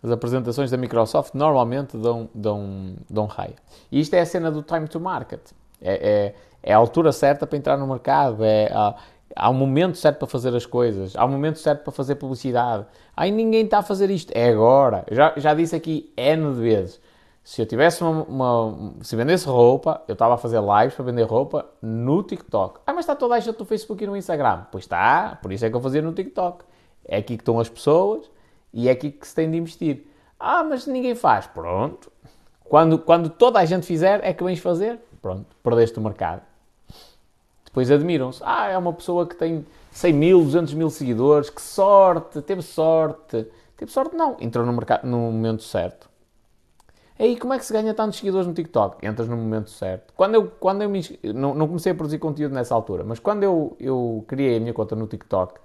As 0.04 0.12
apresentações 0.12 0.70
da 0.70 0.76
Microsoft 0.76 1.34
normalmente 1.34 1.96
dão, 1.96 2.30
dão, 2.36 2.96
dão 3.10 3.26
raio. 3.26 3.56
E 3.90 4.02
isto 4.02 4.14
é 4.14 4.20
a 4.20 4.26
cena 4.26 4.52
do 4.52 4.62
time 4.62 4.86
to 4.86 5.00
market. 5.00 5.40
É, 5.82 5.94
é, 5.94 6.36
é 6.62 6.74
a 6.74 6.78
altura 6.78 7.14
certa 7.14 7.48
para 7.48 7.58
entrar 7.58 7.78
no 7.78 7.88
mercado. 7.88 8.44
É, 8.44 8.70
há, 8.74 8.96
há 9.34 9.50
um 9.50 9.54
momento 9.54 9.98
certo 9.98 10.18
para 10.18 10.28
fazer 10.28 10.54
as 10.54 10.66
coisas. 10.66 11.16
Há 11.16 11.24
um 11.26 11.30
momento 11.30 11.58
certo 11.58 11.84
para 11.84 11.94
fazer 11.94 12.16
publicidade. 12.16 12.86
Aí 13.16 13.32
ninguém 13.32 13.64
está 13.64 13.80
a 13.80 13.82
fazer 13.82 14.10
isto. 14.10 14.34
É 14.36 14.50
agora. 14.50 15.06
Já, 15.10 15.34
já 15.38 15.54
disse 15.54 15.74
aqui 15.74 16.12
N 16.18 16.52
vezes. 16.52 17.00
Se 17.42 17.62
eu 17.62 17.66
tivesse 17.66 18.04
uma, 18.04 18.24
uma, 18.24 18.94
Se 19.02 19.16
vendesse 19.16 19.48
roupa, 19.48 20.02
eu 20.08 20.14
estava 20.14 20.34
a 20.34 20.38
fazer 20.38 20.62
lives 20.62 20.96
para 20.96 21.06
vender 21.06 21.24
roupa 21.24 21.66
no 21.82 22.24
TikTok. 22.24 22.82
Ah, 22.86 22.92
mas 22.92 23.04
está 23.04 23.16
toda 23.16 23.36
a 23.36 23.40
gente 23.40 23.58
no 23.58 23.66
Facebook 23.66 24.04
e 24.04 24.08
no 24.08 24.18
Instagram. 24.18 24.66
Pois 24.70 24.84
está, 24.84 25.40
por 25.42 25.52
isso 25.54 25.66
é 25.66 25.70
que 25.70 25.76
eu 25.78 25.82
fazia 25.82 26.02
no 26.02 26.12
TikTok. 26.12 26.66
É 27.06 27.18
aqui 27.18 27.38
que 27.38 27.42
estão 27.42 27.58
as 27.58 27.70
pessoas 27.70 28.33
e 28.74 28.90
é 28.90 28.92
aqui 28.92 29.12
que 29.12 29.28
se 29.28 29.36
tem 29.36 29.50
de 29.50 29.58
investir. 29.58 30.08
Ah, 30.40 30.64
mas 30.64 30.88
ninguém 30.88 31.16
faz. 31.16 31.46
Pronto. 31.46 32.12
Quando, 32.64 32.98
quando 32.98 33.30
toda 33.30 33.60
a 33.60 33.66
gente 33.66 33.86
fizer, 33.86 34.20
é 34.24 34.34
que 34.34 34.44
vens 34.44 34.60
fazer. 34.60 35.00
Pronto, 35.22 35.46
perdeste 35.62 36.00
o 36.00 36.02
mercado. 36.02 36.42
Depois 37.64 37.90
admiram-se. 37.92 38.42
Ah, 38.44 38.68
é 38.68 38.78
uma 38.78 38.94
pessoa 38.94 39.28
que 39.28 39.36
tem 39.36 39.66
100 39.92 40.14
mil, 40.14 40.44
200 40.44 40.74
mil 40.74 40.90
seguidores. 40.90 41.50
Que 41.50 41.62
sorte, 41.62 42.42
teve 42.42 42.62
sorte. 42.62 43.48
Teve 43.78 43.92
sorte 43.92 44.16
não, 44.16 44.38
entrou 44.40 44.66
no, 44.66 44.74
mercado, 44.74 45.06
no 45.06 45.18
momento 45.18 45.64
certo. 45.64 46.10
Aí, 47.18 47.38
como 47.38 47.54
é 47.54 47.60
que 47.60 47.66
se 47.66 47.72
ganha 47.72 47.94
tantos 47.94 48.18
seguidores 48.18 48.48
no 48.48 48.54
TikTok? 48.54 49.06
Entras 49.06 49.28
no 49.28 49.38
momento 49.38 49.70
certo. 49.70 50.14
Quando 50.16 50.36
eu, 50.36 50.48
quando 50.60 50.82
eu 50.82 50.90
me, 50.90 51.02
não, 51.24 51.54
não 51.54 51.68
comecei 51.68 51.92
a 51.92 51.96
produzir 51.96 52.18
conteúdo 52.18 52.54
nessa 52.54 52.74
altura, 52.74 53.04
mas 53.04 53.20
quando 53.20 53.44
eu, 53.44 53.78
eu 53.80 54.26
criei 54.28 54.58
a 54.58 54.60
minha 54.60 54.74
conta 54.74 54.96
no 54.96 55.06
TikTok, 55.08 55.60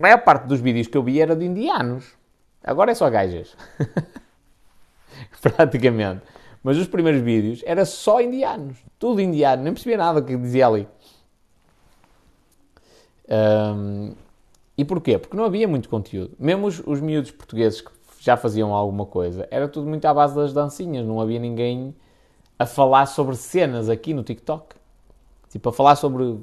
a 0.00 0.02
maior 0.02 0.24
parte 0.24 0.46
dos 0.46 0.60
vídeos 0.60 0.86
que 0.86 0.96
eu 0.96 1.02
vi 1.02 1.20
era 1.20 1.36
de 1.36 1.44
indianos. 1.44 2.14
Agora 2.64 2.90
é 2.90 2.94
só 2.94 3.10
gajas. 3.10 3.54
Praticamente. 5.42 6.22
Mas 6.62 6.78
os 6.78 6.88
primeiros 6.88 7.20
vídeos 7.20 7.62
era 7.66 7.84
só 7.84 8.18
indianos. 8.18 8.78
Tudo 8.98 9.20
indiano. 9.20 9.62
Nem 9.62 9.74
percebia 9.74 9.98
nada 9.98 10.22
que 10.22 10.34
dizia 10.38 10.66
ali. 10.66 10.88
Um, 13.28 14.14
e 14.76 14.86
porquê? 14.86 15.18
Porque 15.18 15.36
não 15.36 15.44
havia 15.44 15.68
muito 15.68 15.86
conteúdo. 15.90 16.34
Mesmo 16.38 16.66
os, 16.66 16.82
os 16.86 16.98
miúdos 16.98 17.30
portugueses 17.30 17.82
que 17.82 17.90
já 18.20 18.38
faziam 18.38 18.74
alguma 18.74 19.04
coisa, 19.04 19.46
era 19.50 19.68
tudo 19.68 19.86
muito 19.86 20.06
à 20.06 20.14
base 20.14 20.34
das 20.34 20.54
dancinhas. 20.54 21.06
Não 21.06 21.20
havia 21.20 21.38
ninguém 21.38 21.94
a 22.58 22.64
falar 22.64 23.04
sobre 23.04 23.36
cenas 23.36 23.90
aqui 23.90 24.14
no 24.14 24.22
TikTok. 24.22 24.76
Tipo, 25.50 25.68
a 25.68 25.72
falar 25.74 25.96
sobre 25.96 26.38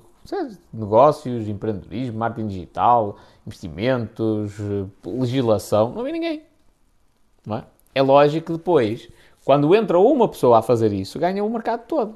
negócios, 0.73 1.47
empreendedorismo, 1.47 2.17
marketing 2.17 2.47
digital, 2.47 3.17
investimentos, 3.45 4.55
legislação, 5.05 5.91
não 5.91 6.01
havia 6.01 6.13
ninguém. 6.13 6.43
Não 7.45 7.57
é? 7.57 7.63
é 7.95 8.01
lógico 8.01 8.47
que 8.47 8.53
depois, 8.53 9.09
quando 9.45 9.73
entra 9.73 9.97
uma 9.97 10.27
pessoa 10.27 10.59
a 10.59 10.61
fazer 10.61 10.91
isso, 10.91 11.19
ganha 11.19 11.43
o 11.43 11.49
mercado 11.49 11.85
todo. 11.87 12.15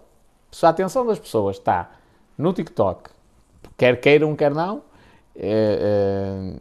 Se 0.51 0.66
a 0.66 0.70
atenção 0.70 1.05
das 1.05 1.20
pessoas 1.20 1.57
está 1.57 1.91
no 2.38 2.51
TikTok, 2.53 3.09
quer 3.78 3.99
queiram, 3.99 4.36
quer 4.36 4.53
não, 4.53 4.84
é, 5.36 6.57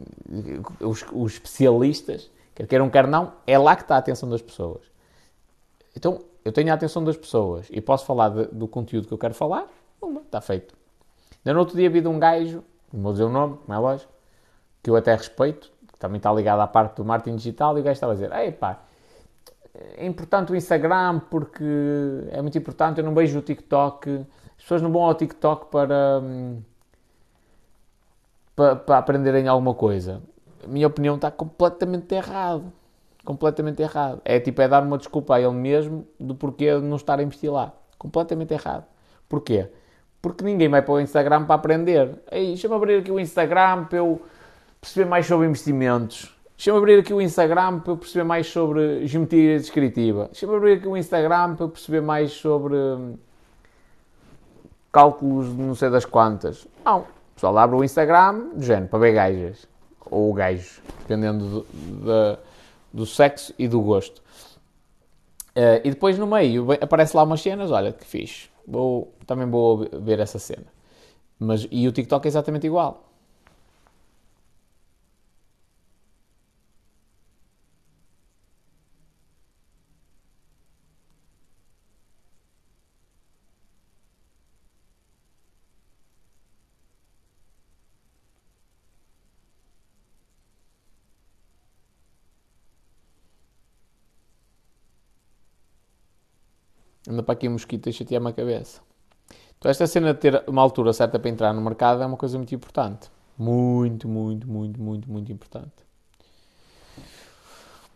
é, 0.79 0.85
os, 0.85 1.05
os, 1.11 1.33
especialistas, 1.33 2.31
quer 2.55 2.67
queiram, 2.67 2.89
quer 2.89 3.07
não, 3.07 3.33
é 3.45 3.57
lá 3.57 3.75
que 3.75 3.81
está 3.81 3.95
a 3.95 3.99
atenção 3.99 4.29
das 4.29 4.41
pessoas. 4.41 4.81
Então, 5.95 6.21
eu 6.43 6.51
tenho 6.51 6.71
a 6.71 6.73
atenção 6.73 7.03
das 7.03 7.17
pessoas 7.17 7.67
e 7.69 7.81
posso 7.81 8.05
falar 8.05 8.29
de, 8.29 8.45
do 8.45 8.67
conteúdo 8.67 9.07
que 9.07 9.13
eu 9.13 9.17
quero 9.17 9.33
falar, 9.33 9.67
está 10.25 10.39
feito. 10.39 10.80
Ainda 11.43 11.53
no 11.53 11.59
outro 11.59 11.75
dia 11.75 11.89
vi 11.89 12.01
de 12.01 12.07
um 12.07 12.19
gajo, 12.19 12.63
não 12.93 13.01
vou 13.01 13.11
dizer 13.11 13.23
o 13.23 13.29
nome, 13.29 13.57
como 13.57 13.73
é 13.73 13.77
lógico, 13.77 14.11
que 14.83 14.89
eu 14.89 14.95
até 14.95 15.15
respeito, 15.15 15.71
que 15.91 15.97
também 15.97 16.17
está 16.17 16.31
ligado 16.31 16.59
à 16.59 16.67
parte 16.67 16.97
do 16.97 17.05
marketing 17.05 17.35
digital, 17.35 17.77
e 17.77 17.81
o 17.81 17.83
gajo 17.83 17.93
estava 17.93 18.13
a 18.13 18.15
dizer, 18.15 18.31
ei 18.33 18.51
pá, 18.51 18.79
é 19.73 20.05
importante 20.05 20.51
o 20.51 20.55
Instagram 20.55 21.19
porque 21.29 21.63
é 22.29 22.41
muito 22.41 22.57
importante, 22.57 22.99
eu 22.99 23.03
não 23.03 23.13
vejo 23.13 23.39
o 23.39 23.41
TikTok, 23.41 24.25
as 24.57 24.63
pessoas 24.63 24.81
não 24.81 24.91
vão 24.91 25.03
ao 25.03 25.15
TikTok 25.15 25.67
para, 25.71 26.21
para, 28.55 28.75
para 28.75 28.97
aprenderem 28.97 29.47
alguma 29.47 29.73
coisa. 29.73 30.21
A 30.63 30.67
minha 30.67 30.85
opinião 30.85 31.15
está 31.15 31.31
completamente 31.31 32.13
errado. 32.13 32.71
Completamente 33.23 33.81
errado. 33.81 34.21
É 34.25 34.39
tipo, 34.39 34.61
é 34.61 34.67
dar 34.67 34.83
uma 34.83 34.97
desculpa 34.97 35.35
a 35.35 35.41
ele 35.41 35.53
mesmo 35.53 36.07
do 36.19 36.35
porquê 36.35 36.77
não 36.79 36.95
estar 36.95 37.19
a 37.19 37.23
investir 37.23 37.51
lá. 37.51 37.73
Completamente 37.97 38.53
errado. 38.53 38.85
Porquê? 39.27 39.69
Porque 40.21 40.43
ninguém 40.43 40.69
vai 40.69 40.81
para 40.81 40.93
o 40.93 41.01
Instagram 41.01 41.45
para 41.45 41.55
aprender. 41.55 42.21
Ei, 42.31 42.47
deixa-me 42.47 42.75
abrir 42.75 42.99
aqui 42.99 43.11
o 43.11 43.19
Instagram 43.19 43.85
para 43.85 43.97
eu 43.97 44.21
perceber 44.79 45.09
mais 45.09 45.25
sobre 45.25 45.47
investimentos. 45.47 46.35
Deixa-me 46.55 46.77
abrir 46.77 46.99
aqui 46.99 47.11
o 47.11 47.19
Instagram 47.19 47.79
para 47.79 47.93
eu 47.93 47.97
perceber 47.97 48.23
mais 48.23 48.45
sobre 48.45 49.07
geometria 49.07 49.57
descritiva. 49.57 50.25
Deixa-me 50.25 50.55
abrir 50.55 50.73
aqui 50.73 50.87
o 50.87 50.95
Instagram 50.95 51.55
para 51.55 51.65
eu 51.65 51.69
perceber 51.69 52.01
mais 52.01 52.31
sobre 52.33 52.75
hum, 52.75 53.15
cálculos 54.91 55.47
de 55.47 55.59
não 55.59 55.73
sei 55.73 55.89
das 55.89 56.05
quantas. 56.05 56.67
Não. 56.85 56.99
O 56.99 57.33
pessoal 57.33 57.57
abre 57.57 57.75
o 57.77 57.83
Instagram, 57.83 58.49
do 58.53 58.63
género, 58.63 58.89
para 58.89 58.99
ver 58.99 59.13
gajas. 59.13 59.67
Ou 60.05 60.31
gajos, 60.33 60.81
dependendo 60.99 61.65
do, 61.65 62.37
do, 62.93 63.05
sexo 63.07 63.55
e 63.57 63.67
do 63.67 63.81
gosto. 63.81 64.19
Uh, 65.55 65.81
e 65.83 65.89
depois 65.89 66.19
no 66.19 66.27
meio 66.27 66.67
aparece 66.79 67.17
lá 67.17 67.23
umas 67.23 67.41
cenas, 67.41 67.71
olha 67.71 67.91
que 67.91 68.05
fixe 68.05 68.50
vou, 68.71 69.13
também 69.27 69.49
vou 69.49 69.87
ver 70.01 70.19
essa 70.19 70.39
cena. 70.39 70.65
Mas, 71.39 71.67
e 71.71 71.87
o 71.87 71.91
TikTok 71.91 72.25
é 72.27 72.29
exatamente 72.29 72.67
igual. 72.67 73.10
Anda 97.11 97.21
para 97.21 97.33
aqui 97.33 97.49
um 97.49 97.51
mosquito 97.51 97.89
e 97.89 97.93
chatear-me 97.93 98.29
a 98.29 98.31
cabeça. 98.33 98.79
Então, 99.59 99.69
esta 99.69 99.85
cena 99.85 100.13
de 100.13 100.19
ter 100.21 100.43
uma 100.47 100.61
altura 100.61 100.93
certa 100.93 101.19
para 101.19 101.29
entrar 101.29 101.53
no 101.53 101.61
mercado 101.61 102.01
é 102.01 102.05
uma 102.05 102.15
coisa 102.15 102.37
muito 102.37 102.55
importante. 102.55 103.11
Muito, 103.37 104.07
muito, 104.07 104.47
muito, 104.49 104.81
muito, 104.81 105.11
muito 105.11 105.29
importante. 105.29 105.73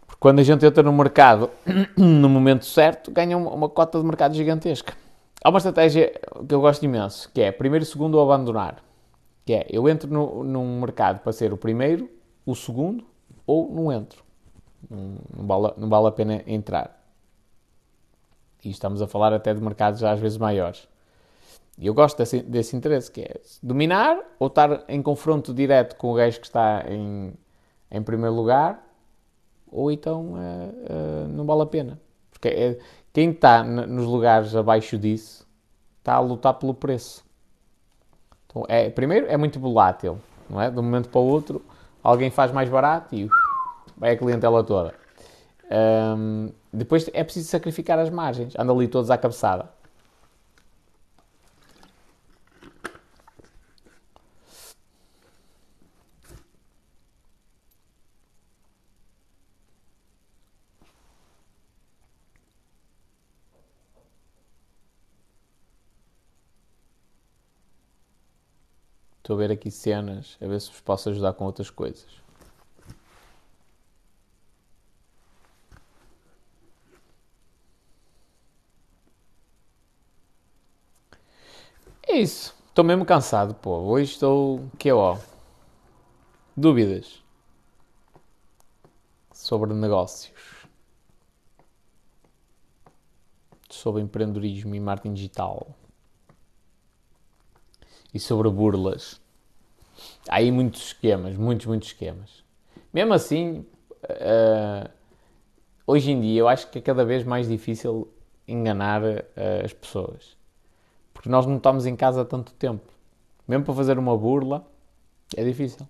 Porque 0.06 0.20
quando 0.20 0.40
a 0.40 0.44
gente 0.44 0.66
entra 0.66 0.84
no 0.84 0.92
mercado 0.92 1.50
no 1.96 2.28
momento 2.28 2.66
certo, 2.66 3.10
ganha 3.10 3.38
uma, 3.38 3.70
cota 3.70 3.98
de 3.98 4.06
mercado 4.06 4.36
gigantesca. 4.36 4.94
Há 5.42 5.50
uma 5.50 5.60
estratégia 5.60 6.12
que 6.46 6.54
eu 6.54 6.60
gosto 6.60 6.84
imenso, 6.84 7.32
que 7.34 7.40
é 7.40 7.54
primeiro, 7.54 7.86
segundo 7.86 8.16
ou 8.16 8.24
abandonar. 8.24 8.84
Que 9.46 9.54
é, 9.54 9.66
eu 9.70 9.88
entro 9.88 10.12
no, 10.12 10.44
num 10.44 10.82
mercado 10.82 11.22
para 11.22 11.32
ser 11.32 11.54
o 11.54 11.58
primeiro, 11.58 12.10
o 12.46 12.54
segundo, 12.54 13.06
ou 13.48 13.72
não 13.72 13.94
entro. 13.94 14.22
Não, 14.90 15.16
não, 15.38 15.48
vale, 15.48 15.74
não 15.78 15.88
vale 15.88 16.08
a 16.08 16.12
pena 16.12 16.44
entrar. 16.46 17.05
E 18.66 18.72
estamos 18.72 19.00
a 19.00 19.08
falar 19.08 19.32
até 19.32 19.54
de 19.54 19.62
mercados 19.62 20.04
às 20.04 20.20
vezes 20.20 20.40
maiores. 20.40 20.88
E 21.78 21.86
eu 21.86 21.94
gosto 21.94 22.18
desse, 22.18 22.42
desse 22.42 22.76
interesse, 22.76 23.12
que 23.12 23.22
é 23.22 23.40
dominar 23.62 24.18
ou 24.40 24.48
estar 24.48 24.84
em 24.88 25.02
confronto 25.04 25.54
direto 25.54 25.96
com 25.98 26.12
o 26.12 26.16
gajo 26.16 26.40
que 26.40 26.48
está 26.48 26.84
em, 26.90 27.34
em 27.92 28.02
primeiro 28.02 28.34
lugar, 28.34 28.84
ou 29.72 29.92
então 29.92 30.34
uh, 30.34 30.36
uh, 30.36 31.28
não 31.28 31.46
vale 31.46 31.62
a 31.62 31.66
pena. 31.68 32.00
Porque 32.32 32.48
é, 32.48 32.80
quem 33.14 33.30
está 33.30 33.64
nos 33.64 34.06
lugares 34.06 34.56
abaixo 34.56 34.98
disso 34.98 35.46
está 36.00 36.16
a 36.16 36.20
lutar 36.20 36.56
pelo 36.56 36.74
preço. 36.74 37.24
Então, 38.48 38.66
é, 38.68 38.90
primeiro, 38.90 39.28
é 39.28 39.38
muito 39.38 39.60
volátil, 39.60 40.18
não 40.50 40.60
é? 40.60 40.72
De 40.72 40.80
um 40.80 40.84
momento 40.84 41.10
para 41.10 41.22
o 41.22 41.28
outro, 41.28 41.62
alguém 42.02 42.32
faz 42.32 42.52
mais 42.52 42.68
barato 42.68 43.14
e 43.14 43.26
uh, 43.26 43.30
vai 43.96 44.14
a 44.14 44.18
clientela 44.18 44.64
toda. 44.64 44.96
Um, 45.70 46.52
depois 46.76 47.10
é 47.14 47.24
preciso 47.24 47.48
sacrificar 47.50 47.98
as 48.00 48.10
margens. 48.10 48.54
Anda 48.58 48.74
ali 48.74 48.88
todos 48.88 49.10
à 49.10 49.18
cabeçada. 49.18 49.70
Estou 69.26 69.36
a 69.38 69.40
ver 69.40 69.52
aqui 69.52 69.72
cenas, 69.72 70.38
a 70.40 70.46
ver 70.46 70.62
se 70.62 70.70
vos 70.70 70.82
posso 70.82 71.10
ajudar 71.10 71.34
com 71.34 71.46
outras 71.46 71.72
coisas. 71.72 72.25
É 82.16 82.20
isso. 82.20 82.56
Estou 82.70 82.86
mesmo 82.86 83.04
cansado, 83.04 83.54
pô. 83.56 83.72
Hoje 83.72 84.14
estou. 84.14 84.70
Que 84.80 84.90
ó. 84.90 85.18
Dúvidas 86.56 87.22
sobre 89.34 89.74
negócios, 89.74 90.66
sobre 93.70 94.02
empreendedorismo 94.02 94.74
e 94.74 94.80
marketing 94.80 95.14
digital 95.14 95.76
e 98.14 98.20
sobre 98.20 98.50
burlas. 98.50 99.20
Há 100.30 100.38
aí 100.38 100.54
muitos 100.54 100.86
esquemas, 100.86 101.36
muitos, 101.36 101.66
muitos 101.66 101.90
esquemas. 101.90 102.46
Mesmo 102.94 103.14
assim, 103.14 103.66
uh, 104.06 104.90
hoje 105.86 106.12
em 106.12 106.22
dia 106.22 106.40
eu 106.40 106.48
acho 106.48 106.72
que 106.72 106.80
é 106.80 106.82
cada 106.82 107.04
vez 107.04 107.26
mais 107.26 107.50
difícil 107.50 108.08
enganar 108.48 109.04
uh, 109.04 109.66
as 109.66 109.74
pessoas. 109.74 110.45
Porque 111.26 111.32
nós 111.32 111.48
não 111.48 111.58
estamos 111.58 111.88
em 111.88 111.96
casa 111.96 112.22
há 112.22 112.26
tanto 112.26 112.54
tempo. 112.54 112.84
Mesmo 113.48 113.66
para 113.66 113.74
fazer 113.74 113.98
uma 113.98 114.16
burla, 114.16 114.64
é 115.36 115.44
difícil. 115.44 115.88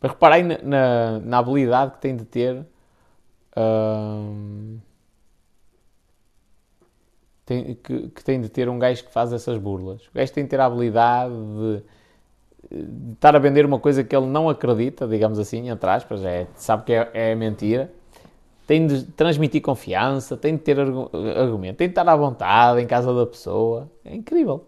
Mas 0.00 0.12
reparei 0.12 0.42
na, 0.42 0.56
na, 0.62 1.18
na 1.20 1.38
habilidade 1.38 1.92
que 1.92 1.98
tem 1.98 2.16
de 2.16 2.24
ter. 2.24 2.64
Uh, 3.54 4.78
tem, 7.44 7.74
que, 7.74 8.08
que, 8.08 8.24
tem 8.24 8.40
de 8.40 8.48
ter 8.48 8.70
um 8.70 8.78
gajo 8.78 9.04
que 9.04 9.12
faz 9.12 9.34
essas 9.34 9.58
burlas. 9.58 10.06
O 10.06 10.14
gajo 10.14 10.32
tem 10.32 10.44
de 10.44 10.48
ter 10.48 10.60
a 10.60 10.64
habilidade 10.64 11.34
de, 11.34 11.82
de, 12.70 13.12
estar 13.12 13.36
a 13.36 13.38
vender 13.38 13.66
uma 13.66 13.78
coisa 13.78 14.02
que 14.02 14.16
ele 14.16 14.28
não 14.28 14.48
acredita, 14.48 15.06
digamos 15.06 15.38
assim, 15.38 15.68
entre 15.68 15.90
aspas, 15.90 16.24
é, 16.24 16.46
sabe 16.54 16.84
que 16.84 16.94
é, 16.94 17.10
é 17.12 17.34
mentira. 17.34 17.92
Tem 18.66 18.86
de 18.86 19.04
transmitir 19.04 19.62
confiança, 19.62 20.36
tem 20.36 20.56
de 20.56 20.62
ter 20.62 20.78
argumento, 20.80 21.76
tem 21.76 21.86
de 21.86 21.92
estar 21.92 22.08
à 22.08 22.16
vontade 22.16 22.80
em 22.80 22.86
casa 22.86 23.14
da 23.14 23.24
pessoa. 23.24 23.90
É 24.04 24.14
incrível. 24.14 24.66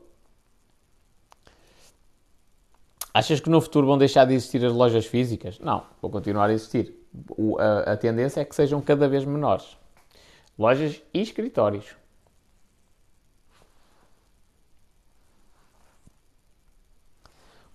Achas 3.12 3.40
que 3.40 3.50
no 3.50 3.60
futuro 3.60 3.86
vão 3.86 3.98
deixar 3.98 4.24
de 4.26 4.34
existir 4.34 4.64
as 4.64 4.72
lojas 4.72 5.04
físicas? 5.04 5.58
Não, 5.58 5.82
vão 6.00 6.10
continuar 6.10 6.48
a 6.48 6.52
existir. 6.52 6.94
O, 7.36 7.58
a, 7.58 7.80
a 7.92 7.96
tendência 7.96 8.40
é 8.40 8.44
que 8.44 8.54
sejam 8.54 8.80
cada 8.80 9.08
vez 9.08 9.24
menores. 9.24 9.76
Lojas 10.56 11.02
e 11.12 11.20
escritórios. 11.20 11.96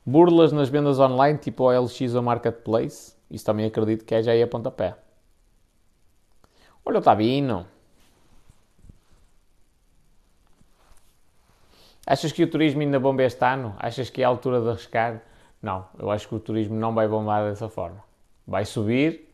Burlas 0.05 0.53
nas 0.53 0.69
vendas 0.69 0.99
online, 0.99 1.37
tipo 1.37 1.63
OLX 1.63 2.15
ou 2.15 2.21
Marketplace. 2.21 3.15
Isso 3.29 3.43
também 3.43 3.65
acredito 3.65 4.05
que 4.05 4.15
é 4.15 4.23
já 4.23 4.31
aí 4.31 4.41
a 4.41 4.47
pontapé. 4.47 4.95
Olha 6.85 6.99
o 6.99 7.01
Tabino. 7.01 7.65
Achas 12.05 12.31
que 12.31 12.43
o 12.43 12.49
turismo 12.49 12.81
ainda 12.81 12.99
bomba 12.99 13.23
este 13.23 13.45
ano? 13.45 13.75
Achas 13.79 14.09
que 14.09 14.21
é 14.21 14.25
a 14.25 14.27
altura 14.27 14.59
de 14.61 14.69
arriscar? 14.69 15.21
Não, 15.61 15.85
eu 15.97 16.11
acho 16.11 16.27
que 16.27 16.35
o 16.35 16.39
turismo 16.39 16.75
não 16.75 16.93
vai 16.93 17.07
bombar 17.07 17.49
dessa 17.49 17.69
forma. 17.69 18.03
Vai 18.45 18.65
subir, 18.65 19.33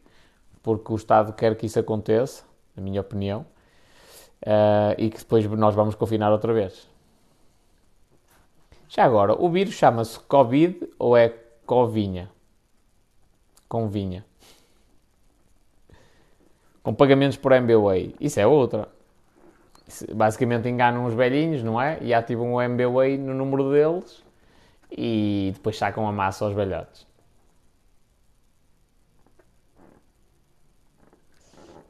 porque 0.62 0.94
o 0.94 0.96
Estado 0.96 1.34
quer 1.34 1.56
que 1.56 1.66
isso 1.66 1.80
aconteça, 1.80 2.44
na 2.76 2.84
minha 2.84 3.02
opinião, 3.02 3.44
uh, 4.44 4.94
e 5.00 5.10
que 5.10 5.18
depois 5.18 5.44
nós 5.48 5.74
vamos 5.74 5.96
confinar 5.96 6.32
outra 6.32 6.54
vez. 6.54 6.88
Já 8.88 9.06
agora, 9.06 9.34
o 9.34 9.50
vírus 9.50 9.74
chama-se 9.74 10.20
Covid 10.20 10.88
ou 11.00 11.18
é 11.18 11.30
Covinha? 11.66 12.30
Convinha. 13.68 14.29
Com 16.90 16.96
pagamentos 16.96 17.38
por 17.38 17.52
MBWay. 17.52 18.16
Isso 18.20 18.40
é 18.40 18.48
outra. 18.48 18.90
Basicamente 20.12 20.68
enganam 20.68 21.06
os 21.06 21.14
velhinhos, 21.14 21.62
não 21.62 21.80
é? 21.80 22.00
E 22.02 22.16
ativam 22.16 22.56
o 22.56 22.60
MBWay 22.60 23.16
no 23.16 23.32
número 23.32 23.70
deles 23.70 24.24
e 24.92 25.52
depois 25.54 25.78
sacam 25.78 26.08
a 26.08 26.12
massa 26.12 26.46
aos 26.46 26.56
velhotes. 26.56 27.06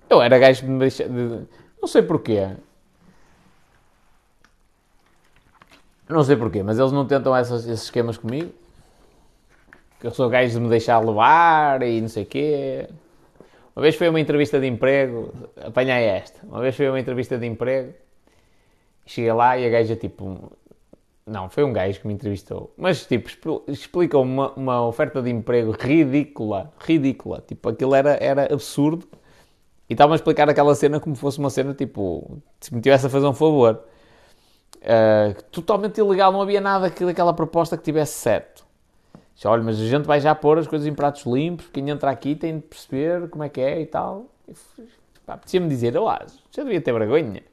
Eu 0.10 0.22
era 0.22 0.38
gajo 0.38 0.64
de 0.64 0.68
me 0.70 0.80
deixar. 0.80 1.08
De, 1.08 1.47
não 1.80 1.88
sei 1.88 2.02
porquê. 2.02 2.58
Não 6.10 6.26
sei 6.26 6.36
porquê, 6.36 6.62
mas 6.62 6.78
eles 6.78 6.91
não 6.91 7.08
tentam 7.08 7.34
essas, 7.34 7.66
esses 7.66 7.86
esquemas 7.86 8.18
comigo. 8.18 8.52
Que 9.97 10.08
eu 10.08 10.12
sou 10.12 10.30
gajo 10.30 10.52
de 10.52 10.60
me 10.60 10.68
deixar 10.68 11.00
levar 11.00 11.84
e 11.84 12.02
não 12.02 12.10
sei 12.10 12.24
o 12.24 12.26
quê. 12.26 12.89
Uma 13.80 13.84
vez 13.84 13.95
foi 13.95 14.09
uma 14.09 14.19
entrevista 14.19 14.59
de 14.59 14.67
emprego, 14.67 15.32
apanhei 15.55 16.03
esta. 16.03 16.45
Uma 16.45 16.59
vez 16.59 16.75
foi 16.75 16.89
uma 16.89 16.99
entrevista 16.99 17.38
de 17.38 17.47
emprego, 17.47 17.93
cheguei 19.05 19.32
lá 19.32 19.57
e 19.57 19.65
a 19.65 19.69
gaja 19.69 19.95
tipo. 19.95 20.51
Não, 21.25 21.49
foi 21.49 21.63
um 21.63 21.71
gajo 21.71 22.01
que 22.01 22.05
me 22.05 22.13
entrevistou. 22.13 22.73
Mas 22.75 23.05
tipo, 23.05 23.63
explica 23.69 24.17
uma, 24.17 24.51
uma 24.51 24.86
oferta 24.86 25.21
de 25.21 25.30
emprego 25.30 25.71
ridícula. 25.71 26.73
Ridícula. 26.77 27.41
Tipo, 27.47 27.69
aquilo 27.69 27.95
era, 27.95 28.17
era 28.21 28.53
absurdo. 28.53 29.07
E 29.89 29.93
estava 29.93 30.13
a 30.13 30.17
explicar 30.17 30.49
aquela 30.49 30.75
cena 30.75 30.99
como 30.99 31.15
fosse 31.15 31.39
uma 31.39 31.49
cena 31.49 31.73
tipo. 31.73 32.38
Se 32.59 32.75
me 32.75 32.82
tivesse 32.82 33.05
a 33.05 33.09
fazer 33.09 33.27
um 33.27 33.34
favor. 33.34 33.82
Uh, 34.75 35.41
totalmente 35.51 35.99
ilegal, 35.99 36.34
não 36.34 36.41
havia 36.41 36.59
nada 36.59 36.89
daquela 36.89 37.34
proposta 37.34 37.77
que 37.77 37.84
tivesse 37.84 38.11
certo. 38.11 38.59
Olha, 39.46 39.64
mas 39.64 39.80
a 39.80 39.86
gente 39.86 40.06
vai 40.06 40.20
já 40.20 40.36
pôr 40.36 40.58
as 40.58 40.68
coisas 40.68 40.88
em 40.88 40.94
pratos 40.94 41.26
limpos, 41.26 41.68
quem 41.72 41.90
entra 41.90 42.12
aqui 42.12 42.36
tem 42.36 42.58
de 42.58 42.64
perceber 42.64 43.30
como 43.30 43.44
é 43.44 43.50
que 43.50 43.62
é 43.62 43.82
e 43.82 43.86
tal. 43.86 44.26
Apetecia-me 45.26 45.70
dizer, 45.70 45.96
olá, 45.96 46.26
já 46.52 46.64
devia 46.64 46.82
ter 46.82 46.92
vergonha. 46.92 47.44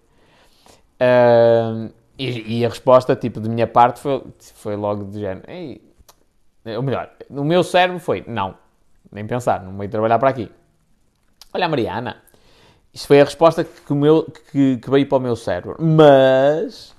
Uh, 1.01 1.93
e, 2.18 2.61
e, 2.61 2.64
a 2.64 2.68
resposta, 2.68 3.14
tipo, 3.14 3.41
de 3.41 3.49
minha 3.49 3.66
parte 3.66 4.01
foi, 4.01 4.22
foi 4.55 4.76
logo 4.76 5.05
de 5.05 5.20
género, 5.20 5.45
Ei, 5.51 5.82
ou 6.74 6.82
melhor, 6.82 7.11
no 7.28 7.45
meu 7.45 7.62
cérebro 7.62 8.01
foi, 8.01 8.24
não, 8.26 8.57
nem 9.12 9.26
pensar, 9.26 9.62
não 9.62 9.76
vou 9.76 9.87
trabalhar 9.89 10.18
para 10.18 10.30
aqui. 10.30 10.51
Olha 11.53 11.68
Mariana, 11.68 12.22
isso 12.93 13.07
foi 13.07 13.20
a 13.20 13.24
resposta 13.24 13.62
que, 13.62 13.70
que, 14.51 14.78
que 14.78 14.91
veio 14.91 15.07
para 15.07 15.18
o 15.18 15.20
meu 15.20 15.37
cérebro. 15.37 15.76
Mas 15.78 16.95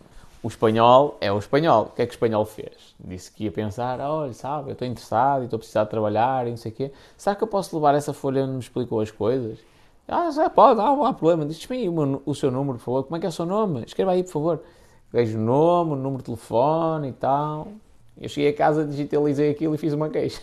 o 0.47 0.49
espanhol 0.49 1.17
é 1.19 1.29
o 1.29 1.37
espanhol. 1.37 1.87
O 1.87 1.89
que 1.89 2.01
é 2.01 2.05
que 2.05 2.11
o 2.11 2.15
espanhol 2.15 2.45
fez? 2.45 2.95
Disse 2.97 3.29
que 3.29 3.43
ia 3.43 3.51
pensar, 3.51 3.99
olha, 3.99 4.31
sabe, 4.31 4.69
eu 4.69 4.73
estou 4.73 4.87
interessado 4.87 5.41
e 5.41 5.43
estou 5.43 5.57
a 5.57 5.59
precisar 5.59 5.83
de 5.83 5.89
trabalhar 5.89 6.47
e 6.47 6.51
não 6.51 6.57
sei 6.57 6.71
o 6.71 6.75
quê. 6.75 6.91
Será 7.17 7.35
que 7.35 7.43
eu 7.43 7.47
posso 7.49 7.75
levar 7.75 7.93
essa 7.95 8.13
folha 8.13 8.43
onde 8.43 8.53
me 8.53 8.59
explicou 8.59 9.01
as 9.01 9.11
coisas? 9.11 9.59
Ah, 10.07 10.31
já 10.31 10.49
pode, 10.49 10.77
não, 10.77 11.03
há 11.03 11.11
problema. 11.11 11.45
Diz-me 11.45 11.75
aí 11.75 11.89
o, 11.89 12.21
o, 12.25 12.33
seu 12.33 12.49
número, 12.49 12.77
por 12.77 12.85
favor. 12.85 13.03
Como 13.03 13.17
é 13.17 13.19
que 13.19 13.25
é 13.25 13.29
o 13.29 13.31
seu 13.31 13.45
nome? 13.45 13.83
Escreva 13.85 14.11
aí, 14.11 14.23
por 14.23 14.31
favor. 14.31 14.63
Vejo 15.11 15.37
o 15.37 15.41
nome, 15.41 15.91
o 15.91 15.95
número 15.97 16.19
de 16.19 16.23
telefone 16.23 17.09
e 17.09 17.13
tal. 17.13 17.67
Eu 18.17 18.29
cheguei 18.29 18.51
a 18.51 18.53
casa, 18.53 18.85
digitalizei 18.85 19.51
aquilo 19.51 19.75
e 19.75 19.77
fiz 19.77 19.91
uma 19.91 20.09
queixa. 20.09 20.41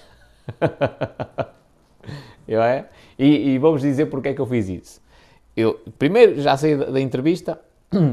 eu 2.46 2.60
é? 2.60 2.90
E, 3.18 3.54
e 3.54 3.58
vamos 3.58 3.80
dizer 3.80 4.06
porque 4.06 4.28
é 4.28 4.34
que 4.34 4.40
eu 4.40 4.46
fiz 4.46 4.68
isso. 4.68 5.00
Eu, 5.56 5.80
primeiro, 5.98 6.42
já 6.42 6.58
saí 6.58 6.76
da, 6.76 6.90
da 6.90 7.00
entrevista 7.00 7.58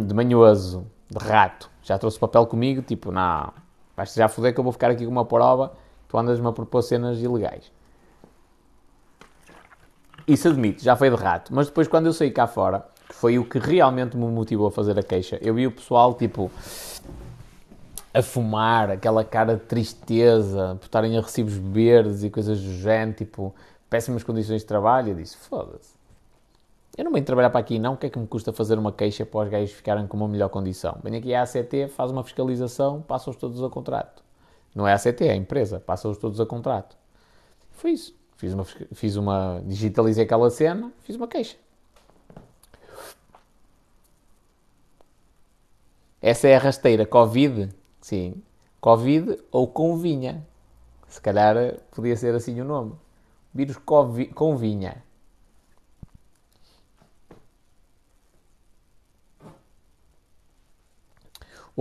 de 0.07 0.13
manhoso, 0.13 0.85
de 1.11 1.17
rato 1.17 1.69
já 1.83 1.97
trouxe 1.97 2.17
papel 2.17 2.45
comigo, 2.45 2.81
tipo, 2.81 3.11
não, 3.11 3.51
vais 3.95 4.13
já 4.13 4.29
foder 4.29 4.53
que 4.53 4.59
eu 4.59 4.63
vou 4.63 4.71
ficar 4.71 4.89
aqui 4.89 5.05
com 5.05 5.11
uma 5.11 5.25
prova, 5.25 5.73
tu 6.07 6.17
andas-me 6.17 6.47
a 6.47 6.51
propor 6.51 6.81
cenas 6.81 7.19
ilegais. 7.19 7.71
Isso 10.27 10.47
admito, 10.47 10.81
já 10.81 10.95
foi 10.95 11.09
de 11.09 11.15
rato. 11.15 11.53
Mas 11.53 11.67
depois, 11.67 11.87
quando 11.87 12.05
eu 12.05 12.13
saí 12.13 12.31
cá 12.31 12.47
fora, 12.47 12.85
que 13.09 13.15
foi 13.15 13.37
o 13.37 13.43
que 13.43 13.59
realmente 13.59 14.15
me 14.15 14.25
motivou 14.25 14.67
a 14.67 14.71
fazer 14.71 14.97
a 14.97 15.03
queixa, 15.03 15.37
eu 15.41 15.53
vi 15.53 15.67
o 15.67 15.71
pessoal, 15.71 16.13
tipo, 16.13 16.49
a 18.13 18.21
fumar, 18.21 18.91
aquela 18.91 19.25
cara 19.25 19.55
de 19.55 19.61
tristeza, 19.61 20.77
por 20.79 20.85
estarem 20.85 21.17
a 21.17 21.21
recibos 21.21 21.53
verdes 21.53 22.23
e 22.23 22.29
coisas 22.29 22.61
do 22.61 22.73
género, 22.73 23.17
tipo, 23.17 23.53
péssimas 23.89 24.23
condições 24.23 24.61
de 24.61 24.67
trabalho. 24.67 25.09
Eu 25.09 25.15
disse, 25.15 25.35
foda-se 25.35 26.00
eu 26.97 27.05
não 27.05 27.11
venho 27.11 27.25
trabalhar 27.25 27.49
para 27.49 27.59
aqui 27.59 27.79
não, 27.79 27.93
o 27.93 27.97
que 27.97 28.07
é 28.07 28.09
que 28.09 28.19
me 28.19 28.27
custa 28.27 28.51
fazer 28.51 28.77
uma 28.77 28.91
queixa 28.91 29.25
para 29.25 29.45
os 29.45 29.49
gajos 29.49 29.71
ficarem 29.71 30.05
com 30.07 30.17
uma 30.17 30.27
melhor 30.27 30.49
condição? 30.49 30.97
Venho 31.03 31.17
aqui 31.17 31.33
à 31.33 31.43
ACT, 31.43 31.87
faz 31.89 32.11
uma 32.11 32.23
fiscalização, 32.23 33.01
passa-os 33.01 33.37
todos 33.37 33.63
a 33.63 33.69
contrato. 33.69 34.23
Não 34.75 34.87
é 34.87 34.91
a 34.91 34.95
ACT, 34.95 35.25
é 35.25 35.31
a 35.31 35.35
empresa, 35.35 35.79
passa-os 35.79 36.17
todos 36.17 36.39
a 36.39 36.45
contrato. 36.45 36.97
Foi 37.71 37.91
isso. 37.91 38.19
Fiz 38.35 38.53
uma, 38.53 38.65
fiz 38.65 39.15
uma, 39.15 39.61
digitalizei 39.65 40.23
aquela 40.23 40.49
cena, 40.49 40.91
fiz 41.01 41.15
uma 41.15 41.27
queixa. 41.27 41.55
Essa 46.21 46.47
é 46.47 46.55
a 46.55 46.59
rasteira 46.59 47.05
Covid, 47.05 47.69
sim, 47.99 48.41
Covid 48.79 49.37
ou 49.51 49.67
convinha. 49.67 50.45
Se 51.07 51.21
calhar 51.21 51.55
eh, 51.55 51.77
podia 51.91 52.15
ser 52.15 52.33
assim 52.33 52.59
o 52.61 52.65
nome. 52.65 52.93
Vírus 53.53 53.77
convinha. 54.33 55.03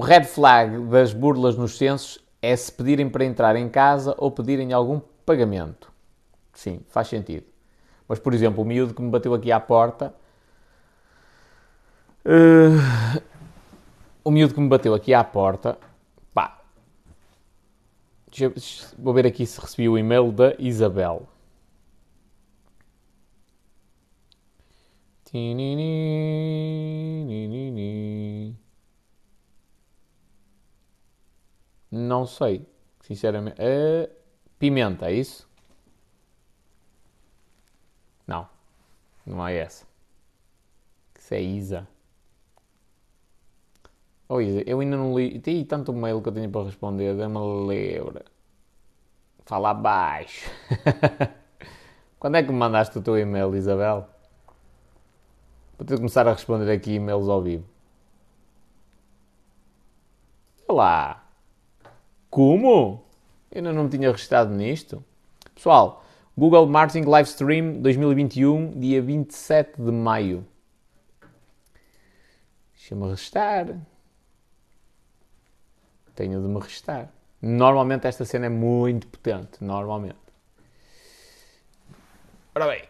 O 0.00 0.02
red 0.02 0.24
flag 0.24 0.86
das 0.86 1.12
burlas 1.12 1.58
nos 1.58 1.76
censos 1.76 2.18
é 2.40 2.56
se 2.56 2.72
pedirem 2.72 3.10
para 3.10 3.22
entrar 3.22 3.54
em 3.54 3.68
casa 3.68 4.14
ou 4.16 4.30
pedirem 4.30 4.72
algum 4.72 4.98
pagamento. 5.26 5.92
Sim, 6.54 6.80
faz 6.88 7.06
sentido. 7.08 7.44
Mas, 8.08 8.18
por 8.18 8.32
exemplo, 8.32 8.62
o 8.62 8.66
miúdo 8.66 8.94
que 8.94 9.02
me 9.02 9.10
bateu 9.10 9.34
aqui 9.34 9.52
à 9.52 9.60
porta. 9.60 10.14
Uh, 12.24 13.20
o 14.24 14.30
miúdo 14.30 14.54
que 14.54 14.60
me 14.60 14.70
bateu 14.70 14.94
aqui 14.94 15.12
à 15.12 15.22
porta. 15.22 15.76
Pá. 16.32 16.62
vou 18.98 19.12
ver 19.12 19.26
aqui 19.26 19.44
se 19.44 19.60
recebi 19.60 19.86
o 19.86 19.98
e-mail 19.98 20.32
da 20.32 20.54
Isabel. 20.58 21.28
Não 31.90 32.26
sei, 32.26 32.66
sinceramente. 33.02 33.60
Uh, 33.60 34.08
pimenta, 34.58 35.10
é 35.10 35.14
isso? 35.14 35.48
Não, 38.26 38.48
não 39.26 39.46
é 39.46 39.56
essa. 39.56 39.84
Isso 41.18 41.34
é 41.34 41.40
Isa. 41.40 41.88
Oh 44.28 44.40
Isa, 44.40 44.62
eu 44.66 44.80
ainda 44.80 44.96
não 44.96 45.16
li. 45.18 45.40
Tem 45.40 45.64
tanto 45.64 45.92
mail 45.92 46.22
que 46.22 46.28
eu 46.28 46.32
tenho 46.32 46.50
para 46.50 46.64
responder, 46.66 47.16
dê-me 47.16 47.38
ler. 47.66 48.24
Fala 49.44 49.70
abaixo. 49.70 50.48
Quando 52.20 52.36
é 52.36 52.42
que 52.42 52.52
me 52.52 52.58
mandaste 52.58 52.96
o 52.98 53.02
teu 53.02 53.18
e-mail, 53.18 53.54
Isabel? 53.56 54.08
Vou 55.76 55.86
ter 55.86 55.94
de 55.94 56.00
começar 56.00 56.28
a 56.28 56.32
responder 56.32 56.70
aqui 56.70 56.94
e-mails 56.94 57.28
ao 57.28 57.42
vivo. 57.42 57.64
Olá! 60.68 61.29
Como? 62.30 63.04
Eu 63.50 63.58
ainda 63.58 63.72
não 63.72 63.84
me 63.84 63.90
tinha 63.90 64.10
registrado 64.10 64.54
nisto. 64.54 65.04
Pessoal, 65.54 66.04
Google 66.38 66.66
Marketing 66.66 67.04
Livestream 67.10 67.82
2021, 67.82 68.78
dia 68.78 69.02
27 69.02 69.82
de 69.82 69.90
maio. 69.90 70.46
Deixa-me 72.72 73.08
registrar. 73.08 73.66
Tenho 76.14 76.40
de 76.40 76.48
me 76.48 76.60
registrar. 76.60 77.12
Normalmente 77.42 78.06
esta 78.06 78.24
cena 78.24 78.46
é 78.46 78.48
muito 78.48 79.08
potente. 79.08 79.62
Normalmente. 79.62 80.16
Ora 82.54 82.68
bem. 82.68 82.84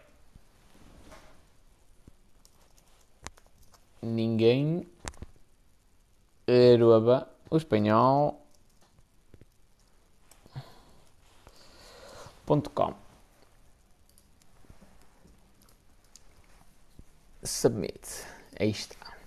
Ninguém. 4.01 4.87
Aruaba. 6.47 7.27
O 7.49 7.57
espanhol. 7.57 8.40
.com 12.45 12.93
Submit. 17.43 18.25
Aí 18.59 18.69
está. 18.69 19.17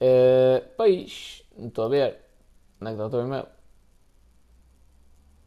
Uh, 0.00 0.66
pois, 0.76 1.42
não 1.56 1.68
estou 1.68 1.86
a 1.86 1.88
ver. 1.88 2.20
Onde 2.80 2.90
é 2.90 2.94
que 2.94 3.02
está 3.02 3.06
o 3.06 3.10
teu 3.10 3.20
e-mail? 3.20 3.46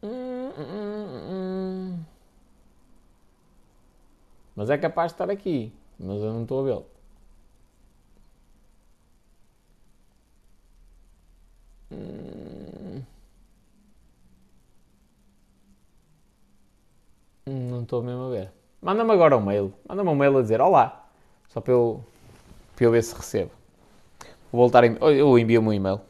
Hum, 0.02 0.50
hum, 0.58 1.30
hum, 1.30 2.04
mas 4.56 4.70
é 4.70 4.78
capaz 4.78 5.12
de 5.12 5.14
estar 5.14 5.30
aqui. 5.30 5.72
Mas 5.98 6.16
eu 6.22 6.32
não 6.32 6.42
estou 6.42 6.60
a 6.60 6.64
vê-lo. 6.64 6.86
Não 17.46 17.82
estou 17.82 18.02
mesmo 18.02 18.24
a 18.24 18.30
ver. 18.30 18.52
Manda-me 18.80 19.12
agora 19.12 19.36
um 19.36 19.40
mail. 19.40 19.72
Manda-me 19.88 20.08
um 20.08 20.14
mail 20.14 20.38
a 20.38 20.42
dizer 20.42 20.60
olá. 20.60 21.08
Só 21.48 21.60
para 21.60 21.72
eu, 21.72 22.04
para 22.76 22.84
eu 22.84 22.90
ver 22.90 23.02
se 23.02 23.14
recebo. 23.14 23.50
Vou 24.52 24.62
voltar 24.62 24.84
em. 24.84 24.96
Eu 25.00 25.38
envio-me 25.38 25.68
um 25.68 25.72
e-mail. 25.72 26.00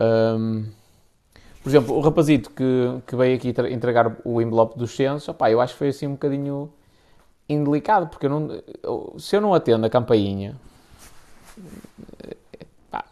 Um, 0.00 0.66
por 1.62 1.68
exemplo, 1.68 1.96
o 1.96 2.00
rapazito 2.00 2.50
que, 2.50 3.02
que 3.06 3.16
veio 3.16 3.36
aqui 3.36 3.48
entregar 3.70 4.16
o 4.24 4.40
envelope 4.40 4.78
dos 4.78 4.94
censos, 4.94 5.28
opá, 5.28 5.50
eu 5.50 5.60
acho 5.60 5.74
que 5.74 5.78
foi 5.78 5.88
assim 5.88 6.06
um 6.06 6.12
bocadinho 6.12 6.72
indelicado, 7.48 8.08
porque 8.08 8.26
eu 8.26 8.30
não, 8.30 8.62
eu, 8.82 9.14
se 9.18 9.36
eu 9.36 9.40
não 9.40 9.52
atendo 9.52 9.84
a 9.84 9.90
campainha, 9.90 10.56
pá, 12.90 13.04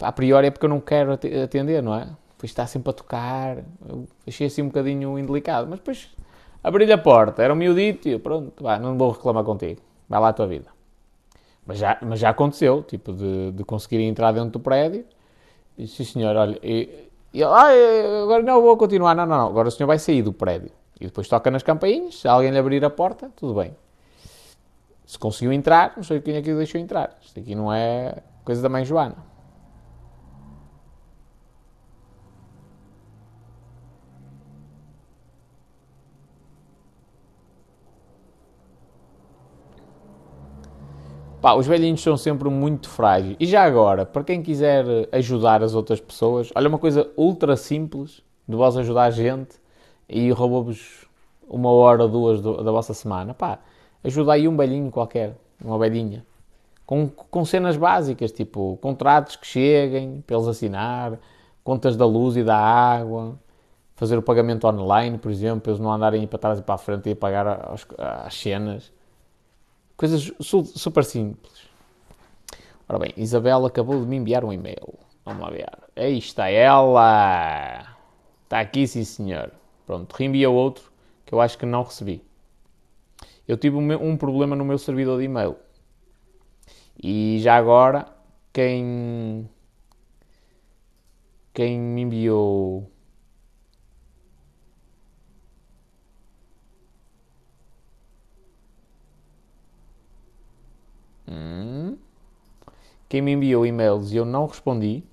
a 0.00 0.12
priori 0.12 0.46
é 0.46 0.50
porque 0.50 0.64
eu 0.64 0.70
não 0.70 0.80
quero 0.80 1.12
atender, 1.12 1.82
não 1.82 1.94
é? 1.94 2.08
Depois 2.40 2.52
está 2.52 2.66
sempre 2.66 2.88
a 2.88 2.92
tocar, 2.94 3.58
eu 3.86 4.08
achei 4.26 4.46
assim 4.46 4.62
um 4.62 4.68
bocadinho 4.68 5.18
indelicado, 5.18 5.66
mas 5.68 5.78
depois 5.78 6.08
abri-lhe 6.64 6.90
a 6.90 6.96
porta, 6.96 7.42
era 7.42 7.52
um 7.52 7.56
miudito 7.56 8.08
e 8.08 8.18
pronto, 8.18 8.64
vá, 8.64 8.78
não 8.78 8.96
vou 8.96 9.10
reclamar 9.10 9.44
contigo, 9.44 9.82
vai 10.08 10.18
lá 10.18 10.30
a 10.30 10.32
tua 10.32 10.46
vida. 10.46 10.68
Mas 11.66 11.76
já, 11.76 11.98
mas 12.00 12.18
já 12.18 12.30
aconteceu, 12.30 12.82
tipo, 12.82 13.12
de, 13.12 13.52
de 13.52 13.62
conseguir 13.62 14.00
entrar 14.00 14.32
dentro 14.32 14.52
do 14.52 14.60
prédio. 14.60 15.04
E 15.76 15.86
sim 15.86 16.02
senhor, 16.02 16.34
olha, 16.34 16.58
e, 16.62 17.10
e 17.34 17.44
ah, 17.44 18.22
agora 18.22 18.42
não 18.42 18.62
vou 18.62 18.74
continuar, 18.78 19.14
não, 19.14 19.26
não, 19.26 19.36
não, 19.36 19.46
agora 19.48 19.68
o 19.68 19.70
senhor 19.70 19.86
vai 19.86 19.98
sair 19.98 20.22
do 20.22 20.32
prédio. 20.32 20.70
E 20.98 21.04
depois 21.04 21.28
toca 21.28 21.50
nas 21.50 21.62
campainhas, 21.62 22.20
se 22.20 22.26
alguém 22.26 22.50
lhe 22.50 22.58
abrir 22.58 22.82
a 22.82 22.88
porta, 22.88 23.30
tudo 23.36 23.52
bem. 23.52 23.76
Se 25.04 25.18
conseguiu 25.18 25.52
entrar, 25.52 25.92
não 25.94 26.02
sei 26.02 26.22
quem 26.22 26.36
é 26.36 26.40
que 26.40 26.50
o 26.50 26.56
deixou 26.56 26.80
entrar. 26.80 27.18
Isto 27.20 27.38
aqui 27.38 27.54
não 27.54 27.70
é 27.70 28.22
coisa 28.46 28.62
da 28.62 28.70
mãe 28.70 28.82
Joana. 28.86 29.28
Pá, 41.40 41.54
os 41.54 41.66
velhinhos 41.66 42.02
são 42.02 42.18
sempre 42.18 42.50
muito 42.50 42.90
frágeis. 42.90 43.34
E 43.40 43.46
já 43.46 43.64
agora, 43.64 44.04
para 44.04 44.22
quem 44.22 44.42
quiser 44.42 44.84
ajudar 45.10 45.62
as 45.62 45.74
outras 45.74 45.98
pessoas, 45.98 46.50
olha 46.54 46.68
uma 46.68 46.78
coisa 46.78 47.10
ultra 47.16 47.56
simples 47.56 48.22
de 48.46 48.54
vós 48.54 48.76
ajudar 48.76 49.04
a 49.04 49.10
gente 49.10 49.58
e 50.06 50.30
roubou-vos 50.30 51.06
uma 51.48 51.70
hora 51.70 52.02
ou 52.02 52.08
duas 52.10 52.42
do, 52.42 52.62
da 52.62 52.70
vossa 52.70 52.92
semana. 52.92 53.32
Pá, 53.32 53.58
ajuda 54.04 54.34
aí 54.34 54.46
um 54.46 54.54
velhinho 54.54 54.90
qualquer, 54.90 55.34
uma 55.64 55.78
velhinha. 55.78 56.26
Com, 56.84 57.08
com 57.08 57.44
cenas 57.46 57.78
básicas, 57.78 58.32
tipo 58.32 58.76
contratos 58.82 59.36
que 59.36 59.46
cheguem 59.46 60.22
para 60.26 60.36
eles 60.36 60.46
assinar, 60.46 61.18
contas 61.64 61.96
da 61.96 62.04
luz 62.04 62.36
e 62.36 62.44
da 62.44 62.58
água, 62.58 63.38
fazer 63.96 64.18
o 64.18 64.22
pagamento 64.22 64.66
online, 64.66 65.16
por 65.16 65.30
exemplo, 65.30 65.62
para 65.62 65.72
eles 65.72 65.80
não 65.80 65.90
andarem 65.90 66.26
para 66.26 66.38
trás 66.38 66.58
e 66.58 66.62
para 66.62 66.74
a 66.74 66.78
frente 66.78 67.08
e 67.08 67.14
pagar 67.14 67.46
as, 67.72 67.86
as 67.98 68.34
cenas 68.34 68.92
Coisas 70.00 70.32
super 70.40 71.04
simples. 71.04 71.68
Ora 72.88 72.98
bem, 72.98 73.12
Isabel 73.18 73.66
acabou 73.66 74.00
de 74.00 74.06
me 74.06 74.16
enviar 74.16 74.42
um 74.42 74.50
e-mail. 74.50 74.98
Vamos 75.26 75.42
lá 75.42 75.50
ver. 75.50 75.68
Aí 75.94 76.16
está 76.16 76.48
ela. 76.48 77.98
Está 78.44 78.60
aqui, 78.60 78.86
sim 78.86 79.04
senhor. 79.04 79.52
Pronto, 79.84 80.10
reenvia 80.14 80.48
outro 80.48 80.90
que 81.26 81.34
eu 81.34 81.40
acho 81.42 81.58
que 81.58 81.66
não 81.66 81.82
recebi. 81.82 82.24
Eu 83.46 83.58
tive 83.58 83.76
um 83.76 84.16
problema 84.16 84.56
no 84.56 84.64
meu 84.64 84.78
servidor 84.78 85.18
de 85.18 85.26
e-mail. 85.26 85.54
E 86.96 87.38
já 87.40 87.56
agora, 87.56 88.06
quem, 88.54 89.50
quem 91.52 91.78
me 91.78 92.00
enviou 92.00 92.90
Hum. 101.30 101.96
Quem 103.08 103.22
me 103.22 103.32
enviou 103.32 103.64
e-mails 103.64 104.10
e 104.10 104.16
eu 104.16 104.24
não 104.24 104.46
respondi. 104.46 105.04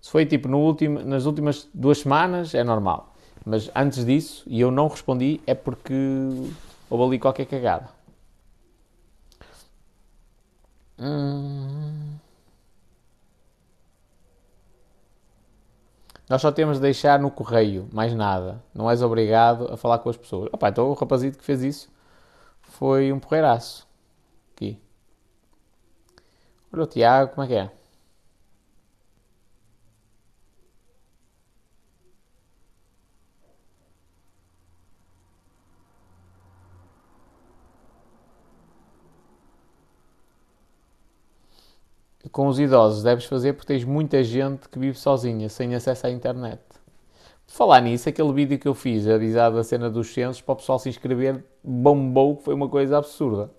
Se 0.00 0.10
foi 0.10 0.26
tipo 0.26 0.48
no 0.48 0.58
último, 0.58 1.00
nas 1.00 1.26
últimas 1.26 1.68
duas 1.72 1.98
semanas, 1.98 2.54
é 2.54 2.64
normal. 2.64 3.14
Mas 3.44 3.70
antes 3.74 4.04
disso, 4.04 4.44
e 4.46 4.60
eu 4.60 4.70
não 4.70 4.88
respondi, 4.88 5.40
é 5.46 5.54
porque 5.54 5.94
houve 6.88 7.04
ali 7.04 7.18
qualquer 7.18 7.46
cagada. 7.46 7.88
Hum. 10.98 12.16
Nós 16.28 16.40
só 16.40 16.52
temos 16.52 16.76
de 16.76 16.82
deixar 16.82 17.18
no 17.18 17.30
correio, 17.30 17.88
mais 17.92 18.14
nada. 18.14 18.62
Não 18.74 18.88
és 18.88 19.02
obrigado 19.02 19.72
a 19.72 19.76
falar 19.76 19.98
com 19.98 20.08
as 20.08 20.16
pessoas. 20.16 20.48
Opa, 20.52 20.68
então 20.68 20.88
o 20.88 20.94
rapazito 20.94 21.38
que 21.38 21.44
fez 21.44 21.62
isso 21.62 21.90
foi 22.62 23.12
um 23.12 23.18
porreiraço 23.18 23.89
aqui. 24.60 24.78
Olha 26.72 26.82
o 26.82 26.86
Tiago, 26.86 27.32
como 27.34 27.44
é 27.44 27.48
que 27.48 27.54
é? 27.54 27.70
com 42.32 42.46
os 42.46 42.60
idosos 42.60 43.02
deves 43.02 43.24
fazer 43.24 43.54
porque 43.54 43.66
tens 43.66 43.82
muita 43.84 44.22
gente 44.22 44.68
que 44.68 44.78
vive 44.78 44.96
sozinha, 44.96 45.48
sem 45.48 45.74
acesso 45.74 46.06
à 46.06 46.10
internet. 46.10 46.60
Por 47.44 47.52
falar 47.52 47.80
nisso, 47.80 48.08
aquele 48.08 48.32
vídeo 48.32 48.56
que 48.56 48.68
eu 48.68 48.74
fiz, 48.74 49.08
avisado 49.08 49.56
da 49.56 49.64
cena 49.64 49.90
dos 49.90 50.12
censos, 50.14 50.40
para 50.40 50.52
o 50.52 50.56
pessoal 50.56 50.78
se 50.78 50.88
inscrever, 50.88 51.44
bombou, 51.64 52.36
que 52.36 52.44
foi 52.44 52.54
uma 52.54 52.68
coisa 52.68 52.98
absurda. 52.98 53.50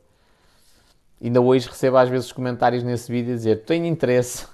Ainda 1.22 1.40
hoje 1.40 1.68
recebo 1.68 1.98
às 1.98 2.10
vezes 2.10 2.32
comentários 2.32 2.84
nesse 2.84 3.12
vídeo 3.12 3.34
a 3.34 3.36
dizer: 3.36 3.64
Tenho 3.64 3.86
interesse, 3.86 4.48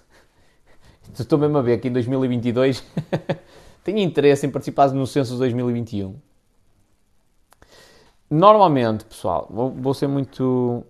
estou 1.17 1.39
mesmo 1.39 1.57
a 1.57 1.61
ver 1.61 1.79
que 1.79 1.87
em 1.87 1.91
2022 1.91 2.83
tenho 3.83 3.99
interesse 3.99 4.45
em 4.45 4.49
participar 4.49 4.91
no 4.91 5.07
censo 5.07 5.33
de 5.33 5.39
2021. 5.39 6.15
Normalmente, 8.29 9.05
pessoal, 9.05 9.47
vou, 9.49 9.71
vou 9.71 9.93
ser 9.93 10.07
muito 10.07 10.85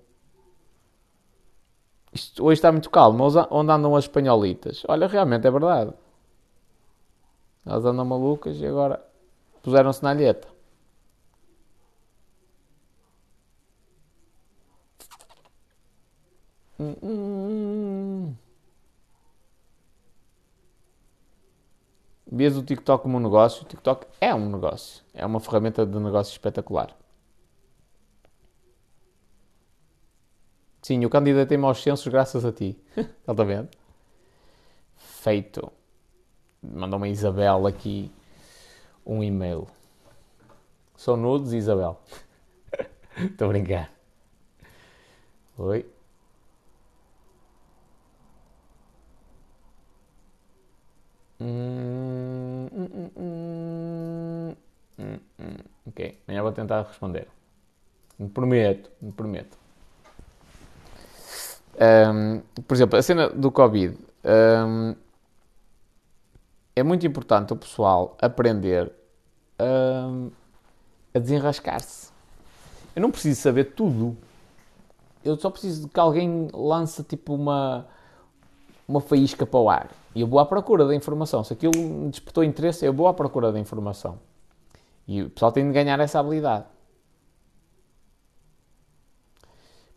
isto 2.17 2.43
hoje 2.43 2.57
está 2.57 2.71
muito 2.71 2.89
calmo. 2.89 3.23
Onde 3.51 3.71
andam 3.71 3.95
as 3.95 4.05
espanholitas? 4.05 4.83
Olha, 4.87 5.07
realmente 5.07 5.45
é 5.45 5.51
verdade. 5.51 5.93
Elas 7.65 7.85
andam 7.85 8.05
malucas 8.05 8.59
e 8.59 8.65
agora 8.65 9.03
puseram-se 9.61 10.01
na 10.01 10.09
alheta. 10.09 10.47
Hum, 16.79 16.95
hum, 17.01 18.27
hum. 18.29 18.35
Vês 22.31 22.57
o 22.57 22.63
TikTok 22.63 23.03
como 23.03 23.17
um 23.17 23.21
negócio? 23.21 23.63
O 23.63 23.65
TikTok 23.65 24.05
é 24.19 24.33
um 24.33 24.49
negócio. 24.51 25.03
É 25.13 25.25
uma 25.25 25.39
ferramenta 25.39 25.85
de 25.85 25.97
negócio 25.99 26.31
espetacular. 26.31 26.95
Sim, 30.81 31.03
eu 31.03 31.09
candidatei-me 31.09 31.65
aos 31.65 31.81
censos 31.81 32.07
graças 32.07 32.45
a 32.45 32.51
ti. 32.51 32.77
Está 32.95 33.43
vendo? 33.43 33.69
Feito. 34.95 35.71
Mandou 36.61 36.97
uma 36.97 37.07
Isabel 37.07 37.65
aqui 37.65 38.11
um 39.05 39.23
e-mail. 39.23 39.67
Sou 40.95 41.15
nudes, 41.15 41.53
Isabel. 41.53 41.99
Estou 43.17 43.45
a 43.45 43.49
brincar. 43.49 43.91
Oi. 45.57 45.96
Hum, 51.39 52.67
hum, 52.73 54.55
hum, 55.39 55.55
ok, 55.85 56.17
amanhã 56.27 56.41
vou 56.41 56.51
tentar 56.51 56.81
responder. 56.81 57.27
Me 58.17 58.27
prometo, 58.27 58.89
me 59.01 59.11
prometo. 59.11 59.57
Por 62.67 62.73
exemplo, 62.73 62.97
a 62.97 63.01
cena 63.01 63.29
do 63.29 63.51
Covid. 63.51 63.97
É 66.75 66.83
muito 66.83 67.05
importante 67.05 67.53
o 67.53 67.55
pessoal 67.55 68.17
aprender 68.21 68.91
a 69.59 71.19
desenrascar-se. 71.19 72.11
Eu 72.95 73.01
não 73.01 73.11
preciso 73.11 73.39
saber 73.39 73.75
tudo. 73.75 74.17
Eu 75.23 75.37
só 75.37 75.49
preciso 75.51 75.87
que 75.87 75.99
alguém 75.99 76.49
lance 76.53 77.03
tipo 77.03 77.35
uma, 77.35 77.87
uma 78.87 79.01
faísca 79.01 79.45
para 79.45 79.59
o 79.59 79.69
ar. 79.69 79.89
E 80.15 80.21
eu 80.21 80.27
vou 80.27 80.39
à 80.39 80.45
procura 80.45 80.85
da 80.85 80.95
informação. 80.95 81.43
Se 81.43 81.53
aquilo 81.53 81.77
me 81.77 82.09
despertou 82.09 82.43
interesse, 82.43 82.85
eu 82.85 82.93
vou 82.93 83.07
à 83.07 83.13
procura 83.13 83.51
da 83.51 83.59
informação. 83.59 84.19
E 85.07 85.21
o 85.23 85.29
pessoal 85.29 85.51
tem 85.51 85.67
de 85.67 85.73
ganhar 85.73 85.99
essa 85.99 86.19
habilidade. 86.19 86.65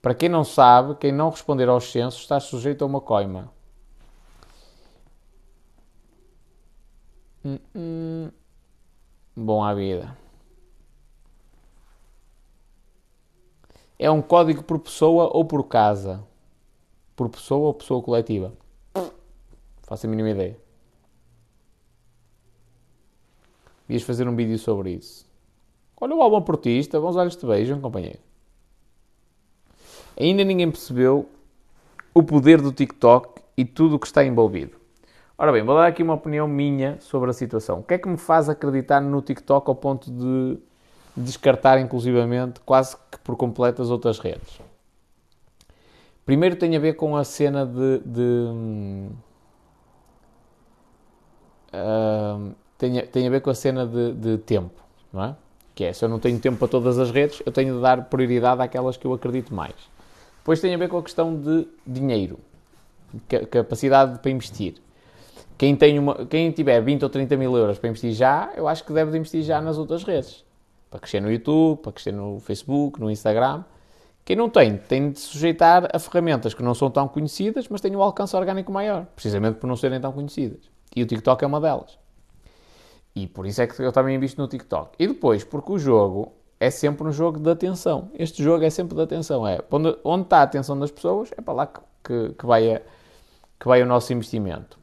Para 0.03 0.15
quem 0.15 0.29
não 0.29 0.45
sabe, 0.45 0.95
quem 0.97 1.13
não 1.13 1.31
responder 1.31 1.69
aos 1.69 1.91
censos 1.91 2.21
está 2.21 2.41
sujeito 2.41 2.83
a 2.83 2.87
uma 2.87 3.01
coima. 3.01 3.51
Hum, 7.45 7.59
hum. 7.75 8.31
Bom 9.37 9.63
à 9.63 9.75
vida. 9.75 10.17
É 13.99 14.11
um 14.11 14.23
código 14.23 14.63
por 14.63 14.79
pessoa 14.79 15.31
ou 15.33 15.45
por 15.45 15.65
casa? 15.65 16.25
Por 17.15 17.29
pessoa 17.29 17.69
ou 17.69 17.75
pessoa 17.75 18.03
coletiva? 18.03 18.53
Faço 19.91 20.07
a 20.07 20.09
mínima 20.09 20.31
ideia. 20.31 20.57
Ias 23.89 24.05
fazer 24.05 24.29
um 24.29 24.37
vídeo 24.37 24.57
sobre 24.57 24.93
isso. 24.93 25.27
Olha 26.01 26.15
o 26.15 26.23
álbum 26.23 26.41
portista, 26.43 27.01
bons 27.01 27.17
olhos 27.17 27.35
te 27.35 27.45
beijam, 27.45 27.81
companheiro. 27.81 28.21
Ainda 30.17 30.45
ninguém 30.45 30.71
percebeu 30.71 31.29
o 32.15 32.23
poder 32.23 32.63
do 32.63 32.73
TikTok 32.73 33.43
e 33.57 33.65
tudo 33.65 33.97
o 33.97 33.99
que 33.99 34.07
está 34.07 34.25
envolvido. 34.25 34.77
Ora 35.37 35.51
bem, 35.51 35.65
vou 35.65 35.75
dar 35.75 35.89
aqui 35.89 36.05
uma 36.05 36.15
opinião 36.15 36.47
minha 36.47 37.01
sobre 37.01 37.29
a 37.29 37.33
situação. 37.33 37.81
O 37.81 37.83
que 37.83 37.95
é 37.95 37.99
que 37.99 38.09
me 38.09 38.17
faz 38.17 38.49
acreditar 38.49 39.01
no 39.01 39.21
TikTok 39.21 39.69
ao 39.69 39.75
ponto 39.75 40.09
de 40.09 40.57
descartar 41.17 41.81
inclusivamente 41.81 42.61
quase 42.61 42.97
que 43.11 43.19
por 43.25 43.35
completo 43.35 43.83
as 43.83 43.91
outras 43.91 44.21
redes? 44.21 44.61
Primeiro 46.25 46.55
tem 46.55 46.77
a 46.77 46.79
ver 46.79 46.95
com 46.95 47.17
a 47.17 47.25
cena 47.25 47.67
de. 47.67 47.99
de 48.07 49.30
tem, 52.79 53.07
tem 53.07 53.27
a 53.27 53.31
ver 53.31 53.41
com 53.41 53.51
a 53.51 53.55
cena 53.55 53.87
de, 53.87 54.13
de 54.13 54.39
tempo, 54.39 54.81
não 55.13 55.25
é? 55.25 55.37
Que 55.75 55.85
é, 55.85 55.93
se 55.93 56.05
eu 56.05 56.09
não 56.09 56.19
tenho 56.19 56.39
tempo 56.39 56.59
para 56.59 56.69
todas 56.69 56.99
as 56.99 57.11
redes, 57.11 57.43
eu 57.45 57.53
tenho 57.53 57.77
de 57.77 57.81
dar 57.81 58.05
prioridade 58.05 58.61
àquelas 58.61 58.97
que 58.97 59.07
eu 59.07 59.13
acredito 59.13 59.55
mais. 59.55 59.75
Depois 60.39 60.61
tem 60.61 60.75
a 60.75 60.79
ver 60.79 60.89
com 60.89 60.99
a 60.99 61.03
questão 61.03 61.37
de 61.37 61.69
dinheiro, 61.87 62.39
capacidade 63.51 64.19
para 64.19 64.31
investir. 64.31 64.75
Quem, 65.57 65.77
tem 65.77 65.99
uma, 65.99 66.25
quem 66.25 66.51
tiver 66.51 66.81
20 66.81 67.03
ou 67.03 67.11
30 67.11 67.37
mil 67.37 67.55
euros 67.55 67.79
para 67.79 67.91
investir 67.91 68.13
já, 68.13 68.51
eu 68.57 68.67
acho 68.67 68.83
que 68.83 68.93
deve 68.93 69.11
de 69.11 69.19
investir 69.19 69.43
já 69.43 69.61
nas 69.61 69.77
outras 69.77 70.03
redes. 70.03 70.43
Para 70.91 71.01
crescer 71.01 71.21
no 71.21 71.31
YouTube, 71.31 71.83
para 71.83 71.93
crescer 71.93 72.13
no 72.13 72.41
Facebook, 72.41 72.99
no 72.99 73.11
Instagram. 73.11 73.63
Quem 74.25 74.37
não 74.37 74.49
tem, 74.49 74.79
tem 74.79 75.11
de 75.11 75.21
sujeitar 75.21 75.89
a 75.93 75.99
ferramentas 75.99 76.55
que 76.55 76.63
não 76.63 76.75
são 76.75 76.91
tão 76.91 77.07
conhecidas, 77.07 77.69
mas 77.69 77.81
têm 77.81 77.95
um 77.95 78.03
alcance 78.03 78.35
orgânico 78.35 78.73
maior, 78.73 79.05
precisamente 79.15 79.59
por 79.59 79.67
não 79.67 79.77
serem 79.77 80.01
tão 80.01 80.13
conhecidas. 80.13 80.61
E 80.95 81.03
o 81.03 81.07
TikTok 81.07 81.45
é 81.45 81.47
uma 81.47 81.61
delas. 81.61 81.99
E 83.15 83.27
por 83.27 83.47
isso 83.47 83.63
é 83.63 83.67
que 83.67 83.81
eu 83.83 83.93
também 83.93 84.17
invisto 84.17 84.41
no 84.41 84.49
TikTok. 84.49 84.97
E 84.99 85.07
depois, 85.07 85.45
porque 85.45 85.73
o 85.73 85.79
jogo 85.79 86.33
é 86.59 86.71
sempre 86.71 87.07
um 87.07 87.13
jogo 87.13 87.41
de 87.41 87.51
atenção. 87.51 88.11
Este 88.15 88.43
jogo 88.43 88.65
é 88.65 88.71
sempre 88.71 88.95
de 88.95 89.03
atenção. 89.03 89.47
É 89.47 89.61
onde, 89.71 89.97
onde 90.05 90.25
está 90.25 90.39
a 90.39 90.43
atenção 90.43 90.79
das 90.79 90.91
pessoas, 90.91 91.31
é 91.37 91.41
para 91.41 91.55
lá 91.55 91.67
que, 91.67 91.81
que, 92.05 92.35
que, 92.35 92.47
vai, 92.47 92.77
a, 92.77 92.81
que 93.59 93.67
vai 93.67 93.83
o 93.83 93.87
nosso 93.87 94.13
investimento. 94.13 94.79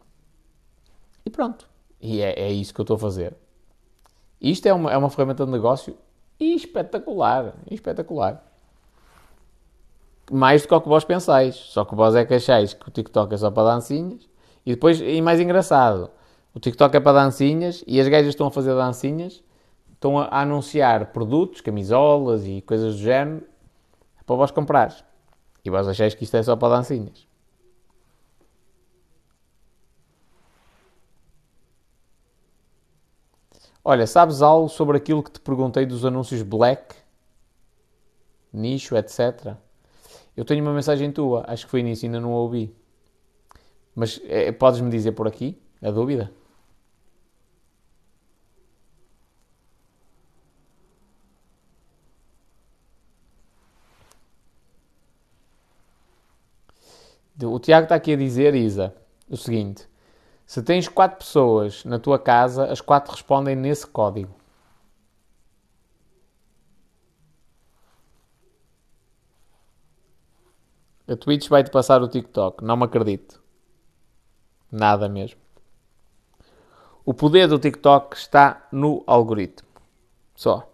E 1.25 1.29
pronto. 1.29 1.67
E 2.01 2.21
é, 2.21 2.39
é 2.39 2.51
isso 2.51 2.73
que 2.73 2.81
eu 2.81 2.83
estou 2.83 2.95
a 2.95 2.99
fazer. 2.99 3.35
Isto 4.41 4.67
é 4.67 4.73
uma, 4.73 4.91
é 4.91 4.97
uma 4.97 5.09
ferramenta 5.09 5.45
de 5.45 5.51
negócio 5.51 5.97
espetacular. 6.39 7.53
Espetacular. 7.69 8.43
Mais 10.31 10.61
do 10.61 10.67
que 10.67 10.73
o 10.73 10.81
que 10.81 10.89
vós 10.89 11.03
pensais. 11.03 11.55
Só 11.55 11.85
que 11.85 11.95
vós 11.95 12.15
é 12.15 12.25
que 12.25 12.33
achais 12.33 12.73
que 12.73 12.87
o 12.87 12.91
TikTok 12.91 13.33
é 13.33 13.37
só 13.37 13.49
para 13.49 13.73
dancinhas. 13.73 14.27
E 14.67 14.71
depois, 14.71 14.99
e 14.99 15.21
mais 15.21 15.39
engraçado, 15.39 16.11
o 16.53 16.59
TikTok 16.59 16.97
é 16.97 16.99
para 16.99 17.23
dancinhas 17.23 17.85
e 17.87 18.01
as 18.01 18.07
gajas 18.09 18.27
estão 18.27 18.47
a 18.47 18.51
fazer 18.51 18.75
dancinhas 18.75 19.41
estão 19.93 20.19
a, 20.19 20.41
anunciar 20.41 21.13
produtos, 21.13 21.61
camisolas 21.61 22.45
e 22.45 22.61
coisas 22.63 22.95
do 22.95 23.01
género 23.01 23.47
para 24.25 24.35
vós 24.35 24.51
comprar. 24.51 24.93
E 25.63 25.69
vós 25.69 25.87
achais 25.87 26.13
que 26.13 26.25
isto 26.25 26.35
é 26.35 26.43
só 26.43 26.53
para 26.57 26.75
dancinhas. 26.75 27.25
Olha, 33.85 34.05
sabes 34.05 34.41
algo 34.41 34.67
sobre 34.67 34.97
aquilo 34.97 35.23
que 35.23 35.31
te 35.31 35.39
perguntei 35.39 35.85
dos 35.85 36.03
anúncios 36.03 36.41
black, 36.41 36.93
nicho, 38.51 38.97
etc? 38.97 39.55
Eu 40.35 40.43
tenho 40.43 40.61
uma 40.61 40.73
mensagem 40.73 41.09
tua, 41.09 41.45
acho 41.47 41.63
que 41.63 41.71
foi 41.71 41.81
nisso, 41.81 42.05
ainda 42.05 42.19
não 42.19 42.33
a 42.33 42.35
ouvi. 42.35 42.75
Mas 43.97 44.21
é, 44.25 44.51
podes-me 44.51 44.91
dizer 44.91 45.13
por 45.13 45.27
aqui 45.27 45.59
a 45.81 45.89
dúvida? 45.89 46.31
O 57.43 57.59
Tiago 57.59 57.85
está 57.85 57.95
aqui 57.95 58.13
a 58.13 58.15
dizer, 58.15 58.53
Isa, 58.53 58.95
o 59.27 59.35
seguinte: 59.35 59.87
se 60.45 60.61
tens 60.61 60.87
quatro 60.87 61.17
pessoas 61.17 61.83
na 61.83 61.97
tua 61.97 62.19
casa, 62.19 62.71
as 62.71 62.81
quatro 62.81 63.11
respondem 63.13 63.55
nesse 63.55 63.87
código. 63.87 64.35
A 71.07 71.15
Twitch 71.15 71.47
vai-te 71.49 71.71
passar 71.71 72.03
o 72.03 72.07
TikTok. 72.07 72.63
Não 72.63 72.77
me 72.77 72.83
acredito. 72.83 73.46
Nada 74.71 75.07
mesmo. 75.07 75.39
O 77.05 77.13
poder 77.13 77.47
do 77.47 77.57
TikTok 77.57 78.17
está 78.17 78.67
no 78.71 79.03
algoritmo. 79.07 79.67
Só. 80.35 80.69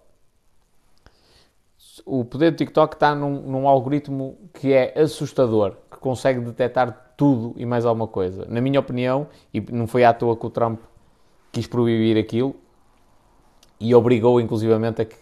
O 2.06 2.26
poder 2.26 2.52
do 2.52 2.58
TikTok 2.58 2.96
está 2.96 3.14
num, 3.14 3.42
num 3.42 3.68
algoritmo 3.68 4.38
que 4.54 4.74
é 4.74 5.00
assustador, 5.00 5.78
que 5.92 5.98
consegue 6.00 6.40
detectar 6.40 7.14
tudo 7.16 7.54
e 7.56 7.66
mais 7.66 7.86
alguma 7.86 8.08
coisa. 8.08 8.46
Na 8.50 8.60
minha 8.60 8.80
opinião, 8.80 9.28
e 9.54 9.62
não 9.62 9.86
foi 9.86 10.04
à 10.04 10.14
toa 10.14 10.36
que 10.36 10.46
o 10.46 10.50
Trump 10.50 10.82
quis 11.52 11.68
proibir 11.68 12.18
aquilo 12.18 12.56
e 13.80 13.94
obrigou 13.94 14.42
inclusivamente 14.42 15.04
a 15.04 15.06
que, 15.06 15.16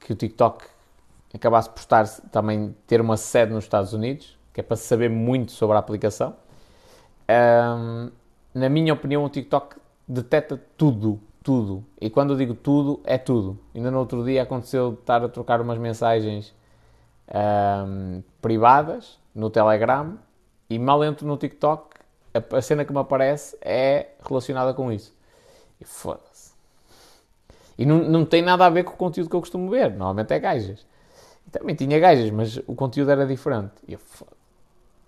que 0.00 0.12
o 0.12 0.16
TikTok 0.16 0.64
acabasse 1.34 1.68
por 1.68 1.80
estar 1.80 2.08
também 2.30 2.74
ter 2.86 3.00
uma 3.00 3.16
sede 3.16 3.52
nos 3.52 3.64
Estados 3.64 3.92
Unidos, 3.92 4.38
que 4.52 4.60
é 4.60 4.62
para 4.62 4.76
saber 4.76 5.10
muito 5.10 5.52
sobre 5.52 5.76
a 5.76 5.80
aplicação. 5.80 6.34
Um, 7.30 8.10
na 8.52 8.68
minha 8.68 8.92
opinião, 8.92 9.24
o 9.24 9.28
TikTok 9.28 9.76
detecta 10.08 10.60
tudo, 10.76 11.20
tudo. 11.42 11.84
E 12.00 12.10
quando 12.10 12.32
eu 12.32 12.36
digo 12.36 12.54
tudo, 12.54 13.00
é 13.04 13.16
tudo. 13.16 13.58
Ainda 13.74 13.90
no 13.90 13.98
outro 13.98 14.24
dia 14.24 14.42
aconteceu 14.42 14.94
estar 14.94 15.22
a 15.22 15.28
trocar 15.28 15.60
umas 15.60 15.78
mensagens 15.78 16.52
um, 17.32 18.22
privadas 18.42 19.18
no 19.34 19.48
Telegram 19.48 20.18
e 20.68 20.78
mal 20.78 21.04
entro 21.04 21.26
no 21.26 21.36
TikTok, 21.36 21.96
a, 22.34 22.56
a 22.56 22.62
cena 22.62 22.84
que 22.84 22.92
me 22.92 22.98
aparece 22.98 23.56
é 23.60 24.08
relacionada 24.26 24.74
com 24.74 24.90
isso. 24.90 25.14
E 25.80 25.84
foda-se. 25.84 26.52
E 27.78 27.86
não, 27.86 27.98
não 27.98 28.24
tem 28.24 28.42
nada 28.42 28.66
a 28.66 28.70
ver 28.70 28.84
com 28.84 28.92
o 28.92 28.96
conteúdo 28.96 29.30
que 29.30 29.36
eu 29.36 29.40
costumo 29.40 29.70
ver. 29.70 29.90
Normalmente 29.90 30.32
é 30.34 30.38
gajas. 30.38 30.84
Também 31.50 31.74
tinha 31.74 31.98
gajas, 31.98 32.30
mas 32.30 32.58
o 32.66 32.74
conteúdo 32.74 33.10
era 33.10 33.26
diferente. 33.26 33.72
E 33.88 33.94
eu, 33.94 34.00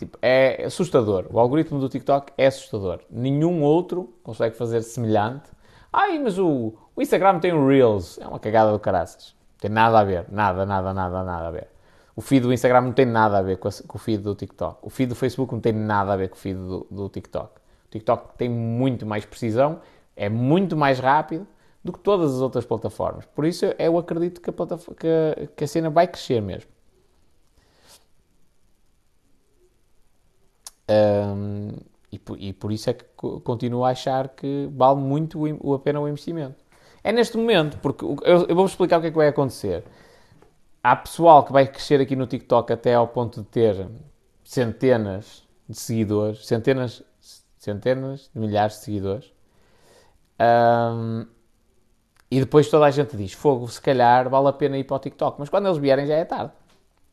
tipo, 0.04 0.18
é 0.20 0.64
assustador. 0.64 1.26
O 1.30 1.38
algoritmo 1.38 1.78
do 1.78 1.88
TikTok 1.88 2.32
é 2.36 2.46
assustador. 2.46 3.00
Nenhum 3.10 3.62
outro 3.62 4.12
consegue 4.22 4.56
fazer 4.56 4.82
semelhante. 4.82 5.50
Ai, 5.92 6.18
mas 6.18 6.38
o, 6.38 6.74
o 6.96 7.02
Instagram 7.02 7.38
tem 7.38 7.52
o 7.52 7.66
Reels. 7.66 8.18
É 8.18 8.26
uma 8.26 8.40
cagada 8.40 8.72
do 8.72 8.78
caraças. 8.80 9.34
Tem 9.58 9.70
nada 9.70 10.00
a 10.00 10.04
ver. 10.04 10.26
Nada, 10.28 10.66
nada, 10.66 10.92
nada, 10.92 11.22
nada 11.22 11.48
a 11.48 11.50
ver. 11.50 11.68
O 12.16 12.20
feed 12.20 12.42
do 12.42 12.52
Instagram 12.52 12.80
não 12.82 12.92
tem 12.92 13.06
nada 13.06 13.38
a 13.38 13.42
ver 13.42 13.58
com, 13.58 13.68
a, 13.68 13.70
com 13.86 13.96
o 13.96 14.00
feed 14.00 14.22
do 14.22 14.34
TikTok. 14.34 14.78
O 14.82 14.90
feed 14.90 15.08
do 15.08 15.14
Facebook 15.14 15.52
não 15.52 15.60
tem 15.60 15.72
nada 15.72 16.12
a 16.12 16.16
ver 16.16 16.28
com 16.28 16.36
o 16.36 16.38
feed 16.38 16.58
do, 16.58 16.86
do 16.90 17.08
TikTok. 17.08 17.52
O 17.86 17.90
TikTok 17.90 18.36
tem 18.36 18.48
muito 18.48 19.06
mais 19.06 19.24
precisão, 19.24 19.80
é 20.16 20.28
muito 20.28 20.76
mais 20.76 20.98
rápido 20.98 21.46
do 21.84 21.92
que 21.92 22.00
todas 22.00 22.34
as 22.34 22.40
outras 22.40 22.64
plataformas. 22.64 23.24
Por 23.26 23.44
isso 23.44 23.66
eu 23.78 23.98
acredito 23.98 24.40
que 24.40 24.50
a, 24.50 24.54
que 24.96 25.46
que 25.56 25.64
a 25.64 25.66
cena 25.66 25.90
vai 25.90 26.06
crescer 26.06 26.40
mesmo. 26.42 26.71
Um, 30.88 31.70
e, 32.10 32.18
por, 32.18 32.38
e, 32.40 32.52
por, 32.52 32.72
isso 32.72 32.90
é 32.90 32.92
que 32.92 33.04
continuo 33.44 33.84
a 33.84 33.90
achar 33.90 34.28
que 34.28 34.68
vale 34.72 35.00
muito 35.00 35.38
o, 35.60 35.74
a 35.74 35.78
pena 35.78 36.00
o 36.00 36.08
investimento. 36.08 36.62
É 37.02 37.10
neste 37.12 37.36
momento, 37.36 37.78
porque 37.78 38.04
eu, 38.04 38.46
eu 38.48 38.54
vou 38.54 38.66
explicar 38.66 38.98
o 38.98 39.00
que 39.00 39.08
é 39.08 39.10
que 39.10 39.16
vai 39.16 39.28
acontecer. 39.28 39.82
Há 40.82 40.96
pessoal 40.96 41.44
que 41.44 41.52
vai 41.52 41.66
crescer 41.66 42.00
aqui 42.00 42.14
no 42.14 42.26
TikTok 42.26 42.72
até 42.72 42.94
ao 42.94 43.08
ponto 43.08 43.40
de 43.40 43.46
ter 43.46 43.88
centenas 44.44 45.42
de 45.68 45.78
seguidores, 45.78 46.46
centenas, 46.46 47.02
centenas 47.58 48.30
de 48.34 48.40
milhares 48.40 48.76
de 48.76 48.84
seguidores. 48.84 49.32
Um, 50.40 51.26
e 52.30 52.40
depois 52.40 52.68
toda 52.68 52.86
a 52.86 52.90
gente 52.90 53.16
diz: 53.16 53.32
Fogo, 53.32 53.68
se 53.68 53.80
calhar 53.80 54.28
vale 54.28 54.48
a 54.48 54.52
pena 54.52 54.76
ir 54.76 54.84
para 54.84 54.96
o 54.96 54.98
TikTok. 54.98 55.38
Mas 55.38 55.48
quando 55.48 55.66
eles 55.66 55.78
vierem 55.78 56.06
já 56.06 56.14
é 56.14 56.24
tarde. 56.24 56.52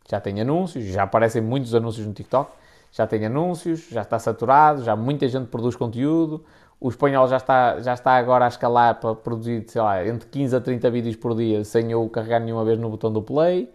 Já 0.10 0.20
tem 0.20 0.42
anúncios, 0.42 0.86
já 0.86 1.04
aparecem 1.04 1.42
muitos 1.42 1.76
anúncios 1.76 2.08
no 2.08 2.14
TikTok. 2.14 2.52
Já 2.92 3.06
tem 3.06 3.26
anúncios, 3.26 3.88
já 3.90 4.02
está 4.02 4.18
saturado, 4.18 4.84
já 4.84 4.96
muita 4.96 5.28
gente 5.28 5.48
produz 5.48 5.76
conteúdo. 5.76 6.44
O 6.80 6.90
espanhol 6.90 7.28
já 7.28 7.38
está, 7.38 7.80
já 7.82 7.94
está 7.94 8.14
agora 8.14 8.46
a 8.46 8.48
escalar 8.48 9.00
para 9.00 9.14
produzir, 9.14 9.66
sei 9.68 9.82
lá, 9.82 10.06
entre 10.08 10.28
15 10.30 10.56
a 10.56 10.62
30 10.62 10.90
vídeos 10.90 11.16
por 11.16 11.36
dia 11.36 11.64
sem 11.64 11.92
eu 11.92 12.08
carregar 12.10 12.40
nenhuma 12.40 12.64
vez 12.64 12.80
no 12.80 12.90
botão 12.90 13.12
do 13.12 13.22
play. 13.22 13.70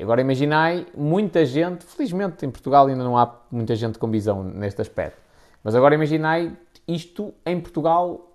Agora 0.00 0.20
imaginai, 0.20 0.86
muita 0.96 1.44
gente, 1.44 1.84
felizmente 1.84 2.46
em 2.46 2.50
Portugal 2.50 2.86
ainda 2.86 3.02
não 3.02 3.16
há 3.18 3.34
muita 3.50 3.74
gente 3.74 3.98
com 3.98 4.08
visão 4.08 4.42
neste 4.42 4.80
aspecto, 4.80 5.20
mas 5.64 5.74
agora 5.74 5.94
imaginai 5.94 6.56
isto 6.86 7.34
em 7.44 7.60
Portugal 7.60 8.30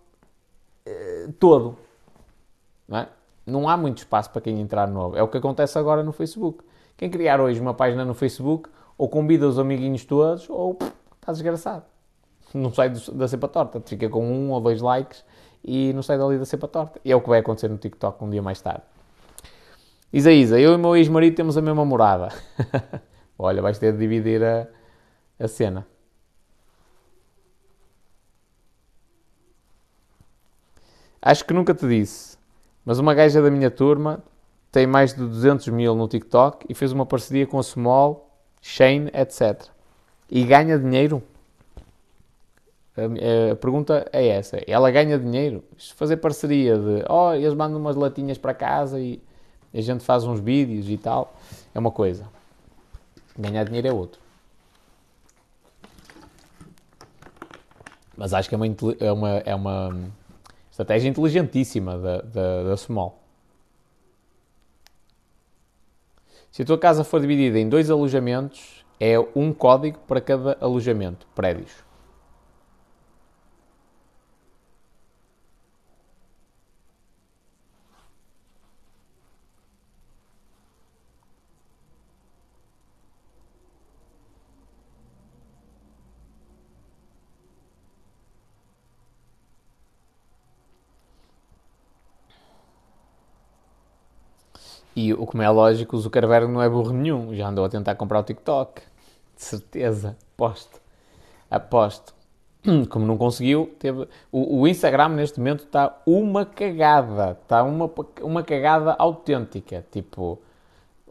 eh, 0.85 1.29
todo. 1.39 1.77
Não, 2.87 2.97
é? 2.97 3.07
não 3.45 3.69
há 3.69 3.77
muito 3.77 3.99
espaço 3.99 4.29
para 4.31 4.41
quem 4.41 4.59
entrar 4.59 4.87
novo. 4.87 5.15
É 5.15 5.23
o 5.23 5.27
que 5.27 5.37
acontece 5.37 5.77
agora 5.77 6.03
no 6.03 6.11
Facebook. 6.11 6.63
Quem 6.97 7.09
criar 7.09 7.39
hoje 7.39 7.59
uma 7.59 7.73
página 7.73 8.05
no 8.05 8.13
Facebook, 8.13 8.69
ou 8.97 9.09
convida 9.09 9.47
os 9.47 9.59
amiguinhos 9.59 10.05
todos, 10.05 10.49
ou 10.49 10.77
está 11.19 11.31
desgraçado. 11.31 11.83
Não 12.53 12.73
sai 12.73 12.89
da 12.89 13.27
cepa 13.27 13.47
torta. 13.47 13.81
Fica 13.81 14.09
com 14.09 14.25
um 14.25 14.51
ou 14.51 14.61
dois 14.61 14.81
likes 14.81 15.25
e 15.63 15.91
não 15.93 16.01
sai 16.01 16.17
dali 16.17 16.37
da 16.37 16.45
cepa 16.45 16.67
torta. 16.67 16.99
E 17.03 17.11
é 17.11 17.15
o 17.15 17.21
que 17.21 17.29
vai 17.29 17.39
acontecer 17.39 17.67
no 17.67 17.77
TikTok 17.77 18.23
um 18.23 18.29
dia 18.29 18.41
mais 18.41 18.61
tarde. 18.61 18.83
Isa 20.13 20.31
Isa, 20.31 20.59
eu 20.59 20.71
e 20.71 20.75
o 20.75 20.79
meu 20.79 20.95
ex-marido 20.95 21.35
temos 21.35 21.57
a 21.57 21.61
mesma 21.61 21.83
morada. 21.83 22.29
Olha, 23.37 23.61
vais 23.61 23.77
ter 23.77 23.91
de 23.91 23.99
dividir 23.99 24.41
a, 24.41 24.67
a 25.37 25.47
cena. 25.47 25.85
Acho 31.21 31.43
que 31.43 31.53
nunca 31.53 31.73
te 31.73 31.87
disse. 31.87 32.37
Mas 32.85 32.99
uma 32.99 33.13
gaja 33.13 33.41
da 33.41 33.49
minha 33.49 33.71
turma 33.71 34.23
tem 34.71 34.85
mais 34.85 35.13
de 35.13 35.21
200 35.21 35.67
mil 35.69 35.95
no 35.95 36.07
TikTok 36.07 36.65
e 36.69 36.73
fez 36.75 36.91
uma 36.91 37.05
parceria 37.05 37.47
com 37.47 37.57
a 37.57 37.63
Small, 37.63 38.24
Shane, 38.67 39.11
etc. 39.13 39.69
E 40.27 40.43
ganha 40.43 40.79
dinheiro? 40.79 41.21
A, 42.97 43.51
a, 43.51 43.55
pergunta 43.55 44.09
é 44.11 44.27
essa. 44.29 44.59
Ela 44.65 44.89
ganha 44.89 45.19
dinheiro? 45.19 45.63
Fazer 45.95 46.17
parceria 46.17 46.75
de, 46.75 47.05
oh, 47.07 47.31
eles 47.33 47.53
mandam 47.53 47.79
umas 47.79 47.95
latinhas 47.95 48.39
para 48.39 48.55
casa 48.55 48.99
e 48.99 49.21
a 49.71 49.81
gente 49.81 50.03
faz 50.03 50.23
uns 50.23 50.39
vídeos 50.39 50.89
e 50.89 50.97
tal, 50.97 51.35
é 51.75 51.77
uma 51.77 51.91
coisa. 51.91 52.27
Ganhar 53.37 53.65
dinheiro 53.65 53.87
é 53.87 53.93
outro. 53.93 54.19
Mas 58.17 58.33
acho 58.33 58.49
que 58.49 58.55
é 58.55 58.57
uma, 58.57 58.65
é 58.99 59.11
uma, 59.11 59.29
é 59.45 59.53
uma 59.53 59.95
Estratégia 60.71 61.07
inteligentíssima 61.07 61.99
da, 61.99 62.21
da, 62.21 62.63
da 62.63 62.77
Small. 62.77 63.24
Se 66.55 66.61
a 66.61 66.65
tua 66.65 66.77
casa 66.77 67.03
for 67.03 67.19
dividida 67.19 67.59
em 67.59 67.67
dois 67.67 67.89
alojamentos, 67.89 68.85
é 68.97 69.19
um 69.35 69.51
código 69.51 69.99
para 70.07 70.21
cada 70.21 70.57
alojamento, 70.61 71.27
prédios. 71.35 71.69
E 94.95 95.13
o 95.13 95.25
como 95.25 95.43
é 95.43 95.49
lógico, 95.49 95.95
o 95.95 95.99
Zuckerberg 95.99 96.47
não 96.47 96.61
é 96.61 96.69
burro 96.69 96.93
nenhum. 96.93 97.35
Já 97.35 97.49
andou 97.49 97.65
a 97.65 97.69
tentar 97.69 97.95
comprar 97.95 98.19
o 98.19 98.23
TikTok. 98.23 98.81
De 99.35 99.43
certeza. 99.43 100.15
Aposto. 100.33 100.79
Aposto. 101.51 102.15
Como 102.89 103.05
não 103.05 103.17
conseguiu, 103.17 103.75
teve... 103.77 104.07
O, 104.31 104.61
o 104.61 104.67
Instagram 104.67 105.09
neste 105.09 105.37
momento 105.39 105.65
está 105.65 106.01
uma 106.05 106.45
cagada. 106.45 107.37
Está 107.41 107.63
uma, 107.63 107.91
uma 108.21 108.41
cagada 108.41 108.95
autêntica. 108.97 109.85
Tipo, 109.91 110.39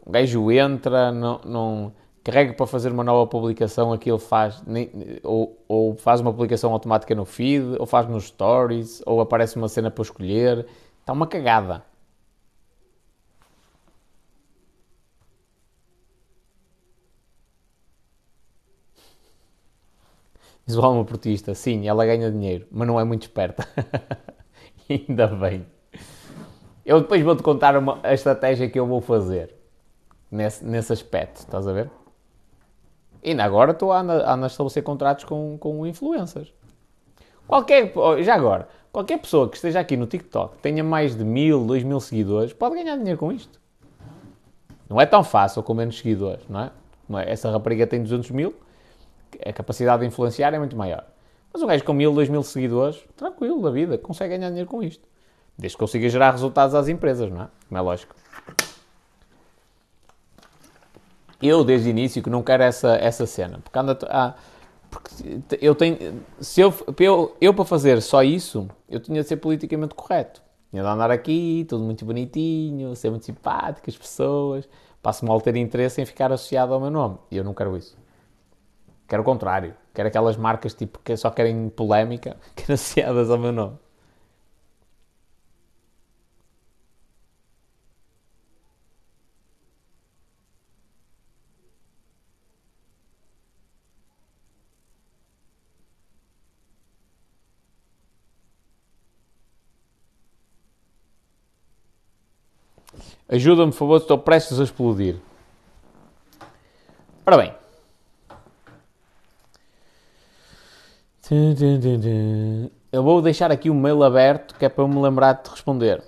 o 0.03 0.11
gajo 0.11 0.51
entra, 0.51 1.11
não, 1.11 1.39
não 1.45 1.93
carrega 2.23 2.53
para 2.53 2.65
fazer 2.65 2.91
uma 2.91 3.03
nova 3.03 3.27
publicação, 3.29 3.93
aquilo 3.93 4.17
faz, 4.17 4.63
nem, 4.65 4.89
ou, 5.23 5.55
ou, 5.67 5.95
faz 5.95 6.21
uma 6.21 6.31
publicação 6.31 6.73
automática 6.73 7.13
no 7.13 7.23
feed, 7.23 7.77
ou 7.79 7.85
faz 7.85 8.07
nos 8.07 8.25
stories, 8.25 9.03
ou 9.05 9.21
aparece 9.21 9.57
uma 9.57 9.67
cena 9.67 9.91
para 9.91 10.01
escolher. 10.01 10.65
Está 11.01 11.13
uma 11.13 11.27
cagada. 11.27 11.83
Diz 20.65 20.75
o 20.75 20.81
alma 20.81 21.05
portista, 21.05 21.53
sim, 21.53 21.87
ela 21.87 22.05
ganha 22.05 22.31
dinheiro, 22.31 22.65
mas 22.71 22.87
não 22.87 22.99
é 22.99 23.03
muito 23.03 23.23
esperta. 23.23 23.67
Ainda 24.89 25.27
bem. 25.27 25.65
Eu 26.85 27.01
depois 27.01 27.21
vou-te 27.21 27.43
contar 27.43 27.77
uma, 27.77 27.99
a 28.03 28.13
estratégia 28.13 28.69
que 28.69 28.79
eu 28.79 28.87
vou 28.87 29.01
fazer 29.01 29.55
nesse, 30.31 30.65
nesse 30.65 30.91
aspecto, 30.91 31.37
estás 31.37 31.67
a 31.67 31.73
ver? 31.73 31.89
Ainda 33.23 33.43
agora 33.43 33.71
estou 33.71 33.91
a, 33.91 33.99
a, 33.99 34.35
a 34.35 34.47
estabelecer 34.47 34.83
contratos 34.83 35.25
com, 35.25 35.57
com 35.57 35.85
influencers. 35.85 36.53
Qualquer, 37.47 37.93
já 38.23 38.33
agora, 38.33 38.67
qualquer 38.91 39.19
pessoa 39.19 39.49
que 39.49 39.55
esteja 39.55 39.79
aqui 39.79 39.95
no 39.95 40.07
TikTok, 40.07 40.57
tenha 40.59 40.83
mais 40.83 41.15
de 41.15 41.23
mil, 41.23 41.65
dois 41.65 41.83
mil 41.83 41.99
seguidores, 41.99 42.53
pode 42.53 42.75
ganhar 42.75 42.97
dinheiro 42.97 43.19
com 43.19 43.31
isto. 43.31 43.59
Não 44.89 44.99
é 45.01 45.05
tão 45.05 45.23
fácil 45.23 45.61
com 45.63 45.73
menos 45.73 45.97
seguidores, 45.97 46.43
não 46.47 46.59
é? 46.61 46.71
é? 47.21 47.31
Essa 47.31 47.51
rapariga 47.51 47.87
tem 47.87 48.01
200 48.01 48.31
mil, 48.31 48.53
a 49.43 49.53
capacidade 49.53 50.01
de 50.01 50.07
influenciar 50.07 50.53
é 50.53 50.59
muito 50.59 50.75
maior. 50.75 51.05
Mas 51.51 51.61
um 51.61 51.67
gajo 51.67 51.83
com 51.83 51.93
mil, 51.93 52.13
dois 52.13 52.27
mil 52.27 52.43
seguidores, 52.43 53.01
tranquilo 53.15 53.61
da 53.61 53.71
vida, 53.71 53.97
consegue 53.97 54.37
ganhar 54.37 54.49
dinheiro 54.49 54.69
com 54.69 54.83
isto. 54.83 55.07
Desde 55.57 55.77
que 55.77 55.79
consiga 55.79 56.09
gerar 56.09 56.31
resultados 56.31 56.75
às 56.75 56.89
empresas, 56.89 57.31
não 57.31 57.43
é? 57.43 57.47
Como 57.67 57.77
é 57.77 57.81
lógico. 57.81 58.13
Eu, 61.41 61.63
desde 61.63 61.87
o 61.87 61.91
início, 61.91 62.21
que 62.21 62.29
não 62.29 62.43
quero 62.43 62.63
essa, 62.63 62.95
essa 62.95 63.25
cena. 63.25 63.59
Porque 63.63 63.79
anda. 63.79 63.97
Ah, 64.09 64.33
porque 64.89 65.41
eu 65.61 65.75
tenho. 65.75 66.21
Se 66.39 66.61
eu, 66.61 66.73
eu, 66.99 67.37
eu, 67.39 67.53
para 67.53 67.65
fazer 67.65 68.01
só 68.01 68.23
isso, 68.23 68.67
eu 68.89 68.99
tinha 68.99 69.21
de 69.21 69.27
ser 69.27 69.37
politicamente 69.37 69.95
correto. 69.95 70.41
Tinha 70.71 70.83
de 70.83 70.89
andar 70.89 71.11
aqui, 71.11 71.65
tudo 71.69 71.83
muito 71.83 72.03
bonitinho, 72.03 72.95
ser 72.95 73.09
muito 73.09 73.25
simpático, 73.25 73.89
as 73.89 73.97
pessoas. 73.97 74.67
Passo 75.01 75.25
mal 75.25 75.39
ter 75.39 75.55
interesse 75.55 76.01
em 76.01 76.05
ficar 76.05 76.31
associado 76.31 76.73
ao 76.73 76.81
meu 76.81 76.89
nome. 76.89 77.17
E 77.31 77.37
eu 77.37 77.43
não 77.43 77.53
quero 77.53 77.77
isso. 77.77 77.95
Quero 79.07 79.21
o 79.21 79.25
contrário. 79.25 79.75
Quero 79.93 80.07
aquelas 80.07 80.37
marcas 80.37 80.73
tipo 80.73 80.99
que 81.03 81.15
só 81.17 81.29
querem 81.31 81.69
polémica, 81.69 82.37
que 82.55 82.63
associadas 82.63 83.29
ao 83.29 83.37
meu 83.37 83.51
nome. 83.51 83.77
Ajuda-me, 103.27 103.71
por 103.71 103.77
favor, 103.77 103.97
estou 103.97 104.17
prestes 104.19 104.59
a 104.59 104.63
explodir. 104.63 105.17
Ora 107.25 107.37
bem. 107.37 107.64
Eu 112.91 113.01
vou 113.01 113.19
deixar 113.19 113.51
aqui 113.51 113.67
o 113.69 113.73
mail 113.73 114.03
aberto 114.03 114.53
que 114.55 114.65
é 114.65 114.69
para 114.69 114.83
eu 114.83 114.87
me 114.87 115.01
lembrar 115.01 115.33
de 115.33 115.49
responder. 115.49 116.03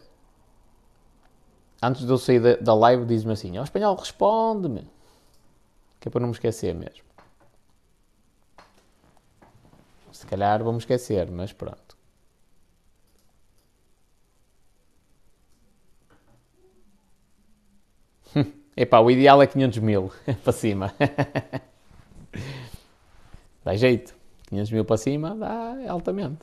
Antes 1.82 2.06
de 2.06 2.12
eu 2.12 2.20
sair 2.20 2.62
da, 2.62 2.76
live, 2.76 3.06
diz-me 3.06 3.34
assim: 3.34 3.58
Ó 3.58 3.64
espanhol, 3.64 3.96
responde-me. 3.96 4.88
Que 6.00 6.08
é 6.08 6.12
para 6.12 6.22
não 6.22 6.28
me 6.28 6.34
esquecer 6.34 6.76
mesmo. 6.76 7.08
Se 10.12 10.26
calhar 10.26 10.64
vou 10.64 10.74
me 10.74 10.80
esquecer, 10.80 11.30
mas 11.32 11.52
pronto. 11.52 11.98
Epá, 18.78 19.00
o 19.00 19.10
ideal 19.10 19.42
é 19.42 19.48
500 19.48 19.80
mil 19.80 20.12
para 20.44 20.54
cima. 20.54 20.94
dá 23.64 23.76
jeito. 23.76 24.17
500 24.48 24.72
mil 24.72 24.86
para 24.86 24.98
cima 24.98 25.36
dá 25.36 25.76
altamente. 25.90 26.40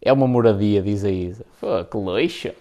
É 0.00 0.12
uma 0.12 0.26
moradia, 0.28 0.82
diz 0.82 1.04
a 1.04 1.10
Isa. 1.10 1.44
Pô, 1.60 1.84
que 1.84 1.98
lixo. 1.98 2.52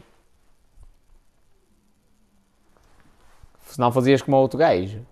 Se 3.68 3.80
não 3.80 3.92
fazias 3.92 4.22
como 4.22 4.38
outro 4.38 4.58
gajo. 4.58 5.06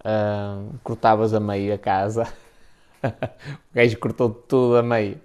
Uh, 0.00 0.78
cortavas 0.82 1.32
a 1.32 1.40
meio 1.40 1.72
a 1.74 1.78
casa. 1.78 2.24
o 3.02 3.74
gajo 3.74 3.98
cortou 3.98 4.30
tudo 4.30 4.76
a 4.76 4.82
meio. 4.82 5.20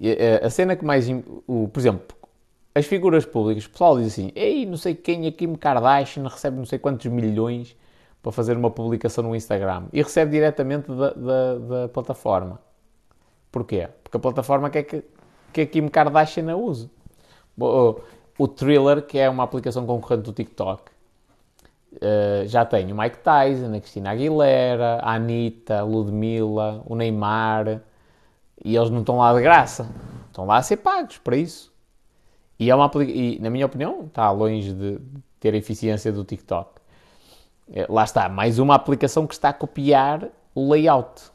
Eh, 0.00 0.40
a 0.44 0.48
cena 0.50 0.76
que 0.76 0.84
mais. 0.84 1.06
O, 1.46 1.68
por 1.68 1.80
exemplo, 1.80 2.16
as 2.78 2.86
figuras 2.86 3.26
públicas, 3.26 3.64
o 3.64 3.70
pessoal 3.70 3.98
diz 3.98 4.08
assim: 4.08 4.30
Ei, 4.34 4.64
não 4.64 4.76
sei 4.76 4.94
quem 4.94 5.26
aqui, 5.26 5.46
me 5.46 5.58
Kardashian 5.58 6.28
recebe 6.28 6.56
não 6.56 6.64
sei 6.64 6.78
quantos 6.78 7.06
milhões 7.06 7.76
para 8.22 8.32
fazer 8.32 8.56
uma 8.56 8.70
publicação 8.70 9.24
no 9.24 9.34
Instagram 9.34 9.84
e 9.92 10.02
recebe 10.02 10.32
diretamente 10.32 10.88
da, 10.88 11.10
da, 11.10 11.58
da 11.58 11.88
plataforma. 11.88 12.60
Porquê? 13.50 13.88
Porque 14.02 14.16
a 14.16 14.20
plataforma 14.20 14.70
quer 14.70 14.84
que, 14.84 15.04
que 15.52 15.60
a 15.62 15.66
Kim 15.66 15.88
Kardashian 15.88 16.52
a 16.52 16.56
use. 16.56 16.90
O, 17.58 18.00
o 18.38 18.46
Thriller, 18.46 19.02
que 19.02 19.18
é 19.18 19.28
uma 19.28 19.42
aplicação 19.44 19.84
concorrente 19.84 20.22
do 20.22 20.32
TikTok, 20.32 20.82
uh, 21.94 22.46
já 22.46 22.64
tem 22.64 22.92
o 22.92 22.96
Mike 22.96 23.18
Tyson, 23.18 23.74
a 23.74 23.80
Cristina 23.80 24.10
Aguilera, 24.10 25.00
a 25.02 25.14
Anitta, 25.14 25.80
a 25.80 25.82
Ludmilla, 25.82 26.82
o 26.86 26.94
Neymar, 26.94 27.80
e 28.64 28.76
eles 28.76 28.90
não 28.90 29.00
estão 29.00 29.18
lá 29.18 29.34
de 29.34 29.40
graça. 29.40 29.88
Estão 30.26 30.46
lá 30.46 30.58
a 30.58 30.62
ser 30.62 30.76
pagos 30.76 31.18
para 31.18 31.36
isso. 31.36 31.72
E, 32.58 32.70
é 32.70 32.74
uma, 32.74 32.90
e 33.04 33.38
na 33.40 33.50
minha 33.50 33.66
opinião, 33.66 34.06
está 34.06 34.30
longe 34.30 34.72
de 34.72 34.98
ter 35.38 35.54
a 35.54 35.56
eficiência 35.56 36.12
do 36.12 36.24
TikTok. 36.24 36.80
É, 37.70 37.86
lá 37.88 38.04
está, 38.04 38.28
mais 38.28 38.58
uma 38.58 38.74
aplicação 38.74 39.26
que 39.26 39.34
está 39.34 39.50
a 39.50 39.52
copiar 39.52 40.28
o 40.54 40.72
layout. 40.72 41.30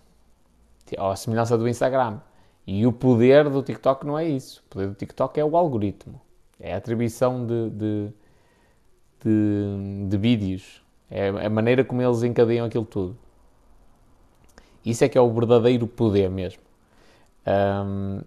A 0.98 1.16
semelhança 1.16 1.58
do 1.58 1.68
Instagram. 1.68 2.20
E 2.68 2.86
o 2.86 2.92
poder 2.92 3.50
do 3.50 3.62
TikTok 3.62 4.06
não 4.06 4.18
é 4.18 4.28
isso. 4.28 4.64
O 4.68 4.70
poder 4.70 4.88
do 4.88 4.96
TikTok 4.96 5.40
é 5.40 5.46
o 5.46 5.56
algoritmo. 5.56 6.20
É 6.60 6.74
a 6.74 6.78
atribuição 6.78 7.46
de, 7.46 7.70
de, 7.70 8.10
de, 9.24 10.08
de 10.10 10.18
vídeos. 10.18 10.82
É 11.10 11.30
a 11.30 11.50
maneira 11.50 11.84
como 11.84 12.02
eles 12.02 12.24
encadeiam 12.24 12.66
aquilo 12.66 12.86
tudo. 12.86 13.18
Isso 14.86 15.04
é 15.04 15.10
que 15.10 15.18
é 15.18 15.22
o 15.22 15.32
verdadeiro 15.32 15.88
poder 15.88 16.30
mesmo. 16.30 16.62
Um, 17.48 18.22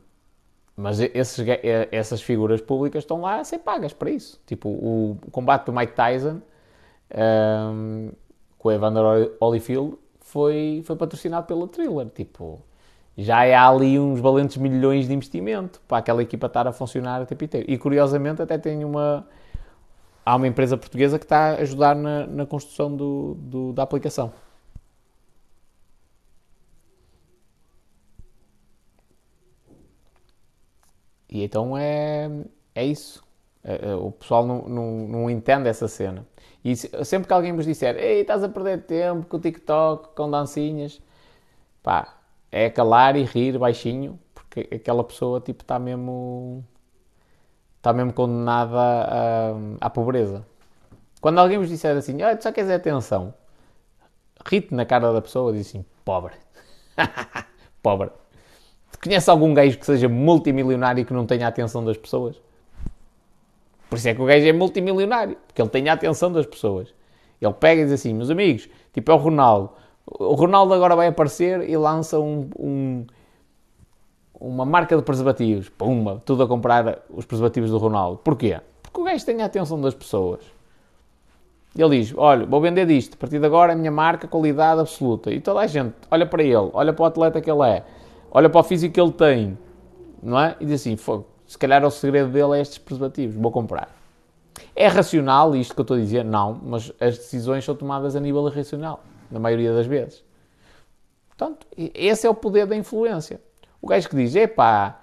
mas 0.76 1.00
esses, 1.00 1.44
essas 1.90 2.20
figuras 2.20 2.60
públicas 2.60 3.02
estão 3.02 3.22
lá 3.22 3.40
a 3.40 3.44
ser 3.44 3.58
pagas 3.58 3.94
para 3.94 4.10
isso. 4.10 4.38
Tipo, 4.46 4.68
o 4.68 5.18
combate 5.32 5.64
do 5.64 5.72
Mike 5.72 5.94
Tyson 5.94 6.42
um, 7.14 8.10
com 8.58 8.68
o 8.68 8.72
Evander 8.72 9.32
Holyfield 9.40 9.96
foi, 10.20 10.82
foi 10.84 10.94
patrocinado 10.96 11.46
pela 11.46 11.66
Thriller. 11.66 12.10
Tipo, 12.10 12.60
já 13.16 13.38
há 13.38 13.68
ali 13.68 13.98
uns 13.98 14.20
valentes 14.20 14.58
milhões 14.58 15.08
de 15.08 15.14
investimento 15.14 15.80
para 15.88 15.98
aquela 15.98 16.22
equipa 16.22 16.46
estar 16.46 16.66
a 16.66 16.72
funcionar 16.72 17.22
a 17.22 17.26
tempo 17.26 17.44
inteiro. 17.44 17.66
E 17.70 17.78
curiosamente 17.78 18.42
até 18.42 18.58
tem 18.58 18.84
uma... 18.84 19.26
Há 20.24 20.34
uma 20.34 20.48
empresa 20.48 20.76
portuguesa 20.76 21.20
que 21.20 21.24
está 21.24 21.52
a 21.52 21.60
ajudar 21.60 21.94
na, 21.94 22.26
na 22.26 22.44
construção 22.44 22.94
do, 22.94 23.34
do, 23.38 23.72
da 23.72 23.84
aplicação. 23.84 24.32
E 31.36 31.44
então 31.44 31.76
é, 31.76 32.30
é 32.74 32.84
isso. 32.84 33.22
É, 33.62 33.90
é, 33.90 33.94
o 33.94 34.10
pessoal 34.10 34.46
não, 34.46 34.62
não, 34.62 34.90
não 35.08 35.30
entende 35.30 35.68
essa 35.68 35.86
cena. 35.86 36.26
E 36.64 36.74
sempre 36.76 37.28
que 37.28 37.34
alguém 37.34 37.54
vos 37.54 37.66
disser, 37.66 37.96
ei, 37.96 38.22
estás 38.22 38.42
a 38.42 38.48
perder 38.48 38.82
tempo 38.84 39.26
com 39.26 39.36
o 39.36 39.40
TikTok, 39.40 40.14
com 40.16 40.30
dancinhas, 40.30 41.00
pá, 41.82 42.16
é 42.50 42.70
calar 42.70 43.16
e 43.16 43.22
rir 43.22 43.58
baixinho, 43.58 44.18
porque 44.34 44.68
aquela 44.74 45.04
pessoa, 45.04 45.40
tipo, 45.40 45.62
está 45.62 45.78
mesmo, 45.78 46.64
está 47.76 47.92
mesmo 47.92 48.12
condenada 48.12 48.78
à, 48.78 49.54
à 49.80 49.90
pobreza. 49.90 50.44
Quando 51.20 51.38
alguém 51.38 51.58
vos 51.58 51.68
disser 51.68 51.96
assim, 51.96 52.22
ah, 52.22 52.36
tu 52.36 52.42
só 52.44 52.52
queres 52.52 52.70
atenção, 52.70 53.34
rite 54.44 54.74
na 54.74 54.86
cara 54.86 55.12
da 55.12 55.22
pessoa 55.22 55.52
e 55.52 55.58
diz 55.58 55.68
assim, 55.68 55.84
pobre. 56.04 56.34
pobre. 57.82 58.10
Conhece 59.02 59.30
algum 59.30 59.52
gajo 59.54 59.78
que 59.78 59.86
seja 59.86 60.08
multimilionário 60.08 61.02
e 61.02 61.04
que 61.04 61.12
não 61.12 61.26
tenha 61.26 61.46
a 61.46 61.48
atenção 61.48 61.84
das 61.84 61.96
pessoas? 61.96 62.40
Por 63.88 63.96
isso 63.96 64.08
é 64.08 64.14
que 64.14 64.20
o 64.20 64.24
gajo 64.24 64.46
é 64.46 64.52
multimilionário, 64.52 65.36
porque 65.46 65.62
ele 65.62 65.68
tem 65.68 65.88
a 65.88 65.92
atenção 65.92 66.32
das 66.32 66.46
pessoas. 66.46 66.92
Ele 67.40 67.52
pega 67.52 67.82
e 67.82 67.84
diz 67.84 67.92
assim, 67.92 68.14
meus 68.14 68.30
amigos, 68.30 68.68
tipo 68.92 69.10
é 69.10 69.14
o 69.14 69.18
Ronaldo. 69.18 69.70
O 70.06 70.34
Ronaldo 70.34 70.72
agora 70.74 70.96
vai 70.96 71.08
aparecer 71.08 71.68
e 71.68 71.76
lança 71.76 72.18
um, 72.18 72.48
um, 72.58 73.06
uma 74.40 74.64
marca 74.64 74.96
de 74.96 75.02
preservativos. 75.02 75.68
Pumba, 75.68 76.22
tudo 76.24 76.42
a 76.42 76.48
comprar 76.48 77.02
os 77.10 77.24
preservativos 77.24 77.70
do 77.70 77.78
Ronaldo. 77.78 78.18
Porquê? 78.18 78.60
Porque 78.82 79.00
o 79.00 79.04
gajo 79.04 79.24
tem 79.24 79.42
a 79.42 79.46
atenção 79.46 79.80
das 79.80 79.94
pessoas. 79.94 80.40
Ele 81.76 81.98
diz, 82.00 82.14
olha, 82.16 82.46
vou 82.46 82.60
vender 82.60 82.86
disto, 82.86 83.14
a 83.14 83.16
partir 83.18 83.38
de 83.38 83.44
agora 83.44 83.74
a 83.74 83.76
minha 83.76 83.90
marca, 83.90 84.26
qualidade 84.26 84.80
absoluta. 84.80 85.30
E 85.30 85.40
toda 85.40 85.60
a 85.60 85.66
gente 85.66 85.94
olha 86.10 86.24
para 86.24 86.42
ele, 86.42 86.70
olha 86.72 86.92
para 86.92 87.02
o 87.02 87.06
atleta 87.06 87.40
que 87.40 87.50
ele 87.50 87.68
é 87.68 87.84
olha 88.36 88.50
para 88.50 88.60
o 88.60 88.62
físico 88.62 88.92
que 88.92 89.00
ele 89.00 89.12
tem, 89.12 89.58
não 90.22 90.38
é? 90.38 90.56
E 90.60 90.66
diz 90.66 90.82
assim, 90.82 90.94
se 91.46 91.56
calhar 91.56 91.82
o 91.82 91.90
segredo 91.90 92.30
dele 92.30 92.58
é 92.58 92.60
estes 92.60 92.76
preservativos, 92.76 93.34
vou 93.34 93.50
comprar. 93.50 93.88
É 94.74 94.86
racional 94.88 95.56
isto 95.56 95.72
que 95.72 95.80
eu 95.80 95.84
estou 95.84 95.96
a 95.96 96.00
dizer? 96.00 96.22
Não, 96.22 96.60
mas 96.62 96.92
as 97.00 97.16
decisões 97.16 97.64
são 97.64 97.74
tomadas 97.74 98.14
a 98.14 98.20
nível 98.20 98.46
irracional, 98.46 99.02
na 99.30 99.40
maioria 99.40 99.72
das 99.72 99.86
vezes. 99.86 100.22
Portanto, 101.28 101.66
esse 101.94 102.26
é 102.26 102.30
o 102.30 102.34
poder 102.34 102.66
da 102.66 102.76
influência. 102.76 103.40
O 103.80 103.86
gajo 103.86 104.06
que 104.06 104.16
diz, 104.16 104.36
epá, 104.36 105.00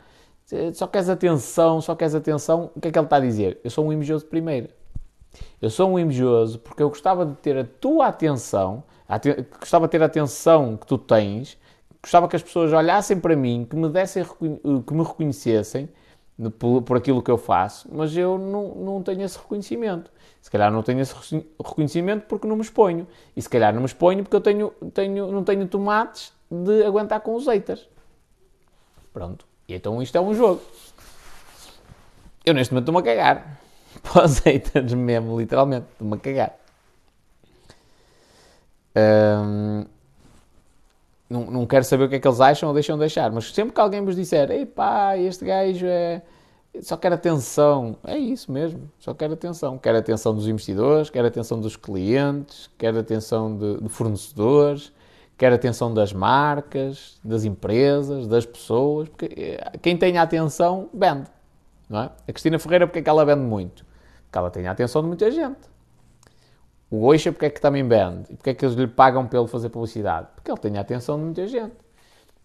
só 0.76 0.86
queres 0.86 1.10
atenção, 1.10 1.82
só 1.82 1.96
queres 1.96 2.14
atenção, 2.14 2.70
o 2.76 2.80
que 2.80 2.90
é 2.90 2.92
que 2.92 3.00
ele 3.00 3.06
está 3.08 3.16
a 3.16 3.20
dizer? 3.20 3.60
Eu 3.64 3.72
sou 3.72 3.84
um 3.84 3.92
invejoso 3.92 4.26
de 4.26 4.30
primeira. 4.30 4.70
Eu 5.60 5.72
sou 5.72 5.90
um 5.90 5.98
invejoso 5.98 6.60
porque 6.60 6.84
eu 6.84 6.90
gostava 6.90 7.26
de 7.26 7.34
ter 7.38 7.58
a 7.58 7.64
tua 7.64 8.10
atenção, 8.10 8.84
gostava 9.60 9.88
de 9.88 9.92
ter 9.92 10.04
a 10.04 10.06
atenção 10.06 10.78
que 10.78 10.86
tu 10.86 11.00
tens, 11.00 11.58
gostava 12.04 12.28
que 12.28 12.36
as 12.36 12.44
pessoas 12.44 12.74
olhassem 12.74 13.18
para 13.18 13.36
mim, 13.36 13.66
que 13.68 13.76
me, 13.78 13.88
dessem, 13.90 14.26
que 14.26 14.94
me 14.94 15.04
reconhecessem 15.04 15.90
por, 16.60 16.82
por 16.82 16.98
aquilo 16.98 17.24
que 17.24 17.32
eu 17.32 17.38
faço, 17.38 17.88
mas 17.92 18.16
eu 18.16 18.38
não, 18.38 18.76
não 18.76 19.02
tenho 19.02 19.22
esse 19.22 19.38
reconhecimento. 19.38 20.12
Se 20.42 20.52
calhar 20.52 20.70
não 20.70 20.84
tenho 20.84 21.00
esse 21.00 21.16
reconhecimento 21.64 22.26
porque 22.28 22.46
não 22.46 22.58
me 22.58 22.62
exponho. 22.62 23.08
E 23.36 23.42
se 23.42 23.48
calhar 23.48 23.74
não 23.74 23.80
me 23.80 23.86
exponho 23.86 24.22
porque 24.24 24.36
eu 24.36 24.42
tenho, 24.42 24.72
tenho, 24.94 25.32
não 25.32 25.44
tenho 25.44 25.66
tomates 25.66 26.34
de 26.52 26.84
aguentar 26.84 27.22
com 27.22 27.34
os 27.36 27.48
haters. 27.48 27.88
Pronto. 29.14 29.46
E 29.70 29.74
então 29.74 30.02
isto 30.02 30.18
é 30.18 30.22
um 30.22 30.34
jogo. 30.34 30.62
Eu 32.46 32.54
neste 32.54 32.74
momento 32.74 32.90
estou-me 32.90 33.00
a 33.00 33.16
cagar. 33.16 33.62
Para 34.04 34.26
os 34.26 34.40
haters 34.40 34.94
mesmo, 34.94 35.40
literalmente. 35.40 35.86
Estou-me 35.94 36.16
a 36.16 36.20
cagar. 36.20 36.58
Um, 38.96 39.86
não, 41.30 41.50
não 41.50 41.66
quero 41.66 41.84
saber 41.84 42.06
o 42.06 42.10
que 42.10 42.16
é 42.16 42.20
que 42.20 42.28
eles 42.28 42.42
acham 42.42 42.70
ou 42.70 42.74
deixam 42.74 42.98
de 42.98 43.06
mas 43.34 43.54
sempre 43.54 43.74
que 43.74 43.82
alguém 43.82 44.04
vos 44.04 44.16
disser, 44.16 44.52
ei 44.52 44.66
pá, 44.66 45.18
este 45.18 45.46
gajo 45.46 45.86
é. 45.86 46.22
Só 46.82 46.98
quer 46.98 47.14
atenção. 47.14 47.98
É 48.04 48.18
isso 48.18 48.52
mesmo, 48.52 48.90
só 48.98 49.14
quer 49.14 49.32
atenção. 49.32 49.78
Quer 49.78 49.96
atenção 49.96 50.34
dos 50.34 50.48
investidores, 50.48 51.10
quer 51.10 51.24
atenção 51.24 51.60
dos 51.60 51.76
clientes, 51.76 52.70
quer 52.78 52.98
atenção 52.98 53.56
de, 53.56 53.82
de 53.82 53.90
fornecedores, 53.90 54.92
quer 55.38 55.54
atenção 55.54 55.94
das 55.94 56.12
marcas, 56.14 57.20
das 57.24 57.46
empresas, 57.46 58.28
das 58.28 58.46
pessoas. 58.46 59.08
Porque 59.08 59.30
eh, 59.38 59.78
quem 59.82 59.98
tem 59.98 60.18
a 60.18 60.24
atenção 60.24 60.90
vende. 60.94 61.30
Não 61.90 62.02
é? 62.02 62.12
A 62.28 62.32
Cristina 62.32 62.58
Ferreira, 62.58 62.88
porque 62.88 63.00
é 63.00 63.02
que 63.04 63.10
ela 63.10 63.24
vende 63.24 63.42
muito? 63.42 63.86
Porque 64.26 64.38
ela 64.38 64.50
tem 64.50 64.68
a 64.68 64.72
atenção 64.72 65.02
de 65.02 65.08
muita 65.08 65.30
gente. 65.30 65.73
O 66.94 67.00
Goixa, 67.00 67.32
porque 67.32 67.48
é 67.48 67.50
que 67.50 67.60
também 67.60 67.88
vende? 67.88 68.32
E 68.32 68.36
porque 68.36 68.52
é 68.52 68.54
que 68.54 68.64
eles 68.64 68.76
lhe 68.76 68.86
pagam 68.86 69.28
pelo 69.28 69.48
fazer 69.48 69.70
publicidade? 69.70 70.28
Porque 70.36 70.52
ele 70.52 70.60
tem 70.60 70.78
a 70.78 70.82
atenção 70.82 71.18
de 71.18 71.24
muita 71.24 71.48
gente. 71.48 71.76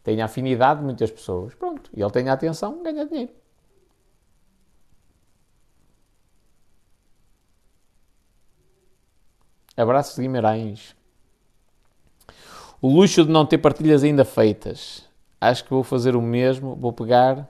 Tem 0.03 0.23
a 0.23 0.25
afinidade 0.25 0.81
de 0.81 0.87
muitas 0.87 1.11
pessoas. 1.11 1.55
Pronto. 1.55 1.91
E 1.95 2.01
ele 2.01 2.11
tem 2.11 2.31
a 2.31 2.33
atenção, 2.33 2.83
ganha 2.83 3.05
dinheiro. 3.05 3.31
Abraços 9.77 10.17
de 10.17 10.23
Guimarães. 10.23 10.97
O 12.81 12.89
luxo 12.89 13.27
de 13.27 13.31
não 13.31 13.45
ter 13.45 13.59
partilhas 13.59 14.03
ainda 14.03 14.25
feitas. 14.25 15.07
Acho 15.39 15.63
que 15.63 15.69
vou 15.69 15.85
fazer 15.85 16.17
o 16.17 16.23
mesmo. 16.23 16.75
Vou 16.75 16.95
pegar 16.95 17.47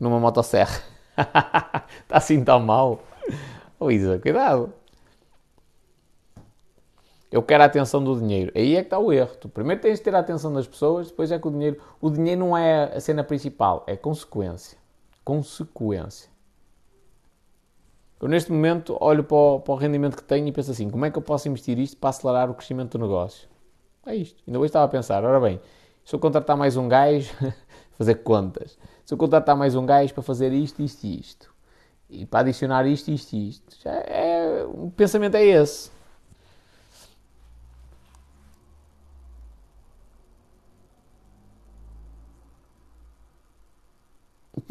numa 0.00 0.18
motosserra. 0.18 0.82
Está 1.14 2.16
assim 2.16 2.42
tão 2.42 2.58
mal. 2.58 3.02
Oh, 3.78 3.90
Isa, 3.90 4.18
cuidado. 4.18 4.80
Eu 7.32 7.42
quero 7.42 7.62
a 7.62 7.66
atenção 7.66 8.04
do 8.04 8.20
dinheiro. 8.20 8.52
Aí 8.54 8.76
é 8.76 8.80
que 8.82 8.88
está 8.88 8.98
o 8.98 9.10
erro. 9.10 9.34
Tu 9.40 9.48
primeiro 9.48 9.80
tens 9.80 9.98
de 9.98 10.04
ter 10.04 10.14
a 10.14 10.18
atenção 10.18 10.52
das 10.52 10.66
pessoas, 10.66 11.08
depois 11.08 11.32
é 11.32 11.38
que 11.38 11.48
o 11.48 11.50
dinheiro. 11.50 11.80
O 11.98 12.10
dinheiro 12.10 12.38
não 12.38 12.56
é 12.56 12.94
a 12.94 13.00
cena 13.00 13.24
principal, 13.24 13.82
é 13.86 13.96
consequência. 13.96 14.76
Consequência. 15.24 16.30
Eu 18.20 18.28
neste 18.28 18.52
momento 18.52 18.96
olho 19.00 19.24
para 19.24 19.36
o, 19.36 19.60
para 19.60 19.72
o, 19.72 19.76
rendimento 19.76 20.14
que 20.14 20.22
tenho 20.22 20.46
e 20.46 20.52
penso 20.52 20.70
assim: 20.70 20.90
como 20.90 21.06
é 21.06 21.10
que 21.10 21.16
eu 21.16 21.22
posso 21.22 21.48
investir 21.48 21.78
isto 21.78 21.96
para 21.96 22.10
acelerar 22.10 22.50
o 22.50 22.54
crescimento 22.54 22.98
do 22.98 23.02
negócio? 23.02 23.48
É 24.04 24.14
isto. 24.14 24.42
Ainda 24.46 24.58
hoje 24.58 24.66
estava 24.66 24.84
a 24.84 24.88
pensar: 24.88 25.24
ora 25.24 25.40
bem, 25.40 25.58
se 26.04 26.14
eu 26.14 26.20
contratar 26.20 26.56
mais 26.56 26.76
um 26.76 26.86
gajo, 26.86 27.32
fazer 27.96 28.16
contas. 28.16 28.78
Se 29.06 29.14
eu 29.14 29.18
contratar 29.18 29.56
mais 29.56 29.74
um 29.74 29.86
gajo 29.86 30.12
para 30.12 30.22
fazer 30.22 30.52
isto, 30.52 30.82
isto 30.82 31.04
e 31.04 31.18
isto, 31.18 31.54
e 32.10 32.26
para 32.26 32.40
adicionar 32.40 32.86
isto, 32.86 33.10
isto 33.10 33.32
e 33.32 33.48
isto, 33.48 33.76
já 33.82 33.90
é, 33.90 34.64
o 34.66 34.92
pensamento 34.94 35.34
é 35.34 35.44
esse. 35.44 35.90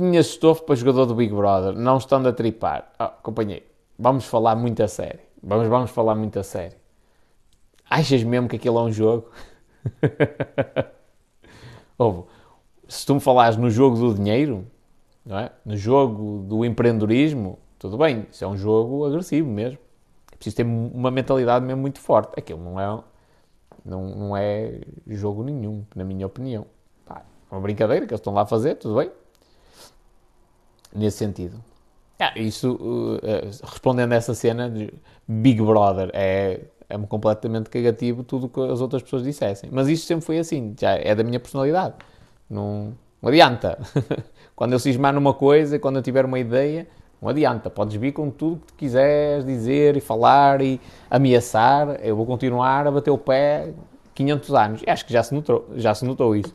Tinha 0.02 0.20
estofo 0.20 0.64
para 0.64 0.74
jogador 0.76 1.06
do 1.06 1.14
Big 1.14 1.32
Brother, 1.34 1.74
não 1.74 1.98
estando 1.98 2.28
a 2.28 2.34
tripar. 2.34 2.92
Oh, 3.00 3.08
companheiro, 3.22 3.66
vamos 3.98 4.26
falar 4.26 4.56
muito 4.56 4.82
a 4.82 4.88
sério. 4.88 5.20
Vamos, 5.44 5.68
vamos 5.68 5.92
falar 5.92 6.16
muito 6.16 6.40
a 6.40 6.44
sério. 6.44 6.78
Achas 7.88 8.24
mesmo 8.24 8.50
que 8.50 8.56
aquilo 8.56 8.80
é 8.80 8.82
um 8.82 8.92
jogo? 8.92 9.30
Ouve, 11.98 12.24
se 12.88 13.06
tu 13.06 13.14
me 13.14 13.20
falares 13.20 13.58
no 13.58 13.70
jogo 13.70 13.98
do 13.98 14.16
dinheiro, 14.16 14.66
não 15.24 15.38
é? 15.38 15.52
no 15.64 15.78
jogo 15.78 16.44
do 16.48 16.66
empreendedorismo, 16.66 17.60
tudo 17.78 17.98
bem, 17.98 18.26
isso 18.32 18.44
é 18.44 18.48
um 18.48 18.58
jogo 18.58 19.06
agressivo 19.06 19.48
mesmo. 19.48 19.78
É 20.32 20.36
preciso 20.36 20.56
ter 20.56 20.64
uma 20.64 21.12
mentalidade 21.12 21.64
mesmo 21.64 21.82
muito 21.82 22.00
forte. 22.00 22.40
Aquilo 22.40 22.64
não 22.64 22.80
é, 22.80 23.04
não, 23.86 24.16
não 24.16 24.38
é 24.38 24.82
jogo 25.08 25.44
nenhum, 25.44 25.86
na 25.96 26.04
minha 26.04 26.26
opinião. 26.26 26.66
Pá, 27.06 27.24
é 27.52 27.54
uma 27.54 27.62
brincadeira 27.62 28.08
que 28.08 28.14
eles 28.14 28.20
estão 28.20 28.34
lá 28.34 28.42
a 28.42 28.46
fazer, 28.48 28.76
tudo 28.76 28.96
bem 28.96 29.12
nesse 30.94 31.18
sentido. 31.18 31.62
Ah, 32.20 32.34
isso, 32.36 32.74
uh, 32.74 33.16
uh, 33.16 33.50
respondendo 33.64 34.14
a 34.14 34.16
essa 34.16 34.36
cena 34.36 34.70
de 34.70 34.94
Big 35.28 35.60
Brother, 35.60 36.12
é, 36.14 36.62
é-me 36.88 37.08
completamente 37.08 37.70
cagativo 37.70 38.24
tudo 38.24 38.46
o 38.46 38.50
que 38.50 38.62
as 38.62 38.80
outras 38.80 39.02
pessoas 39.02 39.24
dissessem. 39.24 39.70
Mas 39.72 39.88
isto 39.88 40.06
sempre 40.06 40.24
foi 40.24 40.38
assim, 40.38 40.76
já 40.80 40.92
é 40.92 41.16
da 41.16 41.24
minha 41.24 41.40
personalidade. 41.40 41.96
Não, 42.48 42.94
não 43.20 43.30
adianta. 43.30 43.80
quando 44.56 44.74
eu 44.74 44.80
cismar 44.80 45.14
numa 45.14 45.34
coisa, 45.34 45.80
quando 45.80 45.96
eu 45.96 46.04
tiver 46.04 46.24
uma 46.24 46.38
ideia, 46.38 46.88
não 47.20 47.30
adianta. 47.30 47.72
Podes 47.72 47.96
vir 47.96 48.12
com 48.12 48.30
tudo 48.30 48.58
que 48.58 48.68
tu 48.68 48.74
quiseres 48.76 49.44
dizer 49.44 49.98
e 49.98 50.02
falar 50.02 50.62
e 50.62 50.80
ameaçar. 51.10 52.00
Eu 52.04 52.16
vou 52.16 52.28
continuar 52.28 52.86
a 52.86 52.92
bater 52.92 53.10
o 53.10 53.18
pé 53.18 53.74
500 54.14 54.54
anos. 54.54 54.82
Acho 54.86 55.06
que 55.06 55.14
já 55.14 55.24
se 55.24 55.34
notou, 55.34 55.68
já 55.76 55.96
se 55.96 56.06
notou 56.06 56.36
isso. 56.36 56.54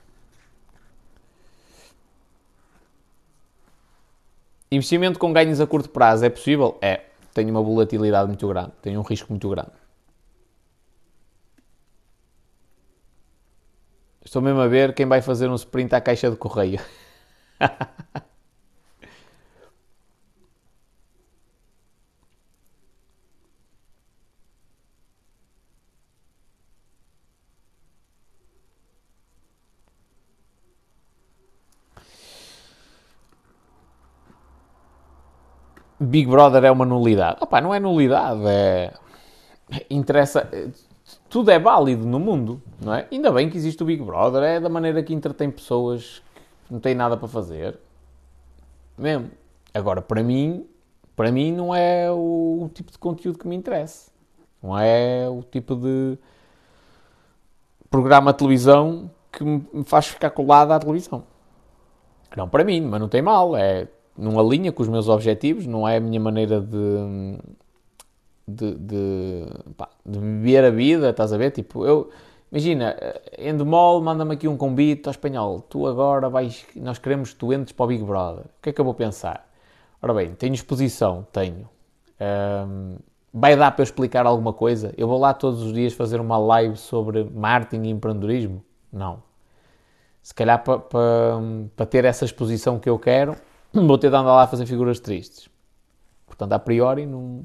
Investimento 4.72 5.20
com 5.20 5.32
ganhos 5.32 5.62
a 5.62 5.68
curto 5.68 5.90
prazo 5.90 6.26
é 6.26 6.30
possível? 6.30 6.78
É. 6.82 7.02
Tem 7.34 7.50
uma 7.50 7.62
volatilidade 7.62 8.28
muito 8.28 8.48
grande, 8.48 8.72
tem 8.82 8.98
um 8.98 9.02
risco 9.02 9.32
muito 9.32 9.50
grande. 9.50 9.72
Estou 14.24 14.42
mesmo 14.42 14.60
a 14.60 14.68
ver 14.68 14.94
quem 14.94 15.06
vai 15.06 15.22
fazer 15.22 15.50
um 15.50 15.56
sprint 15.56 15.94
à 15.94 16.02
caixa 16.02 16.30
de 16.32 16.36
correio. 16.36 16.80
Big 36.00 36.30
Brother 36.30 36.64
é 36.64 36.72
uma 36.72 36.86
nulidade. 36.86 37.38
Opa, 37.42 37.62
não 37.62 37.74
é 37.74 37.80
nulidade, 37.80 38.42
é... 38.46 38.94
Interessa... 39.90 40.50
Tudo 41.30 41.52
é 41.52 41.60
válido 41.60 42.06
no 42.06 42.20
mundo, 42.20 42.62
não 42.82 42.94
é? 42.94 43.08
Ainda 43.12 43.32
bem 43.32 43.50
que 43.50 43.58
existe 43.58 43.82
o 43.84 43.86
Big 43.86 44.02
Brother, 44.04 44.42
é 44.44 44.60
da 44.60 44.70
maneira 44.70 45.04
que 45.04 45.14
entretém 45.14 45.52
pessoas 45.52 46.22
que 46.66 46.74
não 46.74 46.80
têm 46.80 46.96
nada 46.96 47.16
para 47.16 47.28
fazer. 47.28 47.78
Mesmo. 48.98 49.30
Agora, 49.74 50.02
para 50.02 50.24
mim, 50.24 50.66
para 51.16 51.32
mim 51.32 51.52
não 51.52 51.76
é 51.76 52.10
o 52.12 52.70
tipo 52.74 52.92
de 52.92 52.98
conteúdo 52.98 53.38
que 53.38 53.48
me 53.48 53.56
interessa. 53.56 54.10
Não 54.64 54.78
é 54.78 55.28
o 55.30 55.44
tipo 55.44 55.76
de 55.76 56.18
programa 57.90 58.32
de 58.32 58.40
televisão 58.40 59.12
que 59.32 59.44
me 59.44 59.84
faz 59.86 60.08
ficar 60.08 60.32
colado 60.32 60.72
à 60.72 60.80
televisão. 60.80 61.24
Não 62.36 62.50
para 62.50 62.64
mim, 62.64 62.82
mas 62.82 63.00
não 63.00 63.08
tem 63.08 63.22
mal. 63.22 63.56
É 63.56 63.88
não 64.18 64.40
alinha 64.40 64.72
com 64.72 64.82
os 64.82 64.90
meus 64.90 65.08
objetivos, 65.10 65.66
não 65.66 65.88
é 65.88 65.98
a 65.98 66.00
minha 66.00 66.20
maneira 66.20 66.62
de, 66.62 67.38
de, 68.48 68.76
de, 68.76 69.46
pá, 69.76 69.90
de 70.06 70.20
viver 70.20 70.64
a 70.64 70.70
vida, 70.70 71.10
estás 71.10 71.34
a 71.34 71.38
ver? 71.38 71.52
Tipo, 71.52 71.86
eu, 71.86 72.10
imagina, 72.52 72.96
Endemol 73.38 74.02
manda-me 74.02 74.36
aqui 74.36 74.48
um 74.48 74.58
convite 74.58 75.08
ao 75.08 75.12
espanhol, 75.12 75.62
tu 75.62 75.88
agora 75.88 76.30
vais, 76.30 76.66
nós 76.76 76.98
queremos 76.98 77.36
entres 77.54 77.72
para 77.72 77.84
o 77.84 77.88
Big 77.88 78.04
Brother. 78.04 78.46
O 78.46 78.62
que 78.62 78.70
é 78.70 78.74
que 78.74 78.80
eu 78.80 78.86
vou 78.86 78.94
pensar? 78.94 79.50
Ora 80.02 80.14
bem, 80.14 80.34
tenho 80.34 80.54
exposição, 80.54 81.26
tenho. 81.32 81.68
Um, 82.68 82.98
vai 83.34 83.56
dar 83.58 83.72
para 83.72 83.82
eu 83.82 83.86
explicar 83.86 84.26
alguma 84.26 84.54
coisa? 84.54 84.94
Eu 84.98 85.08
vou 85.08 85.20
lá 85.20 85.34
todos 85.34 85.62
os 85.62 85.74
dias 85.74 85.94
fazer 85.94 86.22
uma 86.22 86.38
live 86.38 86.78
sobre 86.78 87.24
marketing 87.24 87.88
e 87.88 87.90
empreendedorismo? 87.90 88.64
Não. 88.92 89.24
Se 90.22 90.34
calhar 90.34 90.64
para, 90.64 90.80
para, 90.80 91.42
para 91.76 91.86
ter 91.86 92.06
essa 92.06 92.24
exposição 92.24 92.80
que 92.80 92.90
eu 92.90 92.98
quero, 92.98 93.36
vou 93.76 93.98
ter 93.98 94.10
de 94.10 94.16
andar 94.16 94.34
lá 94.34 94.44
a 94.44 94.48
fazer 94.48 94.66
figuras 94.66 95.00
tristes. 95.00 95.50
Portanto, 96.26 96.54
a 96.54 96.60
priori, 96.60 97.06
não... 97.06 97.44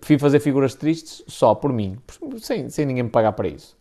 prefiro 0.00 0.20
fazer 0.20 0.40
figuras 0.40 0.74
tristes 0.74 1.22
só 1.26 1.54
por 1.54 1.72
mim, 1.72 1.98
sem, 2.38 2.68
sem 2.68 2.86
ninguém 2.86 3.04
me 3.04 3.10
pagar 3.10 3.32
para 3.32 3.48
isso. 3.48 3.76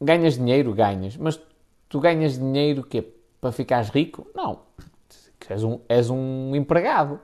Ganhas 0.00 0.34
dinheiro? 0.34 0.72
Ganhas. 0.72 1.16
Mas 1.16 1.40
tu 1.88 2.00
ganhas 2.00 2.38
dinheiro 2.38 2.82
que 2.82 3.02
para 3.40 3.52
ficares 3.52 3.88
rico? 3.88 4.26
Não. 4.34 4.60
És 5.48 5.64
um, 5.64 5.80
és 5.88 6.08
um 6.08 6.54
empregado. 6.54 7.20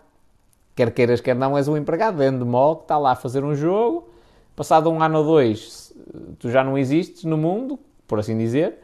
Quer 0.75 0.93
queiras, 0.93 1.21
quer 1.21 1.35
não, 1.35 1.57
és 1.57 1.69
um 1.69 1.77
empregado. 1.77 2.19
Vende 2.19 2.45
mol 2.45 2.77
que 2.77 2.83
está 2.85 2.99
lá 2.99 3.13
a 3.13 3.17
fazer 3.17 3.45
um 3.45 3.55
jogo. 3.55 4.09
Passado 4.55 4.91
um 4.91 5.01
ano 5.01 5.19
ou 5.19 5.25
dois, 5.25 5.95
tu 6.39 6.51
já 6.51 6.65
não 6.65 6.77
existes 6.77 7.23
no 7.23 7.37
mundo, 7.37 7.79
por 8.09 8.19
assim 8.19 8.37
dizer 8.37 8.79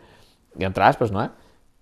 entre 0.58 0.82
aspas, 0.82 1.10
não 1.10 1.20
é? 1.20 1.30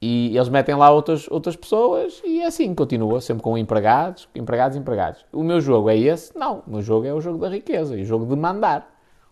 E 0.05 0.37
eles 0.37 0.49
metem 0.49 0.75
lá 0.75 0.91
outras, 0.91 1.31
outras 1.31 1.55
pessoas 1.55 2.21
e 2.25 2.41
é 2.41 2.47
assim, 2.47 2.75
continua 2.75 3.21
sempre 3.21 3.41
com 3.41 3.57
empregados, 3.57 4.29
empregados, 4.35 4.77
empregados. 4.77 5.25
O 5.33 5.45
meu 5.45 5.61
jogo 5.61 5.89
é 5.89 5.97
esse? 5.97 6.37
Não, 6.37 6.65
o 6.67 6.71
meu 6.73 6.83
jogo 6.83 7.07
é 7.07 7.15
o 7.15 7.21
jogo 7.21 7.39
da 7.39 7.49
riqueza 7.49 7.97
e 7.97 8.03
o 8.03 8.05
jogo 8.05 8.27
de 8.27 8.35
mandar. 8.35 8.81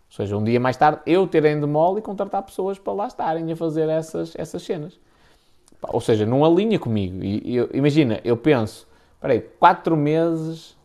Ou 0.09 0.14
seja, 0.14 0.36
um 0.36 0.44
dia 0.44 0.60
mais 0.60 0.76
tarde 0.76 1.01
eu 1.06 1.26
terem 1.26 1.59
de 1.59 1.66
mole 1.66 1.98
e 1.98 2.02
contratar 2.02 2.44
pessoas 2.44 2.78
para 2.78 2.92
lá 2.92 3.09
estarem 3.09 3.51
a 3.51 3.56
fazer 3.56 3.88
essas, 3.88 4.32
essas 4.38 4.62
cenas. 4.62 5.01
Ou 5.88 6.01
seja, 6.01 6.24
não 6.24 6.44
alinha 6.44 6.78
comigo. 6.78 7.20
E, 7.20 7.56
eu, 7.56 7.68
imagina, 7.74 8.20
eu 8.22 8.36
penso, 8.36 8.86
peraí, 9.20 9.40
quatro 9.40 9.97
meses 9.97 10.78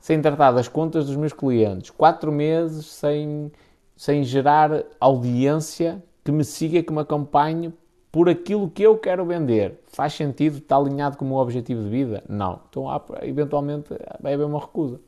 sem 0.00 0.20
tratar 0.20 0.50
das 0.50 0.66
contas 0.66 1.06
dos 1.06 1.14
meus 1.14 1.32
clientes, 1.32 1.90
quatro 1.90 2.32
meses 2.32 2.86
sem, 2.86 3.52
sem 3.96 4.24
gerar 4.24 4.82
audiência 4.98 6.02
que 6.24 6.32
me 6.32 6.42
siga, 6.42 6.82
que 6.82 6.92
me 6.92 7.00
acompanhe 7.00 7.72
por 8.10 8.28
aquilo 8.28 8.70
que 8.70 8.82
eu 8.82 8.98
quero 8.98 9.24
vender. 9.24 9.80
Faz 9.88 10.14
sentido? 10.14 10.58
Está 10.58 10.76
alinhado 10.76 11.16
com 11.16 11.24
o 11.24 11.28
meu 11.28 11.38
objetivo 11.38 11.82
de 11.82 11.88
vida? 11.88 12.24
Não. 12.28 12.60
Então, 12.68 12.90
há, 12.90 13.02
eventualmente, 13.22 13.88
vai 14.20 14.34
haver 14.34 14.44
uma 14.44 14.60
recusa. 14.60 15.00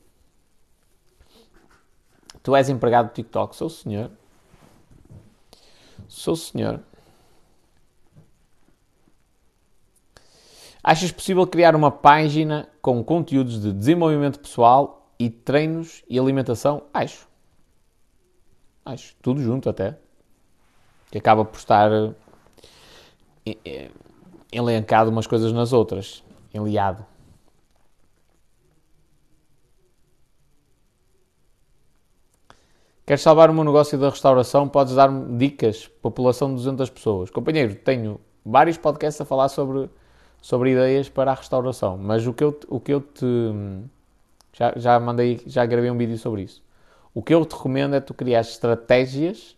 Tu 2.42 2.56
és 2.56 2.68
empregado 2.68 3.08
do 3.08 3.12
TikTok? 3.12 3.54
Sou 3.54 3.68
senhor. 3.68 4.10
Sou 6.08 6.36
senhor. 6.36 6.80
Achas 10.82 11.12
possível 11.12 11.46
criar 11.46 11.76
uma 11.76 11.92
página 11.92 12.68
com 12.80 13.04
conteúdos 13.04 13.60
de 13.60 13.72
desenvolvimento 13.72 14.40
pessoal 14.40 15.08
e 15.18 15.30
treinos 15.30 16.02
e 16.08 16.18
alimentação? 16.18 16.82
Acho. 16.92 17.28
Acho. 18.84 19.14
Tudo 19.22 19.40
junto 19.40 19.70
até. 19.70 19.96
Que 21.10 21.18
acaba 21.18 21.44
por 21.44 21.56
estar 21.56 21.90
elencado 24.52 25.10
umas 25.10 25.26
coisas 25.26 25.52
nas 25.52 25.72
outras. 25.72 26.22
Enliado. 26.52 27.04
Queres 33.04 33.22
salvar 33.22 33.50
o 33.50 33.54
meu 33.54 33.64
negócio 33.64 33.98
da 33.98 34.10
restauração? 34.10 34.68
Podes 34.68 34.94
dar-me 34.94 35.36
dicas? 35.36 35.88
População 36.00 36.50
de 36.50 36.54
200 36.56 36.88
pessoas. 36.90 37.30
Companheiro, 37.30 37.74
tenho 37.74 38.20
vários 38.44 38.78
podcasts 38.78 39.20
a 39.20 39.24
falar 39.24 39.48
sobre, 39.48 39.90
sobre 40.40 40.72
ideias 40.72 41.08
para 41.08 41.32
a 41.32 41.34
restauração, 41.34 41.98
mas 41.98 42.26
o 42.26 42.32
que 42.32 42.44
eu, 42.44 42.58
o 42.68 42.78
que 42.78 42.92
eu 42.92 43.00
te. 43.00 43.26
Já, 44.52 44.72
já 44.76 45.00
mandei, 45.00 45.40
já 45.46 45.66
gravei 45.66 45.90
um 45.90 45.96
vídeo 45.96 46.16
sobre 46.16 46.42
isso. 46.42 46.62
O 47.12 47.22
que 47.22 47.34
eu 47.34 47.44
te 47.44 47.54
recomendo 47.54 47.94
é 47.94 48.00
tu 48.00 48.14
criar 48.14 48.40
estratégias 48.40 49.56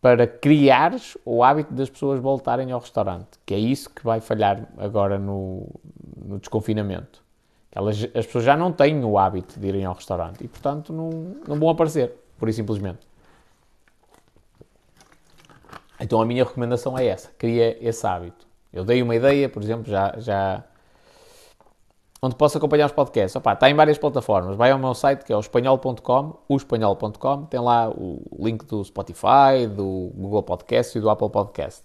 para 0.00 0.26
criares 0.26 1.18
o 1.24 1.42
hábito 1.42 1.74
das 1.74 1.90
pessoas 1.90 2.20
voltarem 2.20 2.70
ao 2.70 2.80
restaurante, 2.80 3.38
que 3.44 3.54
é 3.54 3.58
isso 3.58 3.90
que 3.90 4.04
vai 4.04 4.20
falhar 4.20 4.68
agora 4.78 5.18
no, 5.18 5.66
no 6.16 6.38
desconfinamento. 6.38 7.22
Elas, 7.72 8.02
as 8.14 8.26
pessoas 8.26 8.44
já 8.44 8.56
não 8.56 8.72
têm 8.72 9.04
o 9.04 9.18
hábito 9.18 9.58
de 9.58 9.66
irem 9.66 9.84
ao 9.84 9.94
restaurante 9.94 10.42
e, 10.42 10.48
portanto, 10.48 10.92
não, 10.92 11.10
não 11.46 11.58
vão 11.58 11.68
aparecer 11.68 12.12
por 12.38 12.48
e 12.48 12.52
simplesmente. 12.52 13.06
Então 16.00 16.20
a 16.20 16.26
minha 16.26 16.44
recomendação 16.44 16.96
é 16.96 17.06
essa, 17.06 17.30
cria 17.36 17.76
esse 17.86 18.06
hábito. 18.06 18.46
Eu 18.72 18.84
dei 18.84 19.02
uma 19.02 19.16
ideia, 19.16 19.48
por 19.48 19.62
exemplo, 19.62 19.90
já, 19.90 20.14
já 20.18 20.64
onde 22.20 22.34
posso 22.34 22.58
acompanhar 22.58 22.86
os 22.86 22.92
podcasts. 22.92 23.36
Opa, 23.36 23.52
está 23.52 23.70
em 23.70 23.74
várias 23.74 23.98
plataformas. 23.98 24.56
Vai 24.56 24.70
ao 24.70 24.78
meu 24.78 24.94
site 24.94 25.24
que 25.24 25.32
é 25.32 25.36
o 25.36 25.40
espanhol.com, 25.40 26.38
o 26.48 26.56
espanhol.com, 26.56 27.44
tem 27.46 27.60
lá 27.60 27.88
o 27.88 28.20
link 28.38 28.64
do 28.64 28.84
Spotify, 28.84 29.66
do 29.68 30.10
Google 30.14 30.42
Podcast 30.42 30.96
e 30.96 31.00
do 31.00 31.08
Apple 31.08 31.30
Podcast. 31.30 31.82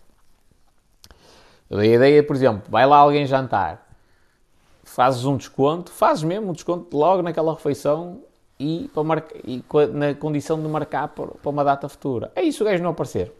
A 1.71 1.85
ideia, 1.85 2.23
por 2.23 2.35
exemplo, 2.35 2.63
vai 2.69 2.85
lá 2.85 2.97
alguém 2.97 3.25
jantar, 3.25 3.87
fazes 4.83 5.25
um 5.25 5.37
desconto, 5.37 5.91
fazes 5.91 6.23
mesmo 6.23 6.49
um 6.49 6.53
desconto 6.53 6.95
logo 6.95 7.21
naquela 7.23 7.53
refeição 7.53 8.21
e, 8.59 8.89
para 8.93 9.03
marcar, 9.03 9.35
e 9.43 9.63
na 9.91 10.13
condição 10.13 10.61
de 10.61 10.67
marcar 10.67 11.07
para, 11.09 11.31
uma 11.45 11.63
data 11.63 11.89
futura. 11.89 12.31
É 12.35 12.43
isso 12.43 12.63
o 12.63 12.65
gajo 12.65 12.83
não 12.83 12.91
aparecer. 12.91 13.33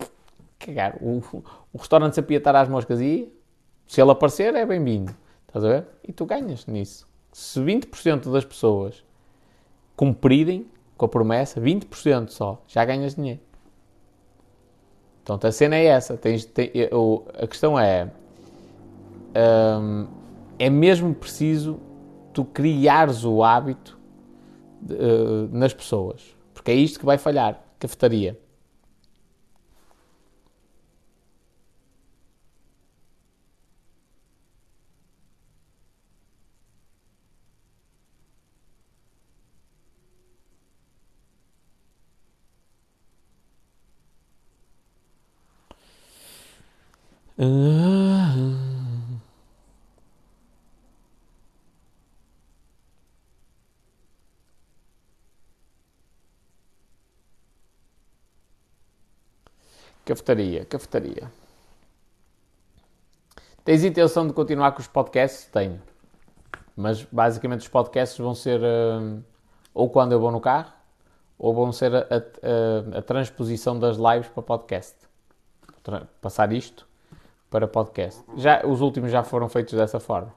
Cagar. 0.57 0.97
O, 1.01 1.21
o 1.71 1.77
restaurante 1.77 2.15
sempre 2.15 2.33
ia 2.33 2.37
estar 2.39 2.55
às 2.55 2.67
moscas 2.67 2.99
e 3.01 3.31
se 3.85 4.01
ele 4.01 4.11
aparecer 4.11 4.55
é 4.55 4.65
bem-vindo. 4.65 5.13
Estás 5.53 5.65
a 5.65 5.69
ver? 5.69 5.85
E 6.03 6.11
tu 6.11 6.25
ganhas 6.25 6.65
nisso. 6.65 7.07
Se 7.31 7.59
20% 7.59 8.31
das 8.31 8.43
pessoas 8.43 9.03
cumprirem 9.95 10.65
com 10.97 11.05
a 11.05 11.07
promessa, 11.07 11.61
20% 11.61 12.29
só, 12.29 12.59
já 12.67 12.83
ganhas 12.83 13.13
dinheiro. 13.13 13.39
Então 15.21 15.37
a 15.39 15.51
cena 15.51 15.75
é 15.75 15.85
essa. 15.85 16.17
Tens, 16.17 16.43
tem, 16.43 16.71
eu, 16.73 17.27
a 17.35 17.45
questão 17.45 17.79
é. 17.79 18.11
Hum, 19.79 20.07
é 20.57 20.71
mesmo 20.71 21.13
preciso 21.13 21.79
tu 22.33 22.43
criares 22.43 23.23
o 23.23 23.43
hábito 23.43 23.99
uh, 24.89 25.55
nas 25.55 25.71
pessoas. 25.71 26.35
Porque 26.51 26.71
é 26.71 26.75
isto 26.75 26.99
que 26.99 27.05
vai 27.05 27.19
falhar. 27.19 27.63
Cafetaria. 27.77 28.39
Cafetaria, 60.05 60.65
cafetaria. 60.65 61.31
Tens 63.65 63.83
intenção 63.83 64.27
de 64.27 64.33
continuar 64.33 64.73
com 64.73 64.81
os 64.81 64.87
podcasts? 64.87 65.45
Tenho. 65.45 65.81
Mas 66.75 67.03
basicamente 67.03 67.61
os 67.61 67.67
podcasts 67.67 68.17
vão 68.17 68.35
ser 68.35 68.59
uh, 68.59 69.23
ou 69.73 69.89
quando 69.89 70.11
eu 70.11 70.19
vou 70.19 70.31
no 70.31 70.39
carro, 70.39 70.71
ou 71.39 71.53
vão 71.53 71.71
ser 71.71 71.95
a, 71.95 71.99
a, 71.99 72.99
a, 72.99 73.01
transposição 73.01 73.79
das 73.79 73.97
lives 73.97 74.27
para 74.27 74.43
podcast. 74.43 74.95
Passar 76.21 76.51
isto 76.51 76.92
para 77.53 77.67
podcast. 77.67 78.19
Já, 78.35 78.65
os 78.65 78.81
últimos 78.81 79.11
já 79.11 79.23
foram 79.23 79.47
feitos 79.47 79.75
dessa 79.75 79.99
forma. 79.99 80.33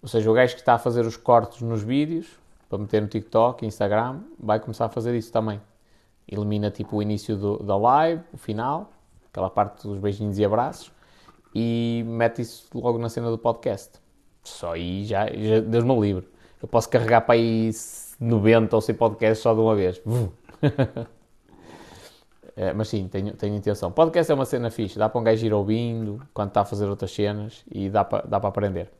Ou 0.00 0.08
seja, 0.08 0.30
o 0.30 0.32
gajo 0.32 0.54
que 0.54 0.60
está 0.60 0.74
a 0.74 0.78
fazer 0.78 1.04
os 1.04 1.16
cortes 1.16 1.60
nos 1.62 1.82
vídeos, 1.82 2.38
para 2.68 2.78
meter 2.78 3.02
no 3.02 3.08
TikTok, 3.08 3.66
Instagram, 3.66 4.20
vai 4.38 4.60
começar 4.60 4.84
a 4.84 4.88
fazer 4.88 5.16
isso 5.16 5.32
também 5.32 5.60
elimina 6.30 6.70
tipo 6.70 6.98
o 6.98 7.02
início 7.02 7.36
do, 7.36 7.58
da 7.58 7.76
live, 7.76 8.22
o 8.32 8.38
final, 8.38 8.92
aquela 9.28 9.50
parte 9.50 9.82
dos 9.82 9.98
beijinhos 9.98 10.38
e 10.38 10.44
abraços, 10.44 10.92
e 11.52 12.04
mete 12.06 12.42
isso 12.42 12.68
logo 12.72 12.98
na 12.98 13.08
cena 13.08 13.28
do 13.28 13.36
podcast. 13.36 13.98
Só 14.44 14.74
aí 14.74 15.04
já, 15.04 15.26
já 15.26 15.58
Deus 15.60 15.82
me 15.82 15.98
livre. 15.98 16.28
Eu 16.62 16.68
posso 16.68 16.88
carregar 16.88 17.22
para 17.22 17.34
aí 17.34 17.72
90 18.20 18.76
ou 18.76 18.80
100 18.80 18.94
podcasts 18.94 19.42
só 19.42 19.52
de 19.52 19.60
uma 19.60 19.74
vez. 19.74 20.00
é, 22.60 22.74
mas 22.74 22.88
sim, 22.88 23.08
tenho, 23.08 23.32
tenho 23.32 23.56
intenção. 23.56 23.90
Podcast 23.90 24.30
é 24.30 24.34
uma 24.34 24.44
cena 24.44 24.70
fixe, 24.70 24.98
dá 24.98 25.08
para 25.08 25.18
um 25.18 25.24
gajo 25.24 25.46
ir 25.46 25.54
ouvindo 25.54 26.20
quando 26.34 26.48
está 26.48 26.60
a 26.60 26.64
fazer 26.66 26.86
outras 26.90 27.10
cenas 27.10 27.64
e 27.72 27.88
dá 27.88 28.04
para, 28.04 28.26
dá 28.28 28.38
para 28.38 28.50
aprender. 28.50 28.90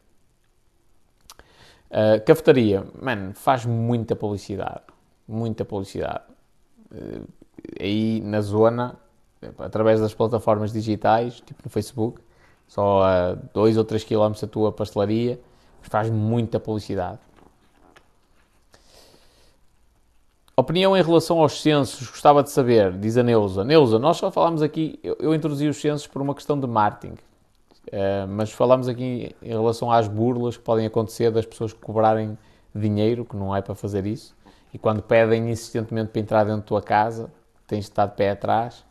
Uh, 1.90 2.24
cafetaria, 2.24 2.86
mano, 2.98 3.34
faz 3.34 3.66
muita 3.66 4.16
publicidade. 4.16 4.80
Muita 5.28 5.62
publicidade. 5.66 6.24
Eh, 6.90 7.20
aí 7.78 8.22
na 8.22 8.40
zona, 8.40 8.96
através 9.58 10.00
das 10.00 10.14
plataformas 10.14 10.72
digitais, 10.72 11.42
tipo 11.42 11.60
no 11.62 11.70
Facebook, 11.70 12.22
só 12.66 13.02
a 13.02 13.34
2 13.52 13.76
ou 13.76 13.84
3 13.84 14.02
km 14.04 14.32
da 14.40 14.48
tua 14.48 14.72
pastelaria, 14.72 15.38
faz 15.82 16.08
muita 16.08 16.58
publicidade. 16.58 17.18
Opinião 20.56 20.96
em 20.96 21.02
relação 21.02 21.40
aos 21.40 21.60
censos, 21.62 22.08
gostava 22.08 22.42
de 22.42 22.50
saber, 22.50 22.92
diz 22.92 23.16
a 23.16 23.22
Neuza. 23.22 23.64
Neuza, 23.64 23.98
nós 23.98 24.18
só 24.18 24.30
falámos 24.30 24.62
aqui, 24.62 24.98
eu, 25.02 25.16
eu 25.18 25.34
introduzi 25.34 25.66
os 25.68 25.80
censos 25.80 26.06
por 26.06 26.20
uma 26.20 26.34
questão 26.34 26.58
de 26.58 26.66
marketing, 26.66 27.14
uh, 27.14 28.28
mas 28.28 28.52
falámos 28.52 28.88
aqui 28.88 29.34
em 29.40 29.48
relação 29.48 29.90
às 29.90 30.06
burlas 30.06 30.56
que 30.56 30.62
podem 30.62 30.86
acontecer 30.86 31.30
das 31.30 31.46
pessoas 31.46 31.72
cobrarem 31.72 32.36
dinheiro, 32.74 33.24
que 33.24 33.36
não 33.36 33.56
é 33.56 33.62
para 33.62 33.74
fazer 33.74 34.06
isso. 34.06 34.34
E 34.72 34.78
quando 34.78 35.02
pedem 35.02 35.50
insistentemente 35.50 36.10
para 36.10 36.20
entrar 36.20 36.44
dentro 36.44 36.60
da 36.60 36.66
tua 36.66 36.82
casa, 36.82 37.30
tens 37.66 37.84
de 37.84 37.90
estar 37.90 38.06
de 38.06 38.14
pé 38.14 38.30
atrás. 38.30 38.84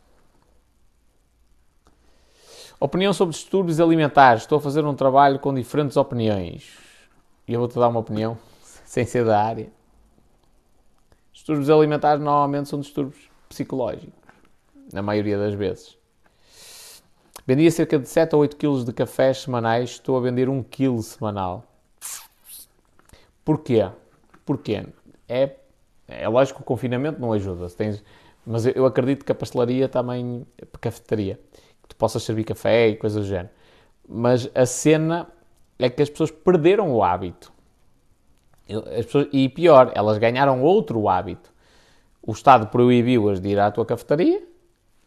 Opinião 2.78 3.12
sobre 3.12 3.34
distúrbios 3.34 3.80
alimentares. 3.80 4.42
Estou 4.42 4.58
a 4.58 4.60
fazer 4.60 4.84
um 4.84 4.94
trabalho 4.94 5.38
com 5.38 5.52
diferentes 5.54 5.96
opiniões. 5.96 6.78
E 7.46 7.52
eu 7.52 7.60
vou-te 7.60 7.78
dar 7.78 7.88
uma 7.88 8.00
opinião, 8.00 8.38
sem 8.84 9.04
ser 9.04 9.24
da 9.24 9.42
área. 9.42 9.79
Distúrbios 11.40 11.70
alimentares 11.70 12.22
normalmente 12.22 12.68
são 12.68 12.78
distúrbios 12.78 13.30
psicológicos, 13.48 14.12
na 14.92 15.00
maioria 15.00 15.38
das 15.38 15.54
vezes. 15.54 15.96
Vendia 17.46 17.70
cerca 17.70 17.98
de 17.98 18.06
7 18.06 18.34
ou 18.34 18.42
8 18.42 18.58
quilos 18.58 18.84
de 18.84 18.92
cafés 18.92 19.38
semanais, 19.38 19.92
estou 19.92 20.18
a 20.18 20.20
vender 20.20 20.50
1 20.50 20.62
quilo 20.64 21.02
semanal. 21.02 21.64
Porquê? 23.42 23.90
Porquê? 24.44 24.86
É, 25.26 25.56
é 26.06 26.28
lógico 26.28 26.58
que 26.58 26.62
o 26.62 26.66
confinamento 26.66 27.18
não 27.18 27.32
ajuda, 27.32 27.70
tens, 27.70 28.04
mas 28.44 28.66
eu 28.66 28.84
acredito 28.84 29.24
que 29.24 29.32
a 29.32 29.34
pastelaria 29.34 29.88
também, 29.88 30.46
a 30.60 30.78
cafeteria, 30.78 31.40
que 31.82 31.88
tu 31.88 31.96
possas 31.96 32.22
servir 32.22 32.44
café 32.44 32.88
e 32.88 32.96
coisas 32.96 33.24
do 33.24 33.26
género. 33.26 33.48
Mas 34.06 34.46
a 34.54 34.66
cena 34.66 35.26
é 35.78 35.88
que 35.88 36.02
as 36.02 36.10
pessoas 36.10 36.30
perderam 36.30 36.92
o 36.92 37.02
hábito. 37.02 37.50
Pessoas, 38.96 39.28
e 39.32 39.48
pior, 39.48 39.92
elas 39.94 40.18
ganharam 40.18 40.62
outro 40.62 41.08
hábito. 41.08 41.52
O 42.22 42.32
Estado 42.32 42.66
proibiu-as 42.68 43.40
de 43.40 43.48
ir 43.48 43.58
à 43.58 43.70
tua 43.70 43.86
cafetaria 43.86 44.42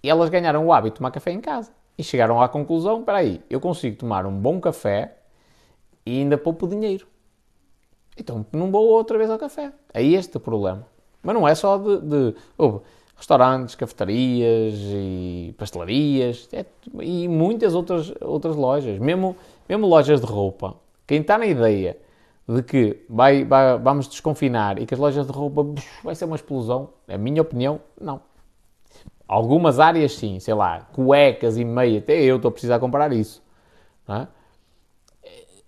e 0.01 0.09
elas 0.09 0.29
ganharam 0.29 0.65
o 0.65 0.73
hábito 0.73 0.95
de 0.95 0.97
tomar 0.97 1.11
café 1.11 1.31
em 1.31 1.39
casa. 1.39 1.71
E 1.97 2.03
chegaram 2.03 2.41
à 2.41 2.49
conclusão: 2.49 2.99
espera 2.99 3.19
aí, 3.19 3.41
eu 3.49 3.59
consigo 3.59 3.97
tomar 3.97 4.25
um 4.25 4.33
bom 4.33 4.59
café 4.59 5.17
e 6.05 6.19
ainda 6.19 6.37
poupo 6.37 6.67
dinheiro. 6.67 7.07
Então 8.17 8.45
não 8.51 8.71
vou 8.71 8.87
outra 8.87 9.17
vez 9.17 9.29
ao 9.29 9.39
café. 9.39 9.71
É 9.93 10.03
este 10.03 10.37
o 10.37 10.39
problema. 10.39 10.85
Mas 11.21 11.33
não 11.33 11.47
é 11.47 11.55
só 11.55 11.77
de, 11.77 12.01
de 12.01 12.35
oh, 12.57 12.81
restaurantes, 13.15 13.75
cafetarias 13.75 14.75
e 14.77 15.55
pastelarias 15.57 16.49
é, 16.51 16.65
e 16.99 17.27
muitas 17.27 17.73
outras, 17.73 18.13
outras 18.19 18.55
lojas, 18.55 18.99
mesmo, 18.99 19.35
mesmo 19.67 19.87
lojas 19.87 20.19
de 20.19 20.27
roupa. 20.27 20.75
Quem 21.07 21.21
está 21.21 21.37
na 21.37 21.45
ideia 21.45 21.97
de 22.47 22.61
que 22.61 23.05
vai, 23.09 23.45
vai, 23.45 23.77
vamos 23.79 24.07
desconfinar 24.07 24.79
e 24.79 24.85
que 24.85 24.93
as 24.93 24.99
lojas 24.99 25.25
de 25.25 25.31
roupa 25.31 25.65
vai 26.03 26.13
ser 26.15 26.25
uma 26.25 26.35
explosão, 26.35 26.89
é 27.07 27.15
a 27.15 27.17
minha 27.17 27.41
opinião, 27.41 27.79
não. 27.99 28.21
Algumas 29.27 29.79
áreas 29.79 30.13
sim, 30.13 30.39
sei 30.39 30.53
lá, 30.53 30.81
cuecas 30.93 31.57
e 31.57 31.63
meia, 31.63 31.99
até 31.99 32.21
eu 32.21 32.35
estou 32.35 32.49
a 32.49 32.51
precisar 32.51 32.79
comprar 32.79 33.11
isso. 33.13 33.41
É? 34.07 34.27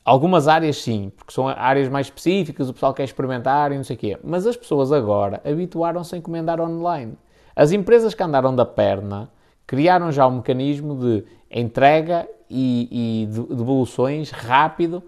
Algumas 0.03 0.47
áreas 0.47 0.77
sim, 0.77 1.11
porque 1.15 1.33
são 1.33 1.47
áreas 1.47 1.89
mais 1.89 2.07
específicas, 2.07 2.69
o 2.69 2.73
pessoal 2.73 2.93
quer 2.93 3.05
experimentar 3.05 3.71
e 3.71 3.77
não 3.77 3.83
sei 3.83 3.95
o 3.95 3.99
quê. 3.99 4.19
Mas 4.23 4.45
as 4.45 4.55
pessoas 4.55 4.91
agora 4.91 5.41
habituaram-se 5.43 6.13
a 6.13 6.17
encomendar 6.17 6.61
online. 6.61 7.17
As 7.55 7.71
empresas 7.71 8.13
que 8.13 8.21
andaram 8.21 8.53
da 8.55 8.65
perna 8.65 9.31
criaram 9.65 10.11
já 10.11 10.27
um 10.27 10.37
mecanismo 10.37 10.95
de 10.95 11.25
entrega 11.49 12.29
e, 12.49 13.23
e 13.23 13.25
devoluções 13.25 14.29
rápido 14.29 15.01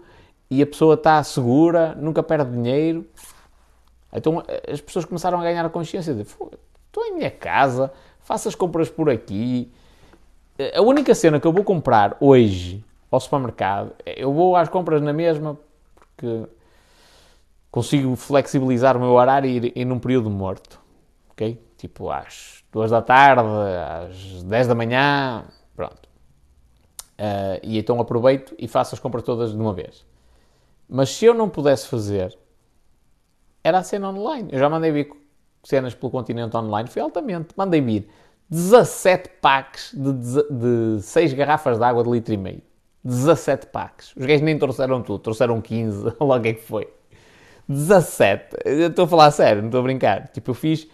e 0.50 0.62
a 0.62 0.66
pessoa 0.66 0.94
está 0.94 1.22
segura, 1.22 1.94
nunca 1.94 2.22
perde 2.22 2.50
dinheiro. 2.50 3.06
Então 4.12 4.42
as 4.70 4.80
pessoas 4.80 5.04
começaram 5.04 5.38
a 5.38 5.42
ganhar 5.42 5.64
a 5.64 5.70
consciência 5.70 6.14
de 6.14 6.22
estou 6.22 7.04
em 7.04 7.14
minha 7.14 7.30
casa, 7.30 7.92
faço 8.20 8.48
as 8.48 8.54
compras 8.54 8.88
por 8.88 9.10
aqui. 9.10 9.70
A 10.74 10.80
única 10.82 11.14
cena 11.14 11.38
que 11.38 11.46
eu 11.46 11.52
vou 11.52 11.62
comprar 11.62 12.16
hoje 12.18 12.84
ao 13.10 13.20
supermercado, 13.20 13.92
eu 14.04 14.32
vou 14.32 14.56
às 14.56 14.68
compras 14.68 15.00
na 15.00 15.12
mesma 15.12 15.58
porque 15.94 16.48
consigo 17.70 18.16
flexibilizar 18.16 18.96
o 18.96 19.00
meu 19.00 19.10
horário 19.10 19.48
e 19.48 19.56
ir, 19.56 19.78
ir 19.78 19.84
num 19.84 19.98
período 19.98 20.28
morto. 20.28 20.80
Ok? 21.30 21.62
Tipo 21.76 22.10
às 22.10 22.64
2 22.72 22.90
da 22.90 23.00
tarde, 23.00 23.42
às 24.10 24.42
10 24.42 24.66
da 24.66 24.74
manhã, 24.74 25.44
pronto. 25.76 26.08
Uh, 27.18 27.58
e 27.62 27.78
então 27.78 28.00
aproveito 28.00 28.54
e 28.58 28.66
faço 28.66 28.94
as 28.94 29.00
compras 29.00 29.22
todas 29.22 29.52
de 29.52 29.56
uma 29.56 29.72
vez. 29.72 30.04
Mas 30.88 31.10
se 31.10 31.26
eu 31.26 31.34
não 31.34 31.48
pudesse 31.48 31.86
fazer, 31.86 32.36
era 33.62 33.78
a 33.78 33.82
cena 33.82 34.10
online. 34.10 34.48
Eu 34.50 34.58
já 34.58 34.68
mandei 34.68 34.90
vir 34.90 35.10
cenas 35.62 35.94
pelo 35.94 36.10
continente 36.10 36.56
online, 36.56 36.88
foi 36.88 37.02
altamente. 37.02 37.48
Mandei 37.56 37.80
vir 37.80 38.08
17 38.48 39.28
packs 39.42 39.92
de, 39.94 40.12
de 40.50 41.02
6 41.02 41.34
garrafas 41.34 41.78
de 41.78 41.84
água 41.84 42.02
de 42.02 42.10
litro 42.10 42.32
e 42.32 42.36
meio. 42.36 42.62
17 43.04 43.66
packs. 43.66 44.14
Os 44.16 44.24
gays 44.24 44.40
nem 44.40 44.58
trouxeram 44.58 45.02
tudo, 45.02 45.18
trouxeram 45.18 45.60
15, 45.60 46.14
logo 46.20 46.46
é 46.46 46.54
que 46.54 46.62
foi. 46.62 46.88
17. 47.68 48.56
Eu 48.64 48.88
estou 48.88 49.04
a 49.04 49.08
falar 49.08 49.30
sério, 49.30 49.60
não 49.60 49.68
estou 49.68 49.80
a 49.80 49.82
brincar. 49.82 50.28
Tipo, 50.28 50.50
eu 50.50 50.54
fiz, 50.54 50.88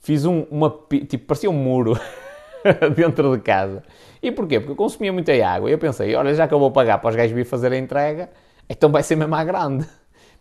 fiz 0.00 0.24
um, 0.24 0.42
uma. 0.50 0.70
Tipo, 1.08 1.26
parecia 1.26 1.48
um 1.48 1.52
muro 1.52 1.98
dentro 2.96 3.36
de 3.36 3.42
casa. 3.42 3.82
E 4.20 4.32
porquê? 4.32 4.58
Porque 4.58 4.72
eu 4.72 4.76
consumia 4.76 5.12
muita 5.12 5.32
água. 5.46 5.70
E 5.70 5.72
eu 5.72 5.78
pensei, 5.78 6.14
olha, 6.16 6.34
já 6.34 6.48
que 6.48 6.54
eu 6.54 6.58
vou 6.58 6.72
pagar 6.72 6.98
para 6.98 7.10
os 7.10 7.16
gajos 7.16 7.32
vir 7.32 7.44
fazer 7.44 7.72
a 7.72 7.78
entrega, 7.78 8.28
então 8.68 8.90
vai 8.90 9.02
ser 9.02 9.16
mesmo 9.16 9.34
à 9.34 9.44
grande. 9.44 9.86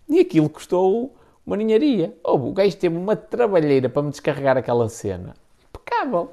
E 0.07 0.19
aquilo 0.19 0.49
custou 0.49 1.15
uma 1.45 1.57
ninharia. 1.57 2.15
Oh, 2.23 2.35
o 2.35 2.53
gajo 2.53 2.75
teve 2.77 2.97
uma 2.97 3.15
trabalheira 3.15 3.89
para 3.89 4.01
me 4.01 4.11
descarregar 4.11 4.57
aquela 4.57 4.89
cena. 4.89 5.33
Impecável. 5.69 6.31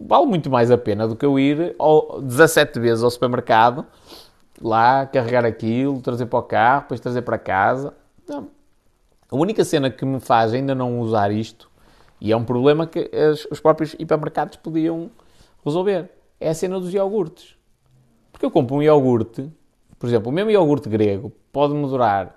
Vale 0.00 0.26
muito 0.26 0.48
mais 0.48 0.70
a 0.70 0.78
pena 0.78 1.06
do 1.06 1.14
que 1.14 1.24
eu 1.24 1.38
ir 1.38 1.74
ao, 1.78 2.22
17 2.22 2.80
vezes 2.80 3.04
ao 3.04 3.10
supermercado, 3.10 3.84
lá 4.60 5.06
carregar 5.06 5.44
aquilo, 5.44 6.00
trazer 6.00 6.26
para 6.26 6.38
o 6.38 6.42
carro, 6.42 6.82
depois 6.82 7.00
trazer 7.00 7.22
para 7.22 7.36
casa. 7.38 7.94
Não. 8.26 8.48
A 9.30 9.36
única 9.36 9.62
cena 9.64 9.90
que 9.90 10.04
me 10.04 10.18
faz 10.18 10.54
ainda 10.54 10.74
não 10.74 11.00
usar 11.00 11.30
isto, 11.30 11.70
e 12.20 12.32
é 12.32 12.36
um 12.36 12.44
problema 12.44 12.86
que 12.86 13.10
as, 13.14 13.46
os 13.50 13.60
próprios 13.60 13.94
hipermercados 13.98 14.56
podiam 14.56 15.10
resolver, 15.64 16.10
é 16.40 16.48
a 16.48 16.54
cena 16.54 16.80
dos 16.80 16.92
iogurtes. 16.92 17.54
Porque 18.32 18.44
eu 18.44 18.50
compro 18.50 18.76
um 18.76 18.82
iogurte 18.82 19.50
por 20.00 20.08
exemplo, 20.08 20.30
o 20.30 20.32
mesmo 20.32 20.50
iogurte 20.50 20.88
grego 20.88 21.30
pode-me 21.52 21.86
durar 21.86 22.34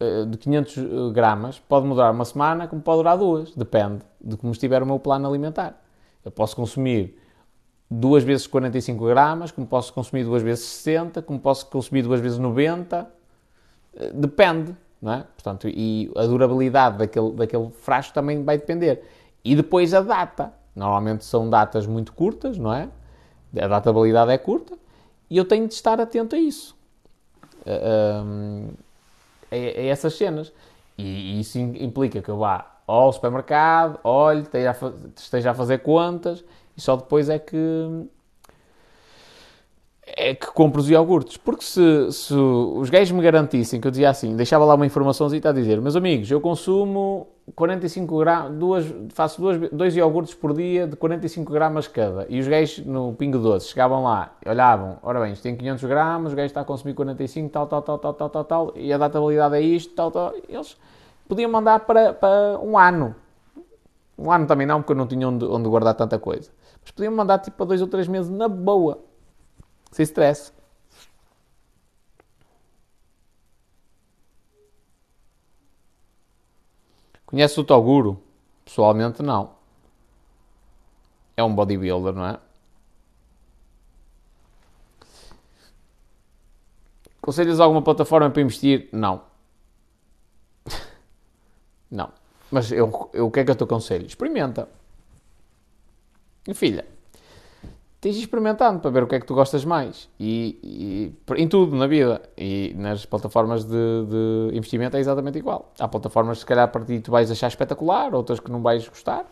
uh, 0.00 0.26
de 0.26 0.36
500 0.36 0.76
eh, 0.76 0.82
gramas, 1.12 1.60
pode-me 1.60 1.94
durar 1.94 2.12
uma 2.12 2.24
semana, 2.24 2.66
como 2.66 2.82
pode 2.82 2.98
durar 2.98 3.16
duas. 3.16 3.54
Depende 3.54 4.00
de 4.20 4.36
como 4.36 4.52
estiver 4.52 4.82
o 4.82 4.86
meu 4.86 4.98
plano 4.98 5.28
alimentar. 5.28 5.80
Eu 6.24 6.32
posso 6.32 6.56
consumir 6.56 7.16
duas 7.88 8.24
vezes 8.24 8.48
45 8.48 9.06
gramas, 9.06 9.52
como 9.52 9.68
posso 9.68 9.94
consumir 9.94 10.24
duas 10.24 10.42
vezes 10.42 10.64
60, 10.64 11.22
como 11.22 11.38
posso 11.38 11.66
consumir 11.66 12.02
duas 12.02 12.18
vezes 12.18 12.38
90. 12.38 13.08
Eh, 13.94 14.10
depende, 14.12 14.74
não 15.00 15.12
é? 15.12 15.24
Portanto, 15.32 15.68
e 15.68 16.10
a 16.16 16.26
durabilidade 16.26 16.98
daquele, 16.98 17.30
daquele 17.34 17.70
frasco 17.70 18.12
também 18.12 18.42
vai 18.42 18.58
depender. 18.58 19.04
E 19.44 19.54
depois 19.54 19.94
a 19.94 20.00
data. 20.00 20.52
Normalmente 20.74 21.24
são 21.24 21.48
datas 21.48 21.86
muito 21.86 22.12
curtas, 22.12 22.58
não 22.58 22.74
é? 22.74 22.88
A 23.62 23.68
data 23.68 23.90
de 23.90 23.94
validade 23.94 24.32
é 24.32 24.38
curta. 24.38 24.76
E 25.28 25.36
eu 25.36 25.44
tenho 25.44 25.66
de 25.66 25.74
estar 25.74 26.00
atento 26.00 26.36
a 26.36 26.38
isso. 26.38 26.76
A, 27.66 28.22
a, 29.50 29.54
a 29.54 29.56
essas 29.56 30.14
cenas. 30.14 30.52
E, 30.96 31.40
isso 31.40 31.58
implica 31.58 32.22
que 32.22 32.28
eu 32.28 32.38
vá 32.38 32.74
ao 32.86 33.12
supermercado, 33.12 33.98
olhe, 34.04 34.46
esteja 35.16 35.50
a 35.50 35.54
fazer 35.54 35.78
contas 35.78 36.44
e 36.76 36.80
só 36.80 36.96
depois 36.96 37.28
é 37.28 37.38
que 37.38 37.56
é 40.06 40.34
que 40.34 40.46
compro 40.48 40.80
os 40.80 40.90
iogurtes. 40.90 41.36
Porque 41.36 41.64
se, 41.64 42.12
se 42.12 42.34
os 42.34 42.90
gajos 42.90 43.12
me 43.12 43.22
garantissem 43.22 43.80
que 43.80 43.86
eu 43.86 43.90
dizia 43.90 44.10
assim, 44.10 44.36
deixava 44.36 44.64
lá 44.64 44.74
uma 44.74 44.86
informação 44.86 45.26
está 45.34 45.50
a 45.50 45.52
dizer, 45.52 45.80
meus 45.80 45.96
amigos, 45.96 46.30
eu 46.30 46.40
consumo 46.40 47.26
45 47.54 48.18
gramas, 48.18 48.52
duas, 48.52 48.94
faço 49.10 49.40
duas, 49.40 49.70
dois 49.70 49.96
iogurtes 49.96 50.34
por 50.34 50.54
dia 50.54 50.86
de 50.86 50.96
45 50.96 51.52
gramas 51.52 51.88
cada. 51.88 52.26
E 52.28 52.38
os 52.38 52.46
gajos 52.46 52.84
no 52.84 53.14
Pingo 53.14 53.38
Doce 53.38 53.68
chegavam 53.68 54.04
lá, 54.04 54.36
olhavam, 54.46 54.98
ora 55.02 55.20
bem, 55.20 55.32
isto 55.32 55.42
tem 55.42 55.56
500 55.56 55.84
gramas, 55.84 56.32
o 56.32 56.36
gajo 56.36 56.46
está 56.46 56.60
a 56.60 56.64
consumir 56.64 56.94
45, 56.94 57.50
tal, 57.50 57.66
tal, 57.66 57.82
tal, 57.82 57.98
tal, 57.98 58.14
tal, 58.14 58.30
tal, 58.30 58.44
tal, 58.44 58.72
e 58.76 58.92
a 58.92 58.98
data 58.98 59.18
de 59.18 59.24
validade 59.24 59.56
é 59.56 59.60
isto, 59.60 59.94
tal, 59.94 60.10
tal. 60.10 60.32
Eles 60.48 60.76
podiam 61.28 61.50
mandar 61.50 61.80
para, 61.80 62.12
para 62.12 62.58
um 62.60 62.78
ano. 62.78 63.14
Um 64.16 64.30
ano 64.30 64.46
também 64.46 64.66
não, 64.66 64.80
porque 64.80 64.92
eu 64.92 64.96
não 64.96 65.06
tinha 65.06 65.28
onde, 65.28 65.44
onde 65.44 65.68
guardar 65.68 65.94
tanta 65.94 66.18
coisa. 66.18 66.50
Mas 66.82 66.92
podiam 66.92 67.12
mandar 67.12 67.38
tipo 67.38 67.56
para 67.56 67.66
dois 67.66 67.82
ou 67.82 67.88
três 67.88 68.06
meses 68.06 68.30
na 68.30 68.46
boa 68.46 69.00
sem 69.94 70.02
stress. 70.02 70.52
Conhece 77.24 77.60
o 77.60 77.64
Toguro? 77.64 78.20
Pessoalmente 78.64 79.22
não. 79.22 79.54
É 81.36 81.44
um 81.44 81.54
bodybuilder, 81.54 82.12
não 82.12 82.26
é? 82.26 82.40
Conselhas 87.20 87.60
alguma 87.60 87.80
plataforma 87.80 88.28
para 88.30 88.42
investir? 88.42 88.88
Não. 88.92 89.22
não. 91.88 92.12
Mas 92.50 92.72
eu, 92.72 93.10
eu, 93.12 93.26
o 93.28 93.30
que 93.30 93.40
é 93.40 93.44
que 93.44 93.50
eu 93.50 93.56
te 93.56 93.62
aconselho? 93.62 94.06
Experimenta. 94.06 94.68
E 96.46 96.52
filha, 96.52 96.84
tens 98.04 98.16
de 98.16 98.20
ir 98.20 98.24
experimentando 98.24 98.80
para 98.80 98.90
ver 98.90 99.02
o 99.02 99.06
que 99.06 99.14
é 99.14 99.20
que 99.20 99.24
tu 99.24 99.34
gostas 99.34 99.64
mais. 99.64 100.10
E, 100.20 100.58
e 100.62 101.42
em 101.42 101.48
tudo 101.48 101.74
na 101.74 101.86
vida. 101.86 102.20
E 102.36 102.74
nas 102.76 103.06
plataformas 103.06 103.64
de, 103.64 103.70
de, 103.70 104.50
investimento 104.54 104.94
é 104.98 105.00
exatamente 105.00 105.38
igual. 105.38 105.72
Há 105.78 105.88
plataformas 105.88 106.36
que 106.36 106.40
se 106.40 106.46
calhar 106.46 106.70
para 106.70 106.84
ti 106.84 107.00
tu 107.00 107.10
vais 107.10 107.30
achar 107.30 107.48
espetacular, 107.48 108.14
outras 108.14 108.38
que 108.38 108.50
não 108.50 108.60
vais 108.60 108.86
gostar. 108.86 109.24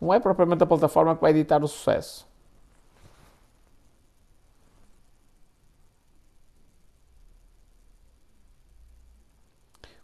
Não 0.00 0.12
é 0.12 0.18
propriamente 0.18 0.64
a 0.64 0.66
plataforma 0.66 1.14
que 1.14 1.22
vai 1.22 1.30
editar 1.30 1.62
o 1.62 1.68
sucesso. 1.68 2.26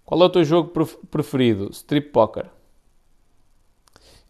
Qual 0.04 0.22
é 0.22 0.24
o 0.24 0.30
teu 0.30 0.44
jogo 0.44 0.70
preferido? 1.10 1.68
Strip 1.72 2.10
Poker. 2.10 2.46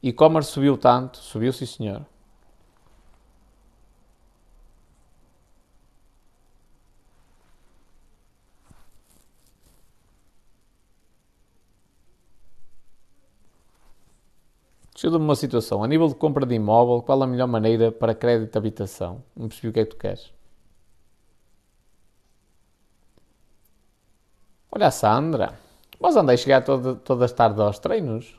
E-commerce 0.03 0.53
subiu 0.53 0.79
tanto? 0.79 1.19
Subiu, 1.19 1.53
sim 1.53 1.67
senhor. 1.67 2.07
Ajuda-me 14.99 15.25
uma 15.25 15.37
situação. 15.37 15.85
A 15.85 15.87
nível 15.87 16.09
de 16.09 16.17
compra 16.17 16.45
de 16.45 16.57
imóvel, 16.57 17.01
qual 17.03 17.23
a 17.23 17.27
melhor 17.27 17.47
maneira 17.47 17.93
para 17.93 18.15
crédito 18.15 18.51
de 18.53 18.59
habitação? 18.59 19.23
Não 19.37 19.49
percebi 19.49 19.69
o 19.69 19.73
que 19.73 19.81
é 19.81 19.85
que 19.85 19.91
tu 19.91 19.97
queres. 19.97 20.33
Olha 24.73 24.89
a 24.89 24.91
Sandra. 24.91 25.59
Mas 26.01 26.17
andei 26.17 26.35
a 26.35 26.37
chegar 26.37 26.65
toda, 26.65 26.97
todas 26.97 27.31
as 27.31 27.33
tardes 27.33 27.61
aos 27.61 27.79
treinos. 27.79 28.37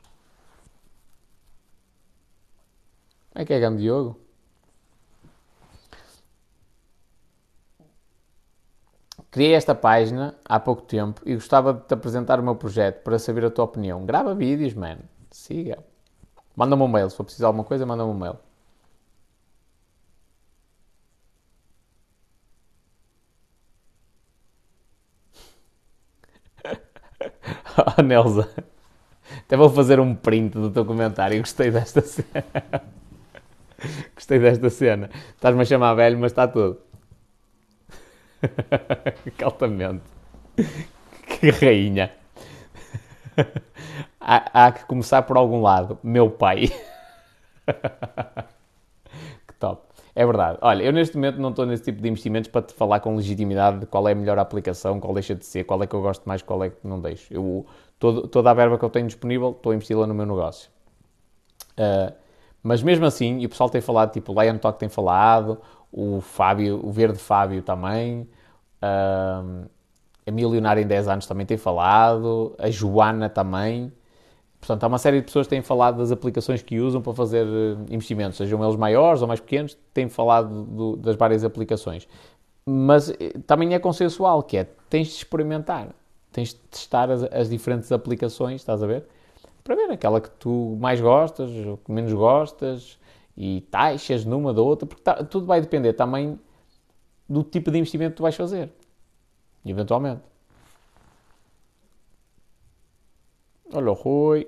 Como 3.32 3.42
é 3.42 3.44
que 3.46 3.54
é, 3.54 3.58
grande 3.60 3.82
Diogo? 3.82 4.18
Criei 9.30 9.54
esta 9.54 9.74
página 9.74 10.34
há 10.44 10.60
pouco 10.60 10.82
tempo 10.82 11.22
e 11.24 11.34
gostava 11.34 11.72
de 11.72 11.86
te 11.86 11.94
apresentar 11.94 12.38
o 12.38 12.42
meu 12.42 12.56
projeto 12.56 13.02
para 13.02 13.18
saber 13.18 13.44
a 13.46 13.50
tua 13.50 13.64
opinião. 13.64 14.04
Grava 14.04 14.34
vídeos, 14.34 14.74
man. 14.74 14.98
Siga. 15.30 15.89
Manda-me 16.56 16.82
um 16.82 16.88
mail. 16.88 17.10
Se 17.10 17.16
for 17.16 17.24
precisar 17.24 17.44
de 17.44 17.46
alguma 17.46 17.64
coisa, 17.64 17.86
manda-me 17.86 18.10
um 18.10 18.14
mail. 18.18 18.38
oh, 27.98 28.02
Nelza. 28.02 28.48
Até 29.46 29.56
vou 29.56 29.70
fazer 29.70 30.00
um 30.00 30.14
print 30.14 30.54
do 30.54 30.70
teu 30.70 30.84
comentário. 30.84 31.38
Gostei 31.40 31.70
desta 31.70 32.00
cena. 32.00 32.44
Gostei 34.14 34.38
desta 34.38 34.70
cena. 34.70 35.10
Estás-me 35.34 35.62
a 35.62 35.64
chamar 35.64 35.94
velho, 35.94 36.18
mas 36.18 36.32
está 36.32 36.46
tudo. 36.48 36.80
Altamente. 39.42 40.02
Que 41.26 41.50
rainha. 41.50 42.10
Há, 44.20 44.66
há, 44.66 44.72
que 44.72 44.84
começar 44.84 45.22
por 45.22 45.36
algum 45.36 45.62
lado. 45.62 45.98
Meu 46.02 46.30
pai. 46.30 46.68
que 49.46 49.54
top. 49.58 49.88
É 50.14 50.26
verdade. 50.26 50.58
Olha, 50.60 50.82
eu 50.82 50.92
neste 50.92 51.16
momento 51.16 51.40
não 51.40 51.50
estou 51.50 51.64
nesse 51.64 51.84
tipo 51.84 52.02
de 52.02 52.08
investimentos 52.08 52.50
para 52.50 52.62
te 52.62 52.74
falar 52.74 53.00
com 53.00 53.16
legitimidade 53.16 53.80
de 53.80 53.86
qual 53.86 54.06
é 54.08 54.12
a 54.12 54.14
melhor 54.14 54.38
aplicação, 54.38 55.00
qual 55.00 55.14
deixa 55.14 55.34
de 55.34 55.46
ser, 55.46 55.64
qual 55.64 55.82
é 55.82 55.86
que 55.86 55.94
eu 55.94 56.02
gosto 56.02 56.24
mais, 56.26 56.42
qual 56.42 56.62
é 56.64 56.70
que 56.70 56.86
não 56.86 57.00
deixo. 57.00 57.32
Eu, 57.32 57.64
todo, 57.98 58.28
toda 58.28 58.50
a 58.50 58.54
verba 58.54 58.78
que 58.78 58.84
eu 58.84 58.90
tenho 58.90 59.06
disponível, 59.06 59.52
estou 59.52 59.72
a 59.72 59.74
investi-la 59.74 60.06
no 60.06 60.14
meu 60.14 60.26
negócio. 60.26 60.70
Uh, 61.72 62.12
mas 62.62 62.82
mesmo 62.82 63.06
assim, 63.06 63.38
e 63.38 63.46
o 63.46 63.48
pessoal 63.48 63.70
tem 63.70 63.80
falado, 63.80 64.12
tipo, 64.12 64.32
o 64.32 64.42
Lion 64.42 64.58
Talk 64.58 64.78
tem 64.78 64.88
falado, 64.88 65.60
o 65.90 66.20
Fábio, 66.20 66.80
o 66.84 66.90
Verde 66.90 67.18
Fábio 67.18 67.62
também, 67.62 68.28
uh, 68.82 69.68
a 70.26 70.30
Milionária 70.30 70.82
em 70.82 70.86
10 70.86 71.08
anos 71.08 71.26
também 71.26 71.46
tem 71.46 71.56
falado, 71.56 72.54
a 72.58 72.70
Joana 72.70 73.28
também. 73.28 73.92
Portanto, 74.60 74.84
há 74.84 74.86
uma 74.86 74.98
série 74.98 75.20
de 75.20 75.26
pessoas 75.26 75.46
que 75.46 75.50
têm 75.50 75.62
falado 75.62 75.96
das 75.96 76.12
aplicações 76.12 76.62
que 76.62 76.78
usam 76.78 77.00
para 77.00 77.14
fazer 77.14 77.46
eh, 77.46 77.94
investimentos, 77.94 78.36
sejam 78.36 78.62
eles 78.62 78.76
maiores 78.76 79.22
ou 79.22 79.28
mais 79.28 79.40
pequenos, 79.40 79.76
têm 79.94 80.08
falado 80.08 80.64
do, 80.64 80.96
das 80.96 81.16
várias 81.16 81.42
aplicações. 81.44 82.06
Mas 82.66 83.08
eh, 83.10 83.32
também 83.46 83.74
é 83.74 83.78
consensual, 83.78 84.42
que 84.42 84.58
é, 84.58 84.64
tens 84.90 85.08
de 85.08 85.14
experimentar, 85.14 85.88
tens 86.30 86.50
de 86.50 86.60
testar 86.70 87.10
as, 87.10 87.22
as 87.32 87.48
diferentes 87.48 87.90
aplicações, 87.90 88.60
estás 88.60 88.82
a 88.82 88.86
ver? 88.86 89.06
Para 89.64 89.74
ver 89.74 89.90
aquela 89.90 90.20
que 90.20 90.30
tu 90.30 90.76
mais 90.78 91.00
gostas, 91.00 91.50
ou 91.66 91.78
que 91.78 91.90
menos 91.90 92.12
gostas, 92.12 92.98
e 93.36 93.62
taxas 93.70 94.26
numa 94.26 94.52
da 94.52 94.60
outra, 94.60 94.86
porque 94.86 95.02
tá, 95.02 95.24
tudo 95.24 95.46
vai 95.46 95.62
depender 95.62 95.94
também 95.94 96.38
do 97.26 97.42
tipo 97.42 97.70
de 97.70 97.78
investimento 97.78 98.10
que 98.10 98.16
tu 98.18 98.22
vais 98.22 98.36
fazer. 98.36 98.70
Eventualmente. 99.64 100.20
Olha 103.72 103.90
o 103.90 103.94
Rui. 103.94 104.46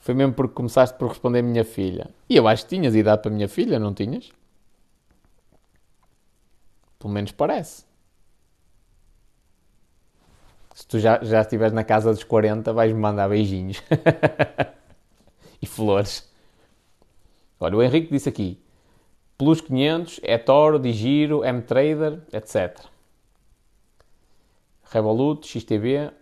Foi 0.00 0.14
mesmo 0.14 0.34
porque 0.34 0.54
começaste 0.54 0.98
por 0.98 1.08
responder 1.08 1.42
minha 1.42 1.64
filha. 1.64 2.10
E 2.28 2.36
eu 2.36 2.48
acho 2.48 2.64
que 2.64 2.70
tinhas 2.70 2.94
idade 2.94 3.22
para 3.22 3.30
minha 3.30 3.48
filha, 3.48 3.78
não 3.78 3.94
tinhas? 3.94 4.32
Pelo 6.98 7.12
menos 7.12 7.32
parece. 7.32 7.84
Se 10.74 10.86
tu 10.86 10.98
já, 10.98 11.22
já 11.22 11.40
estiveres 11.42 11.72
na 11.72 11.84
casa 11.84 12.12
dos 12.12 12.24
40, 12.24 12.72
vais-me 12.72 12.98
mandar 12.98 13.28
beijinhos. 13.28 13.82
e 15.62 15.66
flores. 15.66 16.28
Olha, 17.60 17.76
o 17.76 17.82
Henrique 17.82 18.10
disse 18.10 18.28
aqui: 18.28 18.60
Plus 19.38 19.60
500, 19.60 20.20
eToro, 20.22 20.78
Digiro, 20.78 21.44
MTrader, 21.44 22.20
etc. 22.32 22.91
Revolut, 24.92 25.46
XTB. 25.46 26.12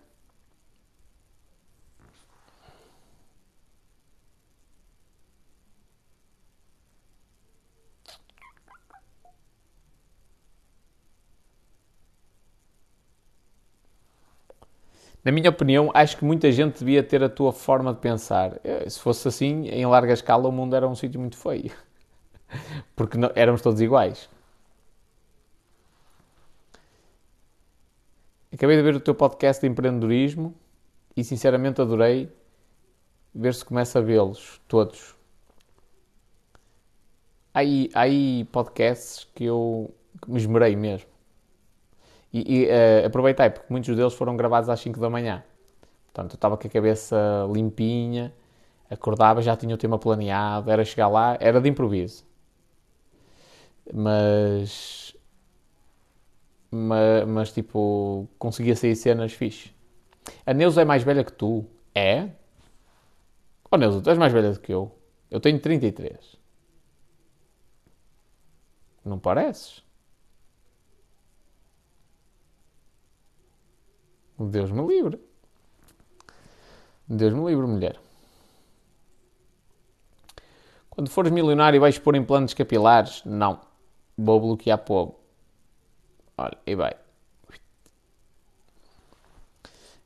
Na 15.24 15.30
minha 15.32 15.50
opinião, 15.50 15.90
acho 15.92 16.16
que 16.16 16.24
muita 16.24 16.50
gente 16.50 16.78
devia 16.78 17.02
ter 17.02 17.22
a 17.22 17.28
tua 17.28 17.52
forma 17.52 17.92
de 17.92 18.00
pensar. 18.00 18.58
Eh, 18.64 18.88
se 18.88 18.98
fosse 19.00 19.28
assim, 19.28 19.66
em 19.68 19.84
larga 19.86 20.12
escala, 20.12 20.48
o 20.48 20.52
mundo 20.52 20.74
era 20.74 20.88
um 20.88 20.94
sítio 20.94 21.20
muito 21.20 21.36
feio. 21.36 21.70
Porque 22.96 23.18
não, 23.18 23.30
éramos 23.34 23.62
todos 23.62 23.80
iguais. 23.80 24.28
Acabei 28.60 28.76
de 28.76 28.82
ver 28.82 28.94
o 28.94 29.00
teu 29.00 29.14
podcast 29.14 29.62
de 29.62 29.72
empreendedorismo 29.72 30.54
e 31.16 31.24
sinceramente 31.24 31.80
adorei 31.80 32.30
ver 33.34 33.54
se 33.54 33.64
começa 33.64 34.00
a 34.00 34.02
vê-los 34.02 34.60
todos. 34.68 35.16
Há 37.54 37.60
aí, 37.60 37.88
há 37.94 38.00
aí 38.02 38.44
podcasts 38.52 39.26
que 39.34 39.44
eu 39.44 39.90
me 40.28 40.36
esmerei 40.36 40.76
mesmo. 40.76 41.08
E, 42.30 42.64
e 42.64 42.66
uh, 42.66 43.06
aproveitei, 43.06 43.48
porque 43.48 43.72
muitos 43.72 43.96
deles 43.96 44.12
foram 44.12 44.36
gravados 44.36 44.68
às 44.68 44.78
5 44.78 45.00
da 45.00 45.08
manhã. 45.08 45.42
Portanto, 46.12 46.32
eu 46.32 46.34
estava 46.34 46.58
com 46.58 46.66
a 46.66 46.70
cabeça 46.70 47.16
limpinha, 47.50 48.30
acordava, 48.90 49.40
já 49.40 49.56
tinha 49.56 49.74
o 49.74 49.78
tema 49.78 49.98
planeado, 49.98 50.70
era 50.70 50.84
chegar 50.84 51.08
lá, 51.08 51.34
era 51.40 51.62
de 51.62 51.68
improviso. 51.70 52.26
Mas. 53.90 55.16
Mas, 56.70 57.26
mas 57.26 57.52
tipo, 57.52 58.28
conseguia 58.38 58.76
sair 58.76 58.94
cenas 58.96 59.32
fixe. 59.32 59.72
A 60.46 60.54
Neuza 60.54 60.82
é 60.82 60.84
mais 60.84 61.02
velha 61.02 61.24
que 61.24 61.32
tu? 61.32 61.66
É? 61.94 62.28
Oh 63.70 63.76
Neuza, 63.76 64.00
tu 64.00 64.10
és 64.10 64.18
mais 64.18 64.32
velha 64.32 64.52
do 64.52 64.60
que 64.60 64.72
eu. 64.72 64.92
Eu 65.30 65.40
tenho 65.40 65.60
33. 65.60 66.36
Não 69.04 69.18
pareces? 69.18 69.82
Deus 74.38 74.70
me 74.70 74.86
livre. 74.86 75.20
Deus 77.06 77.34
me 77.34 77.44
livre, 77.46 77.66
mulher. 77.66 78.00
Quando 80.88 81.10
fores 81.10 81.30
milionário 81.30 81.80
vais 81.80 81.98
pôr 81.98 82.16
implantes 82.16 82.54
capilares? 82.54 83.22
Não. 83.24 83.60
Vou 84.16 84.40
bloquear 84.40 84.78
povo. 84.78 85.19
Olha, 86.40 86.56
e 86.66 86.74
vai. 86.74 86.94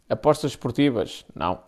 Apostas 0.09 0.51
esportivas? 0.53 1.25
Não. 1.35 1.63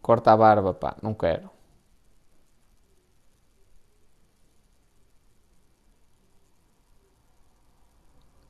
Corta 0.00 0.32
a 0.32 0.36
barba, 0.36 0.72
pá, 0.74 0.96
não 1.02 1.12
quero. 1.14 1.50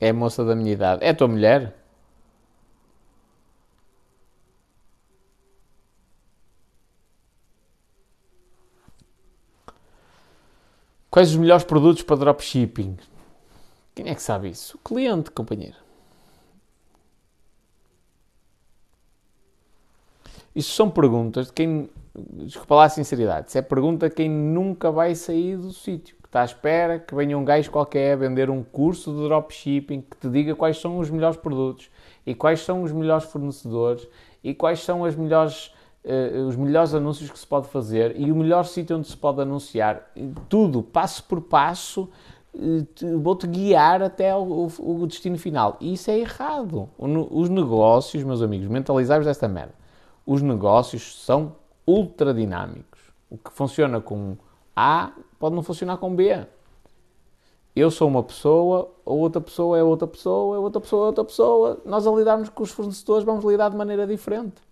É 0.01 0.11
a 0.11 0.15
moça 0.15 0.45
da 0.45 0.55
minha 0.55 0.73
idade. 0.73 1.05
É 1.05 1.11
a 1.11 1.15
tua 1.15 1.27
mulher? 1.29 1.84
Quais 11.15 11.31
os 11.31 11.37
melhores 11.37 11.63
produtos 11.63 12.03
para 12.03 12.17
dropshipping? 12.17 12.97
Quem 13.95 14.09
é 14.09 14.17
que 14.17 14.21
sabe 14.21 14.49
isso? 14.49 14.77
O 14.77 14.81
cliente, 14.81 15.31
companheiro. 15.31 15.77
Isso 20.57 20.73
são 20.73 20.91
perguntas 20.91 21.47
de 21.47 21.53
quem. 21.53 21.89
Desculpa 22.17 22.75
lá 22.75 22.85
a 22.87 22.89
sinceridade. 22.89 23.47
Isso 23.47 23.57
é 23.57 23.63
pergunta 23.63 24.09
de 24.09 24.15
quem 24.17 24.29
nunca 24.29 24.91
vai 24.91 25.15
sair 25.15 25.57
do 25.57 25.73
sítio 25.73 26.17
está 26.35 26.43
à 26.43 26.45
espera 26.45 26.99
que 26.99 27.15
venha 27.15 27.39
um 27.39 27.45
gajo 27.45 27.71
qualquer 27.71 28.17
vender 28.17 28.51
um 28.51 28.65
curso 28.65 29.13
de 29.13 29.23
dropshipping 29.23 30.01
que 30.01 30.17
te 30.17 30.29
diga 30.29 30.57
quais 30.57 30.81
são 30.81 30.99
os 30.99 31.09
melhores 31.09 31.37
produtos 31.37 31.89
e 32.27 32.35
quais 32.35 32.59
são 32.61 32.83
os 32.83 32.91
melhores 32.91 33.27
fornecedores 33.27 34.09
e 34.43 34.53
quais 34.53 34.81
são 34.81 35.05
as 35.05 35.15
melhores 35.15 35.73
uh, 36.05 36.47
os 36.47 36.57
melhores 36.57 36.95
anúncios 36.95 37.31
que 37.31 37.39
se 37.39 37.47
pode 37.47 37.69
fazer 37.69 38.19
e 38.19 38.31
o 38.31 38.37
melhor 38.37 38.65
sítio 38.65 38.97
onde 38.97 39.09
se 39.09 39.17
pode 39.17 39.41
anunciar. 39.41 40.11
Tudo, 40.49 40.83
passo 40.83 41.25
por 41.25 41.41
passo, 41.41 42.09
uh, 42.55 43.21
vou-te 43.21 43.47
guiar 43.47 44.03
até 44.03 44.35
o, 44.35 44.69
o, 44.79 45.07
destino 45.07 45.39
final. 45.39 45.77
E 45.81 45.95
isso 45.95 46.11
é 46.11 46.19
errado. 46.19 46.89
Os 46.99 47.49
negócios, 47.49 48.23
meus 48.23 48.43
amigos, 48.43 48.69
mentalizai-vos 48.69 49.27
desta 49.27 49.49
merda. 49.49 49.75
Os 50.27 50.43
negócios 50.43 51.25
são 51.25 51.57
ultra 51.87 52.33
dinâmicos. 52.33 53.01
O 53.31 53.37
que 53.37 53.53
funciona 53.53 54.01
com 54.01 54.37
A 54.77 55.13
pode 55.39 55.55
não 55.55 55.63
funcionar 55.63 55.97
com 55.97 56.15
B. 56.15 56.47
Eu 57.75 57.91
sou 57.91 58.07
uma 58.07 58.23
pessoa, 58.23 58.89
a 59.05 59.11
outra 59.11 59.41
pessoa 59.41 59.77
é 59.77 59.83
outra 59.83 60.07
pessoa, 60.07 60.57
a 60.57 60.61
outra 60.61 60.81
pessoa 60.81 61.03
é 61.03 61.07
outra 61.07 61.25
pessoa. 61.25 61.81
Nós 61.85 62.07
a 62.07 62.13
lidarmos 62.13 62.49
com 62.49 62.63
os 62.63 62.71
fornecedores 62.71 63.25
vamos 63.25 63.45
lidar 63.45 63.69
de 63.69 63.77
maneira 63.77 64.07
diferente. 64.07 64.63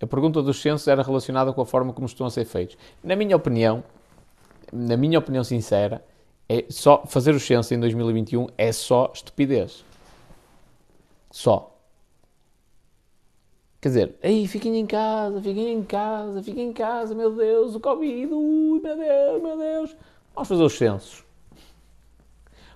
A 0.00 0.06
pergunta 0.06 0.42
dos 0.42 0.60
censos 0.60 0.86
era 0.86 1.02
relacionada 1.02 1.52
com 1.52 1.60
a 1.60 1.66
forma 1.66 1.92
como 1.92 2.06
estão 2.06 2.26
a 2.26 2.30
ser 2.30 2.44
feitos. 2.44 2.76
Na 3.02 3.16
minha 3.16 3.34
opinião, 3.36 3.82
na 4.72 4.96
minha 4.96 5.18
opinião 5.18 5.42
sincera, 5.42 6.04
é 6.48 6.64
só 6.70 7.04
fazer 7.06 7.34
o 7.34 7.40
censo 7.40 7.74
em 7.74 7.80
2021 7.80 8.46
é 8.56 8.72
só 8.72 9.10
estupidez. 9.12 9.84
Só. 11.30 11.74
Quer 13.80 13.88
dizer, 13.88 14.14
aí 14.22 14.48
fiquem 14.48 14.76
em 14.78 14.86
casa, 14.86 15.40
fiquem 15.40 15.72
em 15.72 15.82
casa, 15.84 16.42
fiquem 16.42 16.68
em 16.68 16.72
casa, 16.72 17.14
meu 17.14 17.34
Deus, 17.34 17.74
o 17.74 17.80
Covid, 17.80 18.32
ui, 18.32 18.80
meu 18.80 18.96
Deus, 18.96 19.42
meu 19.42 19.58
Deus. 19.58 19.96
Vamos 20.34 20.48
fazer 20.48 20.62
os 20.62 20.72
censos. 20.72 21.24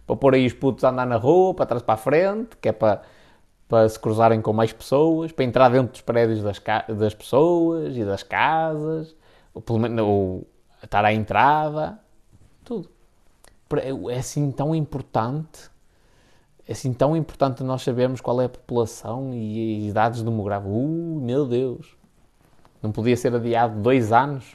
Para 0.06 0.16
pôr 0.16 0.34
aí 0.34 0.46
os 0.46 0.52
putos 0.52 0.84
a 0.84 0.90
andar 0.90 1.06
na 1.06 1.16
rua, 1.16 1.54
para 1.54 1.66
trás 1.66 1.82
para 1.82 1.94
a 1.94 1.96
frente, 1.96 2.56
que 2.60 2.68
é 2.68 2.72
para 2.72 3.02
para 3.72 3.88
se 3.88 3.98
cruzarem 3.98 4.42
com 4.42 4.52
mais 4.52 4.70
pessoas, 4.70 5.32
para 5.32 5.46
entrar 5.46 5.70
dentro 5.70 5.92
dos 5.92 6.02
prédios 6.02 6.42
das, 6.42 6.60
das 6.94 7.14
pessoas 7.14 7.96
e 7.96 8.04
das 8.04 8.22
casas, 8.22 9.16
ou, 9.54 9.62
pelo 9.62 9.78
menos, 9.78 10.04
ou 10.04 10.46
estar 10.84 11.02
à 11.02 11.10
entrada, 11.10 11.98
tudo. 12.62 12.90
É 14.10 14.18
assim 14.18 14.52
tão 14.52 14.74
importante, 14.74 15.70
é 16.68 16.72
assim 16.72 16.92
tão 16.92 17.16
importante 17.16 17.64
nós 17.64 17.80
sabermos 17.80 18.20
qual 18.20 18.42
é 18.42 18.44
a 18.44 18.48
população 18.50 19.32
e, 19.32 19.86
os 19.88 19.94
dados 19.94 20.22
demográficos. 20.22 20.70
Uh, 20.70 21.18
meu 21.22 21.48
Deus! 21.48 21.96
Não 22.82 22.92
podia 22.92 23.16
ser 23.16 23.34
adiado 23.34 23.80
dois 23.80 24.12
anos? 24.12 24.54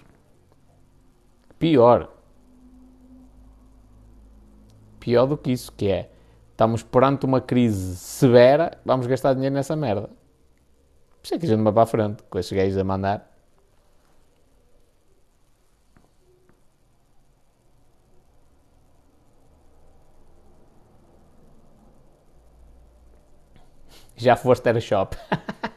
Pior. 1.58 2.08
Pior 5.00 5.26
do 5.26 5.36
que 5.36 5.54
isso, 5.54 5.72
que 5.72 5.88
é 5.88 6.12
estamos 6.58 6.82
perante 6.82 7.24
uma 7.24 7.40
crise 7.40 7.96
severa, 7.98 8.80
vamos 8.84 9.06
gastar 9.06 9.36
dinheiro 9.36 9.54
nessa 9.54 9.76
merda. 9.76 10.08
Por 10.08 11.24
isso 11.24 11.36
é 11.36 11.38
que 11.38 11.46
a 11.46 11.50
gente 11.50 11.62
vai 11.62 11.72
para 11.72 11.84
a 11.84 11.86
frente, 11.86 12.24
com 12.24 12.40
esses 12.40 12.52
gajos 12.52 12.78
a 12.80 12.84
mandar. 12.84 13.32
Já 24.16 24.36
foste 24.36 24.64
ter 24.64 24.76
a 24.76 24.82
shop. 24.82 25.16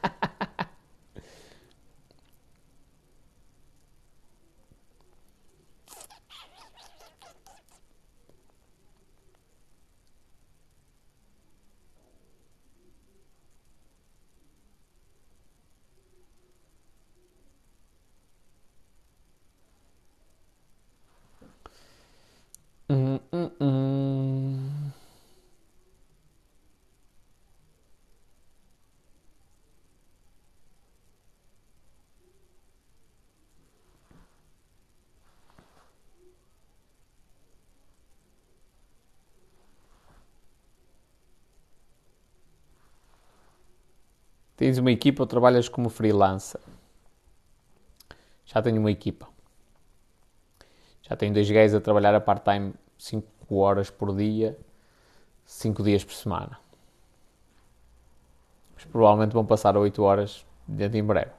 Tens 44.60 44.76
uma 44.76 44.90
equipa 44.90 45.22
ou 45.22 45.26
trabalhas 45.26 45.70
como 45.70 45.88
freelancer? 45.88 46.60
Já 48.44 48.60
tenho 48.60 48.78
uma 48.78 48.90
equipa. 48.90 49.26
Já 51.00 51.16
tenho 51.16 51.32
dois 51.32 51.50
gays 51.50 51.72
a 51.72 51.80
trabalhar 51.80 52.14
a 52.14 52.20
part-time 52.20 52.74
5 52.98 53.54
horas 53.54 53.88
por 53.88 54.14
dia, 54.14 54.58
5 55.46 55.82
dias 55.82 56.04
por 56.04 56.12
semana. 56.12 56.60
Mas 58.74 58.84
provavelmente 58.84 59.32
vão 59.32 59.46
passar 59.46 59.76
a 59.76 59.80
8 59.80 60.02
horas 60.02 60.44
dentro 60.68 60.98
em 60.98 61.04
breve. 61.04 61.32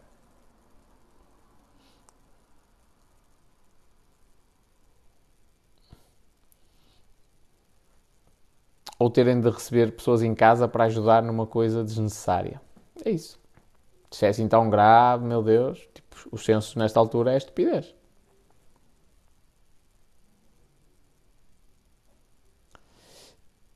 Ou 8.97 9.11
terem 9.11 9.39
de 9.39 9.47
receber 9.51 9.91
pessoas 9.91 10.23
em 10.23 10.33
casa 10.33 10.67
para 10.67 10.85
ajudar 10.85 11.21
numa 11.21 11.45
coisa 11.45 11.83
desnecessária. 11.83 12.59
É 13.03 13.11
isso. 13.11 13.39
Se 14.11 14.25
é 14.25 14.29
assim 14.29 14.47
tão 14.47 14.69
grave, 14.69 15.25
meu 15.25 15.41
Deus, 15.41 15.79
tipo, 15.93 16.15
os 16.31 16.43
censos 16.45 16.75
nesta 16.75 16.99
altura 16.99 17.33
é 17.33 17.37
estupidez. 17.37 17.95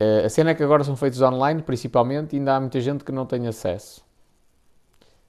Uh, 0.00 0.26
a 0.26 0.28
cena 0.28 0.50
é 0.50 0.54
que 0.54 0.62
agora 0.62 0.84
são 0.84 0.94
feitos 0.94 1.20
online, 1.22 1.62
principalmente, 1.62 2.34
e 2.36 2.38
ainda 2.38 2.56
há 2.56 2.60
muita 2.60 2.80
gente 2.80 3.02
que 3.02 3.12
não 3.12 3.24
tem 3.24 3.46
acesso. 3.48 4.04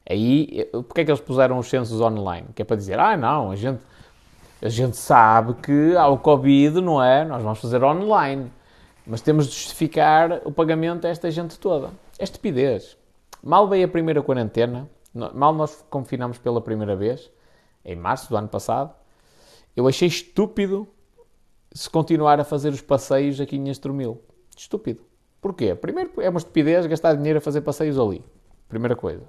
Aí, 0.09 0.47
eh, 0.61 0.69
porque 0.71 1.01
é 1.01 1.05
que 1.05 1.11
eles 1.11 1.21
puseram 1.21 1.57
os 1.57 1.67
censos 1.69 1.99
online? 2.01 2.47
Que 2.55 2.61
é 2.61 2.65
para 2.65 2.75
dizer, 2.77 2.99
ah, 2.99 3.17
não, 3.17 3.51
a 3.51 3.55
gente, 3.55 3.81
a 4.61 4.69
gente 4.69 4.97
sabe 4.97 5.53
que 5.55 5.95
há 5.97 6.07
o 6.07 6.17
Covid, 6.17 6.81
não 6.81 7.01
é? 7.03 7.25
Nós 7.25 7.43
vamos 7.43 7.59
fazer 7.59 7.83
online. 7.83 8.51
Mas 9.05 9.21
temos 9.21 9.47
de 9.47 9.53
justificar 9.55 10.41
o 10.45 10.51
pagamento 10.51 11.07
a 11.07 11.09
esta 11.09 11.31
gente 11.31 11.57
toda. 11.59 11.91
É 12.19 12.23
estupidez. 12.23 12.96
Mal 13.47 13.65
veio 13.65 13.85
a 13.85 13.87
primeira 13.87 14.21
quarentena, 14.21 14.89
mal 15.33 15.53
nós 15.53 15.81
confinamos 15.89 16.37
pela 16.37 16.59
primeira 16.59 16.97
vez, 16.97 17.31
em 17.85 17.95
março 17.95 18.27
do 18.27 18.35
ano 18.35 18.49
passado, 18.49 18.93
eu 19.73 19.87
achei 19.87 20.05
estúpido 20.05 20.85
se 21.71 21.89
continuar 21.89 22.41
a 22.41 22.43
fazer 22.43 22.73
os 22.73 22.81
passeios 22.81 23.39
aqui 23.39 23.55
em 23.55 23.69
Estormil. 23.69 24.21
Estúpido. 24.53 25.01
Porquê? 25.39 25.73
Primeiro, 25.75 26.11
é 26.17 26.29
uma 26.29 26.39
estupidez 26.39 26.85
gastar 26.87 27.15
dinheiro 27.15 27.37
a 27.37 27.41
fazer 27.41 27.61
passeios 27.61 27.97
ali. 27.97 28.21
Primeira 28.67 28.97
coisa. 28.97 29.23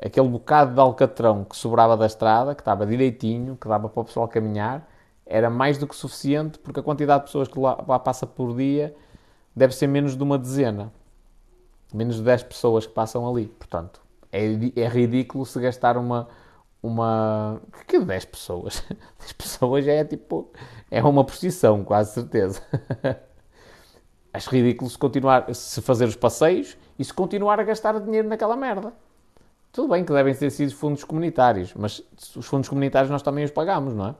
Aquele 0.00 0.28
bocado 0.28 0.72
de 0.72 0.80
alcatrão 0.80 1.42
que 1.42 1.56
sobrava 1.56 1.96
da 1.96 2.06
estrada, 2.06 2.54
que 2.54 2.60
estava 2.60 2.86
direitinho, 2.86 3.56
que 3.60 3.66
dava 3.66 3.88
para 3.88 4.00
o 4.02 4.04
pessoal 4.04 4.28
caminhar, 4.28 4.88
era 5.26 5.50
mais 5.50 5.78
do 5.78 5.88
que 5.88 5.96
suficiente, 5.96 6.60
porque 6.60 6.78
a 6.78 6.82
quantidade 6.84 7.22
de 7.22 7.26
pessoas 7.26 7.48
que 7.48 7.58
lá, 7.58 7.84
lá 7.88 7.98
passa 7.98 8.24
por 8.24 8.56
dia 8.56 8.94
deve 9.56 9.74
ser 9.74 9.88
menos 9.88 10.16
de 10.16 10.22
uma 10.22 10.38
dezena 10.38 10.92
menos 11.92 12.16
de 12.16 12.22
10 12.22 12.44
pessoas 12.44 12.86
que 12.86 12.92
passam 12.92 13.28
ali. 13.28 13.46
Portanto, 13.46 14.00
é, 14.32 14.44
é 14.76 14.88
ridículo 14.88 15.44
se 15.46 15.60
gastar 15.60 15.96
uma. 15.96 16.28
uma 16.82 17.60
que 17.86 17.98
10 17.98 18.24
pessoas? 18.26 18.82
10 19.20 19.32
pessoas 19.32 19.84
já 19.84 19.92
é 19.92 20.04
tipo. 20.04 20.50
É 20.90 21.02
uma 21.02 21.24
posição, 21.24 21.84
quase 21.84 22.12
certeza. 22.12 22.62
Acho 24.32 24.50
ridículo 24.50 24.90
se 24.90 24.98
continuar. 24.98 25.52
se 25.54 25.80
fazer 25.80 26.06
os 26.06 26.16
passeios 26.16 26.76
e 26.98 27.04
se 27.04 27.12
continuar 27.12 27.58
a 27.60 27.64
gastar 27.64 27.98
dinheiro 28.00 28.28
naquela 28.28 28.56
merda. 28.56 28.92
Tudo 29.72 29.88
bem 29.88 30.04
que 30.04 30.12
devem 30.12 30.34
ter 30.34 30.50
sido 30.50 30.74
fundos 30.74 31.04
comunitários, 31.04 31.74
mas 31.74 32.02
os 32.34 32.46
fundos 32.46 32.68
comunitários 32.68 33.10
nós 33.10 33.22
também 33.22 33.44
os 33.44 33.50
pagamos, 33.50 33.94
não 33.94 34.08
é? 34.08 34.14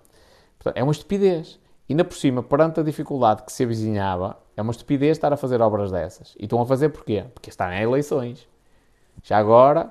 Portanto, 0.58 0.76
é 0.76 0.82
uma 0.82 0.92
estupidez. 0.92 1.58
Ainda 1.88 2.04
por 2.04 2.16
cima, 2.16 2.42
perante 2.42 2.80
a 2.80 2.82
dificuldade 2.82 3.42
que 3.42 3.52
se 3.52 3.64
avizinhava, 3.64 4.36
é 4.56 4.60
uma 4.60 4.72
estupidez 4.72 5.16
estar 5.16 5.32
a 5.32 5.36
fazer 5.36 5.62
obras 5.62 5.90
dessas. 5.90 6.34
E 6.38 6.44
estão 6.44 6.60
a 6.60 6.66
fazer 6.66 6.90
porquê? 6.90 7.24
Porque 7.32 7.48
estão 7.48 7.72
em 7.72 7.82
eleições. 7.82 8.46
Já 9.22 9.38
agora, 9.38 9.90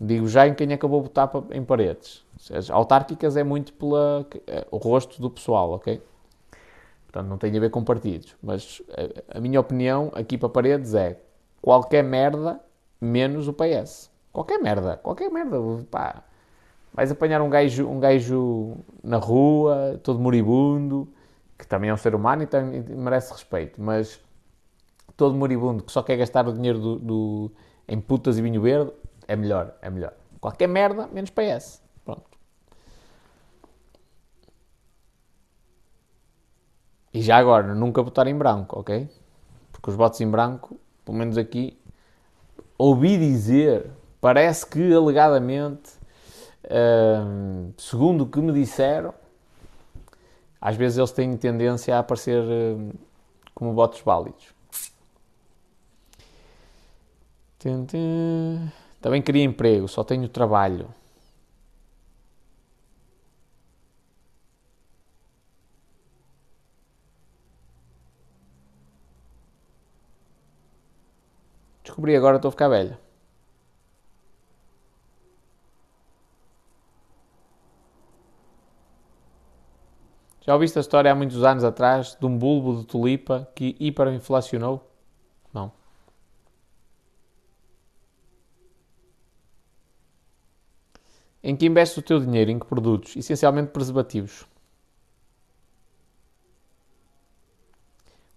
digo 0.00 0.26
já 0.26 0.46
em 0.46 0.54
quem 0.54 0.72
acabou 0.72 1.02
de 1.02 1.08
botar 1.08 1.30
em 1.50 1.62
paredes. 1.62 2.24
As 2.50 2.70
autárquicas 2.70 3.36
é 3.36 3.44
muito 3.44 3.74
pelo 3.74 3.96
eh, 4.46 4.66
rosto 4.72 5.20
do 5.20 5.30
pessoal, 5.30 5.72
ok? 5.72 6.02
Portanto, 7.06 7.28
não 7.28 7.36
tem 7.36 7.54
a 7.56 7.60
ver 7.60 7.70
com 7.70 7.84
partidos. 7.84 8.34
Mas 8.42 8.80
a, 8.96 9.02
eh, 9.02 9.24
a 9.34 9.40
minha 9.40 9.60
opinião 9.60 10.10
aqui 10.14 10.38
para 10.38 10.48
paredes 10.48 10.94
é 10.94 11.20
qualquer 11.60 12.02
merda 12.02 12.58
menos 12.98 13.48
o 13.48 13.52
PS. 13.52 14.10
Qualquer 14.32 14.58
merda, 14.58 14.96
qualquer 14.96 15.30
merda, 15.30 15.58
pá. 15.90 16.24
Vais 16.92 17.10
apanhar 17.10 17.42
um 17.42 17.50
gajo, 17.50 17.86
um 17.86 18.00
gajo 18.00 18.76
na 19.02 19.16
rua, 19.16 20.00
todo 20.02 20.18
moribundo, 20.18 21.08
que 21.58 21.66
também 21.66 21.90
é 21.90 21.94
um 21.94 21.96
ser 21.96 22.14
humano 22.14 22.42
e, 22.42 22.46
também 22.46 22.82
merece 22.82 23.32
respeito, 23.32 23.80
mas 23.80 24.20
todo 25.16 25.34
moribundo 25.34 25.82
que 25.82 25.92
só 25.92 26.02
quer 26.02 26.16
gastar 26.16 26.46
o 26.48 26.52
dinheiro 26.52 26.78
do, 26.78 26.98
do, 26.98 27.52
em 27.86 28.00
putas 28.00 28.38
e 28.38 28.42
vinho 28.42 28.60
verde, 28.60 28.92
é 29.28 29.36
melhor, 29.36 29.74
é 29.80 29.90
melhor. 29.90 30.12
Qualquer 30.40 30.66
merda, 30.66 31.06
menos 31.06 31.30
PS. 31.30 31.82
Pronto. 32.04 32.24
E 37.12 37.22
já 37.22 37.36
agora, 37.36 37.74
nunca 37.74 38.02
votar 38.02 38.26
em 38.26 38.36
branco, 38.36 38.80
ok? 38.80 39.08
Porque 39.72 39.90
os 39.90 39.96
votos 39.96 40.20
em 40.20 40.28
branco, 40.28 40.76
pelo 41.04 41.16
menos 41.16 41.38
aqui, 41.38 41.78
ouvi 42.76 43.16
dizer, 43.16 43.90
parece 44.20 44.66
que 44.66 44.92
alegadamente, 44.92 45.92
hum, 47.24 47.72
segundo 47.78 48.24
o 48.24 48.26
que 48.26 48.40
me 48.40 48.52
disseram, 48.52 49.14
às 50.64 50.76
vezes 50.76 50.96
eles 50.96 51.12
têm 51.12 51.36
tendência 51.36 51.94
a 51.94 51.98
aparecer 51.98 52.42
hum, 52.42 52.90
como 53.54 53.74
votos 53.74 54.00
válidos. 54.00 54.54
Também 59.00 59.20
queria 59.20 59.44
emprego, 59.44 59.86
só 59.88 60.02
tenho 60.02 60.26
trabalho. 60.26 60.88
Descobri 71.82 72.16
agora, 72.16 72.36
estou 72.36 72.48
a 72.48 72.52
ficar 72.52 72.68
velho. 72.68 73.03
Já 80.46 80.52
ouviste 80.52 80.76
a 80.78 80.80
história 80.80 81.10
há 81.10 81.14
muitos 81.14 81.42
anos 81.42 81.64
atrás 81.64 82.16
de 82.20 82.26
um 82.26 82.36
bulbo 82.36 82.78
de 82.78 82.86
tulipa 82.86 83.48
que 83.54 83.74
hiperinflacionou? 83.80 84.86
Não. 85.52 85.72
Em 91.42 91.56
que 91.56 91.64
investes 91.64 91.96
o 91.96 92.02
teu 92.02 92.20
dinheiro? 92.20 92.50
Em 92.50 92.58
que 92.58 92.66
produtos? 92.66 93.16
Essencialmente 93.16 93.70
preservativos. 93.70 94.46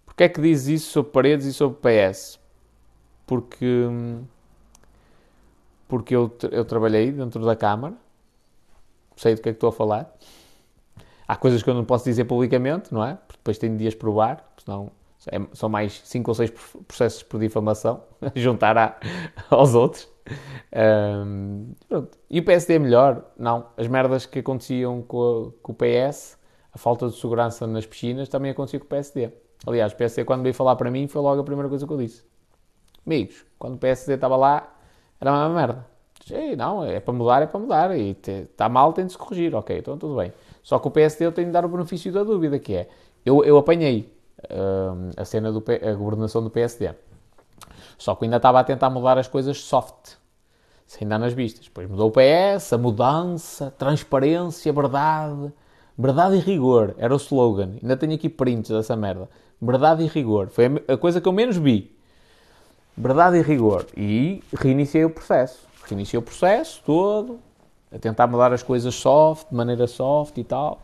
Porquê 0.06 0.24
é 0.24 0.28
que 0.30 0.40
dizes 0.40 0.80
isso 0.80 0.92
sobre 0.92 1.12
paredes 1.12 1.46
e 1.46 1.52
sobre 1.52 1.78
PS? 1.78 2.40
Porque, 3.26 3.86
porque 5.86 6.16
eu, 6.16 6.34
eu 6.50 6.64
trabalhei 6.64 7.12
dentro 7.12 7.44
da 7.44 7.54
Câmara, 7.54 7.94
sei 9.14 9.34
do 9.34 9.42
que 9.42 9.50
é 9.50 9.52
que 9.52 9.56
estou 9.56 9.68
a 9.68 9.72
falar. 9.72 10.10
Há 11.28 11.36
coisas 11.36 11.62
que 11.62 11.68
eu 11.68 11.74
não 11.74 11.84
posso 11.84 12.06
dizer 12.06 12.24
publicamente, 12.24 12.92
não 12.92 13.04
é? 13.04 13.14
Porque 13.14 13.38
depois 13.38 13.58
tenho 13.58 13.76
dias 13.76 13.94
provar, 13.94 14.50
senão 14.64 14.90
é, 15.30 15.38
são 15.52 15.68
mais 15.68 16.00
5 16.04 16.30
ou 16.30 16.34
6 16.34 16.50
processos 16.86 17.22
por 17.22 17.38
difamação, 17.38 18.02
juntar 18.34 18.78
a, 18.78 18.98
aos 19.50 19.74
outros. 19.74 20.08
Um, 20.74 21.72
e 22.30 22.40
o 22.40 22.44
PSD 22.44 22.74
é 22.74 22.78
melhor? 22.78 23.24
Não. 23.38 23.66
As 23.76 23.86
merdas 23.88 24.24
que 24.24 24.38
aconteciam 24.38 25.02
com, 25.02 25.52
a, 25.58 25.62
com, 25.62 25.72
o 25.72 25.74
PS, 25.74 26.38
a 26.72 26.78
falta 26.78 27.08
de 27.08 27.16
segurança 27.16 27.66
nas 27.66 27.84
piscinas, 27.84 28.28
também 28.28 28.50
acontecia 28.50 28.78
com 28.78 28.86
o 28.86 28.88
PSD. 28.88 29.30
Aliás, 29.66 29.92
o 29.92 29.96
PSD, 29.96 30.24
quando 30.24 30.42
veio 30.42 30.54
falar 30.54 30.76
para 30.76 30.90
mim, 30.90 31.06
foi 31.08 31.20
logo 31.20 31.40
a 31.40 31.44
primeira 31.44 31.68
coisa 31.68 31.86
que 31.86 31.92
eu 31.92 31.98
disse. 31.98 32.24
Amigos, 33.06 33.44
quando 33.58 33.74
o 33.74 33.78
PSD 33.78 34.14
estava 34.14 34.36
lá, 34.36 34.74
era 35.20 35.30
uma 35.30 35.48
merda. 35.48 35.86
Ei, 36.30 36.56
não, 36.56 36.84
é 36.84 37.00
para 37.00 37.14
mudar, 37.14 37.42
é 37.42 37.46
para 37.46 37.58
mudar. 37.58 37.96
E 37.98 38.16
está 38.24 38.68
mal, 38.68 38.92
tem 38.92 39.06
de 39.06 39.12
se 39.12 39.18
corrigir. 39.18 39.54
Ok, 39.54 39.76
então 39.76 39.96
tudo 39.96 40.16
bem. 40.16 40.32
Só 40.68 40.78
que 40.78 40.86
o 40.86 40.90
PSD 40.90 41.24
eu 41.24 41.32
tenho 41.32 41.46
de 41.46 41.52
dar 41.54 41.64
o 41.64 41.68
benefício 41.68 42.12
da 42.12 42.22
dúvida, 42.22 42.58
que 42.58 42.74
é, 42.74 42.90
eu, 43.24 43.42
eu 43.42 43.56
apanhei 43.56 44.12
uh, 44.50 45.10
a 45.16 45.24
cena 45.24 45.50
do 45.50 45.64
a 45.66 45.94
governação 45.94 46.44
do 46.44 46.50
PSD. 46.50 46.90
Só 47.96 48.14
que 48.14 48.26
ainda 48.26 48.36
estava 48.36 48.60
a 48.60 48.64
tentar 48.64 48.90
mudar 48.90 49.16
as 49.16 49.26
coisas 49.26 49.62
soft, 49.62 50.16
sem 50.86 51.08
dar 51.08 51.18
nas 51.18 51.32
vistas. 51.32 51.64
Depois 51.64 51.88
mudou 51.88 52.10
o 52.10 52.12
PS, 52.12 52.74
a 52.74 52.76
mudança, 52.76 53.70
transparência, 53.78 54.70
verdade. 54.70 55.50
Verdade 55.96 56.36
e 56.36 56.40
rigor, 56.40 56.94
era 56.98 57.14
o 57.14 57.16
slogan. 57.16 57.78
Ainda 57.82 57.96
tenho 57.96 58.12
aqui 58.12 58.28
prints 58.28 58.70
dessa 58.70 58.94
merda. 58.94 59.26
Verdade 59.62 60.04
e 60.04 60.06
rigor. 60.06 60.50
Foi 60.50 60.66
a 60.86 60.98
coisa 60.98 61.18
que 61.18 61.26
eu 61.26 61.32
menos 61.32 61.56
vi. 61.56 61.96
Verdade 62.94 63.38
e 63.38 63.40
rigor. 63.40 63.86
E 63.96 64.44
reiniciei 64.54 65.06
o 65.06 65.10
processo. 65.10 65.66
Reiniciei 65.88 66.18
o 66.18 66.22
processo 66.22 66.82
todo, 66.84 67.40
a 67.92 67.98
tentar 67.98 68.26
mudar 68.26 68.52
as 68.52 68.62
coisas 68.62 68.94
soft, 68.94 69.48
de 69.48 69.54
maneira 69.54 69.86
soft 69.86 70.36
e 70.38 70.44
tal. 70.44 70.82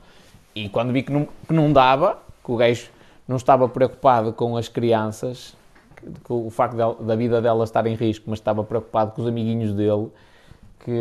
E 0.54 0.68
quando 0.68 0.92
vi 0.92 1.02
que 1.02 1.12
não, 1.12 1.26
que 1.46 1.52
não 1.52 1.72
dava, 1.72 2.18
que 2.44 2.50
o 2.50 2.56
gajo 2.56 2.88
não 3.26 3.36
estava 3.36 3.68
preocupado 3.68 4.32
com 4.32 4.56
as 4.56 4.68
crianças, 4.68 5.56
com 6.22 6.46
o 6.46 6.50
facto 6.50 6.76
de, 6.76 7.04
da 7.04 7.16
vida 7.16 7.40
delas 7.40 7.68
estar 7.68 7.86
em 7.86 7.94
risco, 7.94 8.26
mas 8.28 8.38
estava 8.38 8.62
preocupado 8.62 9.12
com 9.12 9.22
os 9.22 9.28
amiguinhos 9.28 9.72
dele, 9.72 10.10
que, 10.80 10.92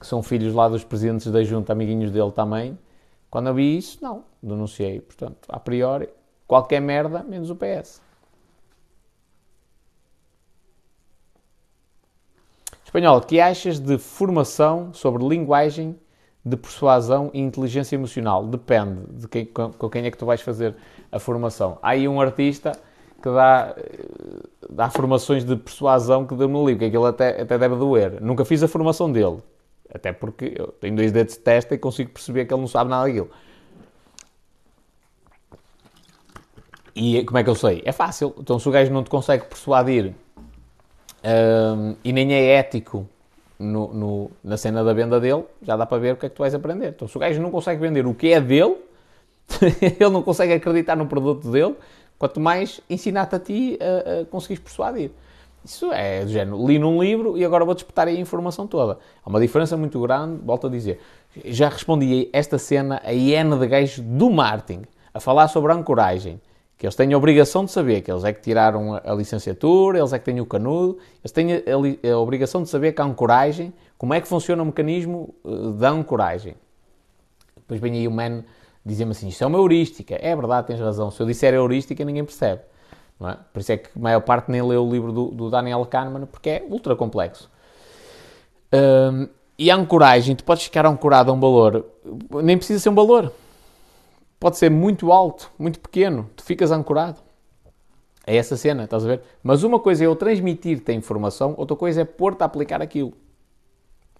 que 0.00 0.06
são 0.06 0.22
filhos 0.22 0.54
lá 0.54 0.68
dos 0.68 0.84
presidentes 0.84 1.30
da 1.30 1.42
junta, 1.44 1.72
amiguinhos 1.72 2.10
dele 2.10 2.32
também. 2.32 2.78
Quando 3.30 3.48
eu 3.48 3.54
vi 3.54 3.76
isso, 3.76 3.98
não, 4.02 4.24
denunciei. 4.42 5.00
Portanto, 5.00 5.48
a 5.48 5.60
priori, 5.60 6.08
qualquer 6.46 6.80
merda, 6.80 7.22
menos 7.22 7.50
o 7.50 7.56
PS. 7.56 8.00
Espanhol, 12.88 13.20
que 13.20 13.38
achas 13.38 13.78
de 13.78 13.98
formação 13.98 14.94
sobre 14.94 15.22
linguagem 15.22 15.94
de 16.42 16.56
persuasão 16.56 17.30
e 17.34 17.38
inteligência 17.38 17.94
emocional? 17.94 18.46
Depende 18.46 19.02
de 19.10 19.28
quem, 19.28 19.44
com 19.44 19.90
quem 19.90 20.06
é 20.06 20.10
que 20.10 20.16
tu 20.16 20.24
vais 20.24 20.40
fazer 20.40 20.74
a 21.12 21.18
formação. 21.18 21.78
Há 21.82 21.90
aí 21.90 22.08
um 22.08 22.18
artista 22.18 22.72
que 23.22 23.28
dá, 23.28 23.76
dá 24.70 24.88
formações 24.88 25.44
de 25.44 25.54
persuasão 25.54 26.26
que 26.26 26.34
deu-me 26.34 26.64
livro, 26.64 26.78
que 26.78 26.84
aquilo 26.86 27.04
até, 27.04 27.42
até 27.42 27.58
deve 27.58 27.76
doer. 27.76 28.22
Nunca 28.22 28.42
fiz 28.42 28.62
a 28.62 28.68
formação 28.68 29.12
dele, 29.12 29.36
até 29.92 30.10
porque 30.10 30.54
eu 30.56 30.68
tenho 30.68 30.96
dois 30.96 31.12
dedos 31.12 31.34
de 31.34 31.40
testa 31.40 31.74
e 31.74 31.78
consigo 31.78 32.10
perceber 32.10 32.46
que 32.46 32.54
ele 32.54 32.60
não 32.62 32.68
sabe 32.68 32.88
nada 32.88 33.04
daquilo. 33.04 33.28
E 36.96 37.22
como 37.24 37.36
é 37.36 37.44
que 37.44 37.50
eu 37.50 37.54
sei? 37.54 37.82
É 37.84 37.92
fácil. 37.92 38.34
Então, 38.38 38.58
se 38.58 38.66
o 38.66 38.72
gajo 38.72 38.90
não 38.90 39.04
te 39.04 39.10
consegue 39.10 39.44
persuadir 39.44 40.14
um, 41.24 41.96
e 42.04 42.12
nem 42.12 42.32
é 42.32 42.54
ético 42.54 43.06
no, 43.58 43.92
no, 43.92 44.30
na 44.42 44.56
cena 44.56 44.84
da 44.84 44.92
venda 44.92 45.18
dele, 45.18 45.44
já 45.62 45.76
dá 45.76 45.84
para 45.84 45.98
ver 45.98 46.14
o 46.14 46.16
que 46.16 46.26
é 46.26 46.28
que 46.28 46.34
tu 46.34 46.40
vais 46.40 46.54
aprender. 46.54 46.90
Então, 46.90 47.08
se 47.08 47.16
o 47.16 47.20
gajo 47.20 47.40
não 47.42 47.50
consegue 47.50 47.80
vender 47.80 48.06
o 48.06 48.14
que 48.14 48.32
é 48.32 48.40
dele, 48.40 48.76
ele 49.82 50.10
não 50.10 50.22
consegue 50.22 50.52
acreditar 50.52 50.96
no 50.96 51.06
produto 51.06 51.50
dele, 51.50 51.74
quanto 52.18 52.38
mais 52.40 52.80
ensinar-te 52.88 53.34
a 53.34 53.38
ti 53.38 53.78
a, 53.80 54.20
a 54.20 54.24
conseguires 54.26 54.62
persuadir. 54.62 55.10
Isso 55.64 55.92
é 55.92 56.24
do 56.24 56.30
género, 56.30 56.66
li 56.66 56.78
num 56.78 57.02
livro 57.02 57.36
e 57.36 57.44
agora 57.44 57.64
vou 57.64 57.74
disputar 57.74 58.06
a 58.06 58.12
informação 58.12 58.66
toda. 58.66 58.98
Há 59.24 59.28
uma 59.28 59.40
diferença 59.40 59.76
muito 59.76 60.00
grande, 60.00 60.40
volto 60.44 60.68
a 60.68 60.70
dizer. 60.70 61.00
Já 61.44 61.68
respondi 61.68 62.28
esta 62.32 62.58
cena 62.58 63.02
a 63.04 63.10
Iena 63.10 63.56
de 63.56 63.66
gajo 63.66 64.02
do 64.02 64.30
marketing, 64.30 64.82
a 65.12 65.20
falar 65.20 65.48
sobre 65.48 65.72
a 65.72 65.74
ancoragem 65.74 66.40
que 66.78 66.86
eles 66.86 66.94
têm 66.94 67.12
a 67.12 67.18
obrigação 67.18 67.64
de 67.64 67.72
saber, 67.72 68.02
que 68.02 68.10
eles 68.10 68.22
é 68.22 68.32
que 68.32 68.40
tiraram 68.40 68.94
a, 68.94 69.02
a 69.04 69.12
licenciatura, 69.12 69.98
eles 69.98 70.12
é 70.12 70.18
que 70.18 70.24
têm 70.24 70.40
o 70.40 70.46
canudo, 70.46 70.98
eles 71.20 71.32
têm 71.32 71.54
a, 71.54 71.56
a, 71.56 72.12
a, 72.12 72.18
obrigação 72.18 72.62
de 72.62 72.68
saber 72.68 72.92
que 72.92 73.02
há 73.02 73.04
ancoragem, 73.04 73.74
como 73.98 74.14
é 74.14 74.20
que 74.20 74.28
funciona 74.28 74.62
o 74.62 74.66
mecanismo 74.66 75.34
uh, 75.42 75.72
da 75.72 75.90
ancoragem. 75.90 76.54
Depois 77.56 77.80
vem 77.80 77.94
aí 77.94 78.06
o 78.06 78.12
man 78.12 78.44
dizer-me 78.86 79.10
assim, 79.10 79.26
isto 79.26 79.42
é 79.42 79.46
uma 79.48 79.58
heurística. 79.58 80.16
É 80.22 80.34
verdade, 80.34 80.68
tens 80.68 80.78
razão. 80.78 81.10
Se 81.10 81.20
eu 81.20 81.26
disser 81.26 81.52
heurística, 81.52 82.02
ninguém 82.04 82.24
percebe. 82.24 82.62
É? 83.20 83.36
Por 83.52 83.58
isso 83.58 83.72
é 83.72 83.76
que 83.76 83.90
a 83.94 84.00
maior 84.00 84.20
parte 84.20 84.48
nem 84.48 84.62
leu 84.62 84.86
o 84.86 84.90
livro 84.90 85.12
do, 85.12 85.26
do 85.32 85.50
Daniel 85.50 85.84
Kahneman, 85.84 86.26
porque 86.26 86.48
é 86.48 86.66
ultra 86.66 86.94
complexo. 86.94 87.50
Um, 88.72 89.28
e 89.58 89.68
a 89.68 89.74
ancoragem, 89.74 90.36
tu 90.36 90.44
podes 90.44 90.62
ficar 90.62 90.86
ancorado 90.86 91.32
a 91.32 91.34
um 91.34 91.40
valor, 91.40 91.84
nem 92.42 92.56
precisa 92.56 92.78
ser 92.78 92.88
um 92.88 92.94
valor 92.94 93.32
pode 94.38 94.56
ser 94.56 94.70
muito 94.70 95.12
alto, 95.12 95.50
muito 95.58 95.80
pequeno, 95.80 96.30
tu 96.36 96.42
ficas 96.42 96.70
ancorado. 96.70 97.20
É 98.26 98.36
essa 98.36 98.56
cena, 98.56 98.84
estás 98.84 99.04
a 99.04 99.08
ver? 99.08 99.22
Mas 99.42 99.62
uma 99.62 99.80
coisa 99.80 100.04
é 100.04 100.06
eu 100.06 100.14
transmitir-te 100.14 100.90
a 100.90 100.94
informação, 100.94 101.54
outra 101.56 101.76
coisa 101.76 102.02
é 102.02 102.04
pôr-te 102.04 102.42
a 102.42 102.44
aplicar 102.44 102.82
aquilo. 102.82 103.14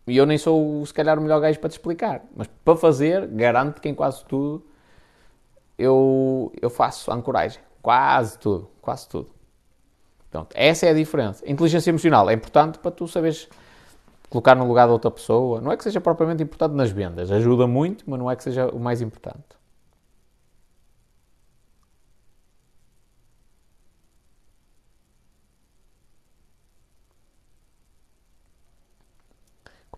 E 0.06 0.16
eu 0.16 0.24
nem 0.24 0.38
sou, 0.38 0.84
se 0.86 0.94
calhar, 0.94 1.18
o 1.18 1.22
melhor 1.22 1.38
gajo 1.40 1.60
para 1.60 1.68
te 1.68 1.72
explicar. 1.72 2.22
Mas 2.34 2.48
para 2.64 2.76
fazer, 2.76 3.26
garanto 3.26 3.80
que 3.80 3.88
em 3.88 3.94
quase 3.94 4.24
tudo 4.24 4.64
eu, 5.76 6.50
eu 6.60 6.70
faço 6.70 7.12
ancoragem. 7.12 7.60
Quase 7.82 8.38
tudo, 8.38 8.70
quase 8.80 9.06
tudo. 9.06 9.28
Pronto, 10.30 10.54
essa 10.54 10.86
é 10.86 10.90
a 10.90 10.94
diferença. 10.94 11.44
inteligência 11.50 11.90
emocional 11.90 12.28
é 12.30 12.32
importante 12.32 12.78
para 12.78 12.90
tu 12.90 13.06
saberes 13.06 13.48
colocar 14.30 14.54
no 14.54 14.66
lugar 14.66 14.86
de 14.86 14.92
outra 14.92 15.10
pessoa. 15.10 15.60
Não 15.60 15.70
é 15.70 15.76
que 15.76 15.84
seja 15.84 16.00
propriamente 16.00 16.42
importante 16.42 16.72
nas 16.72 16.90
vendas, 16.90 17.30
ajuda 17.30 17.66
muito, 17.66 18.04
mas 18.08 18.18
não 18.18 18.30
é 18.30 18.36
que 18.36 18.42
seja 18.42 18.68
o 18.68 18.78
mais 18.78 19.02
importante. 19.02 19.57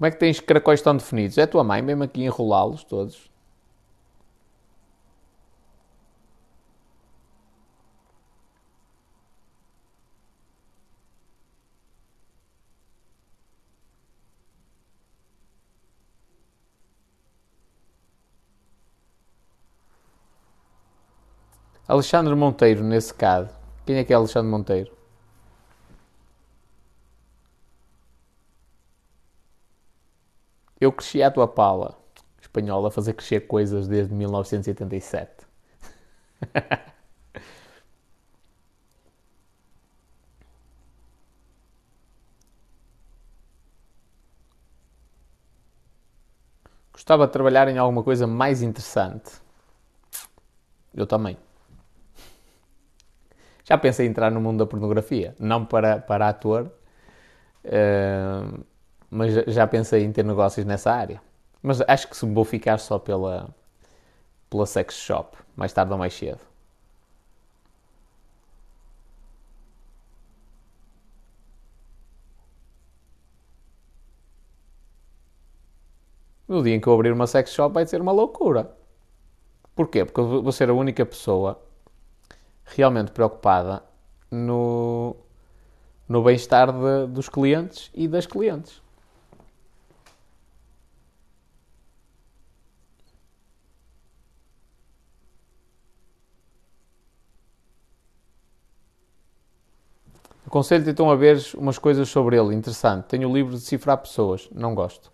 Como 0.01 0.09
é 0.09 0.11
que 0.11 0.17
tens 0.19 0.41
caracóis 0.41 0.81
tão 0.81 0.97
definidos? 0.97 1.37
É 1.37 1.47
tua 1.47 1.63
mãe 1.63 1.83
mesmo 1.83 2.03
aqui 2.05 2.23
enrolá-los 2.25 2.83
todos? 2.85 3.31
Alexandre 21.87 22.35
Monteiro, 22.35 22.83
nesse 22.83 23.13
caso. 23.13 23.51
Quem 23.85 23.97
é 23.97 24.05
que 24.05 24.15
é 24.15 24.17
Alexandre 24.17 24.51
Monteiro? 24.51 25.00
Eu 30.81 30.93
cresci 30.93 31.23
à 31.23 31.31
tua 31.31 31.47
pala, 31.47 31.99
espanhola, 32.41 32.89
a 32.89 32.91
fazer 32.91 33.13
crescer 33.15 33.41
coisas 33.47 33.87
desde 33.87 34.15
1987. 34.15 35.47
Gostava 46.93 47.27
de 47.27 47.33
trabalhar 47.33 47.69
em 47.69 47.79
alguma 47.79 48.03
coisa 48.03 48.27
mais 48.27 48.63
interessante. 48.63 49.33
Eu 50.95 51.07
também. 51.07 51.37
Já 53.65 53.79
pensei 53.79 54.07
em 54.07 54.11
entrar 54.11 54.31
no 54.31 54.41
mundo 54.41 54.59
da 54.59 54.67
pornografia, 54.67 55.35
não 55.39 55.65
para, 55.65 55.99
para 56.01 56.29
ator, 56.29 56.73
uh, 57.65 58.65
mas 59.11 59.35
já 59.53 59.67
pensei 59.67 60.05
em 60.05 60.13
ter 60.13 60.25
negócios 60.25 60.65
nessa 60.65 60.93
área. 60.93 61.21
Mas 61.63 61.81
acho 61.83 62.09
que 62.09 62.27
vou 62.27 62.45
ficar 62.45 62.79
só 62.79 62.99
pela, 62.99 63.55
pela 64.49 64.67
sex 64.67 64.95
shop, 64.97 65.37
mais 65.57 65.73
tarde 65.73 65.93
ou 65.93 65.99
mais 65.99 66.15
cedo. 66.15 66.41
No 76.49 76.63
dia 76.63 76.75
em 76.75 76.81
que 76.81 76.87
eu 76.89 76.95
abrir 76.95 77.13
uma 77.13 77.27
sex 77.27 77.53
shop 77.53 77.73
vai 77.75 77.87
ser 77.87 78.01
uma 78.01 78.13
loucura. 78.13 78.77
Porquê? 79.75 80.05
Porque 80.05 80.21
eu 80.21 80.43
vou 80.43 80.53
ser 80.53 80.69
a 80.69 80.75
única 80.75 81.07
pessoa 81.07 81.61
realmente 82.65 83.13
preocupada 83.13 83.83
no, 84.31 85.17
no 86.09 86.23
bem-estar 86.23 86.73
dos 87.09 87.29
clientes 87.29 87.91
e 87.95 88.09
das 88.09 88.27
clientes. 88.27 88.83
Aconselho-te 100.51 100.91
então 100.91 101.09
a 101.09 101.15
ver 101.15 101.41
umas 101.57 101.79
coisas 101.79 102.09
sobre 102.09 102.37
ele, 102.37 102.53
interessante. 102.57 103.05
Tenho 103.05 103.31
o 103.31 103.33
livro 103.33 103.53
de 103.53 103.61
decifrar 103.61 103.97
pessoas, 103.99 104.49
não 104.53 104.75
gosto. 104.75 105.13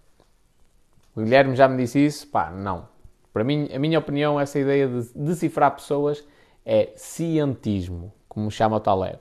O 1.15 1.21
Guilherme 1.21 1.55
já 1.55 1.69
me 1.69 1.77
disse 1.77 2.03
isso, 2.03 2.27
pá, 2.29 2.51
não. 2.51 2.89
Para 3.35 3.45
mim, 3.45 3.69
a 3.71 3.79
minha 3.79 3.99
opinião, 3.99 4.41
essa 4.41 4.59
ideia 4.59 4.89
de 4.89 5.11
decifrar 5.15 5.73
pessoas 5.73 6.25
é 6.65 6.89
cientismo, 6.97 8.15
como 8.27 8.51
chama 8.51 8.77
o 8.77 8.81
Taleb. 8.81 9.19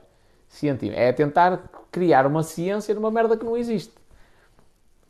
Cientismo. 0.48 0.96
É 0.96 1.12
tentar 1.12 1.68
criar 1.92 2.26
uma 2.26 2.42
ciência 2.42 2.94
numa 2.94 3.10
merda 3.10 3.36
que 3.36 3.44
não 3.44 3.54
existe. 3.54 3.92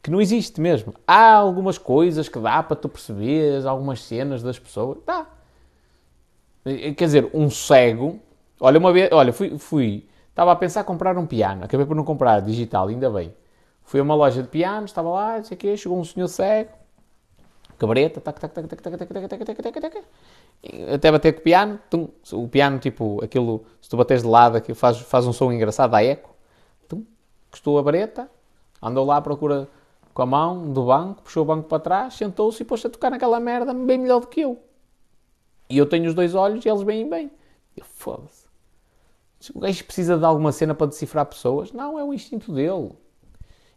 Que 0.02 0.10
não 0.10 0.20
existe 0.20 0.60
mesmo. 0.60 0.92
Há 1.06 1.34
algumas 1.34 1.78
coisas 1.78 2.28
que 2.28 2.40
dá 2.40 2.60
para 2.64 2.74
tu 2.74 2.88
perceberes, 2.88 3.64
algumas 3.64 4.02
cenas 4.02 4.42
das 4.42 4.58
pessoas. 4.58 4.98
Dá. 5.06 5.24
Quer 6.64 7.04
dizer, 7.04 7.30
um 7.32 7.48
cego. 7.48 8.18
Olha, 8.58 8.76
uma 8.80 8.92
vez. 8.92 9.08
Olha, 9.12 9.32
fui. 9.32 9.56
fui 9.56 10.08
estava 10.36 10.52
a 10.52 10.56
pensar 10.56 10.84
comprar 10.84 11.16
um 11.16 11.24
piano. 11.24 11.64
Acabei 11.64 11.86
por 11.86 11.96
não 11.96 12.04
comprar 12.04 12.40
digital, 12.40 12.88
ainda 12.88 13.08
bem. 13.08 13.34
Fui 13.84 14.00
a 14.00 14.02
uma 14.02 14.14
loja 14.14 14.42
de 14.42 14.48
pianos, 14.48 14.90
estava 14.90 15.08
lá, 15.08 15.38
não 15.38 15.44
sei 15.44 15.54
o 15.54 15.58
quê, 15.58 15.74
chegou 15.78 15.98
um 15.98 16.04
senhor 16.04 16.28
cego, 16.28 16.72
cabreta, 17.78 18.20
tac, 18.20 18.38
tac, 18.38 18.52
tac, 18.52 18.68
tac, 18.68 18.82
tac, 18.82 18.98
tac, 18.98 19.28
tac, 19.28 19.44
tac, 19.44 19.62
tac, 19.62 19.80
tac, 19.80 20.04
até 20.92 21.10
bater 21.10 21.32
com 21.32 21.40
o 21.40 21.42
piano, 21.42 21.80
tum, 21.88 22.08
o 22.32 22.48
piano, 22.48 22.78
tipo, 22.78 23.24
aquilo, 23.24 23.64
se 23.80 23.88
tu 23.88 23.96
bateres 23.96 24.24
de 24.24 24.28
lado, 24.28 24.56
aquilo 24.56 24.74
faz, 24.74 24.98
faz 24.98 25.26
um 25.26 25.32
som 25.32 25.50
engraçado, 25.50 25.92
dá 25.92 26.04
eco, 26.04 26.34
tum, 26.86 27.02
custou 27.50 27.78
a 27.78 27.82
vareta, 27.82 28.28
andou 28.82 29.06
lá 29.06 29.16
à 29.16 29.22
procura 29.22 29.66
com 30.12 30.20
a 30.20 30.26
mão 30.26 30.70
do 30.70 30.84
banco, 30.84 31.22
puxou 31.22 31.44
o 31.44 31.46
banco 31.46 31.66
para 31.66 31.78
trás, 31.78 32.14
sentou-se 32.14 32.62
e 32.62 32.66
pôs-se 32.66 32.86
a 32.88 32.90
tocar 32.90 33.10
naquela 33.10 33.40
merda 33.40 33.72
bem 33.72 33.96
melhor 33.96 34.20
do 34.20 34.26
que 34.26 34.42
eu. 34.42 34.60
E 35.70 35.78
eu 35.78 35.86
tenho 35.86 36.06
os 36.08 36.14
dois 36.14 36.34
olhos 36.34 36.64
e 36.64 36.68
eles 36.68 36.82
bem 36.82 37.08
bem. 37.08 37.30
Eu, 37.76 37.84
foda-se. 37.84 38.45
O 39.54 39.60
gajo 39.60 39.84
precisa 39.84 40.16
de 40.18 40.24
alguma 40.24 40.50
cena 40.52 40.74
para 40.74 40.86
decifrar 40.86 41.26
pessoas? 41.26 41.72
Não, 41.72 41.98
é 41.98 42.04
o 42.04 42.12
instinto 42.12 42.52
dele. 42.52 42.92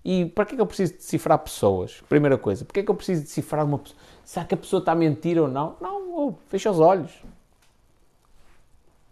E 0.03 0.25
para 0.25 0.45
que 0.45 0.53
é 0.53 0.55
que 0.55 0.61
eu 0.61 0.65
preciso 0.65 0.93
decifrar 0.93 1.37
pessoas? 1.39 2.01
Primeira 2.07 2.37
coisa, 2.37 2.63
para 2.63 2.73
que 2.73 2.79
é 2.79 2.83
que 2.83 2.89
eu 2.89 2.95
preciso 2.95 3.23
decifrar 3.23 3.65
uma 3.65 3.77
pessoa? 3.77 3.99
Será 4.23 4.45
que 4.45 4.53
a 4.53 4.57
pessoa 4.57 4.79
está 4.79 4.93
a 4.93 4.95
mentir 4.95 5.37
ou 5.37 5.47
não? 5.47 5.75
Não, 5.81 6.15
oh, 6.17 6.33
fecha 6.47 6.71
os 6.71 6.79
olhos. 6.79 7.11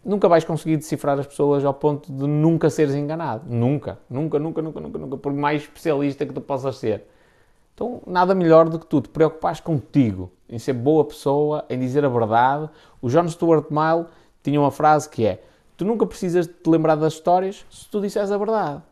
Nunca 0.04 0.28
vais 0.28 0.44
conseguir 0.44 0.76
decifrar 0.76 1.18
as 1.18 1.26
pessoas 1.26 1.64
ao 1.64 1.74
ponto 1.74 2.10
de 2.10 2.26
nunca 2.26 2.70
seres 2.70 2.94
enganado. 2.94 3.44
Nunca, 3.46 3.98
nunca, 4.08 4.38
nunca, 4.38 4.62
nunca, 4.62 4.80
nunca, 4.80 4.98
nunca. 4.98 5.16
Por 5.18 5.32
mais 5.32 5.62
especialista 5.62 6.24
que 6.24 6.32
tu 6.32 6.40
possas 6.40 6.76
ser. 6.76 7.04
Então, 7.74 8.00
nada 8.06 8.34
melhor 8.34 8.68
do 8.68 8.78
que 8.78 8.86
tu 8.86 9.00
te 9.00 9.08
preocupares 9.08 9.60
contigo, 9.60 10.32
em 10.48 10.58
ser 10.58 10.72
boa 10.72 11.04
pessoa, 11.04 11.64
em 11.68 11.78
dizer 11.78 12.04
a 12.04 12.08
verdade. 12.08 12.68
O 13.00 13.08
John 13.08 13.28
Stuart 13.28 13.66
Mill 13.70 14.06
tinha 14.42 14.58
uma 14.58 14.70
frase 14.70 15.08
que 15.08 15.26
é: 15.26 15.44
Tu 15.78 15.84
nunca 15.84 16.04
precisas 16.04 16.48
de 16.48 16.54
te 16.54 16.68
lembrar 16.68 16.96
das 16.96 17.12
histórias 17.12 17.64
se 17.70 17.88
tu 17.88 18.00
disseres 18.00 18.32
a 18.32 18.36
verdade. 18.36 18.82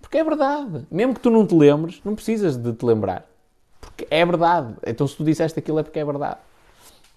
Porque 0.00 0.16
é 0.16 0.24
verdade. 0.24 0.86
Mesmo 0.90 1.12
que 1.12 1.20
tu 1.20 1.30
não 1.30 1.46
te 1.46 1.54
lembres, 1.54 2.00
não 2.02 2.14
precisas 2.14 2.56
de 2.56 2.72
te 2.72 2.86
lembrar. 2.86 3.26
Porque 3.78 4.06
é 4.10 4.24
verdade. 4.24 4.74
Então 4.86 5.06
se 5.06 5.14
tu 5.14 5.22
disseste 5.22 5.58
aquilo 5.58 5.78
é 5.78 5.82
porque 5.82 5.98
é 5.98 6.04
verdade. 6.06 6.38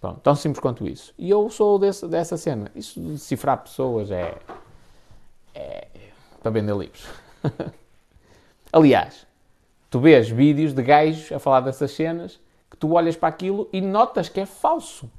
Pronto, 0.02 0.20
tão 0.20 0.36
simples 0.36 0.60
quanto 0.60 0.86
isso. 0.86 1.14
E 1.18 1.30
eu 1.30 1.50
sou 1.50 1.80
desse, 1.80 2.06
dessa 2.10 2.36
cena. 2.36 2.70
Isso 2.76 3.00
de 3.00 3.12
decifrar 3.12 3.64
pessoas 3.64 4.12
é, 4.12 4.38
é 5.56 5.88
para 6.42 6.52
vender 6.52 6.76
livros. 6.76 7.06
Aliás, 8.70 9.26
tu 9.90 10.02
vês 10.02 10.30
vídeos 10.30 10.74
de 10.74 10.84
gajos 10.84 11.32
a 11.32 11.40
falar 11.40 11.62
dessas 11.62 11.92
cenas 11.92 12.38
que 12.70 12.76
tu 12.76 12.92
olhas 12.92 13.16
para 13.16 13.30
aquilo 13.30 13.70
e 13.72 13.80
notas 13.80 14.28
que 14.28 14.42
é 14.42 14.46
falso. 14.46 15.10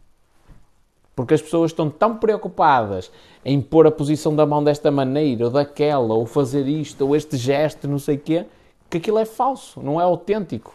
Porque 1.15 1.35
as 1.35 1.43
pessoas 1.43 1.71
estão 1.71 1.91
tão 1.91 2.17
preocupadas 2.17 3.11
em 3.45 3.61
pôr 3.61 3.87
a 3.87 3.91
posição 3.91 4.35
da 4.35 4.47
mão 4.47 4.63
desta 4.63 4.91
maneira, 4.91 5.45
ou 5.45 5.51
daquela, 5.51 6.15
ou 6.15 6.25
fazer 6.25 6.67
isto, 6.67 7.07
ou 7.07 7.15
este 7.15 7.37
gesto, 7.37 7.89
não 7.89 7.99
sei 7.99 8.17
o 8.17 8.21
quê, 8.21 8.47
que 8.89 8.99
aquilo 8.99 9.19
é 9.19 9.25
falso, 9.25 9.81
não 9.83 10.01
é 10.01 10.05
autêntico. 10.05 10.75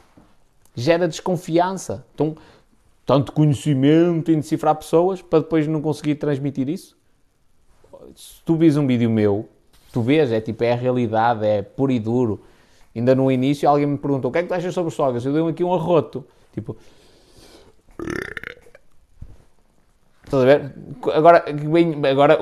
Gera 0.76 1.08
desconfiança. 1.08 2.06
Então, 2.14 2.36
tanto 3.06 3.32
conhecimento 3.32 4.32
em 4.32 4.36
decifrar 4.36 4.76
pessoas 4.76 5.22
para 5.22 5.40
depois 5.40 5.68
não 5.68 5.82
conseguir 5.82 6.16
transmitir 6.16 6.70
isso. 6.70 6.98
Se 8.16 8.42
tu 8.44 8.56
vis 8.56 8.78
um 8.78 8.86
vídeo 8.86 9.10
meu, 9.10 9.48
tu 9.92 10.02
vês, 10.02 10.32
é 10.32 10.42
tipo, 10.42 10.64
é 10.64 10.74
a 10.74 10.76
realidade, 10.76 11.46
é 11.46 11.62
puro 11.62 11.92
e 11.92 12.00
duro. 12.00 12.42
Ainda 12.96 13.14
no 13.14 13.32
início 13.32 13.68
alguém 13.68 13.86
me 13.86 13.98
perguntou, 13.98 14.30
o 14.30 14.32
que 14.32 14.40
é 14.40 14.42
que 14.42 14.48
tu 14.48 14.54
achas 14.54 14.74
sobre 14.74 14.92
sogas? 14.92 15.26
Eu 15.26 15.34
dei 15.34 15.48
aqui 15.48 15.64
um 15.64 15.74
arroto. 15.74 16.26
Tipo, 16.54 16.76
Estás 20.26 20.42
a 20.42 20.46
ver? 20.46 20.74
Agora, 21.14 21.46
agora 22.10 22.40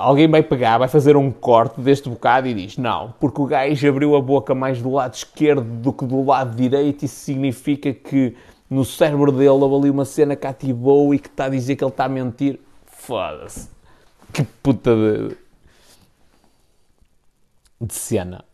alguém 0.00 0.28
vai 0.28 0.42
pegar, 0.42 0.78
vai 0.78 0.88
fazer 0.88 1.16
um 1.16 1.30
corte 1.30 1.80
deste 1.80 2.08
bocado 2.08 2.48
e 2.48 2.54
diz: 2.54 2.76
Não, 2.76 3.14
porque 3.20 3.40
o 3.40 3.46
gajo 3.46 3.88
abriu 3.88 4.16
a 4.16 4.20
boca 4.20 4.54
mais 4.54 4.82
do 4.82 4.90
lado 4.90 5.14
esquerdo 5.14 5.62
do 5.62 5.92
que 5.92 6.04
do 6.04 6.24
lado 6.24 6.56
direito, 6.56 7.04
isso 7.04 7.14
significa 7.14 7.92
que 7.92 8.36
no 8.68 8.84
cérebro 8.84 9.30
dele 9.30 9.50
houve 9.50 9.76
ali 9.76 9.90
uma 9.90 10.04
cena 10.04 10.34
que 10.34 10.46
ativou 10.46 11.14
e 11.14 11.18
que 11.18 11.28
está 11.28 11.44
a 11.44 11.48
dizer 11.48 11.76
que 11.76 11.84
ele 11.84 11.90
está 11.90 12.06
a 12.06 12.08
mentir. 12.08 12.58
Foda-se. 12.86 13.68
Que 14.32 14.42
puta 14.42 14.94
de. 14.94 15.36
de 17.80 17.94
cena. 17.94 18.44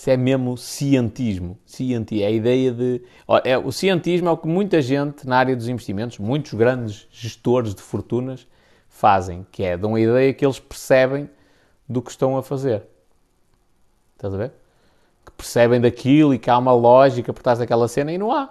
Isso 0.00 0.08
é 0.08 0.16
mesmo 0.16 0.56
cientismo. 0.56 1.58
Cienti 1.66 2.22
é 2.22 2.26
a 2.28 2.30
ideia 2.30 2.72
de. 2.72 3.02
É, 3.44 3.58
o 3.58 3.70
cientismo 3.70 4.30
é 4.30 4.32
o 4.32 4.36
que 4.38 4.48
muita 4.48 4.80
gente 4.80 5.28
na 5.28 5.36
área 5.36 5.54
dos 5.54 5.68
investimentos, 5.68 6.16
muitos 6.16 6.54
grandes 6.54 7.06
gestores 7.10 7.74
de 7.74 7.82
fortunas, 7.82 8.48
fazem, 8.88 9.46
que 9.52 9.62
é 9.62 9.76
dão 9.76 9.96
a 9.96 10.00
ideia 10.00 10.32
que 10.32 10.42
eles 10.42 10.58
percebem 10.58 11.28
do 11.86 12.00
que 12.00 12.10
estão 12.10 12.34
a 12.38 12.42
fazer. 12.42 12.82
Estás 14.14 14.32
a 14.32 14.38
ver? 14.38 14.52
Que 15.22 15.32
percebem 15.32 15.78
daquilo 15.78 16.32
e 16.32 16.38
que 16.38 16.48
há 16.48 16.56
uma 16.56 16.72
lógica 16.72 17.30
por 17.30 17.42
trás 17.42 17.58
daquela 17.58 17.86
cena 17.86 18.10
e 18.10 18.16
não 18.16 18.32
há. 18.32 18.48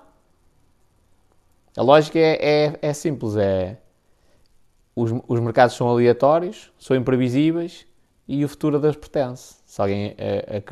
A 1.76 1.81
lógica 1.81 2.19
é, 2.19 2.38
é, 2.67 2.80
é 2.80 2.93
simples: 2.93 3.35
é 3.35 3.80
os, 4.95 5.11
os 5.27 5.39
mercados 5.39 5.76
são 5.76 5.89
aleatórios, 5.89 6.71
são 6.77 6.95
imprevisíveis 6.95 7.88
e 8.27 8.45
o 8.45 8.47
futuro 8.47 8.80
Deus 8.80 8.95
pertence, 8.95 9.55
se 9.69 9.81
alguém 9.81 10.15
eh, 10.17 10.63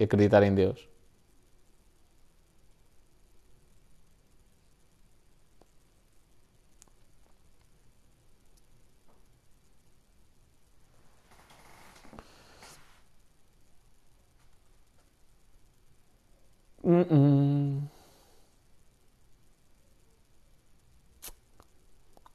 acreditar 0.00 0.42
em 0.42 0.54
Deus. 0.54 0.88
Hum, 16.82 17.04
hum. 17.10 17.88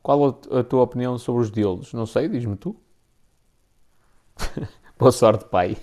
Qual 0.03 0.39
a 0.51 0.63
tua 0.63 0.83
opinião 0.83 1.17
sobre 1.17 1.41
os 1.41 1.51
diodos? 1.51 1.91
Não 1.93 2.05
sei, 2.05 2.27
diz-me 2.29 2.55
tu. 2.55 2.75
Boa 5.01 5.11
sorte, 5.11 5.45
pai. 5.45 5.75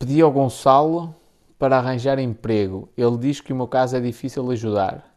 Pedi 0.00 0.20
ao 0.20 0.32
Gonçalo 0.32 1.14
para 1.56 1.78
arranjar 1.78 2.18
emprego. 2.18 2.88
Ele 2.96 3.16
diz 3.16 3.40
que 3.40 3.52
o 3.52 3.56
meu 3.56 3.68
caso 3.68 3.96
é 3.96 4.00
difícil 4.00 4.44
de 4.48 4.54
ajudar. 4.54 5.14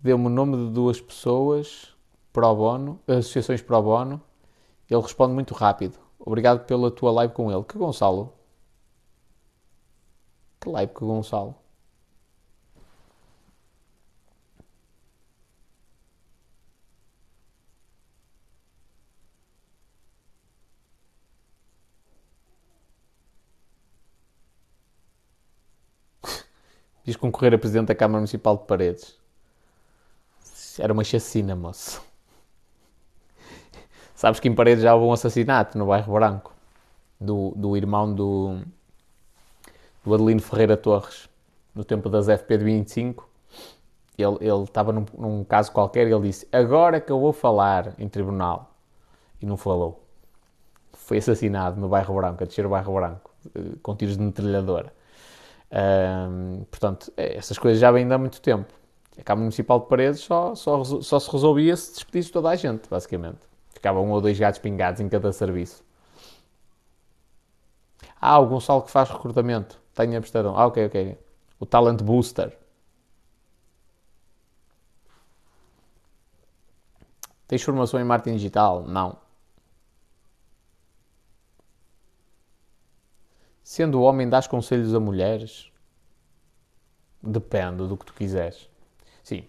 Deu-me 0.00 0.26
o 0.26 0.28
nome 0.28 0.56
de 0.56 0.72
duas 0.72 1.00
pessoas 1.00 1.94
pro 2.32 2.52
bono, 2.56 2.98
associações 3.06 3.62
pro 3.62 3.80
bono. 3.80 4.20
Ele 4.90 5.00
responde 5.02 5.34
muito 5.34 5.54
rápido. 5.54 5.98
Obrigado 6.18 6.64
pela 6.66 6.90
tua 6.90 7.10
live 7.12 7.32
com 7.34 7.50
ele. 7.52 7.64
Que 7.64 7.76
Gonçalo? 7.78 8.32
Que 10.60 10.68
live 10.68 10.92
com 10.92 11.06
Gonçalo? 11.06 11.54
Diz 27.04 27.16
concorrer 27.16 27.54
a 27.54 27.58
presidente 27.58 27.88
da 27.88 27.94
Câmara 27.94 28.18
Municipal 28.18 28.56
de 28.58 28.66
Paredes. 28.66 29.18
Era 30.78 30.92
uma 30.92 31.02
chacina, 31.04 31.56
moço. 31.56 32.07
Sabes 34.18 34.40
que 34.40 34.48
em 34.48 34.52
Paredes 34.52 34.82
já 34.82 34.96
houve 34.96 35.06
um 35.06 35.12
assassinato 35.12 35.78
no 35.78 35.86
bairro 35.86 36.12
Branco 36.12 36.52
do, 37.20 37.52
do 37.54 37.76
irmão 37.76 38.12
do, 38.12 38.58
do 40.04 40.12
Adelino 40.12 40.42
Ferreira 40.42 40.76
Torres, 40.76 41.28
no 41.72 41.84
tempo 41.84 42.08
das 42.08 42.26
FP 42.26 42.58
de 42.58 42.64
25. 42.64 43.28
Ele, 44.18 44.36
ele 44.40 44.64
estava 44.64 44.92
num, 44.92 45.06
num 45.16 45.44
caso 45.44 45.70
qualquer 45.70 46.08
e 46.08 46.12
ele 46.12 46.22
disse: 46.22 46.48
Agora 46.50 47.00
que 47.00 47.12
eu 47.12 47.20
vou 47.20 47.32
falar 47.32 47.94
em 47.96 48.08
tribunal. 48.08 48.74
E 49.40 49.46
não 49.46 49.56
falou. 49.56 50.04
Foi 50.94 51.18
assassinado 51.18 51.80
no 51.80 51.88
bairro 51.88 52.12
Branco, 52.16 52.42
a 52.42 52.46
descer 52.48 52.66
o 52.66 52.70
bairro 52.70 52.94
Branco, 52.94 53.30
eh, 53.54 53.76
com 53.80 53.94
tiros 53.94 54.16
de 54.16 54.24
metralhadora 54.24 54.92
portanto, 56.72 57.12
é, 57.16 57.36
essas 57.36 57.56
coisas 57.56 57.80
já 57.80 57.92
vêm 57.92 58.10
há 58.12 58.18
muito 58.18 58.40
tempo. 58.40 58.72
A 59.16 59.22
Câmara 59.22 59.42
Municipal 59.42 59.78
de 59.78 59.86
Paredes 59.86 60.20
só, 60.22 60.56
só, 60.56 60.82
só 60.82 61.20
se 61.20 61.30
resolvia 61.30 61.76
se 61.76 61.92
despedisse 61.94 62.32
toda 62.32 62.48
a 62.48 62.56
gente, 62.56 62.88
basicamente. 62.88 63.47
Ficavam 63.78 64.04
um 64.04 64.10
ou 64.10 64.20
dois 64.20 64.36
gatos 64.36 64.58
pingados 64.58 65.00
em 65.00 65.08
cada 65.08 65.32
serviço. 65.32 65.84
Ah, 68.20 68.40
o 68.40 68.46
Gonçalo 68.46 68.82
que 68.82 68.90
faz 68.90 69.08
recrutamento. 69.08 69.80
Tem 69.94 70.16
Amsterdão. 70.16 70.58
Ah, 70.58 70.66
ok, 70.66 70.86
ok. 70.86 71.16
O 71.60 71.64
Talent 71.64 72.02
Booster. 72.02 72.58
Tens 77.46 77.62
formação 77.62 78.00
em 78.00 78.04
marketing 78.04 78.36
digital? 78.36 78.82
Não. 78.82 79.16
Sendo 83.62 84.02
homem, 84.02 84.28
dás 84.28 84.48
conselhos 84.48 84.92
a 84.92 84.98
mulheres? 84.98 85.70
Depende 87.22 87.86
do 87.86 87.96
que 87.96 88.06
tu 88.06 88.12
quiseres. 88.12 88.68
Sim. 89.22 89.46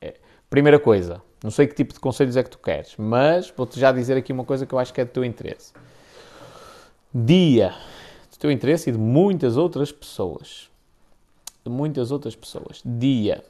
É. 0.00 0.18
Primeira 0.48 0.80
coisa, 0.80 1.22
não 1.42 1.50
sei 1.50 1.66
que 1.66 1.74
tipo 1.74 1.94
de 1.94 2.00
conselhos 2.00 2.36
é 2.36 2.42
que 2.42 2.50
tu 2.50 2.58
queres, 2.58 2.94
mas 2.98 3.52
vou-te 3.56 3.78
já 3.78 3.92
dizer 3.92 4.16
aqui 4.16 4.32
uma 4.32 4.44
coisa 4.44 4.66
que 4.66 4.74
eu 4.74 4.78
acho 4.78 4.92
que 4.92 5.00
é 5.00 5.04
do 5.04 5.10
teu 5.10 5.24
interesse. 5.24 5.72
Dia 7.14 7.74
do 8.30 8.38
teu 8.38 8.50
interesse 8.50 8.90
e 8.90 8.92
de 8.92 8.98
muitas 8.98 9.56
outras 9.56 9.90
pessoas. 9.90 10.70
De 11.64 11.70
muitas 11.70 12.10
outras 12.10 12.36
pessoas. 12.36 12.82
Dia 12.84 13.42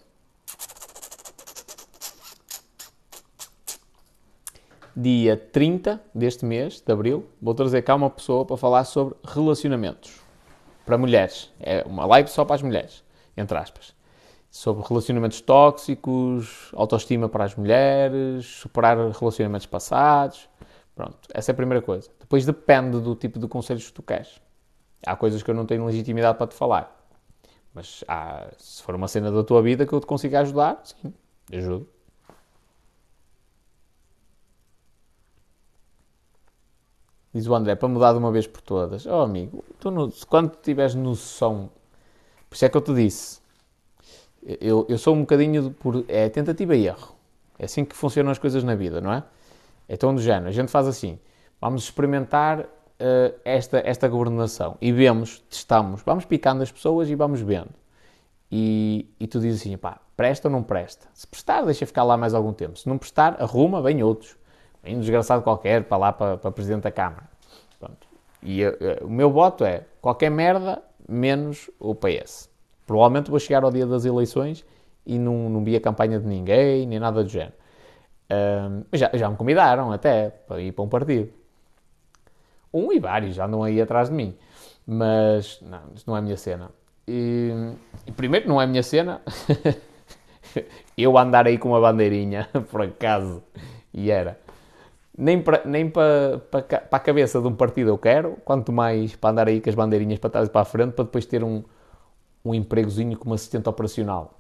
dia 5.01 5.37
30 5.37 6.01
deste 6.15 6.45
mês, 6.45 6.81
de 6.81 6.93
abril, 6.93 7.27
vou 7.41 7.55
trazer 7.55 7.83
cá 7.83 7.95
uma 7.95 8.11
pessoa 8.11 8.45
para 8.45 8.57
falar 8.57 8.85
sobre 8.85 9.15
relacionamentos. 9.25 10.21
Para 10.85 10.99
mulheres. 10.99 11.51
É 11.59 11.83
uma 11.87 12.05
live 12.07 12.29
só 12.29 12.45
para 12.45 12.57
as 12.57 12.63
mulheres, 12.63 13.03
entre 13.37 13.57
aspas. 13.57 13.95
Sobre 14.51 14.87
relacionamentos 14.87 15.41
tóxicos, 15.41 16.71
autoestima 16.75 17.29
para 17.29 17.45
as 17.45 17.55
mulheres, 17.55 18.47
superar 18.47 18.97
relacionamentos 18.97 19.67
passados. 19.67 20.49
Pronto, 20.95 21.17
essa 21.33 21.51
é 21.51 21.53
a 21.53 21.57
primeira 21.57 21.81
coisa. 21.81 22.11
Depois 22.19 22.45
depende 22.45 23.01
do 23.01 23.15
tipo 23.15 23.39
de 23.39 23.47
conselhos 23.47 23.87
que 23.87 23.93
tu 23.93 24.03
queres. 24.03 24.41
Há 25.07 25.17
coisas 25.17 25.43
que 25.43 25.51
eu 25.51 25.55
não 25.55 25.65
tenho 25.65 25.85
legitimidade 25.87 26.37
para 26.37 26.49
te 26.49 26.55
falar. 26.55 27.01
Mas 27.73 28.05
há, 28.09 28.49
se 28.59 28.83
for 28.83 28.95
uma 28.95 29.09
cena 29.09 29.31
da 29.31 29.45
tua 29.45 29.63
vida 29.63 29.87
que 29.87 29.93
eu 29.93 30.01
te 30.01 30.07
consiga 30.07 30.41
ajudar, 30.41 30.81
sim, 30.85 31.15
ajudo. 31.53 31.89
Diz 37.33 37.47
o 37.47 37.55
André, 37.55 37.77
para 37.77 37.89
mudar 37.89 38.13
de 38.13 38.19
uma 38.19 38.33
vez 38.33 38.47
por 38.49 38.61
todas. 38.61 39.07
Oh 39.07 39.21
amigo, 39.21 39.65
tu 39.79 39.91
no, 39.91 40.11
quando 40.29 40.57
tiveres 40.57 40.97
noção, 40.97 41.71
por 42.49 42.57
isso 42.57 42.65
é 42.65 42.69
que 42.69 42.77
eu 42.77 42.81
te 42.81 42.93
disse, 42.93 43.40
eu, 44.61 44.87
eu 44.89 44.99
sou 44.99 45.15
um 45.15 45.21
bocadinho 45.21 45.71
por. 45.73 46.05
É 46.09 46.29
tentativa 46.29 46.75
e 46.75 46.87
erro. 46.87 47.15
É 47.59 47.65
assim 47.65 47.85
que 47.85 47.95
funcionam 47.95 48.31
as 48.31 48.39
coisas 48.39 48.65
na 48.65 48.75
vida, 48.75 49.01
não 49.01 49.13
é? 49.13 49.23
Então, 49.89 50.15
do 50.15 50.21
género, 50.21 50.49
a 50.49 50.53
gente 50.53 50.71
faz 50.71 50.87
assim: 50.87 51.19
vamos 51.61 51.85
experimentar 51.85 52.61
uh, 52.61 52.67
esta, 53.45 53.83
esta 53.85 54.09
governação 54.09 54.77
e 54.81 54.93
vemos, 54.93 55.41
testamos, 55.49 56.03
vamos 56.03 56.25
picando 56.25 56.63
as 56.63 56.71
pessoas 56.73 57.09
e 57.09 57.15
vamos 57.15 57.41
vendo. 57.41 57.71
E, 58.51 59.09
e 59.21 59.27
tu 59.27 59.41
dizes 59.41 59.61
assim: 59.61 59.77
pá, 59.77 60.01
presta 60.17 60.49
ou 60.49 60.53
não 60.53 60.63
presta? 60.63 61.07
Se 61.15 61.27
prestar, 61.27 61.63
deixa 61.63 61.87
ficar 61.87 62.05
lá 62.05 62.17
mais 62.17 62.35
algum 62.35 62.53
tempo. 62.53 62.79
Se 62.79 62.89
não 62.89 62.99
prestar, 62.99 63.41
arruma, 63.41 63.83
vem 63.83 64.03
outros 64.03 64.41
um 64.85 65.01
desgraçado 65.01 65.43
qualquer 65.43 65.85
para 65.85 65.97
lá 65.97 66.13
para, 66.13 66.37
para 66.37 66.51
Presidente 66.51 66.83
da 66.83 66.91
Câmara. 66.91 67.29
Pronto. 67.79 68.07
E 68.43 68.65
uh, 68.65 68.75
o 69.03 69.11
meu 69.11 69.31
voto 69.31 69.65
é 69.65 69.85
qualquer 70.01 70.31
merda 70.31 70.83
menos 71.09 71.71
o 71.79 71.95
PS. 71.95 72.50
Provavelmente 72.91 73.31
vou 73.31 73.39
chegar 73.39 73.63
ao 73.63 73.71
dia 73.71 73.87
das 73.87 74.05
eleições 74.05 74.65
e 75.07 75.17
não, 75.17 75.49
não 75.49 75.63
vi 75.63 75.77
a 75.77 75.81
campanha 75.81 76.19
de 76.19 76.27
ninguém, 76.27 76.89
nem 76.89 76.99
nada 76.99 77.23
do 77.23 77.31
género. 77.31 77.53
Uh, 78.29 78.85
já, 78.93 79.09
já 79.15 79.31
me 79.31 79.37
convidaram 79.37 79.93
até 79.93 80.31
para 80.31 80.61
ir 80.61 80.73
para 80.73 80.85
um 80.85 80.89
partido. 80.89 81.31
Um 82.75 82.93
e 82.93 82.99
vários 82.99 83.37
já 83.37 83.47
andam 83.47 83.63
aí 83.63 83.81
atrás 83.81 84.09
de 84.09 84.17
mim. 84.17 84.37
Mas 84.85 85.61
não, 85.63 85.83
isso 85.95 86.05
não 86.05 86.17
é 86.17 86.19
a 86.19 86.23
minha 86.23 86.37
cena. 86.37 86.73
E, 87.07 87.53
e 88.09 88.11
primeiro, 88.11 88.49
não 88.49 88.61
é 88.61 88.65
a 88.65 88.67
minha 88.67 88.83
cena. 88.83 89.23
eu 90.99 91.17
andar 91.17 91.47
aí 91.47 91.59
com 91.59 91.69
uma 91.69 91.81
bandeirinha, 91.81 92.49
por 92.73 92.83
acaso. 92.83 93.41
E 93.95 94.11
era 94.11 94.37
nem 95.17 95.41
para 95.41 95.63
nem 95.65 95.89
para, 95.89 96.41
para, 96.51 96.63
para 96.63 96.89
a 96.91 96.99
cabeça 96.99 97.41
de 97.41 97.47
um 97.47 97.55
partido 97.55 97.91
eu 97.91 97.99
quero, 97.99 98.37
quanto 98.45 98.73
mais 98.73 99.15
para 99.15 99.31
andar 99.31 99.47
aí 99.47 99.61
com 99.61 99.71
as 99.71 99.77
bandeirinhas 99.77 100.19
para 100.19 100.31
trás 100.31 100.49
e 100.49 100.51
para 100.51 100.63
a 100.63 100.65
frente, 100.65 100.95
para 100.95 101.05
depois 101.05 101.25
ter 101.25 101.45
um, 101.45 101.63
um 102.45 102.55
empregozinho 102.55 103.19
como 103.19 103.35
assistente 103.35 103.69
operacional. 103.69 104.39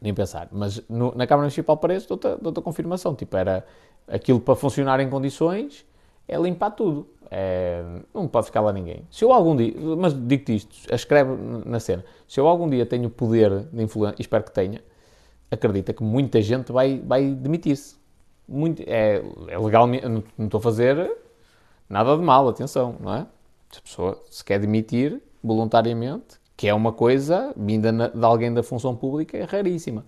Nem 0.00 0.12
pensar. 0.12 0.48
Mas 0.50 0.82
no, 0.88 1.14
na 1.14 1.26
Câmara 1.26 1.42
Municipal 1.42 1.76
parece, 1.76 2.08
dou-te, 2.08 2.28
dou-te 2.40 2.58
a 2.58 2.62
confirmação. 2.62 3.14
Tipo, 3.14 3.36
era 3.36 3.64
aquilo 4.08 4.40
para 4.40 4.54
funcionar 4.54 5.00
em 5.00 5.08
condições, 5.08 5.84
é 6.26 6.36
limpar 6.36 6.70
tudo. 6.70 7.08
É, 7.30 7.82
não 8.12 8.28
pode 8.28 8.46
ficar 8.46 8.60
lá 8.60 8.72
ninguém. 8.72 9.06
Se 9.10 9.24
eu 9.24 9.32
algum 9.32 9.56
dia, 9.56 9.74
mas 9.96 10.12
digo-te 10.12 10.56
isto, 10.56 10.94
escreve 10.94 11.32
na 11.64 11.80
cena, 11.80 12.04
se 12.28 12.38
eu 12.38 12.46
algum 12.46 12.68
dia 12.68 12.84
tenho 12.86 13.08
poder 13.10 13.64
de 13.72 13.82
influência, 13.82 14.16
espero 14.20 14.44
que 14.44 14.52
tenha, 14.52 14.82
acredita 15.50 15.92
que 15.92 16.02
muita 16.02 16.40
gente 16.42 16.70
vai, 16.70 17.00
vai 17.04 17.30
demitir-se 17.30 17.96
muito, 18.46 18.82
é, 18.86 19.22
é 19.48 19.58
legal, 19.58 19.86
não, 19.86 20.22
não 20.36 20.46
estou 20.46 20.58
a 20.58 20.62
fazer 20.62 21.16
nada 21.88 22.16
de 22.16 22.22
mal, 22.22 22.48
atenção, 22.48 22.96
não 23.00 23.14
é? 23.14 23.26
Se 23.70 23.78
a 23.78 23.82
pessoa 23.82 24.22
se 24.30 24.44
quer 24.44 24.60
demitir 24.60 25.20
voluntariamente, 25.42 26.38
que 26.56 26.68
é 26.68 26.74
uma 26.74 26.92
coisa 26.92 27.52
vinda 27.56 27.92
de 28.08 28.24
alguém 28.24 28.52
da 28.52 28.62
função 28.62 28.94
pública, 28.94 29.36
é 29.36 29.44
raríssima. 29.44 30.04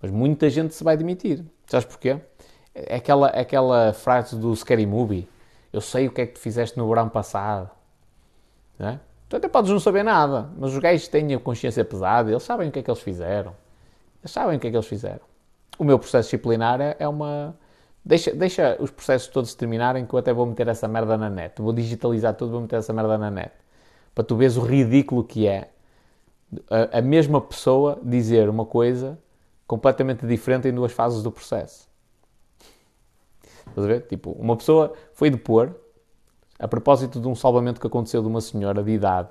Mas 0.00 0.10
muita 0.10 0.48
gente 0.48 0.74
se 0.74 0.82
vai 0.82 0.96
demitir. 0.96 1.44
Sabes 1.66 1.84
porquê? 1.84 2.18
É 2.74 2.96
aquela, 2.96 3.28
aquela 3.28 3.92
frase 3.92 4.36
do 4.36 4.54
Scary 4.54 4.86
Movie, 4.86 5.28
Eu 5.72 5.80
sei 5.80 6.08
o 6.08 6.12
que 6.12 6.22
é 6.22 6.26
que 6.26 6.34
tu 6.34 6.40
fizeste 6.40 6.78
no 6.78 6.88
verão 6.88 7.08
passado. 7.08 7.70
Não 8.78 8.88
é? 8.88 9.00
Tu 9.28 9.36
até 9.36 9.48
podes 9.48 9.70
não 9.70 9.78
saber 9.78 10.02
nada, 10.02 10.50
mas 10.58 10.72
os 10.72 10.78
gajos 10.78 11.06
têm 11.06 11.32
a 11.34 11.38
consciência 11.38 11.84
pesada, 11.84 12.30
eles 12.30 12.42
sabem 12.42 12.68
o 12.68 12.72
que 12.72 12.80
é 12.80 12.82
que 12.82 12.90
eles 12.90 13.00
fizeram. 13.00 13.54
Eles 14.20 14.32
sabem 14.32 14.56
o 14.56 14.60
que 14.60 14.66
é 14.66 14.70
que 14.70 14.76
eles 14.76 14.88
fizeram. 14.88 15.20
O 15.78 15.84
meu 15.84 15.98
processo 15.98 16.26
disciplinar 16.26 16.80
é, 16.80 16.96
é 16.98 17.08
uma. 17.08 17.54
Deixa, 18.04 18.34
deixa 18.34 18.76
os 18.80 18.90
processos 18.90 19.28
todos 19.28 19.54
terminarem, 19.54 20.04
que 20.04 20.12
eu 20.12 20.18
até 20.18 20.32
vou 20.32 20.46
meter 20.46 20.66
essa 20.66 20.88
merda 20.88 21.16
na 21.16 21.30
net. 21.30 21.60
Vou 21.62 21.72
digitalizar 21.72 22.34
tudo, 22.34 22.52
vou 22.52 22.60
meter 22.62 22.76
essa 22.76 22.92
merda 22.92 23.16
na 23.16 23.30
net. 23.30 23.52
Para 24.14 24.24
tu 24.24 24.34
veres 24.34 24.56
o 24.56 24.62
ridículo 24.62 25.22
que 25.22 25.46
é 25.46 25.70
a, 26.68 26.98
a 26.98 27.02
mesma 27.02 27.40
pessoa 27.40 27.98
dizer 28.02 28.48
uma 28.48 28.64
coisa 28.64 29.18
completamente 29.66 30.26
diferente 30.26 30.68
em 30.68 30.74
duas 30.74 30.92
fases 30.92 31.22
do 31.22 31.30
processo. 31.30 31.88
Estás 33.68 33.84
a 33.84 33.86
ver? 33.86 34.06
Tipo, 34.06 34.32
uma 34.32 34.56
pessoa 34.56 34.92
foi 35.12 35.30
depor 35.30 35.74
a 36.58 36.66
propósito 36.66 37.20
de 37.20 37.28
um 37.28 37.34
salvamento 37.34 37.80
que 37.80 37.86
aconteceu 37.86 38.20
de 38.20 38.28
uma 38.28 38.40
senhora 38.40 38.82
de 38.82 38.90
idade 38.90 39.28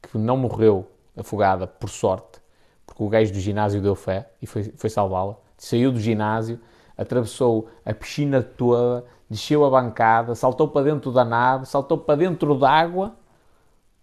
que 0.00 0.18
não 0.18 0.36
morreu 0.36 0.86
afogada, 1.16 1.66
por 1.66 1.88
sorte, 1.88 2.40
porque 2.86 3.02
o 3.02 3.08
gajo 3.08 3.32
do 3.32 3.38
ginásio 3.38 3.80
deu 3.80 3.94
fé 3.94 4.30
e 4.40 4.46
foi, 4.46 4.64
foi 4.76 4.90
salvá-la. 4.90 5.36
Saiu 5.56 5.92
do 5.92 6.00
ginásio, 6.00 6.58
atravessou 6.96 7.68
a 7.84 7.94
piscina 7.94 8.42
toda, 8.42 9.04
desceu 9.28 9.64
a 9.64 9.70
bancada, 9.70 10.34
saltou 10.34 10.68
para 10.68 10.86
dentro 10.86 11.12
da 11.12 11.24
nave, 11.24 11.66
saltou 11.66 11.98
para 11.98 12.16
dentro 12.16 12.54
d'água 12.54 13.14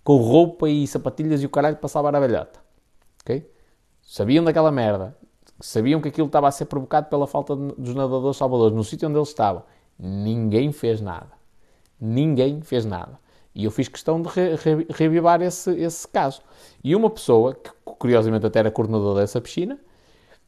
com 0.10 0.18
roupa 0.18 0.68
e 0.68 0.88
sapatilhas 0.88 1.44
e 1.44 1.46
o 1.46 1.50
caralho 1.50 1.76
para 1.76 1.88
salvar 1.88 2.16
a 2.16 2.20
velhota. 2.20 2.60
Ok? 3.22 3.48
Sabiam 4.02 4.44
daquela 4.44 4.72
merda. 4.72 5.16
Sabiam 5.60 6.02
que 6.02 6.08
aquilo 6.08 6.26
estava 6.26 6.48
a 6.48 6.52
ser 6.52 6.66
provocado 6.66 7.10
pela 7.10 7.28
falta 7.28 7.56
dos 7.56 7.94
nadadores 7.94 8.36
salvadores 8.36 8.76
no 8.76 8.84
sítio 8.84 9.08
onde 9.08 9.20
eles 9.20 9.28
estavam. 9.28 9.62
Ninguém 10.00 10.72
fez 10.72 11.00
nada. 11.00 11.30
Ninguém 12.02 12.60
fez 12.60 12.86
nada. 12.86 13.20
E 13.54 13.66
eu 13.66 13.70
fiz 13.70 13.88
questão 13.88 14.20
de 14.20 14.30
re, 14.30 14.56
re, 14.56 14.88
revivar 14.90 15.44
esse, 15.44 15.80
esse 15.80 16.08
caso. 16.08 16.42
E 16.84 16.96
uma 16.96 17.12
pessoa, 17.12 17.54
que 17.54 17.70
curiosamente 17.84 18.48
até 18.48 18.58
era 18.58 18.72
coordenadora 18.72 19.20
dessa 19.20 19.40
piscina, 19.40 19.78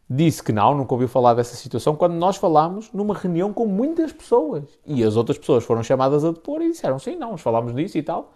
disse 0.10 0.42
que 0.42 0.52
não, 0.52 0.76
nunca 0.76 0.92
ouviu 0.96 1.08
falar 1.08 1.36
dessa 1.36 1.56
situação, 1.56 1.96
quando 1.96 2.14
nós 2.14 2.36
falámos 2.36 2.92
numa 2.92 3.14
reunião 3.14 3.54
com 3.54 3.68
muitas 3.68 4.12
pessoas. 4.12 4.64
E 4.88 5.04
as 5.04 5.16
outras 5.16 5.38
pessoas 5.38 5.64
foram 5.64 5.84
chamadas 5.84 6.26
a 6.26 6.32
depor 6.32 6.64
e 6.64 6.72
disseram, 6.72 6.98
sim, 6.98 7.16
não, 7.16 7.34
nós 7.34 7.42
falámos 7.42 7.76
disso 7.76 8.00
e 8.00 8.02
tal. 8.02 8.34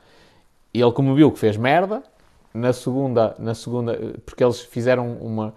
E 0.76 0.82
ele, 0.82 0.92
como 0.92 1.16
viu 1.16 1.32
que 1.32 1.40
fez 1.40 1.56
merda, 1.56 2.04
na 2.54 2.74
segunda, 2.74 3.34
na 3.40 3.56
segunda 3.56 3.98
porque 4.26 4.44
eles 4.44 4.60
fizeram 4.60 5.14
uma... 5.22 5.54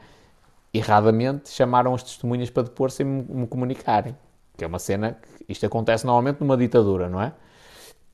Erradamente, 0.73 1.49
chamaram 1.49 1.93
as 1.93 2.05
testemunhas 2.05 2.51
para 2.51 2.63
depor 2.63 2.93
sem 2.93 3.05
me, 3.05 3.23
me 3.23 3.47
comunicarem. 3.49 4.15
Que 4.57 4.63
é 4.63 4.67
uma 4.69 4.79
cena 4.79 5.19
que 5.21 5.53
isto 5.53 5.67
acontece 5.67 6.07
normalmente 6.07 6.41
numa 6.41 6.57
ditadura, 6.57 7.09
não 7.09 7.21
é? 7.21 7.33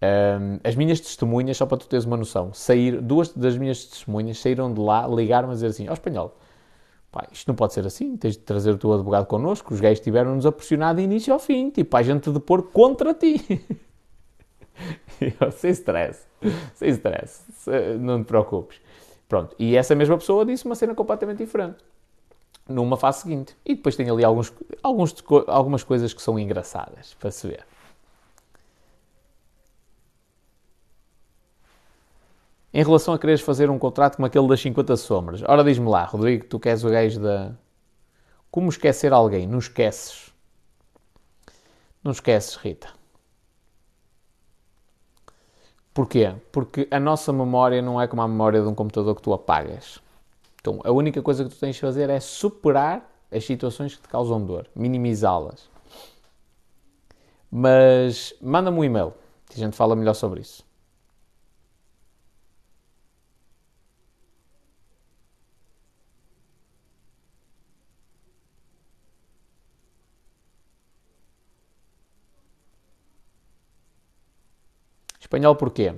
Um, 0.03 0.61
as 0.65 0.75
minhas 0.77 0.99
testemunhas, 0.99 1.59
só 1.59 1.67
para 1.67 1.77
tu 1.77 1.89
teres 1.89 2.07
uma 2.07 2.17
noção, 2.17 2.55
sair, 2.55 3.03
duas 3.03 3.29
das 3.35 3.59
minhas 3.59 3.85
testemunhas 3.85 4.39
saíram 4.39 4.73
de 4.73 4.81
lá, 4.81 5.07
ligaram-me 5.07 5.53
a 5.53 5.55
dizer 5.55 5.67
assim: 5.69 5.87
Ó 5.89 5.91
oh, 5.91 5.95
espanhol, 5.95 6.39
pá, 7.13 7.27
isto 7.33 7.49
não 7.49 7.55
pode 7.55 7.75
ser 7.75 7.87
assim, 7.87 8.17
tens 8.17 8.35
de 8.35 8.43
trazer 8.43 8.71
o 8.71 8.79
teu 8.79 8.93
advogado 8.95 9.27
connosco. 9.27 9.75
Os 9.75 9.81
gays 9.81 10.01
tiveram-nos 10.01 10.47
a 10.47 10.53
pressionar 10.53 10.95
de 10.95 11.03
início 11.03 11.33
ao 11.35 11.39
fim, 11.39 11.71
tipo, 11.71 11.95
a 11.97 12.03
gente 12.03 12.31
depor 12.31 12.63
contra 12.63 13.13
ti. 13.13 13.45
sem 15.53 15.71
stress, 15.71 16.27
sem 16.75 16.89
stress, 16.91 17.45
não 17.99 18.23
te 18.23 18.27
preocupes. 18.27 18.81
Pronto, 19.29 19.55
e 19.59 19.77
essa 19.77 19.95
mesma 19.95 20.19
pessoa 20.19 20.45
disse 20.45 20.65
uma 20.65 20.75
cena 20.75 20.95
completamente 20.95 21.39
diferente 21.39 21.79
numa 22.69 22.97
fase 22.97 23.23
seguinte. 23.23 23.57
E 23.65 23.75
depois 23.75 23.97
tem 23.97 24.09
ali 24.09 24.25
alguns, 24.25 24.53
alguns, 24.83 25.15
algumas 25.47 25.83
coisas 25.83 26.13
que 26.13 26.23
são 26.23 26.39
engraçadas 26.39 27.15
para 27.15 27.31
se 27.31 27.47
ver. 27.49 27.67
Em 32.73 32.83
relação 32.83 33.15
a 33.15 33.19
quereres 33.19 33.41
fazer 33.41 33.71
um 33.71 33.79
contrato 33.79 34.17
como 34.17 34.27
aquele 34.27 34.49
das 34.49 34.61
50 34.61 34.97
sombras, 34.97 35.43
ora 35.47 35.63
diz-me 35.63 35.89
lá, 35.89 36.05
Rodrigo, 36.05 36.47
tu 36.47 36.59
queres 36.59 36.83
o 36.83 36.91
gajo 36.91 37.21
da. 37.21 37.53
Como 38.51 38.69
esquecer 38.69 39.13
alguém? 39.13 39.47
Não 39.47 39.59
esqueces. 39.59 40.33
Não 42.03 42.11
esqueces, 42.11 42.57
Rita. 42.57 42.89
Porquê? 45.95 46.35
Porque 46.51 46.89
a 46.91 46.99
nossa 46.99 47.33
memória 47.33 47.81
não 47.81 48.01
é 48.01 48.09
como 48.09 48.21
a 48.21 48.27
memória 48.27 48.61
de 48.61 48.67
um 48.67 48.75
computador 48.75 49.15
que 49.15 49.23
tu 49.23 49.33
apagas. 49.33 50.01
Então, 50.61 50.81
a 50.83 50.91
única 50.91 51.23
coisa 51.23 51.45
que 51.45 51.51
tu 51.51 51.61
tens 51.61 51.77
de 51.77 51.81
fazer 51.81 52.11
é 52.11 52.19
superar 52.19 53.09
as 53.31 53.45
situações 53.45 53.95
que 53.95 54.03
te 54.03 54.09
causam 54.09 54.45
dor, 54.45 54.67
minimizá-las. 54.75 55.71
Mas 57.49 58.35
manda-me 58.43 58.77
um 58.77 58.85
e-mail, 58.85 59.15
que 59.49 59.55
a 59.55 59.59
gente 59.59 59.77
fala 59.77 59.95
melhor 59.95 60.15
sobre 60.15 60.41
isso. 60.41 60.65
Espanhol 75.35 75.57
porquê? 75.57 75.93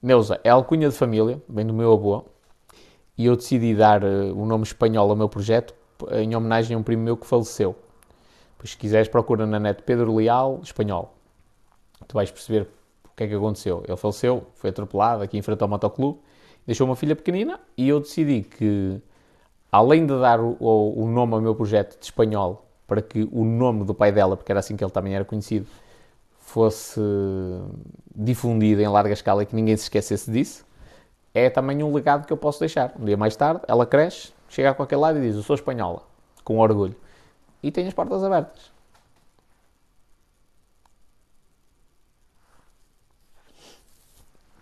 Neuza 0.00 0.40
é 0.44 0.50
alcunha 0.50 0.88
de 0.88 0.94
família, 0.94 1.42
vem 1.48 1.66
do 1.66 1.74
meu 1.74 1.92
avô, 1.92 2.24
e 3.16 3.26
eu 3.26 3.34
decidi 3.34 3.74
dar 3.74 4.04
uh, 4.04 4.32
o 4.32 4.46
nome 4.46 4.62
espanhol 4.62 5.10
ao 5.10 5.16
meu 5.16 5.28
projeto 5.28 5.74
em 6.12 6.36
homenagem 6.36 6.76
a 6.76 6.78
um 6.78 6.82
primo 6.84 7.02
meu 7.02 7.16
que 7.16 7.26
faleceu. 7.26 7.74
Pois, 8.56 8.70
se 8.70 8.76
quiseres, 8.76 9.08
procura 9.08 9.44
na 9.44 9.58
net 9.58 9.82
Pedro 9.82 10.14
Leal, 10.14 10.60
espanhol. 10.62 11.16
Tu 12.06 12.14
vais 12.14 12.30
perceber 12.30 12.68
o 13.06 13.16
que 13.16 13.24
é 13.24 13.26
que 13.26 13.34
aconteceu. 13.34 13.82
Ele 13.84 13.96
faleceu, 13.96 14.46
foi 14.54 14.70
atropelado 14.70 15.24
aqui 15.24 15.36
em 15.36 15.42
frente 15.42 15.60
ao 15.60 15.68
motoclube, 15.68 16.20
deixou 16.64 16.86
uma 16.86 16.94
filha 16.94 17.16
pequenina 17.16 17.58
e 17.76 17.88
eu 17.88 17.98
decidi 17.98 18.42
que, 18.42 19.00
além 19.72 20.06
de 20.06 20.16
dar 20.16 20.38
o, 20.38 20.56
o 20.60 21.08
nome 21.08 21.34
ao 21.34 21.40
meu 21.40 21.56
projeto 21.56 21.98
de 21.98 22.04
espanhol, 22.04 22.64
para 22.86 23.02
que 23.02 23.28
o 23.32 23.44
nome 23.44 23.84
do 23.84 23.92
pai 23.92 24.12
dela, 24.12 24.36
porque 24.36 24.52
era 24.52 24.60
assim 24.60 24.76
que 24.76 24.84
ele 24.84 24.92
também 24.92 25.16
era 25.16 25.24
conhecido, 25.24 25.66
fosse 26.48 27.00
difundido 28.14 28.80
em 28.80 28.88
larga 28.88 29.12
escala 29.12 29.42
e 29.42 29.46
que 29.46 29.54
ninguém 29.54 29.76
se 29.76 29.82
esquecesse 29.84 30.30
disso, 30.30 30.64
é 31.34 31.50
também 31.50 31.82
um 31.82 31.92
legado 31.92 32.26
que 32.26 32.32
eu 32.32 32.36
posso 32.38 32.58
deixar. 32.58 32.94
Um 32.98 33.04
dia 33.04 33.16
mais 33.16 33.36
tarde, 33.36 33.60
ela 33.68 33.84
cresce, 33.84 34.32
chega 34.48 34.70
a 34.70 34.74
qualquer 34.74 34.96
lado 34.96 35.18
e 35.18 35.22
diz: 35.22 35.36
Eu 35.36 35.42
sou 35.42 35.54
espanhola, 35.54 36.02
com 36.42 36.58
orgulho. 36.58 36.96
E 37.62 37.70
tem 37.70 37.86
as 37.86 37.92
portas 37.92 38.24
abertas. 38.24 38.72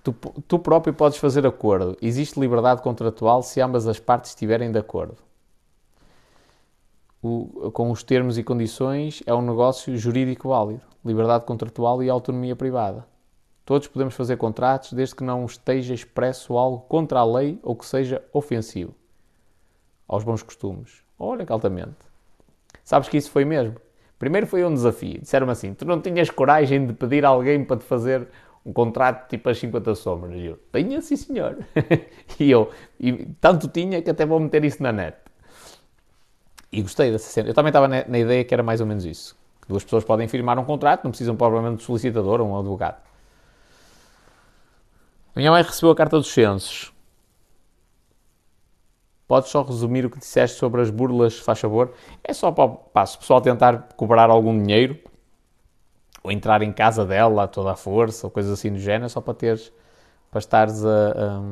Tu, 0.03 0.13
tu 0.47 0.59
próprio 0.59 0.95
podes 0.95 1.19
fazer 1.19 1.47
acordo. 1.47 1.97
Existe 2.03 2.39
liberdade 2.41 2.83
contratual 2.83 3.43
se 3.43 3.61
ambas 3.61 3.87
as 3.87 4.01
partes 4.01 4.31
estiverem 4.31 4.73
de 4.73 4.79
acordo. 4.79 5.17
O, 7.23 7.71
com 7.73 7.91
os 7.91 8.03
termos 8.03 8.39
e 8.39 8.43
condições, 8.43 9.23
é 9.27 9.35
um 9.35 9.43
negócio 9.43 9.97
jurídico 9.97 10.49
válido. 10.49 10.83
Liberdade 11.07 11.45
contratual 11.45 12.03
e 12.03 12.11
autonomia 12.11 12.57
privada. 12.57 13.07
Todos 13.65 13.87
podemos 13.87 14.15
fazer 14.15 14.37
contratos 14.37 14.93
desde 14.93 15.15
que 15.15 15.23
não 15.23 15.45
esteja 15.45 15.95
expresso 15.95 16.59
algo 16.59 16.81
contra 16.89 17.20
a 17.20 17.24
lei 17.24 17.61
ou 17.62 17.77
que 17.77 17.87
seja 17.87 18.24
ofensivo 18.33 18.93
aos 20.09 20.24
bons 20.24 20.43
costumes. 20.43 21.05
Olha 21.16 21.47
que 21.47 21.53
altamente. 21.53 21.95
Sabes 22.83 23.09
que 23.09 23.16
isso 23.16 23.31
foi 23.31 23.45
mesmo? 23.45 23.77
Primeiro 24.19 24.49
foi 24.49 24.65
um 24.65 24.74
desafio. 24.74 25.20
Disseram-me 25.20 25.53
assim: 25.53 25.74
tu 25.74 25.85
não 25.85 26.01
tinhas 26.01 26.28
coragem 26.28 26.89
de 26.89 26.93
pedir 26.93 27.24
a 27.24 27.28
alguém 27.28 27.65
para 27.65 27.77
te 27.77 27.85
fazer 27.85 28.27
um 28.65 28.73
contrato 28.73 29.28
tipo 29.28 29.49
as 29.49 29.59
50 29.59 29.95
sombras. 29.95 30.35
E 30.35 30.47
eu, 30.47 30.59
tinha, 30.73 31.01
sim 31.01 31.15
senhor. 31.15 31.59
e 32.41 32.51
eu, 32.51 32.69
e 32.99 33.27
tanto 33.41 33.69
tinha 33.69 34.03
que 34.03 34.11
até 34.11 34.27
vou 34.27 34.41
meter 34.41 34.65
isso 34.65 34.83
na 34.83 34.91
net. 34.91 35.19
E 36.73 36.83
gostei 36.83 37.12
dessa 37.12 37.31
cena. 37.31 37.49
Eu 37.51 37.55
também 37.55 37.70
estava 37.70 37.87
na, 37.87 38.05
na 38.09 38.19
ideia 38.19 38.45
que 38.45 38.53
era 38.53 38.65
mais 38.65 38.81
ou 38.81 38.87
menos 38.89 39.05
isso. 39.05 39.37
Duas 39.68 39.82
pessoas 39.82 40.05
podem 40.05 40.28
firmar 40.28 40.59
um 40.59 40.64
contrato, 40.64 41.05
não 41.05 41.10
precisam 41.10 41.36
provavelmente 41.36 41.80
de 41.80 41.84
solicitador 41.84 42.40
ou 42.40 42.48
um 42.48 42.59
advogado. 42.59 43.02
Minha 45.34 45.51
mãe 45.51 45.62
recebeu 45.62 45.90
a 45.90 45.97
carta 45.97 46.16
dos 46.16 46.32
censos. 46.32 46.93
Podes 49.26 49.51
só 49.51 49.62
resumir 49.62 50.06
o 50.06 50.10
que 50.10 50.18
disseste 50.18 50.56
sobre 50.56 50.80
as 50.80 50.88
burlas, 50.88 51.38
faz 51.38 51.59
favor? 51.59 51.93
É 52.22 52.32
só 52.32 52.52
para, 52.52 53.06
se 53.06 53.16
o 53.16 53.18
pessoal 53.18 53.40
tentar 53.40 53.88
cobrar 53.97 54.30
algum 54.30 54.56
dinheiro 54.56 54.98
ou 56.22 56.30
entrar 56.30 56.62
em 56.62 56.72
casa 56.72 57.05
dela 57.05 57.43
a 57.43 57.48
toda 57.48 57.72
a 57.72 57.76
força 57.76 58.26
ou 58.26 58.30
coisas 58.30 58.52
assim 58.52 58.72
do 58.72 58.78
género, 58.78 59.10
só 59.10 59.20
para 59.20 59.34
teres, 59.34 59.72
para 60.30 60.38
estares 60.38 60.84
a, 60.84 61.10
a, 61.10 61.43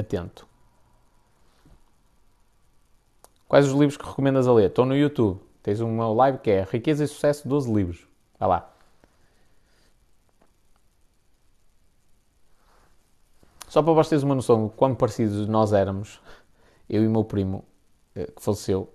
atento. 0.00 0.49
Quais 3.50 3.66
os 3.66 3.72
livros 3.72 3.96
que 3.96 4.06
recomendas 4.06 4.46
a 4.46 4.52
ler? 4.52 4.68
Estou 4.68 4.86
no 4.86 4.96
YouTube. 4.96 5.40
Tens 5.60 5.80
uma 5.80 6.08
live 6.12 6.38
que 6.38 6.52
é 6.52 6.62
Riqueza 6.62 7.02
e 7.02 7.08
Sucesso, 7.08 7.48
12 7.48 7.72
livros. 7.72 8.06
Vai 8.38 8.48
lá. 8.48 8.70
Só 13.66 13.82
para 13.82 13.92
vocês 13.92 14.22
uma 14.22 14.36
noção 14.36 14.68
de 14.68 14.74
quão 14.74 14.94
parecidos 14.94 15.48
nós 15.48 15.72
éramos, 15.72 16.20
eu 16.88 17.02
e 17.02 17.08
o 17.08 17.10
meu 17.10 17.24
primo, 17.24 17.64
eh, 18.14 18.26
que 18.26 18.40
faleceu, 18.40 18.88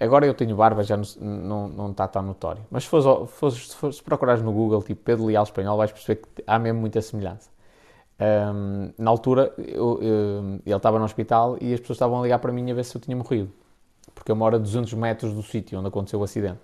Agora 0.00 0.26
eu 0.26 0.34
tenho 0.34 0.56
barba, 0.56 0.82
já 0.82 0.96
não, 0.96 1.04
não, 1.20 1.68
não 1.68 1.90
está 1.92 2.08
tão 2.08 2.22
notório. 2.22 2.66
Mas 2.68 2.82
se 2.82 2.90
se, 2.90 3.92
se 3.92 4.02
procurares 4.02 4.42
no 4.42 4.52
Google, 4.52 4.82
tipo 4.82 5.00
Pedro 5.04 5.26
Leal 5.26 5.44
Espanhol, 5.44 5.76
vais 5.76 5.92
perceber 5.92 6.16
que 6.16 6.42
há 6.44 6.58
mesmo 6.58 6.80
muita 6.80 7.00
semelhança. 7.00 7.51
Um, 8.22 8.92
na 8.98 9.10
altura, 9.10 9.52
eu, 9.58 9.98
eu, 10.00 10.60
ele 10.64 10.76
estava 10.76 10.96
no 10.98 11.04
hospital 11.04 11.56
e 11.60 11.74
as 11.74 11.80
pessoas 11.80 11.96
estavam 11.96 12.20
a 12.20 12.22
ligar 12.22 12.38
para 12.38 12.52
mim 12.52 12.70
a 12.70 12.74
ver 12.74 12.84
se 12.84 12.96
eu 12.96 13.00
tinha 13.00 13.16
morrido. 13.16 13.50
Porque 14.14 14.30
eu 14.32 14.36
moro 14.36 14.56
a 14.56 14.58
200 14.60 14.94
metros 14.94 15.34
do 15.34 15.42
sítio 15.42 15.78
onde 15.78 15.88
aconteceu 15.88 16.20
o 16.20 16.24
acidente. 16.24 16.60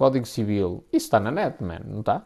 Código 0.00 0.26
Civil. 0.26 0.84
Isso 0.92 1.06
está 1.06 1.18
na 1.20 1.30
net, 1.30 1.62
man, 1.62 1.80
não 1.84 2.00
está? 2.00 2.16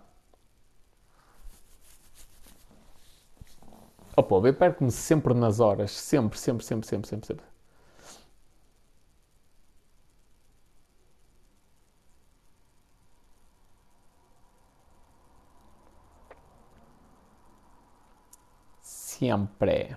Pô, 4.23 4.45
eu 4.47 4.55
perco-me 4.55 4.91
sempre 4.91 5.35
nas 5.35 5.61
horas. 5.61 5.91
Sempre, 5.93 6.39
sempre, 6.39 6.65
sempre, 6.65 6.87
sempre, 6.87 7.09
sempre, 7.09 7.27
sempre. 7.27 7.45
Sempre. 18.83 19.97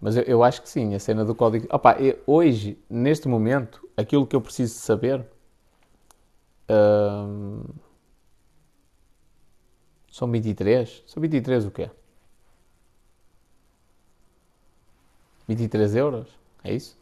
Mas 0.00 0.16
eu, 0.16 0.22
eu, 0.24 0.42
acho 0.44 0.62
que 0.62 0.68
sim, 0.68 0.94
a 0.94 0.98
cena 0.98 1.24
do 1.24 1.34
código. 1.34 1.66
Opa, 1.70 1.94
eu, 1.98 2.18
hoje, 2.26 2.78
neste 2.88 3.28
momento, 3.28 3.88
aquilo 3.96 4.26
que 4.26 4.36
eu 4.36 4.40
preciso 4.40 4.74
saber 4.78 5.24
um, 6.68 7.62
são 10.10 10.30
23? 10.30 11.02
São 11.06 11.20
23 11.20 11.66
o 11.66 11.70
quê? 11.70 11.90
23 15.48 15.94
euros? 15.96 16.28
É 16.64 16.72
isso? 16.74 16.96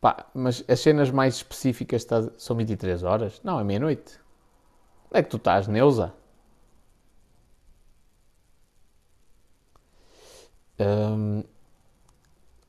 Pá, 0.00 0.26
mas 0.34 0.64
as 0.68 0.80
cenas 0.80 1.10
mais 1.10 1.36
específicas 1.36 2.04
tá, 2.04 2.30
são 2.36 2.56
23 2.56 3.02
horas? 3.02 3.40
Não, 3.44 3.58
é 3.60 3.64
meia-noite. 3.64 4.18
Onde 5.10 5.20
é 5.20 5.22
que 5.22 5.30
tu 5.30 5.36
estás, 5.36 5.66
Neuza? 5.68 6.14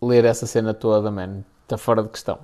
ler 0.01 0.25
essa 0.25 0.45
cena 0.47 0.73
toda, 0.73 1.11
man, 1.11 1.43
está 1.63 1.77
fora 1.77 2.01
de 2.03 2.09
questão. 2.09 2.39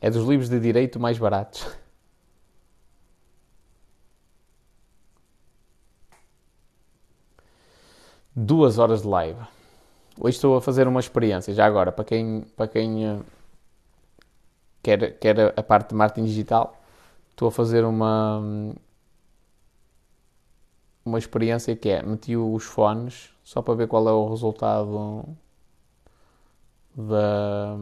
É 0.00 0.10
dos 0.10 0.26
livros 0.26 0.48
de 0.48 0.58
direito 0.58 0.98
mais 0.98 1.18
baratos. 1.18 1.66
Duas 8.34 8.78
horas 8.78 9.02
de 9.02 9.08
live. 9.08 9.38
Hoje 10.18 10.36
estou 10.36 10.56
a 10.56 10.62
fazer 10.62 10.88
uma 10.88 11.00
experiência, 11.00 11.52
já 11.54 11.66
agora, 11.66 11.92
para 11.92 12.04
quem, 12.04 12.42
para 12.56 12.68
quem 12.68 13.06
uh, 13.10 13.24
quer, 14.82 15.18
quer 15.18 15.58
a 15.58 15.62
parte 15.62 15.90
de 15.90 15.94
marketing 15.94 16.26
digital, 16.26 16.76
estou 17.30 17.48
a 17.48 17.52
fazer 17.52 17.84
uma, 17.84 18.42
uma 21.04 21.18
experiência 21.18 21.74
que 21.76 21.88
é, 21.88 22.02
meti 22.02 22.36
os 22.36 22.64
fones 22.64 23.30
só 23.42 23.62
para 23.62 23.74
ver 23.74 23.88
qual 23.88 24.08
é 24.08 24.12
o 24.12 24.28
resultado 24.28 25.24
da, 26.94 27.76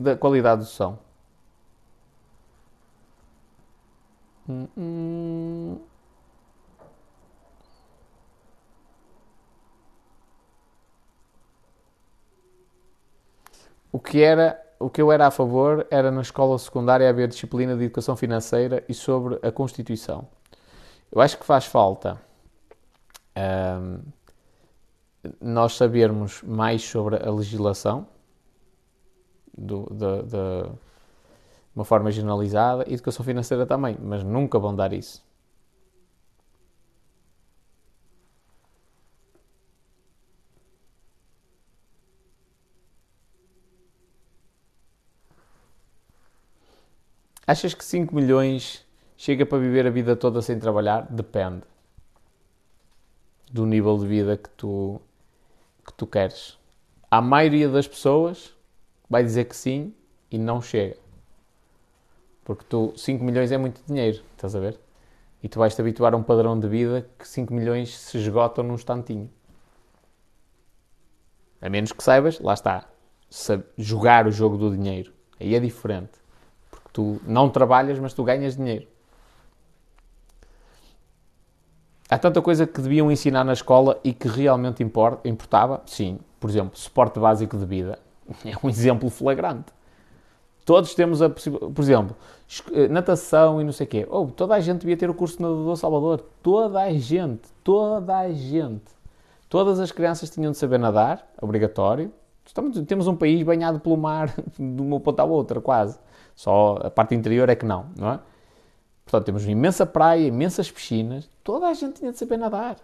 da 0.00 0.16
qualidade 0.16 0.62
do 0.62 0.66
som. 0.66 0.98
O 13.92 13.98
que 13.98 14.22
era, 14.22 14.60
o 14.78 14.88
que 14.88 15.02
eu 15.02 15.12
era 15.12 15.26
a 15.26 15.30
favor 15.30 15.86
era 15.90 16.10
na 16.10 16.22
escola 16.22 16.58
secundária 16.58 17.08
haver 17.08 17.28
disciplina 17.28 17.76
de 17.76 17.84
educação 17.84 18.16
financeira 18.16 18.82
e 18.88 18.94
sobre 18.94 19.38
a 19.42 19.52
Constituição. 19.52 20.26
Eu 21.12 21.20
acho 21.20 21.36
que 21.36 21.44
faz 21.44 21.66
falta 21.66 22.18
um, 23.36 24.00
nós 25.40 25.76
sabermos 25.76 26.42
mais 26.42 26.82
sobre 26.82 27.16
a 27.16 27.30
legislação 27.30 28.06
do, 29.60 29.86
de, 29.90 30.22
de 30.24 30.72
uma 31.74 31.84
forma 31.84 32.10
generalizada 32.10 32.84
e 32.88 32.94
educação 32.94 33.24
financeira 33.24 33.66
também, 33.66 33.96
mas 34.00 34.24
nunca 34.24 34.58
vão 34.58 34.74
dar 34.74 34.92
isso. 34.92 35.22
Achas 47.46 47.74
que 47.74 47.84
5 47.84 48.14
milhões 48.14 48.86
Chega 49.22 49.44
para 49.44 49.58
viver 49.58 49.86
a 49.86 49.90
vida 49.90 50.16
toda 50.16 50.40
sem 50.40 50.58
trabalhar? 50.58 51.06
Depende 51.10 51.60
do 53.52 53.66
nível 53.66 53.98
de 53.98 54.06
vida 54.06 54.34
que 54.34 54.48
tu, 54.48 54.98
que 55.86 55.92
tu 55.92 56.06
queres. 56.06 56.56
A 57.10 57.20
maioria 57.20 57.68
das 57.68 57.86
pessoas 57.86 58.56
vai 59.10 59.24
dizer 59.24 59.46
que 59.46 59.56
sim 59.56 59.92
e 60.30 60.38
não 60.38 60.62
chega. 60.62 60.96
Porque 62.44 62.64
tu, 62.68 62.94
5 62.96 63.22
milhões 63.24 63.50
é 63.50 63.58
muito 63.58 63.82
dinheiro, 63.86 64.22
estás 64.32 64.54
a 64.54 64.60
ver? 64.60 64.78
E 65.42 65.48
tu 65.48 65.58
vais 65.58 65.74
te 65.74 65.80
habituar 65.80 66.14
a 66.14 66.16
um 66.16 66.22
padrão 66.22 66.58
de 66.58 66.68
vida 66.68 67.08
que 67.18 67.26
5 67.26 67.52
milhões 67.52 67.98
se 67.98 68.16
esgotam 68.18 68.62
num 68.62 68.74
instantinho. 68.74 69.28
A 71.60 71.68
menos 71.68 71.92
que 71.92 72.02
saibas, 72.02 72.38
lá 72.40 72.54
está, 72.54 72.88
jogar 73.76 74.26
o 74.26 74.30
jogo 74.30 74.56
do 74.56 74.70
dinheiro. 74.70 75.12
Aí 75.38 75.54
é 75.54 75.60
diferente. 75.60 76.12
Porque 76.70 76.88
tu 76.92 77.20
não 77.26 77.50
trabalhas, 77.50 77.98
mas 77.98 78.14
tu 78.14 78.22
ganhas 78.24 78.56
dinheiro. 78.56 78.86
Há 82.08 82.18
tanta 82.18 82.42
coisa 82.42 82.66
que 82.66 82.80
deviam 82.80 83.10
ensinar 83.10 83.44
na 83.44 83.52
escola 83.52 84.00
e 84.02 84.12
que 84.12 84.26
realmente 84.26 84.82
importava? 84.82 85.82
Sim. 85.86 86.18
Por 86.40 86.50
exemplo, 86.50 86.76
suporte 86.76 87.20
básico 87.20 87.56
de 87.56 87.64
vida. 87.64 87.98
É 88.44 88.52
um 88.64 88.68
exemplo 88.70 89.10
flagrante. 89.10 89.72
Todos 90.64 90.94
temos 90.94 91.20
a 91.22 91.28
possibilidade. 91.28 91.72
Por 91.72 91.82
exemplo, 91.82 92.16
eh, 92.72 92.88
natação 92.88 93.60
e 93.60 93.64
não 93.64 93.72
sei 93.72 93.86
o 93.86 93.90
quê. 93.90 94.06
Oh, 94.10 94.26
toda 94.26 94.54
a 94.54 94.60
gente 94.60 94.80
devia 94.80 94.96
ter 94.96 95.10
o 95.10 95.14
curso 95.14 95.36
de 95.36 95.42
nadador 95.42 95.76
Salvador. 95.76 96.24
Toda 96.42 96.80
a 96.80 96.92
gente. 96.92 97.48
Toda 97.64 98.18
a 98.18 98.32
gente. 98.32 99.00
Todas 99.48 99.80
as 99.80 99.90
crianças 99.90 100.30
tinham 100.30 100.52
de 100.52 100.58
saber 100.58 100.78
nadar, 100.78 101.26
obrigatório. 101.42 102.12
Estamos, 102.46 102.80
temos 102.82 103.08
um 103.08 103.16
país 103.16 103.42
banhado 103.42 103.80
pelo 103.80 103.96
mar 103.96 104.32
de 104.58 104.82
uma 104.82 105.00
ponta 105.00 105.22
à 105.22 105.24
outra, 105.24 105.60
quase. 105.60 105.98
Só 106.36 106.78
a 106.82 106.90
parte 106.90 107.14
interior 107.14 107.48
é 107.48 107.56
que 107.56 107.66
não, 107.66 107.86
não 107.98 108.12
é? 108.12 108.20
Portanto, 109.04 109.26
temos 109.26 109.44
uma 109.44 109.50
imensa 109.50 109.84
praia, 109.84 110.24
imensas 110.24 110.70
piscinas, 110.70 111.28
toda 111.42 111.66
a 111.66 111.74
gente 111.74 111.98
tinha 111.98 112.12
de 112.12 112.18
saber 112.18 112.36
nadar. 112.36 112.76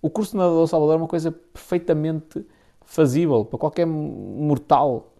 O 0.00 0.08
curso 0.08 0.32
de 0.32 0.38
nadador 0.38 0.66
Salvador 0.66 0.94
é 0.94 0.98
uma 0.98 1.08
coisa 1.08 1.30
perfeitamente 1.30 2.46
fazível 2.86 3.44
para 3.44 3.58
qualquer 3.58 3.86
mortal. 3.86 5.12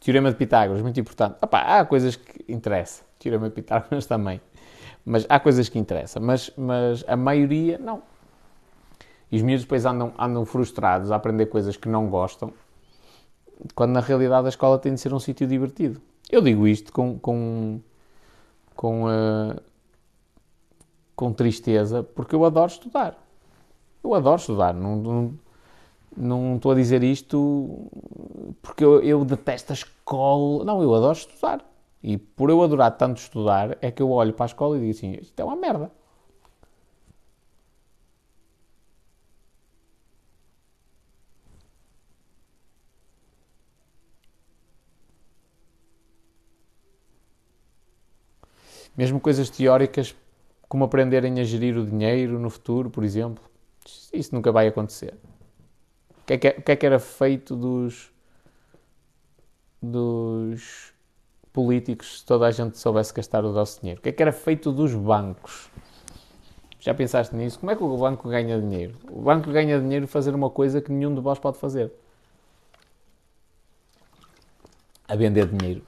Teorema 0.00 0.30
de 0.30 0.36
Pitágoras, 0.36 0.80
muito 0.80 0.98
importante. 0.98 1.36
Opa, 1.42 1.58
há 1.58 1.84
coisas 1.84 2.16
que 2.16 2.50
interessam. 2.50 3.04
Teorema 3.18 3.48
de 3.48 3.54
Pitágoras 3.54 4.06
também. 4.06 4.40
Mas 5.04 5.26
há 5.28 5.38
coisas 5.38 5.68
que 5.68 5.78
interessam. 5.78 6.22
Mas, 6.22 6.50
mas 6.56 7.04
a 7.06 7.14
maioria, 7.16 7.76
não. 7.78 8.02
E 9.30 9.36
os 9.36 9.42
miúdos 9.42 9.64
depois 9.64 9.84
andam, 9.84 10.12
andam 10.18 10.44
frustrados 10.44 11.10
a 11.10 11.16
aprender 11.16 11.46
coisas 11.46 11.76
que 11.76 11.88
não 11.88 12.08
gostam, 12.08 12.52
quando 13.74 13.92
na 13.92 14.00
realidade 14.00 14.46
a 14.46 14.48
escola 14.48 14.78
tem 14.78 14.94
de 14.94 15.00
ser 15.00 15.12
um 15.12 15.18
sítio 15.18 15.46
divertido. 15.46 16.00
Eu 16.30 16.40
digo 16.40 16.66
isto 16.66 16.92
com, 16.92 17.18
com, 17.18 17.80
com, 18.74 19.04
uh, 19.04 19.60
com 21.16 21.32
tristeza, 21.32 22.02
porque 22.02 22.34
eu 22.34 22.44
adoro 22.44 22.70
estudar. 22.70 23.18
Eu 24.02 24.14
adoro 24.14 24.36
estudar. 24.36 24.74
Não, 24.74 24.96
não, 24.96 25.34
não 26.16 26.56
estou 26.56 26.72
a 26.72 26.74
dizer 26.74 27.02
isto 27.02 27.90
Porque 28.62 28.84
eu, 28.84 29.00
eu 29.02 29.24
detesto 29.24 29.72
a 29.72 29.74
escola. 29.74 30.64
Não, 30.64 30.82
eu 30.82 30.94
adoro 30.94 31.16
estudar. 31.16 31.64
E 32.02 32.16
por 32.16 32.50
eu 32.50 32.62
adorar 32.62 32.96
tanto 32.96 33.18
estudar, 33.18 33.76
é 33.80 33.90
que 33.90 34.00
eu 34.00 34.10
olho 34.10 34.32
para 34.32 34.44
a 34.44 34.46
escola 34.46 34.76
e 34.76 34.80
digo 34.80 34.92
assim: 34.92 35.12
isto 35.20 35.38
é 35.40 35.44
uma 35.44 35.56
merda. 35.56 35.90
Mesmo 48.98 49.20
coisas 49.20 49.48
teóricas, 49.48 50.16
como 50.68 50.82
aprenderem 50.82 51.38
a 51.38 51.44
gerir 51.44 51.78
o 51.78 51.86
dinheiro 51.86 52.36
no 52.36 52.50
futuro, 52.50 52.90
por 52.90 53.04
exemplo, 53.04 53.44
isso 54.12 54.34
nunca 54.34 54.50
vai 54.50 54.66
acontecer. 54.66 55.14
O 56.20 56.24
que 56.26 56.32
é 56.32 56.38
que, 56.38 56.48
o 56.48 56.62
que, 56.62 56.72
é 56.72 56.76
que 56.76 56.84
era 56.84 56.98
feito 56.98 57.54
dos, 57.54 58.12
dos 59.80 60.92
políticos 61.52 62.18
se 62.18 62.26
toda 62.26 62.48
a 62.48 62.50
gente 62.50 62.76
soubesse 62.76 63.14
gastar 63.14 63.44
o 63.44 63.52
nosso 63.52 63.80
dinheiro? 63.80 64.00
O 64.00 64.02
que 64.02 64.08
é 64.08 64.12
que 64.12 64.20
era 64.20 64.32
feito 64.32 64.72
dos 64.72 64.92
bancos? 64.92 65.70
Já 66.80 66.92
pensaste 66.92 67.36
nisso? 67.36 67.60
Como 67.60 67.70
é 67.70 67.76
que 67.76 67.84
o 67.84 67.96
banco 67.96 68.28
ganha 68.28 68.60
dinheiro? 68.60 68.96
O 69.12 69.22
banco 69.22 69.48
ganha 69.52 69.78
dinheiro 69.80 70.08
fazer 70.08 70.34
uma 70.34 70.50
coisa 70.50 70.80
que 70.80 70.90
nenhum 70.90 71.14
de 71.14 71.20
vós 71.20 71.38
pode 71.38 71.56
fazer. 71.56 71.92
A 75.06 75.14
vender 75.14 75.46
dinheiro. 75.46 75.84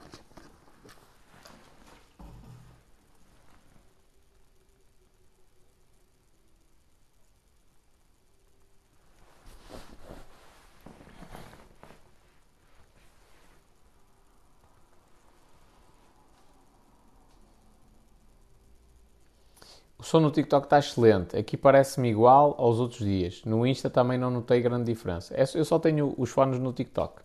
Som 20.11 20.19
no 20.19 20.29
TikTok 20.29 20.65
está 20.65 20.77
excelente. 20.77 21.37
Aqui 21.37 21.55
parece-me 21.55 22.09
igual 22.09 22.53
aos 22.57 22.79
outros 22.79 22.99
dias. 22.99 23.41
No 23.45 23.65
Insta 23.65 23.89
também 23.89 24.17
não 24.17 24.29
notei 24.29 24.61
grande 24.61 24.91
diferença. 24.91 25.33
É 25.33 25.45
eu 25.55 25.63
só 25.63 25.79
tenho 25.79 26.13
os 26.17 26.29
fones 26.29 26.59
no 26.59 26.73
TikTok. 26.73 27.21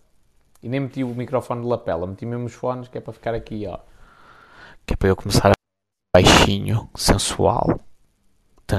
E 0.62 0.68
nem 0.68 0.78
meti 0.78 1.02
o 1.02 1.08
microfone 1.08 1.62
de 1.62 1.66
lapela. 1.66 2.06
Meti 2.06 2.24
mesmo 2.24 2.46
os 2.46 2.54
fones 2.54 2.86
que 2.86 2.96
é 2.96 3.00
para 3.00 3.12
ficar 3.12 3.34
aqui, 3.34 3.66
ó. 3.66 3.80
Que 4.86 4.94
é 4.94 4.96
para 4.96 5.08
eu 5.08 5.16
começar 5.16 5.50
a 5.50 5.54
baixinho, 6.16 6.88
sensual. 6.94 7.80
Estou 8.62 8.78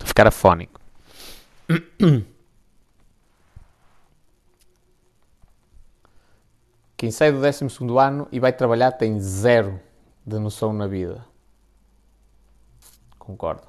a 0.00 0.06
ficar 0.06 0.26
afónico. 0.26 0.80
Quem 6.96 7.10
sai 7.10 7.32
do 7.32 7.40
12 7.40 7.66
ano 7.98 8.28
e 8.32 8.40
vai 8.40 8.54
trabalhar 8.54 8.92
tem 8.92 9.20
zero 9.20 9.78
de 10.24 10.38
noção 10.38 10.72
na 10.72 10.86
vida. 10.86 11.31
Concordo. 13.22 13.68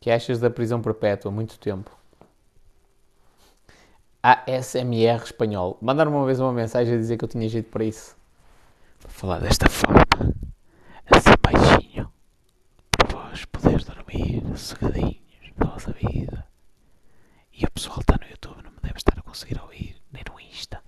Que 0.00 0.10
achas 0.10 0.38
da 0.38 0.50
prisão 0.50 0.82
perpétua? 0.82 1.30
Muito 1.30 1.58
tempo. 1.58 1.90
ASMR 4.22 5.24
espanhol. 5.24 5.78
Mandaram 5.80 6.12
uma 6.14 6.26
vez 6.26 6.38
uma 6.38 6.52
mensagem 6.52 6.94
a 6.94 6.98
dizer 6.98 7.16
que 7.16 7.24
eu 7.24 7.28
tinha 7.28 7.48
jeito 7.48 7.70
para 7.70 7.84
isso. 7.84 8.14
Para 9.00 9.08
falar 9.10 9.38
desta 9.40 9.66
forma, 9.70 10.34
assim 11.06 11.30
baixinho, 11.42 12.12
para 12.90 13.08
vós 13.16 13.46
poderes 13.46 13.84
dormir 13.84 14.42
sossegadinhos 14.58 15.54
da 15.56 15.66
vossa 15.68 15.92
vida. 15.92 16.46
E 17.50 17.64
o 17.64 17.70
pessoal 17.70 18.00
está 18.00 18.18
no 18.20 18.28
YouTube, 18.30 18.62
não 18.62 18.72
me 18.72 18.80
deve 18.82 18.98
estar 18.98 19.18
a 19.18 19.22
conseguir 19.22 19.58
ouvir, 19.58 19.96
nem 20.12 20.22
no 20.28 20.38
Insta. 20.38 20.83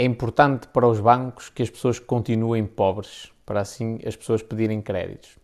É 0.00 0.04
importante 0.04 0.66
para 0.68 0.88
os 0.88 0.98
bancos 0.98 1.50
que 1.50 1.62
as 1.62 1.68
pessoas 1.68 1.98
continuem 1.98 2.64
pobres, 2.64 3.30
para 3.44 3.60
assim 3.60 3.98
as 4.06 4.16
pessoas 4.16 4.42
pedirem 4.42 4.80
créditos. 4.80 5.36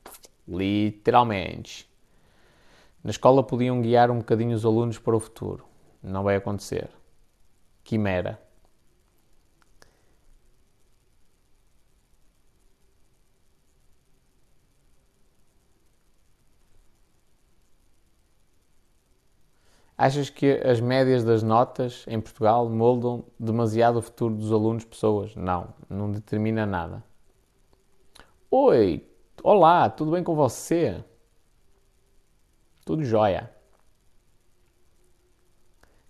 Literalmente. 0.49 1.87
Na 3.05 3.11
escola 3.11 3.43
podiam 3.43 3.83
guiar 3.83 4.11
um 4.11 4.17
bocadinho 4.17 4.57
os 4.57 4.65
alunos 4.65 4.99
para 4.99 5.15
o 5.15 5.21
futuro. 5.21 5.67
Não 6.03 6.23
vai 6.23 6.37
acontecer. 6.37 6.89
Quimera. 7.85 8.41
Achas 19.99 20.29
que 20.29 20.61
as 20.63 20.79
médias 20.79 21.25
das 21.25 21.43
notas 21.43 22.05
em 22.07 22.21
Portugal 22.21 22.69
moldam 22.69 23.25
demasiado 23.41 23.97
o 23.97 24.03
futuro 24.03 24.35
dos 24.35 24.53
alunos 24.53 24.85
pessoas? 24.85 25.35
Não, 25.35 25.73
não 25.89 26.11
determina 26.11 26.67
nada. 26.67 27.03
Oi, 28.51 29.09
olá, 29.43 29.89
tudo 29.89 30.11
bem 30.11 30.23
com 30.23 30.35
você? 30.35 31.03
Tudo 32.85 33.05
jóia. 33.05 33.51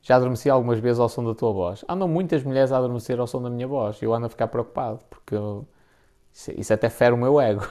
Já 0.03 0.17
adormeci 0.17 0.51
algumas 0.51 0.81
vezes 0.81 0.99
ao 0.99 1.09
som 1.09 1.25
da 1.25 1.35
tua 1.35 1.53
voz. 1.53 1.85
Andam 1.89 2.09
muitas 2.09 2.43
mulheres 2.43 2.73
a 2.73 2.79
adormecer 2.79 3.21
ao 3.21 3.27
som 3.27 3.41
da 3.41 3.51
minha 3.51 3.69
voz. 3.69 4.03
Eu 4.03 4.13
ando 4.13 4.27
a 4.27 4.29
ficar 4.29 4.49
preocupado, 4.49 4.99
porque 5.09 5.35
eu... 5.35 5.67
isso 6.57 6.75
até 6.75 6.89
fere 6.89 7.15
o 7.15 7.19
meu 7.19 7.41
ego. 7.41 7.63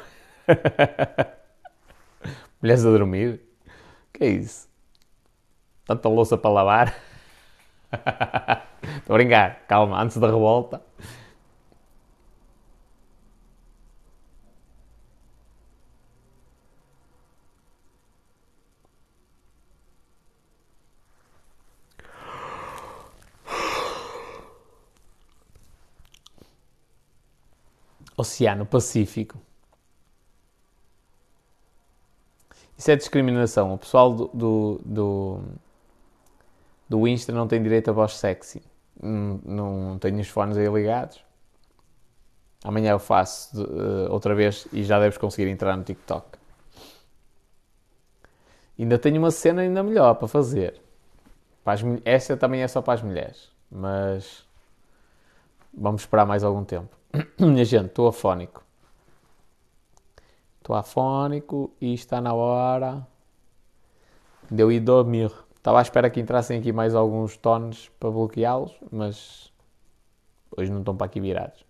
mulheres 2.61 2.85
a 2.85 2.89
dormir? 2.89 3.41
Que 4.13 4.23
é 4.23 4.29
isso? 4.29 4.74
Tanta 5.85 6.09
louça 6.09 6.37
para 6.37 6.49
lavar. 6.51 6.95
Estou 8.97 9.15
a 9.15 9.17
brincar, 9.17 9.61
calma, 9.67 10.01
antes 10.01 10.17
da 10.17 10.27
revolta. 10.27 10.81
Oceano 28.17 28.65
Pacífico. 28.65 29.37
Isso 32.77 32.91
é 32.91 32.95
discriminação. 32.95 33.73
O 33.73 33.77
pessoal 33.77 34.13
do, 34.13 34.27
do, 34.33 34.81
do 34.85 35.43
do 36.89 37.07
Insta 37.07 37.31
não 37.31 37.47
tem 37.47 37.61
direito 37.61 37.89
a 37.89 37.93
voz 37.93 38.13
sexy. 38.15 38.61
Não, 39.01 39.41
não 39.43 39.99
tenho 39.99 40.19
os 40.19 40.27
fones 40.27 40.57
aí 40.57 40.67
ligados. 40.67 41.23
Amanhã 42.63 42.91
eu 42.91 42.99
faço 42.99 43.63
uh, 43.63 44.11
outra 44.11 44.33
vez 44.33 44.67
e 44.73 44.83
já 44.83 44.99
deves 44.99 45.17
conseguir 45.17 45.49
entrar 45.49 45.77
no 45.77 45.83
TikTok. 45.83 46.39
Ainda 48.77 48.97
tenho 48.97 49.17
uma 49.19 49.31
cena 49.31 49.61
ainda 49.61 49.83
melhor 49.83 50.15
para 50.15 50.27
fazer. 50.27 50.81
Para 51.63 51.75
essa 52.03 52.35
também 52.35 52.61
é 52.61 52.67
só 52.67 52.81
para 52.81 52.95
as 52.95 53.01
mulheres. 53.01 53.51
Mas 53.71 54.45
vamos 55.73 56.01
esperar 56.01 56.25
mais 56.25 56.43
algum 56.43 56.63
tempo. 56.63 56.95
Minha 57.39 57.65
gente, 57.65 57.87
estou 57.87 58.07
afónico. 58.07 58.63
Estou 60.57 60.75
afónico 60.75 61.71
e 61.79 61.93
está 61.93 62.19
na 62.19 62.33
hora 62.33 63.05
de 64.49 64.61
eu 64.61 64.71
ir 64.71 64.79
dormir. 64.79 65.31
Estava 65.65 65.79
à 65.79 65.81
espera 65.81 66.11
que 66.11 66.19
entrassem 66.19 66.59
aqui 66.59 66.71
mais 66.71 66.93
alguns 66.93 67.37
tones 67.37 67.89
para 67.99 68.11
bloqueá-los, 68.11 68.71
mas 68.91 69.51
hoje 70.55 70.69
não 70.69 70.81
estão 70.81 70.95
para 70.95 71.07
aqui 71.07 71.19
virados. 71.19 71.65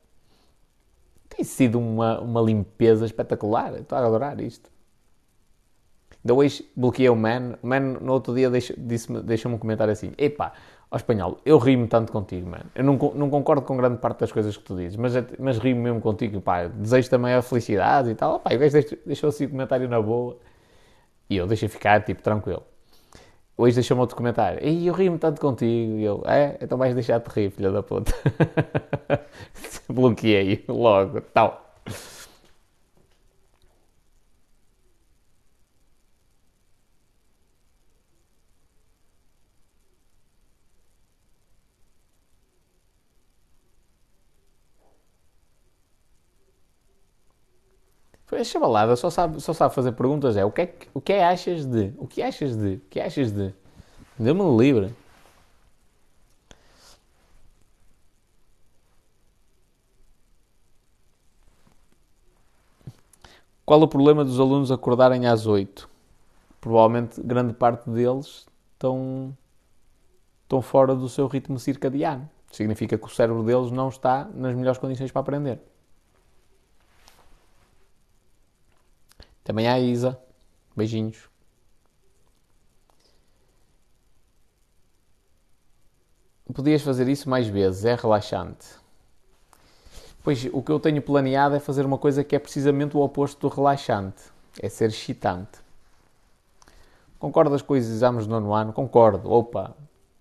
Tem 1.30 1.46
sido 1.46 1.80
uma, 1.80 2.20
uma 2.20 2.42
limpeza 2.42 3.06
espetacular. 3.06 3.74
Estou 3.76 3.98
a 3.98 4.06
adorar 4.06 4.42
isto. 4.42 4.70
Ainda 6.22 6.34
hoje 6.34 6.70
bloqueei 6.76 7.08
o 7.08 7.16
Man. 7.16 7.58
O 7.64 7.68
Man 7.68 7.80
no 8.02 8.12
outro 8.12 8.36
dia 8.36 8.50
deixou-me 8.50 9.22
deixou 9.24 9.50
um 9.50 9.58
comentário 9.58 9.94
assim: 9.94 10.12
Epá, 10.18 10.52
ao 10.92 10.98
espanhol, 10.98 11.40
eu 11.46 11.58
rio-me 11.58 11.88
tanto 11.88 12.12
contigo, 12.12 12.50
man. 12.50 12.66
Eu 12.76 12.84
não, 12.84 12.98
não 13.16 13.30
concordo 13.30 13.62
com 13.62 13.78
grande 13.78 14.00
parte 14.00 14.20
das 14.20 14.32
coisas 14.34 14.58
que 14.58 14.64
tu 14.66 14.76
dizes, 14.76 14.98
mas, 14.98 15.14
mas 15.40 15.58
rio-me 15.58 15.84
mesmo 15.84 16.02
contigo. 16.02 16.42
Pá, 16.42 16.68
desejo 16.68 17.10
também 17.10 17.34
a 17.34 17.42
felicidade 17.42 18.10
e 18.10 18.16
tal. 18.16 18.42
Pá, 18.42 18.54
o 18.54 18.60
gajo 18.60 18.76
deixou 19.06 19.30
assim 19.30 19.46
o 19.46 19.50
comentário 19.52 19.88
na 19.88 20.02
boa 20.02 20.38
e 21.30 21.38
eu 21.38 21.48
deixei 21.48 21.70
ficar, 21.70 22.04
tipo, 22.04 22.22
tranquilo. 22.22 22.75
Hoje 23.57 23.76
deixou-me 23.76 24.02
outro 24.02 24.18
comentário. 24.18 24.60
E 24.61 24.88
eu 24.88 24.94
rio-me 24.94 25.18
tanto 25.18 25.40
contigo. 25.40 25.98
E 25.98 26.03
eu, 26.03 26.22
é? 26.26 26.57
Então 26.61 26.77
vais 26.77 26.94
deixar 26.94 27.19
de 27.19 27.30
rir, 27.30 27.52
filha 27.52 27.72
da 27.72 27.82
puta. 27.82 28.14
Bloqueei 29.88 30.65
logo. 30.68 31.22
Tal. 31.22 31.64
Deixa 48.36 48.60
balada, 48.60 48.95
só 48.98 49.10
sabe, 49.10 49.40
só 49.41 49.53
sabe 49.53 49.74
fazer 49.74 49.94
perguntas. 49.94 50.36
É 50.36 50.44
o 50.44 50.52
que 50.52 50.62
é, 50.64 50.76
o 50.94 50.99
que 50.99 51.14
é 51.14 51.26
achas 51.26 51.66
de? 51.66 51.94
O 51.98 52.06
que 52.06 52.22
achas 52.22 52.56
de? 52.56 52.76
O 52.76 52.82
que 52.90 52.99
achas 52.99 53.32
de? 53.32 53.53
Dê-me 54.20 54.57
livre. 54.57 54.94
Qual 63.66 63.82
o 63.82 63.88
problema 63.88 64.24
dos 64.26 64.40
alunos 64.40 64.70
acordarem 64.72 65.26
às 65.28 65.48
8? 65.48 65.90
Provavelmente 66.60 67.22
grande 67.22 67.53
parte 67.53 67.90
deles 67.90 68.45
estão, 68.74 69.36
estão 70.44 70.62
fora 70.62 70.94
do 70.94 71.07
seu 71.07 71.26
ritmo 71.28 71.57
circadiano. 71.57 72.30
Significa 72.52 72.98
que 72.98 73.06
o 73.06 73.10
cérebro 73.10 73.44
deles 73.44 73.72
não 73.72 73.88
está 73.90 74.30
nas 74.34 74.53
melhores 74.56 74.78
condições 74.78 75.12
para 75.12 75.22
aprender. 75.22 75.60
Também 79.46 79.70
a 79.70 79.80
Isa. 79.80 80.20
Beijinhos. 80.76 81.30
Podias 86.54 86.82
fazer 86.82 87.08
isso 87.08 87.30
mais 87.30 87.48
vezes, 87.48 87.86
é 87.86 87.96
relaxante. 87.96 88.68
Pois 90.24 90.46
o 90.52 90.62
que 90.62 90.72
eu 90.72 90.80
tenho 90.80 91.02
planeado 91.02 91.56
é 91.56 91.60
fazer 91.60 91.86
uma 91.86 91.98
coisa 91.98 92.24
que 92.24 92.36
é 92.36 92.40
precisamente 92.40 92.98
o 92.98 93.02
oposto 93.02 93.48
do 93.48 93.54
relaxante. 93.54 94.24
É 94.62 94.68
ser 94.68 94.90
excitante. 94.90 95.60
Concordas 97.20 97.62
com 97.62 97.74
os 97.74 97.86
exames 97.86 98.26
do 98.26 98.32
nono 98.32 98.54
ano? 98.54 98.74
Concordo. 98.74 99.30
Opa, 99.30 99.76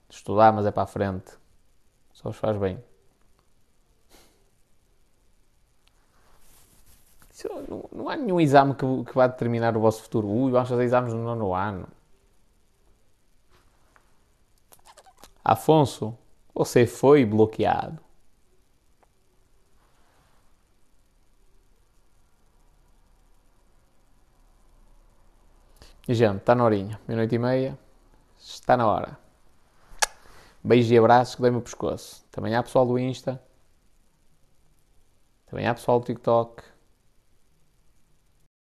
estudar, 0.09 0.53
mas 0.53 0.67
é 0.67 0.71
para 0.71 0.83
a 0.83 0.87
frente. 0.87 1.33
Só 2.13 2.29
os 2.29 2.37
faz 2.37 2.57
bem. 2.57 2.79
Não, 7.69 7.89
não, 7.93 8.09
há 8.09 8.17
nenhum 8.17 8.41
exame 8.41 8.75
que, 8.75 8.87
que 9.05 9.15
vá 9.15 9.27
determinar 9.27 9.77
o 9.77 9.81
vosso 9.81 10.03
futuro. 10.03 10.29
Ui, 10.29 10.53
vamos 10.53 10.69
fazer 10.69 10.85
exames 10.85 11.13
no 11.13 11.25
nono 11.25 11.55
ano. 11.55 11.89
Afonso, 15.45 16.17
você 16.55 16.87
foi 16.87 17.25
bloqueado. 17.25 18.03
Gente, 26.09 26.39
está 26.39 26.55
na 26.55 26.65
horinha. 26.65 27.01
Meia-noite 27.09 27.35
e 27.35 27.39
meia. 27.39 27.79
Está 28.39 28.77
na 28.77 28.87
hora. 28.87 29.19
Beijos 30.63 30.91
e 30.91 30.99
abraços 30.99 31.35
que 31.35 31.43
dei-me 31.43 31.59
o 31.59 31.63
pescoço. 31.63 32.25
Também 32.31 32.55
há 32.55 32.63
pessoal 32.63 32.87
do 32.87 32.99
Insta. 32.99 33.43
Também 35.47 35.67
há 35.67 35.75
pessoal 35.75 36.01
do 36.01 36.07
TikTok. 36.07 36.74